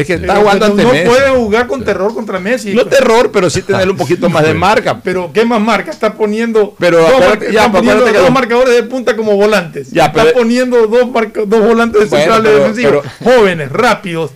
es 0.00 0.06
que 0.06 0.18
Pero 0.18 0.26
está 0.32 0.36
jugando 0.40 0.66
no, 0.66 0.72
ante 0.72 0.82
no 0.84 0.92
Messi. 0.92 1.08
puede 1.08 1.30
jugar 1.30 1.66
con 1.66 1.84
terror 1.84 2.14
contra 2.14 2.38
Messi. 2.38 2.74
No 2.74 2.86
terror, 2.86 3.30
pero 3.32 3.50
sí 3.50 3.62
tener 3.62 3.88
un 3.90 3.96
poquito 3.96 4.28
más 4.28 4.44
de 4.44 4.54
marca. 4.54 5.00
Pero 5.02 5.30
¿qué 5.32 5.44
más 5.44 5.60
marca? 5.60 5.90
Está 5.90 6.14
poniendo, 6.14 6.74
Pero 6.78 6.98
dos, 6.98 7.10
ya, 7.20 7.66
está 7.66 7.72
pero 7.72 7.72
poniendo 7.72 8.12
dos 8.12 8.30
marcadores 8.30 8.74
de 8.74 8.82
punta 8.84 9.16
como 9.16 9.36
volantes. 9.36 9.90
Ya, 9.90 10.06
está 10.06 10.32
poniendo 10.32 10.86
dos, 10.86 11.10
marca- 11.10 11.42
dos 11.46 11.60
volantes 11.66 12.10
Bueno, 12.10 12.24
centrales 12.34 12.52
pero- 12.52 12.58
defensivos, 13.02 13.06
jóvenes, 13.22 13.72
rápidos. 13.72 14.30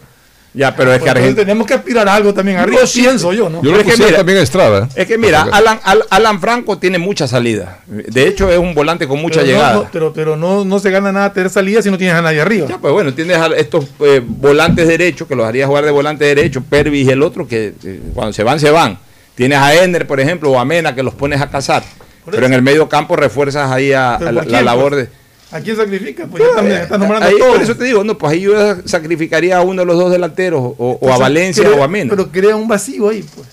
Ya, 0.52 0.74
pero 0.74 0.90
es 0.92 0.98
que 0.98 1.02
Pues, 1.02 1.10
Argentina. 1.12 1.42
tenemos 1.42 1.64
que 1.66 1.74
aspirar 1.74 2.08
a 2.08 2.14
algo 2.16 2.34
también 2.34 2.58
arriba, 2.58 2.84
sí. 2.84 3.02
pienso 3.02 3.32
yo, 3.32 3.48
¿no? 3.48 3.62
Yo 3.62 3.70
lo 3.70 3.78
es 3.78 3.84
que 3.86 3.96
mira- 4.02 4.16
también 4.16 4.38
a 4.38 4.42
Estrada. 4.42 4.88
Es 4.96 5.06
que 5.06 5.16
mira, 5.16 5.42
Alan, 5.52 5.78
Al- 5.84 6.04
Alan 6.10 6.40
Franco 6.40 6.76
tiene 6.78 6.98
mucha 6.98 7.28
salida. 7.28 7.78
De 7.86 8.26
hecho, 8.26 8.50
es 8.50 8.58
un 8.58 8.74
volante 8.74 9.06
con 9.06 9.20
mucha 9.22 9.42
Pero 9.42 9.46
llegada. 9.52 9.74
no- 9.74 9.88
pero 9.92 10.12
pero 10.12 10.36
no, 10.36 10.64
no 10.64 10.78
se 10.80 10.90
gana 10.90 11.12
nada 11.12 11.32
tener 11.32 11.50
salida 11.50 11.82
si 11.82 11.90
no 11.90 11.96
tienes 11.98 12.16
a 12.16 12.22
nadie 12.22 12.40
arriba. 12.40 12.66
Ya, 12.68 12.78
pues 12.78 12.92
bueno, 12.92 13.14
tienes 13.14 13.36
a 13.36 13.46
estos 13.56 13.84
eh, 14.00 14.20
volantes 14.26 14.88
derechos 14.88 15.28
que 15.28 15.36
los 15.36 15.46
haría 15.46 15.68
jugar 15.68 15.84
de 15.84 15.92
volante 15.92 16.24
derecho, 16.24 16.62
Pervis 16.68 17.06
y 17.06 17.10
el 17.10 17.22
otro 17.22 17.46
que 17.46 17.72
eh, 17.84 18.00
cuando 18.12 18.32
se 18.32 18.42
van, 18.42 18.58
se 18.58 18.70
van. 18.72 18.98
Tienes 19.36 19.58
a 19.58 19.72
Ender, 19.84 20.06
por 20.08 20.18
ejemplo, 20.18 20.50
o 20.50 20.58
a 20.58 20.64
Mena 20.64 20.96
que 20.96 21.04
los 21.04 21.14
pones 21.14 21.40
a 21.40 21.48
cazar. 21.48 21.84
Pero 22.28 22.44
en 22.46 22.52
el 22.54 22.62
medio 22.62 22.88
campo 22.88 23.14
refuerzas 23.16 23.70
ahí 23.70 23.92
a, 23.92 24.16
¿Pero 24.18 24.30
a 24.30 24.32
la, 24.32 24.44
la 24.44 24.62
labor 24.62 24.90
pues? 24.92 25.08
de. 25.08 25.19
¿A 25.52 25.60
quién 25.60 25.76
sacrifica? 25.76 26.26
Pues 26.26 26.42
ya 26.42 26.96
nombrando 26.96 27.26
Ahí, 27.26 27.34
a 27.34 27.38
todos. 27.38 27.52
por 27.54 27.62
eso 27.62 27.76
te 27.76 27.84
digo, 27.84 28.04
no, 28.04 28.16
pues 28.16 28.32
ahí 28.32 28.42
yo 28.42 28.52
sacrificaría 28.84 29.56
a 29.58 29.62
uno 29.62 29.82
de 29.82 29.86
los 29.86 29.98
dos 29.98 30.10
delanteros, 30.12 30.60
o, 30.62 30.98
o 31.00 31.12
a 31.12 31.18
Valencia 31.18 31.64
crea- 31.64 31.76
o 31.80 31.82
a 31.82 31.88
Mena. 31.88 32.10
Pero 32.10 32.30
crea 32.30 32.54
un 32.56 32.68
vacío 32.68 33.08
ahí, 33.08 33.24
pues. 33.34 33.48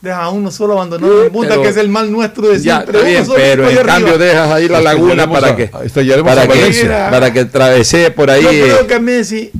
Deja 0.00 0.22
a 0.22 0.30
uno 0.30 0.50
solo 0.50 0.74
abandonado 0.74 1.24
en 1.24 1.32
punta, 1.32 1.50
pero- 1.50 1.62
que 1.62 1.68
es 1.70 1.76
el 1.78 1.88
mal 1.88 2.10
nuestro 2.12 2.48
de 2.48 2.58
siempre. 2.60 3.02
bien, 3.02 3.24
pero 3.34 3.64
en 3.64 3.78
arriba. 3.78 3.84
cambio 3.94 4.18
dejas 4.18 4.50
ahí 4.50 4.68
la 4.68 4.80
laguna 4.80 5.28
para 5.30 5.48
a- 5.48 5.56
que, 5.56 5.66
para 5.68 6.46
que, 6.46 6.84
para 7.10 7.32
que 7.32 7.44
travesee 7.46 8.10
por 8.10 8.30
ahí. 8.30 8.42
Yo 8.42 8.50
eh, 8.50 8.60
creo 8.62 8.86
que 8.86 8.94
a 8.94 9.00
Messi 9.00 9.50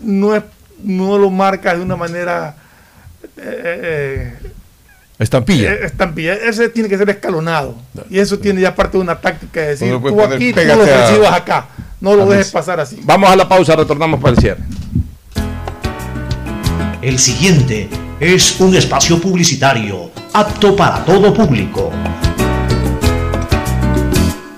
no, 0.00 0.34
es, 0.36 0.42
no 0.84 1.18
lo 1.18 1.30
marca 1.30 1.74
de 1.74 1.82
una 1.82 1.96
manera 1.96 2.56
eh, 3.36 3.40
eh, 3.82 4.34
Estampilla. 5.18 5.72
eh, 5.72 5.78
estampilla. 5.84 6.34
Ese 6.34 6.68
tiene 6.68 6.88
que 6.88 6.98
ser 6.98 7.08
escalonado. 7.10 7.74
Y 8.10 8.18
eso 8.18 8.38
tiene 8.38 8.60
ya 8.60 8.74
parte 8.74 8.98
de 8.98 9.02
una 9.02 9.18
táctica 9.20 9.60
de 9.60 9.66
decir, 9.68 9.88
tú 9.90 10.20
aquí, 10.22 10.52
tú 10.52 10.60
lo 10.64 10.72
a- 10.72 10.76
ofensivas 10.76 11.32
acá. 11.32 11.68
No 12.00 12.14
lo 12.14 12.26
dejes 12.26 12.50
pasar 12.50 12.78
así. 12.80 13.00
Vamos 13.04 13.30
a 13.30 13.36
la 13.36 13.48
pausa, 13.48 13.74
retornamos 13.74 14.20
para 14.20 14.34
el 14.34 14.38
cierre. 14.40 14.60
El 17.02 17.18
siguiente 17.18 17.88
es 18.20 18.60
un 18.60 18.74
espacio 18.76 19.20
publicitario 19.20 20.10
apto 20.32 20.74
para 20.76 21.04
todo 21.04 21.32
público. 21.32 21.90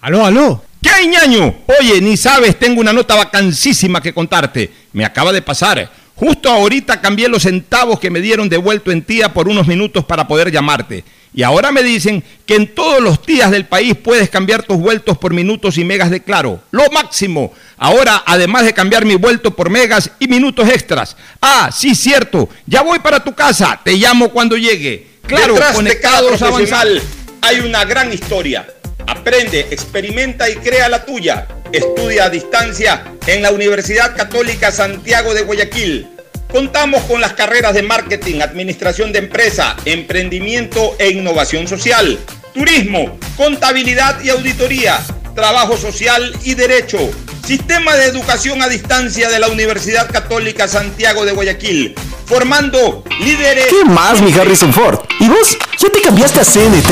Aló, 0.00 0.24
aló. 0.24 0.64
¿Qué 0.80 0.90
hay, 0.90 1.08
ñaño? 1.08 1.56
Oye, 1.80 2.00
ni 2.00 2.16
sabes, 2.16 2.56
tengo 2.58 2.80
una 2.80 2.92
nota 2.92 3.16
vacancísima 3.16 4.00
que 4.00 4.14
contarte. 4.14 4.70
Me 4.92 5.04
acaba 5.04 5.32
de 5.32 5.42
pasar. 5.42 5.90
Justo 6.14 6.50
ahorita 6.50 7.00
cambié 7.00 7.28
los 7.28 7.42
centavos 7.42 7.98
que 7.98 8.10
me 8.10 8.20
dieron 8.20 8.48
devuelto 8.48 8.92
en 8.92 9.02
tía 9.02 9.32
por 9.32 9.48
unos 9.48 9.66
minutos 9.66 10.04
para 10.04 10.28
poder 10.28 10.52
llamarte. 10.52 11.04
Y 11.34 11.42
ahora 11.42 11.72
me 11.72 11.82
dicen 11.82 12.24
que 12.46 12.54
en 12.54 12.74
todos 12.74 13.00
los 13.00 13.24
días 13.24 13.50
del 13.50 13.66
país 13.66 13.94
puedes 13.96 14.30
cambiar 14.30 14.62
tus 14.62 14.78
vueltos 14.78 15.18
por 15.18 15.34
minutos 15.34 15.78
y 15.78 15.84
megas 15.84 16.10
de 16.10 16.22
claro. 16.22 16.60
Lo 16.70 16.88
máximo. 16.90 17.52
Ahora, 17.76 18.22
además 18.24 18.64
de 18.64 18.72
cambiar 18.72 19.04
mi 19.04 19.16
vuelto 19.16 19.54
por 19.54 19.68
megas 19.68 20.10
y 20.18 20.28
minutos 20.28 20.68
extras. 20.68 21.16
Ah, 21.40 21.70
sí, 21.72 21.94
cierto. 21.94 22.48
Ya 22.66 22.82
voy 22.82 23.00
para 23.00 23.22
tu 23.22 23.34
casa. 23.34 23.80
Te 23.84 23.92
llamo 23.94 24.30
cuando 24.30 24.56
llegue. 24.56 25.06
Claro, 25.26 25.54
Detrás 25.54 25.84
de 25.84 26.00
cada 26.00 26.22
hay 27.40 27.60
una 27.60 27.84
gran 27.84 28.12
historia. 28.12 28.66
Aprende, 29.08 29.60
experimenta 29.70 30.50
y 30.50 30.56
crea 30.56 30.86
la 30.90 31.06
tuya. 31.06 31.48
Estudia 31.72 32.24
a 32.24 32.28
distancia 32.28 33.04
en 33.26 33.40
la 33.40 33.50
Universidad 33.50 34.14
Católica 34.14 34.70
Santiago 34.70 35.32
de 35.32 35.44
Guayaquil. 35.44 36.08
Contamos 36.52 37.02
con 37.04 37.22
las 37.22 37.32
carreras 37.32 37.72
de 37.72 37.82
marketing, 37.82 38.42
administración 38.42 39.10
de 39.10 39.20
empresa, 39.20 39.76
emprendimiento 39.86 40.94
e 40.98 41.08
innovación 41.08 41.66
social, 41.66 42.18
turismo, 42.52 43.18
contabilidad 43.38 44.22
y 44.22 44.28
auditoría, 44.28 45.00
trabajo 45.34 45.78
social 45.78 46.30
y 46.44 46.52
derecho. 46.52 46.98
Sistema 47.46 47.96
de 47.96 48.04
educación 48.04 48.60
a 48.60 48.68
distancia 48.68 49.30
de 49.30 49.38
la 49.38 49.48
Universidad 49.48 50.10
Católica 50.10 50.68
Santiago 50.68 51.24
de 51.24 51.32
Guayaquil, 51.32 51.94
formando 52.26 53.04
líderes. 53.20 53.68
¿Qué 53.70 53.86
más, 53.86 54.20
mi 54.20 54.34
Harrison 54.34 54.70
Ford? 54.70 55.00
¿Y 55.18 55.28
vos? 55.28 55.56
¿Ya 55.82 55.88
te 55.88 56.02
cambiaste 56.02 56.40
a 56.40 56.44
CNT? 56.44 56.90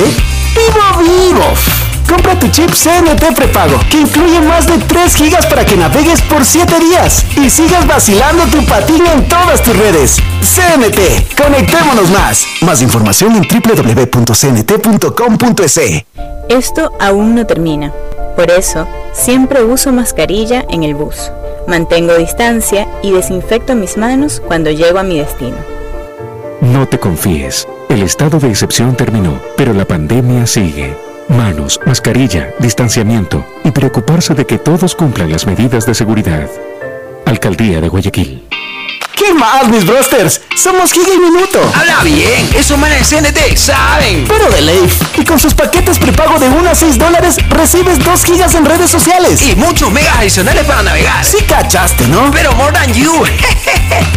¡Vivo, 0.55 0.99
vivo! 0.99 1.86
Compra 2.09 2.39
tu 2.39 2.49
chip 2.49 2.70
CNT 2.70 3.35
prepago, 3.35 3.78
que 3.91 4.01
incluye 4.01 4.41
más 4.41 4.66
de 4.66 4.78
3 4.78 5.15
gigas 5.15 5.47
para 5.47 5.65
que 5.65 5.77
navegues 5.77 6.23
por 6.23 6.45
7 6.45 6.78
días 6.78 7.24
y 7.37 7.51
sigas 7.51 7.87
vacilando 7.87 8.45
tu 8.45 8.65
patín 8.65 9.05
en 9.07 9.28
todas 9.28 9.62
tus 9.62 9.77
redes. 9.77 10.16
CNT, 10.41 11.35
conectémonos 11.37 12.11
más. 12.11 12.47
Más 12.62 12.81
información 12.83 13.37
en 13.37 13.43
www.cnt.com.es. 13.43 14.47
Esto 16.49 16.93
aún 17.01 17.35
no 17.35 17.45
termina. 17.47 17.93
Por 18.37 18.51
eso, 18.51 18.87
siempre 19.12 19.65
uso 19.65 19.93
mascarilla 19.93 20.65
en 20.70 20.85
el 20.85 20.95
bus. 20.95 21.33
Mantengo 21.66 22.15
distancia 22.15 22.87
y 23.03 23.11
desinfecto 23.11 23.74
mis 23.74 23.97
manos 23.97 24.41
cuando 24.47 24.70
llego 24.70 25.01
a 25.01 25.03
mi 25.03 25.19
destino. 25.19 25.57
No 26.61 26.87
te 26.87 27.01
confíes. 27.01 27.66
El 27.89 28.03
estado 28.03 28.39
de 28.39 28.51
excepción 28.51 28.95
terminó, 28.95 29.41
pero 29.57 29.73
la 29.73 29.85
pandemia 29.85 30.47
sigue. 30.47 30.95
Manos, 31.28 31.81
mascarilla, 31.85 32.55
distanciamiento 32.61 33.44
y 33.65 33.73
preocuparse 33.73 34.35
de 34.35 34.47
que 34.47 34.59
todos 34.59 34.94
cumplan 34.94 35.32
las 35.32 35.44
medidas 35.47 35.85
de 35.85 35.94
seguridad. 35.94 36.48
Alcaldía 37.24 37.81
de 37.81 37.89
Guayaquil. 37.89 38.44
¿Qué 39.17 39.33
más, 39.33 39.67
mis 39.69 39.87
brosters? 39.87 40.43
Somos 40.55 40.93
Giga 40.93 41.15
y 41.15 41.19
Minuto. 41.19 41.59
Habla 41.75 42.03
bien, 42.05 42.51
esos 42.55 42.77
manes 42.79 43.09
de 43.09 43.17
CNT 43.17 43.57
saben. 43.57 44.27
Pero 44.29 44.51
de 44.51 44.61
ley. 44.61 44.87
Y 45.17 45.25
con 45.25 45.41
sus 45.41 45.55
paquetes 45.55 45.99
prepago 45.99 46.39
de 46.39 46.51
1 46.51 46.69
a 46.69 46.75
6 46.75 46.99
dólares, 46.99 47.37
recibes 47.49 48.05
2 48.05 48.25
gigas 48.25 48.55
en 48.55 48.67
redes 48.67 48.91
sociales. 48.91 49.41
Y 49.41 49.57
muchos 49.57 49.91
megas 49.91 50.19
adicionales 50.19 50.67
para 50.67 50.83
navegar. 50.83 51.25
Sí 51.25 51.39
cachaste, 51.49 52.07
¿no? 52.09 52.31
Pero 52.31 52.53
more 52.53 52.73
than 52.73 52.93
you. 52.93 53.11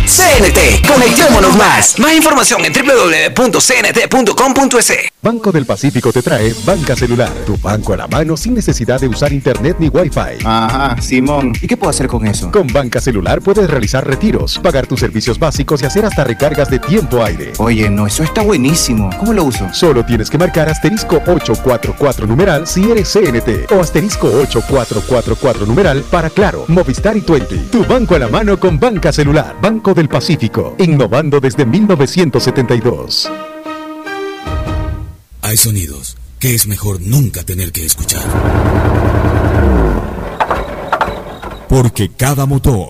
CNT, 0.06 0.86
conectémonos 0.86 1.56
más. 1.56 1.98
Más 1.98 2.14
información 2.14 2.66
en 2.66 2.74
www.cnt.com.es. 2.74 4.94
Banco 5.22 5.52
del 5.52 5.66
Pacífico 5.66 6.12
te 6.12 6.22
trae 6.22 6.54
Banca 6.66 6.96
Celular, 6.96 7.30
tu 7.46 7.58
banco 7.58 7.94
a 7.94 7.98
la 7.98 8.08
mano 8.08 8.36
sin 8.36 8.54
necesidad 8.54 9.00
de 9.00 9.08
usar 9.08 9.32
internet 9.32 9.78
ni 9.80 9.88
wifi. 9.88 10.46
Ajá, 10.46 11.02
Simón. 11.02 11.54
¿Y 11.62 11.68
qué 11.68 11.78
puedo 11.78 11.90
hacer 11.90 12.08
con 12.08 12.26
eso? 12.26 12.52
Con 12.52 12.68
Banca 12.68 13.00
Celular 13.00 13.42
puedes 13.42 13.70
realizar 13.70 14.06
retiros, 14.06 14.60
pagar 14.60 14.88
tus 14.90 15.00
servicios 15.00 15.40
básicos 15.40 15.82
y 15.82 15.86
hacer 15.86 16.04
hasta 16.04 16.26
recargas 16.26 16.70
de 16.70 16.80
tiempo 16.80 17.24
aire. 17.24 17.54
Oye, 17.60 17.90
no, 17.90 18.08
eso 18.08 18.24
está 18.24 18.42
buenísimo. 18.42 19.10
¿Cómo 19.18 19.32
lo 19.32 19.46
uso? 19.46 19.74
Solo 19.74 20.04
tienes 20.04 20.30
que 20.30 20.38
marcar 20.38 20.68
asterisco 20.68 21.18
844 21.26 22.28
numeral 22.28 22.68
si 22.68 22.92
eres 22.92 23.14
CNT 23.14 23.72
o 23.72 23.80
asterisco 23.80 24.28
8444 24.28 25.66
numeral 25.66 26.04
para 26.12 26.30
Claro, 26.30 26.66
Movistar 26.68 27.16
y 27.16 27.22
Twenty. 27.22 27.60
Tu 27.72 27.86
banco 27.86 28.16
a 28.16 28.20
la 28.20 28.28
mano 28.28 28.60
con 28.60 28.78
Banca 28.78 29.14
Celular. 29.14 29.56
Banco 29.62 29.94
del 29.94 30.10
Pacífico, 30.10 30.76
innovando 30.78 31.40
desde 31.40 31.66
1972. 31.66 33.32
Hay 35.42 35.56
sonidos 35.56 36.18
que 36.40 36.56
es 36.56 36.68
mejor 36.68 37.00
nunca 37.02 37.44
tener 37.44 37.72
que 37.72 37.86
escuchar. 37.86 38.24
Porque 41.68 42.10
cada 42.10 42.46
motor 42.46 42.90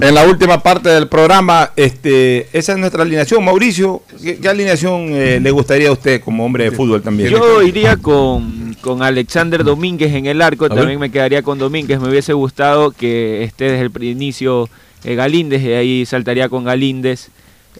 en 0.00 0.14
la 0.14 0.26
última 0.26 0.62
parte 0.62 0.88
del 0.88 1.08
programa, 1.08 1.70
este, 1.76 2.48
esa 2.52 2.72
es 2.72 2.78
nuestra 2.78 3.02
alineación. 3.02 3.44
Mauricio, 3.44 4.02
¿qué, 4.22 4.38
qué 4.38 4.48
alineación 4.48 5.08
eh, 5.10 5.40
le 5.40 5.50
gustaría 5.50 5.88
a 5.88 5.92
usted 5.92 6.20
como 6.20 6.44
hombre 6.44 6.64
de 6.64 6.70
fútbol 6.70 7.02
también? 7.02 7.30
Yo 7.30 7.62
iría 7.62 7.96
con, 7.96 8.76
con 8.80 9.02
Alexander 9.02 9.64
Domínguez 9.64 10.12
en 10.14 10.26
el 10.26 10.42
arco, 10.42 10.66
A 10.66 10.68
ver. 10.68 10.78
también 10.78 11.00
me 11.00 11.10
quedaría 11.10 11.42
con 11.42 11.58
Domínguez, 11.58 12.00
me 12.00 12.08
hubiese 12.08 12.32
gustado 12.32 12.90
que 12.90 13.44
esté 13.44 13.70
desde 13.70 13.86
el 13.86 14.04
inicio 14.04 14.68
eh, 15.04 15.14
Galíndez, 15.14 15.62
y 15.62 15.72
ahí 15.72 16.06
saltaría 16.06 16.48
con 16.48 16.64
Galíndez. 16.64 17.30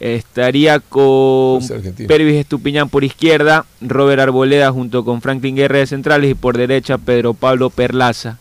Estaría 0.01 0.81
con 0.81 1.61
Pervis 2.09 2.35
Estupiñán 2.35 2.89
por 2.89 3.05
izquierda, 3.05 3.65
Robert 3.81 4.21
Arboleda 4.21 4.73
junto 4.73 5.05
con 5.05 5.23
Franklin 5.23 5.55
Guerra 5.55 5.79
de 5.79 5.87
centrales 5.87 6.33
y 6.33 6.35
por 6.35 6.57
derecha 6.57 6.99
Pedro 6.99 7.33
Pablo 7.33 7.71
Perlaza. 7.71 8.39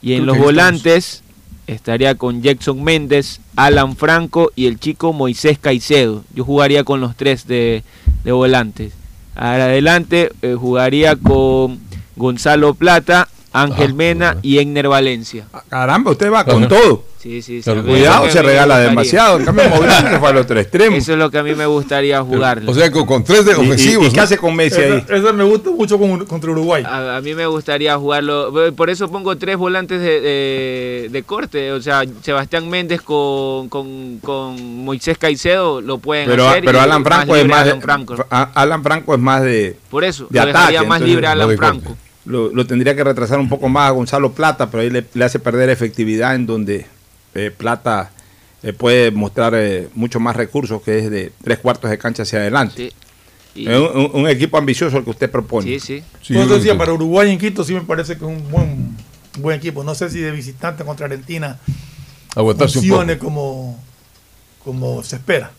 Y 0.00 0.14
en 0.14 0.26
los 0.26 0.38
volantes 0.38 1.21
estaría 1.66 2.14
con 2.16 2.42
Jackson 2.42 2.82
Méndez, 2.82 3.40
Alan 3.56 3.96
Franco 3.96 4.52
y 4.54 4.66
el 4.66 4.78
chico 4.78 5.12
Moisés 5.12 5.58
Caicedo. 5.58 6.24
Yo 6.34 6.44
jugaría 6.44 6.84
con 6.84 7.00
los 7.00 7.16
tres 7.16 7.46
de, 7.46 7.82
de 8.24 8.32
volantes. 8.32 8.92
Adelante 9.34 10.30
eh, 10.42 10.54
jugaría 10.58 11.16
con 11.16 11.80
Gonzalo 12.16 12.74
Plata 12.74 13.28
Ángel 13.52 13.94
Mena 13.94 14.36
y 14.42 14.58
Egner 14.58 14.88
Valencia. 14.88 15.46
Caramba, 15.68 16.10
usted 16.12 16.30
va 16.32 16.44
con 16.44 16.64
Ajá. 16.64 16.68
todo. 16.68 17.04
Sí, 17.18 17.40
sí, 17.40 17.62
sí. 17.62 17.70
Eso 17.70 17.84
cuidado, 17.84 18.28
se 18.30 18.40
a 18.40 18.42
regala 18.42 18.78
demasiado. 18.80 19.38
En 19.38 19.44
cambio, 19.44 19.68
Mauricio 19.70 20.08
se 20.10 20.18
fue 20.18 20.28
al 20.28 20.36
otro 20.38 20.58
extremo. 20.58 20.96
Eso 20.96 21.12
es 21.12 21.18
lo 21.18 21.30
que 21.30 21.38
a 21.38 21.44
mí 21.44 21.54
me 21.54 21.66
gustaría 21.66 22.20
jugar. 22.20 22.60
O 22.66 22.74
sea, 22.74 22.90
con, 22.90 23.06
con 23.06 23.22
tres 23.22 23.44
de 23.44 23.52
Y- 23.52 23.54
y- 23.54 23.58
ofensivos. 23.58 24.06
y 24.08 24.10
qué 24.10 24.16
¿no? 24.16 24.22
hace 24.24 24.38
con 24.38 24.56
Messi 24.56 24.80
ahí? 24.80 25.04
Esa 25.08 25.32
me 25.32 25.44
gusta 25.44 25.70
mucho 25.70 25.98
con- 26.00 26.26
contra 26.26 26.50
Uruguay. 26.50 26.82
A, 26.84 27.18
a 27.18 27.20
mí 27.20 27.32
me 27.36 27.46
gustaría 27.46 27.96
jugarlo. 27.96 28.52
Por 28.74 28.90
eso 28.90 29.08
pongo 29.08 29.36
tres 29.36 29.56
volantes 29.56 30.00
de, 30.00 30.20
de- 30.20 31.08
de 31.12 31.22
corte. 31.22 31.70
O 31.70 31.80
sea, 31.80 32.02
Sebastián 32.22 32.68
Méndez 32.68 33.00
con, 33.02 33.68
con, 33.68 34.18
con 34.18 34.84
Moisés 34.84 35.16
Caicedo 35.16 35.80
lo 35.80 35.98
pueden 35.98 36.26
Pero, 36.28 36.48
hacer. 36.48 36.64
pero 36.64 36.80
Alan 36.80 37.04
Franco 37.04 37.36
es 37.36 37.46
más 37.46 37.64
de, 37.66 37.70
Alan 37.70 37.82
Franco. 37.82 38.16
a- 38.30 38.50
Alan 38.54 38.82
Franco 38.82 39.14
es 39.14 39.20
más 39.20 39.42
de 39.42 39.76
Por 39.90 40.02
eso, 40.02 40.26
de 40.28 40.40
lo 40.40 40.46
dejaría 40.46 40.80
ataque, 40.80 40.88
más 40.88 40.96
entonces, 40.96 41.08
libre 41.08 41.26
a 41.28 41.32
Alan 41.32 41.56
Franco. 41.56 41.84
corte. 41.90 42.02
Lo, 42.24 42.52
lo 42.52 42.66
tendría 42.66 42.94
que 42.94 43.02
retrasar 43.04 43.38
un 43.40 43.48
poco 43.48 43.68
más 43.68 43.88
a 43.88 43.90
Gonzalo 43.90 44.32
Plata, 44.32 44.70
pero 44.70 44.82
ahí 44.82 44.90
le, 44.90 45.04
le 45.14 45.24
hace 45.24 45.38
perder 45.40 45.70
efectividad 45.70 46.34
en 46.36 46.46
donde 46.46 46.86
eh, 47.34 47.50
Plata 47.50 48.12
eh, 48.62 48.72
puede 48.72 49.10
mostrar 49.10 49.54
eh, 49.56 49.88
mucho 49.94 50.20
más 50.20 50.36
recursos, 50.36 50.80
que 50.82 50.98
es 51.00 51.10
de 51.10 51.32
tres 51.42 51.58
cuartos 51.58 51.90
de 51.90 51.98
cancha 51.98 52.22
hacia 52.22 52.38
adelante. 52.38 52.92
Y- 53.54 53.68
Es 53.68 53.76
un, 53.76 53.96
un- 53.96 54.10
un 54.22 54.28
equipo 54.28 54.56
ambicioso 54.56 54.98
el 54.98 55.04
que 55.04 55.10
usted 55.10 55.30
propone. 55.30 55.66
Sí, 55.66 55.80
sí. 55.80 56.02
Sí, 56.22 56.34
decía, 56.54 56.78
para 56.78 56.92
Uruguay 56.92 57.30
en 57.30 57.38
Quito 57.38 57.64
sí 57.64 57.74
me 57.74 57.80
parece 57.82 58.16
que 58.16 58.24
es 58.24 58.30
un 58.30 58.50
buen, 58.50 58.96
buen 59.40 59.58
equipo. 59.58 59.82
No 59.84 59.94
sé 59.94 60.08
si 60.08 60.20
de 60.20 60.30
visitante 60.30 60.84
contra 60.84 61.06
Argentina 61.06 61.58
un 62.52 62.58
poco. 62.58 62.72
funcione 62.80 63.18
como, 63.18 63.78
como 64.64 65.02
se 65.02 65.16
espera. 65.16 65.50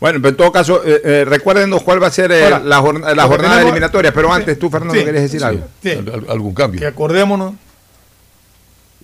Bueno, 0.00 0.18
pero 0.20 0.30
en 0.30 0.36
todo 0.36 0.50
caso, 0.52 0.82
eh, 0.84 1.00
eh, 1.04 1.24
recuérdenos 1.26 1.82
cuál 1.82 2.02
va 2.02 2.06
a 2.06 2.10
ser 2.10 2.32
eh, 2.32 2.44
Ahora, 2.44 2.58
la, 2.60 2.78
jorna- 2.80 3.14
la 3.14 3.24
jornada 3.24 3.54
tenemos- 3.56 3.62
eliminatoria, 3.72 4.12
pero 4.14 4.28
Sí, 4.28 4.34
antes 4.34 4.58
tú, 4.58 4.70
Fernando, 4.70 4.94
sí, 4.94 5.04
querías 5.04 5.22
decir 5.24 5.40
sí, 5.40 5.46
algo. 5.46 5.66
sí. 5.82 5.90
Al- 5.90 6.08
al- 6.14 6.26
algún 6.30 6.54
cambio. 6.54 6.80
Que 6.80 6.86
acordémonos 6.86 7.52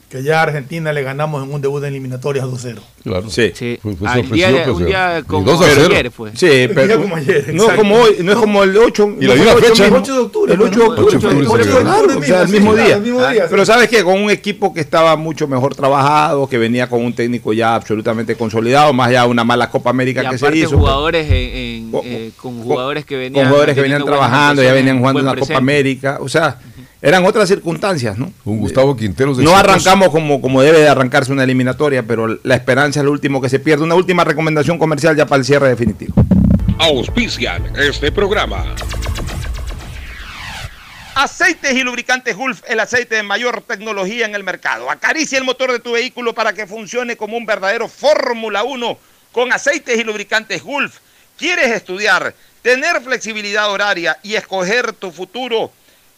que 0.08 0.22
ya 0.22 0.38
a 0.38 0.42
Argentina 0.44 0.92
le 0.92 1.02
ganamos 1.02 1.42
en 1.44 1.52
un 1.52 1.60
debut 1.60 1.80
de 1.82 1.88
eliminatorias 1.88 2.46
2-0. 2.46 2.78
Claro. 3.02 3.28
Sí. 3.28 3.50
Sí. 3.54 3.78
Fue- 3.82 3.96
fue 3.96 4.08
Al 4.08 4.14
sorpresivo, 4.20 4.34
día 4.36 4.46
de- 4.48 4.64
pues, 4.64 4.76
un 4.76 4.86
día 4.86 5.22
como 5.26 5.52
ayer 5.62 6.10
fue. 6.12 6.30
Sí, 6.36 6.46
día 6.48 6.70
pero 6.74 7.00
como 7.02 7.16
ayer, 7.16 7.44
no 7.54 7.62
exacto. 7.64 7.82
como 7.82 7.96
hoy, 7.96 8.16
no 8.22 8.32
es 8.32 8.38
como 8.38 8.62
el 8.62 8.76
8. 8.76 9.16
Y 9.20 9.26
la 9.26 9.34
misma 9.34 9.52
fecha, 9.56 9.84
El 9.86 9.92
¿no? 9.92 9.98
8 9.98 10.12
de 10.14 10.18
octubre. 10.20 10.52
El 10.52 10.58
pues, 10.58 10.70
8 10.70 10.78
de 10.80 10.84
¿no? 10.86 10.90
octubre. 10.92 11.16
8 11.16 11.18
de 11.18 11.26
octubre 11.34 11.46
por 11.48 11.62
se 11.62 11.68
eso, 11.68 11.78
ganó. 11.78 11.90
claro, 12.04 12.20
o 12.20 12.22
sea, 12.22 12.42
el 12.42 12.48
mismo 12.48 12.74
día. 12.76 12.94
el 12.96 13.02
mismo 13.02 13.18
día, 13.28 13.42
sí. 13.42 13.48
Pero 13.50 13.66
sabes 13.66 13.88
que 13.88 14.04
con 14.04 14.22
un 14.22 14.30
equipo 14.30 14.72
que 14.72 14.80
estaba 14.80 15.16
mucho 15.16 15.48
mejor 15.48 15.74
trabajado, 15.74 16.48
que 16.48 16.58
venía 16.58 16.88
con 16.88 17.04
un 17.04 17.12
técnico 17.12 17.52
ya 17.52 17.74
absolutamente 17.74 18.36
consolidado, 18.36 18.92
más 18.92 19.08
allá 19.08 19.22
de 19.22 19.28
una 19.28 19.42
mala 19.44 19.70
Copa 19.70 19.90
América 19.90 20.22
Y 20.24 20.28
que 20.30 20.38
se 20.38 20.56
hizo. 20.56 20.78
jugadores 20.78 21.26
en- 21.30 21.34
en, 21.36 21.90
Con- 21.90 22.00
eh, 22.04 22.30
con 22.40 22.54
con- 22.58 22.62
jugadores 22.64 23.04
que 23.04 23.16
venían 23.16 23.34
con 23.44 23.48
jugadores 23.48 23.74
que 23.74 23.80
venían 23.82 24.04
trabajando, 24.04 24.62
ya 24.62 24.72
venían 24.72 24.98
jugando 25.00 25.20
una 25.20 25.34
Copa. 25.34 25.56
América, 25.56 26.18
o 26.20 26.28
sea, 26.28 26.58
eran 27.06 27.24
otras 27.24 27.48
circunstancias, 27.48 28.18
¿no? 28.18 28.32
Un 28.44 28.58
Gustavo 28.58 28.96
Quinteros 28.96 29.36
de 29.36 29.44
No 29.44 29.54
arrancamos 29.54 30.08
como, 30.08 30.40
como 30.40 30.60
debe 30.60 30.80
de 30.80 30.88
arrancarse 30.88 31.30
una 31.30 31.44
eliminatoria, 31.44 32.02
pero 32.02 32.26
la 32.42 32.56
esperanza 32.56 32.98
es 32.98 33.04
lo 33.04 33.12
último 33.12 33.40
que 33.40 33.48
se 33.48 33.60
pierde. 33.60 33.84
Una 33.84 33.94
última 33.94 34.24
recomendación 34.24 34.76
comercial 34.76 35.14
ya 35.14 35.24
para 35.24 35.38
el 35.38 35.44
cierre 35.44 35.68
definitivo. 35.68 36.14
Auspician 36.80 37.72
este 37.76 38.10
programa. 38.10 38.74
Aceites 41.14 41.74
y 41.74 41.84
lubricantes 41.84 42.34
Gulf, 42.36 42.62
el 42.66 42.80
aceite 42.80 43.14
de 43.14 43.22
mayor 43.22 43.62
tecnología 43.62 44.26
en 44.26 44.34
el 44.34 44.42
mercado. 44.42 44.90
Acaricia 44.90 45.38
el 45.38 45.44
motor 45.44 45.70
de 45.70 45.78
tu 45.78 45.92
vehículo 45.92 46.34
para 46.34 46.54
que 46.54 46.66
funcione 46.66 47.16
como 47.16 47.36
un 47.36 47.46
verdadero 47.46 47.86
Fórmula 47.86 48.64
1 48.64 48.98
con 49.30 49.52
aceites 49.52 49.96
y 49.96 50.02
lubricantes 50.02 50.60
Gulf. 50.64 50.98
¿Quieres 51.38 51.70
estudiar, 51.70 52.34
tener 52.62 53.00
flexibilidad 53.00 53.70
horaria 53.70 54.18
y 54.24 54.34
escoger 54.34 54.92
tu 54.92 55.12
futuro? 55.12 55.70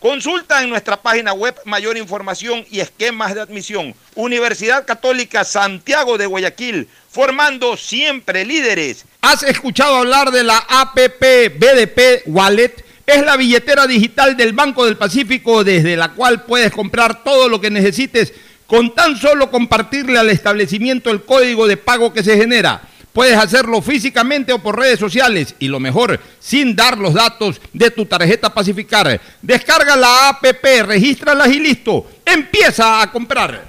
Consulta 0.00 0.62
en 0.62 0.70
nuestra 0.70 0.96
página 0.96 1.34
web 1.34 1.54
mayor 1.66 1.98
información 1.98 2.64
y 2.70 2.80
esquemas 2.80 3.34
de 3.34 3.42
admisión. 3.42 3.94
Universidad 4.14 4.86
Católica 4.86 5.44
Santiago 5.44 6.16
de 6.16 6.24
Guayaquil, 6.24 6.88
formando 7.10 7.76
siempre 7.76 8.46
líderes. 8.46 9.04
¿Has 9.20 9.42
escuchado 9.42 9.96
hablar 9.96 10.30
de 10.30 10.42
la 10.42 10.56
APP 10.56 11.52
BDP 11.58 12.22
Wallet? 12.24 12.82
Es 13.04 13.22
la 13.22 13.36
billetera 13.36 13.86
digital 13.86 14.38
del 14.38 14.54
Banco 14.54 14.86
del 14.86 14.96
Pacífico 14.96 15.64
desde 15.64 15.98
la 15.98 16.12
cual 16.12 16.44
puedes 16.44 16.72
comprar 16.72 17.22
todo 17.22 17.50
lo 17.50 17.60
que 17.60 17.70
necesites 17.70 18.32
con 18.66 18.94
tan 18.94 19.18
solo 19.18 19.50
compartirle 19.50 20.18
al 20.18 20.30
establecimiento 20.30 21.10
el 21.10 21.24
código 21.24 21.66
de 21.66 21.76
pago 21.76 22.14
que 22.14 22.22
se 22.22 22.38
genera. 22.38 22.80
Puedes 23.12 23.36
hacerlo 23.36 23.82
físicamente 23.82 24.52
o 24.52 24.60
por 24.60 24.78
redes 24.78 25.00
sociales 25.00 25.54
y 25.58 25.66
lo 25.66 25.80
mejor, 25.80 26.20
sin 26.38 26.76
dar 26.76 26.96
los 26.96 27.14
datos 27.14 27.60
de 27.72 27.90
tu 27.90 28.06
tarjeta 28.06 28.54
Pacificar. 28.54 29.20
Descarga 29.42 29.96
la 29.96 30.28
APP, 30.28 30.82
regístralas 30.86 31.48
y 31.48 31.58
listo. 31.58 32.08
Empieza 32.24 33.02
a 33.02 33.10
comprar. 33.10 33.68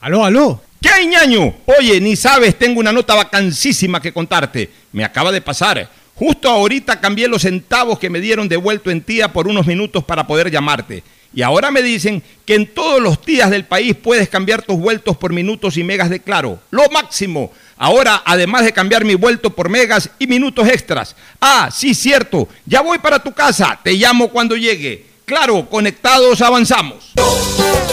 Aló, 0.00 0.24
aló. 0.24 0.62
¿Qué 0.80 0.88
hay, 0.90 1.06
ñaño? 1.06 1.54
Oye, 1.78 2.00
ni 2.00 2.14
sabes, 2.14 2.58
tengo 2.58 2.80
una 2.80 2.92
nota 2.92 3.14
vacancísima 3.14 4.00
que 4.02 4.12
contarte. 4.12 4.70
Me 4.92 5.04
acaba 5.04 5.32
de 5.32 5.40
pasar. 5.40 5.88
Justo 6.14 6.48
ahorita 6.48 7.00
cambié 7.00 7.26
los 7.26 7.42
centavos 7.42 7.98
que 7.98 8.10
me 8.10 8.20
dieron 8.20 8.48
devuelto 8.48 8.90
en 8.90 9.00
tía 9.00 9.32
por 9.32 9.48
unos 9.48 9.66
minutos 9.66 10.04
para 10.04 10.26
poder 10.26 10.50
llamarte. 10.50 11.02
Y 11.34 11.42
ahora 11.42 11.70
me 11.70 11.82
dicen 11.82 12.22
que 12.46 12.54
en 12.54 12.72
todos 12.72 13.02
los 13.02 13.24
días 13.24 13.50
del 13.50 13.64
país 13.64 13.96
puedes 14.00 14.28
cambiar 14.28 14.62
tus 14.62 14.78
vueltos 14.78 15.16
por 15.16 15.32
minutos 15.32 15.76
y 15.76 15.82
megas 15.82 16.10
de 16.10 16.20
claro. 16.20 16.60
Lo 16.70 16.88
máximo. 16.90 17.52
Ahora, 17.76 18.22
además 18.24 18.64
de 18.64 18.72
cambiar 18.72 19.04
mi 19.04 19.16
vuelto 19.16 19.50
por 19.50 19.68
megas 19.68 20.10
y 20.18 20.26
minutos 20.26 20.68
extras. 20.68 21.16
Ah, 21.40 21.70
sí, 21.72 21.94
cierto. 21.94 22.48
Ya 22.66 22.82
voy 22.82 22.98
para 22.98 23.22
tu 23.22 23.32
casa. 23.32 23.78
Te 23.82 23.92
llamo 23.94 24.28
cuando 24.28 24.56
llegue. 24.56 25.06
Claro, 25.24 25.68
conectados 25.68 26.40
avanzamos. 26.40 27.12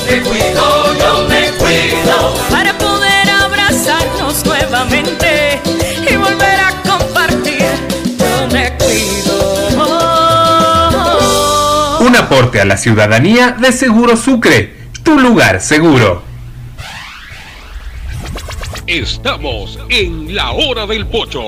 Me 0.05 0.21
cuido, 0.21 0.99
yo 0.99 1.27
me 1.29 1.51
cuido 1.51 2.35
para 2.49 2.77
poder 2.77 3.29
abrazarnos 3.29 4.45
nuevamente 4.45 5.59
y 6.09 6.15
volver 6.15 6.59
a 6.59 6.81
compartir. 6.81 7.10
Un 12.11 12.17
aporte 12.17 12.59
a 12.59 12.65
la 12.65 12.75
ciudadanía 12.75 13.51
de 13.57 13.71
Seguro 13.71 14.17
Sucre, 14.17 14.73
tu 15.01 15.17
lugar 15.17 15.61
seguro. 15.61 16.21
Estamos 18.85 19.79
en 19.87 20.35
la 20.35 20.51
hora 20.51 20.85
del 20.85 21.07
pocho. 21.07 21.39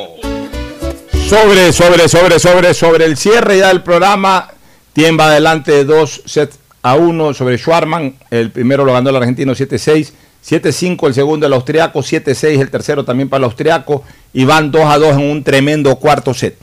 Sobre, 1.27 1.73
sobre, 1.73 2.07
sobre, 2.07 2.39
sobre, 2.39 2.73
sobre 2.73 3.03
el 3.03 3.17
cierre 3.17 3.57
ya 3.57 3.67
del 3.67 3.83
programa. 3.83 4.51
Tien 4.93 5.19
va 5.19 5.25
adelante 5.25 5.83
dos 5.83 6.21
sets 6.25 6.57
a 6.81 6.95
uno 6.95 7.33
sobre 7.33 7.57
Schwarman. 7.57 8.15
El 8.31 8.49
primero 8.49 8.85
lo 8.85 8.93
ganó 8.93 9.09
el 9.09 9.17
argentino 9.17 9.51
7-6. 9.51 10.13
7-5 10.47 11.07
el 11.07 11.13
segundo 11.13 11.45
el 11.45 11.51
austriaco. 11.51 11.99
7-6 11.99 12.61
el 12.61 12.71
tercero 12.71 13.03
también 13.03 13.27
para 13.27 13.39
el 13.39 13.43
austriaco. 13.43 14.05
Y 14.31 14.45
van 14.45 14.71
2 14.71 14.85
a 14.85 14.97
2 14.97 15.11
en 15.17 15.29
un 15.29 15.43
tremendo 15.43 15.93
cuarto 15.97 16.33
set. 16.33 16.55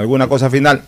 ¿Alguna 0.00 0.26
cosa 0.28 0.48
final? 0.50 0.82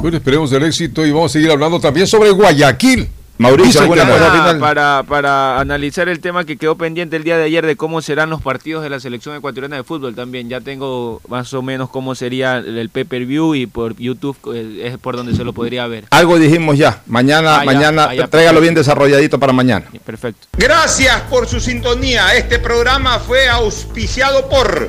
Bueno, 0.00 0.16
esperemos 0.16 0.50
el 0.52 0.62
éxito 0.62 1.04
y 1.04 1.10
vamos 1.12 1.30
a 1.30 1.34
seguir 1.34 1.50
hablando 1.50 1.80
también 1.80 2.06
sobre 2.06 2.30
Guayaquil. 2.30 3.08
Mauricio, 3.36 3.80
¿alguna 3.80 4.06
cosa 4.06 4.18
Para, 4.28 4.32
final? 4.32 4.58
para, 4.60 5.02
para 5.08 5.58
analizar 5.58 6.08
el 6.08 6.20
tema 6.20 6.44
que 6.44 6.56
quedó 6.56 6.76
pendiente 6.76 7.16
el 7.16 7.24
día 7.24 7.36
de 7.36 7.42
ayer 7.42 7.66
de 7.66 7.74
cómo 7.74 8.00
serán 8.00 8.30
los 8.30 8.40
partidos 8.40 8.84
de 8.84 8.90
la 8.90 9.00
selección 9.00 9.34
ecuatoriana 9.34 9.74
de 9.74 9.82
fútbol 9.82 10.14
también. 10.14 10.48
Ya 10.48 10.60
tengo 10.60 11.20
más 11.26 11.52
o 11.52 11.60
menos 11.60 11.90
cómo 11.90 12.14
sería 12.14 12.58
el 12.58 12.88
pay-per-view 12.90 13.56
y 13.56 13.66
por 13.66 13.96
YouTube 13.96 14.36
eh, 14.54 14.82
es 14.92 14.98
por 14.98 15.16
donde 15.16 15.34
se 15.34 15.42
lo 15.42 15.52
podría 15.52 15.88
ver. 15.88 16.04
Algo 16.10 16.38
dijimos 16.38 16.78
ya. 16.78 17.02
Mañana, 17.06 17.56
Ah, 17.62 17.64
mañana, 17.64 18.04
ah, 18.10 18.14
ya, 18.14 18.28
tráigalo 18.28 18.58
perfecto. 18.58 18.60
bien 18.60 18.74
desarrolladito 18.76 19.40
para 19.40 19.52
mañana. 19.52 19.86
Perfecto. 20.06 20.46
Gracias 20.56 21.20
por 21.22 21.48
su 21.48 21.58
sintonía. 21.58 22.36
Este 22.36 22.60
programa 22.60 23.18
fue 23.18 23.48
auspiciado 23.48 24.48
por 24.48 24.88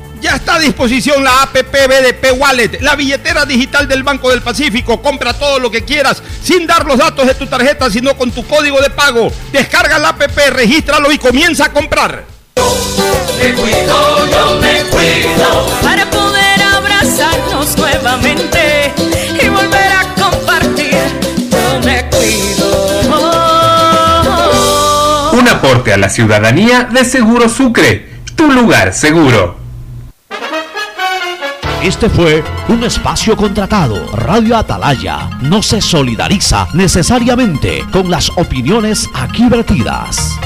Ya 0.21 0.35
está 0.35 0.55
a 0.55 0.59
disposición 0.59 1.23
la 1.23 1.41
APP 1.41 1.71
BDP 1.71 2.39
Wallet, 2.39 2.79
la 2.81 2.95
billetera 2.95 3.43
digital 3.43 3.87
del 3.87 4.03
Banco 4.03 4.29
del 4.29 4.43
Pacífico. 4.43 5.01
Compra 5.01 5.33
todo 5.33 5.57
lo 5.57 5.71
que 5.71 5.83
quieras 5.83 6.21
sin 6.43 6.67
dar 6.67 6.85
los 6.85 6.99
datos 6.99 7.25
de 7.25 7.33
tu 7.33 7.47
tarjeta, 7.47 7.89
sino 7.89 8.15
con 8.15 8.29
tu 8.29 8.45
código 8.45 8.79
de 8.81 8.91
pago. 8.91 9.31
Descarga 9.51 9.97
la 9.97 10.09
APP, 10.09 10.37
regístralo 10.51 11.11
y 11.11 11.17
comienza 11.17 11.65
a 11.65 11.73
comprar. 11.73 12.25
Me 12.55 13.53
cuido, 13.53 14.27
yo 14.29 14.59
me 14.61 14.83
cuido 14.91 15.67
para 15.81 16.07
poder 16.11 16.61
abrazarnos 16.61 17.75
nuevamente 17.75 18.93
y 19.43 19.49
volver 19.49 19.91
a 19.91 20.13
compartir. 20.21 20.99
Yo 21.49 21.79
me 21.83 22.07
cuido. 22.11 23.01
Un 25.33 25.47
aporte 25.47 25.93
a 25.93 25.97
la 25.97 26.09
ciudadanía 26.09 26.83
de 26.83 27.05
Seguro 27.05 27.49
Sucre, 27.49 28.19
tu 28.35 28.51
lugar 28.51 28.93
seguro. 28.93 29.60
Este 31.83 32.11
fue 32.11 32.43
un 32.67 32.83
espacio 32.83 33.35
contratado. 33.35 34.15
Radio 34.15 34.55
Atalaya 34.55 35.31
no 35.41 35.63
se 35.63 35.81
solidariza 35.81 36.67
necesariamente 36.75 37.83
con 37.91 38.07
las 38.11 38.29
opiniones 38.37 39.09
aquí 39.15 39.49
vertidas. 39.49 40.37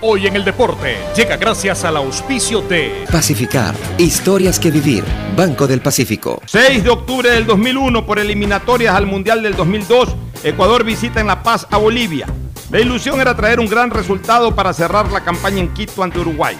Hoy 0.00 0.26
en 0.26 0.34
el 0.34 0.44
deporte 0.44 0.96
llega 1.16 1.36
gracias 1.36 1.84
al 1.84 1.98
auspicio 1.98 2.62
de 2.62 3.04
Pacificar. 3.12 3.76
Historias 3.96 4.58
que 4.58 4.72
vivir. 4.72 5.04
Banco 5.36 5.68
del 5.68 5.80
Pacífico. 5.80 6.42
6 6.46 6.82
de 6.82 6.90
octubre 6.90 7.30
del 7.30 7.46
2001 7.46 8.04
por 8.04 8.18
eliminatorias 8.18 8.96
al 8.96 9.06
Mundial 9.06 9.40
del 9.40 9.54
2002, 9.54 10.16
Ecuador 10.42 10.82
visita 10.82 11.20
en 11.20 11.28
La 11.28 11.44
Paz 11.44 11.64
a 11.70 11.76
Bolivia. 11.76 12.26
La 12.72 12.80
ilusión 12.80 13.20
era 13.20 13.36
traer 13.36 13.60
un 13.60 13.68
gran 13.68 13.90
resultado 13.90 14.52
para 14.52 14.72
cerrar 14.72 15.12
la 15.12 15.22
campaña 15.22 15.60
en 15.60 15.72
Quito 15.72 16.02
ante 16.02 16.18
Uruguay. 16.18 16.56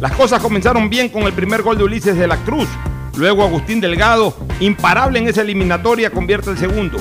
Las 0.00 0.12
cosas 0.12 0.40
comenzaron 0.40 0.88
bien 0.88 1.10
con 1.10 1.24
el 1.24 1.34
primer 1.34 1.60
gol 1.60 1.76
de 1.76 1.84
Ulises 1.84 2.16
de 2.16 2.26
la 2.26 2.38
Cruz. 2.38 2.66
Luego 3.16 3.42
Agustín 3.42 3.82
Delgado, 3.82 4.34
imparable 4.58 5.18
en 5.18 5.28
esa 5.28 5.42
eliminatoria, 5.42 6.08
convierte 6.10 6.48
el 6.48 6.56
segundo. 6.56 6.96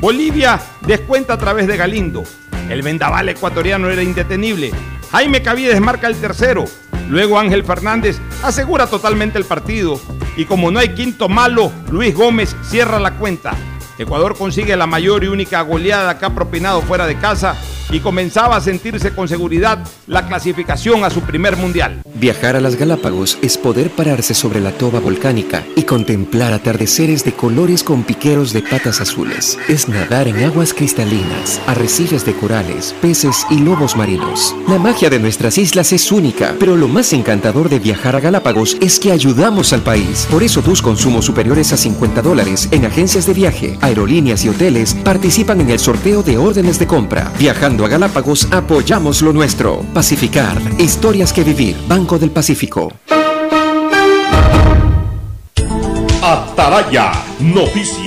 Bolivia 0.00 0.60
descuenta 0.82 1.32
a 1.32 1.38
través 1.38 1.66
de 1.66 1.78
Galindo. 1.78 2.24
El 2.68 2.82
vendaval 2.82 3.30
ecuatoriano 3.30 3.88
era 3.88 4.02
indetenible. 4.02 4.70
Jaime 5.12 5.40
Cavides 5.40 5.80
marca 5.80 6.08
el 6.08 6.16
tercero. 6.16 6.66
Luego 7.08 7.38
Ángel 7.38 7.64
Fernández 7.64 8.20
asegura 8.42 8.86
totalmente 8.86 9.38
el 9.38 9.46
partido. 9.46 9.98
Y 10.36 10.44
como 10.44 10.70
no 10.70 10.78
hay 10.78 10.90
quinto 10.90 11.30
malo, 11.30 11.72
Luis 11.90 12.14
Gómez 12.14 12.54
cierra 12.64 13.00
la 13.00 13.14
cuenta. 13.14 13.54
Ecuador 13.96 14.36
consigue 14.36 14.76
la 14.76 14.86
mayor 14.86 15.24
y 15.24 15.28
única 15.28 15.62
goleada 15.62 16.18
que 16.18 16.26
ha 16.26 16.34
propinado 16.34 16.82
fuera 16.82 17.06
de 17.06 17.16
casa 17.16 17.56
y 17.92 18.00
comenzaba 18.00 18.56
a 18.56 18.60
sentirse 18.60 19.14
con 19.14 19.28
seguridad 19.28 19.86
la 20.06 20.26
clasificación 20.26 21.04
a 21.04 21.10
su 21.10 21.20
primer 21.20 21.56
mundial. 21.56 22.02
Viajar 22.14 22.56
a 22.56 22.60
las 22.60 22.76
Galápagos 22.76 23.38
es 23.42 23.58
poder 23.58 23.90
pararse 23.90 24.34
sobre 24.34 24.60
la 24.60 24.72
toba 24.72 24.98
volcánica 24.98 25.62
y 25.76 25.82
contemplar 25.82 26.52
atardeceres 26.52 27.24
de 27.24 27.34
colores 27.34 27.84
con 27.84 28.02
piqueros 28.02 28.52
de 28.52 28.62
patas 28.62 29.00
azules. 29.00 29.58
Es 29.68 29.88
nadar 29.88 30.26
en 30.26 30.42
aguas 30.42 30.72
cristalinas, 30.72 31.60
arrecifes 31.66 32.24
de 32.24 32.34
corales, 32.34 32.94
peces 33.02 33.46
y 33.50 33.58
lobos 33.58 33.96
marinos. 33.96 34.56
La 34.68 34.78
magia 34.78 35.10
de 35.10 35.18
nuestras 35.18 35.58
islas 35.58 35.92
es 35.92 36.10
única, 36.10 36.54
pero 36.58 36.76
lo 36.76 36.88
más 36.88 37.12
encantador 37.12 37.68
de 37.68 37.78
viajar 37.78 38.16
a 38.16 38.20
Galápagos 38.20 38.78
es 38.80 38.98
que 38.98 39.12
ayudamos 39.12 39.72
al 39.72 39.82
país. 39.82 40.26
Por 40.30 40.42
eso 40.42 40.62
tus 40.62 40.80
consumos 40.80 41.26
superiores 41.26 41.72
a 41.72 41.76
50 41.76 42.22
dólares 42.22 42.68
en 42.70 42.86
agencias 42.86 43.26
de 43.26 43.34
viaje, 43.34 43.78
aerolíneas 43.82 44.44
y 44.44 44.48
hoteles 44.48 44.94
participan 44.94 45.60
en 45.60 45.70
el 45.70 45.78
sorteo 45.78 46.22
de 46.22 46.38
órdenes 46.38 46.78
de 46.78 46.86
compra. 46.86 47.30
Viajando 47.38 47.81
a 47.84 47.88
Galápagos 47.88 48.48
apoyamos 48.52 49.22
lo 49.22 49.32
nuestro. 49.32 49.80
Pacificar. 49.94 50.60
Historias 50.78 51.32
que 51.32 51.44
vivir. 51.44 51.76
Banco 51.88 52.18
del 52.18 52.30
Pacífico. 52.30 52.92
Atalaya. 56.22 57.12
Noticia. 57.40 58.02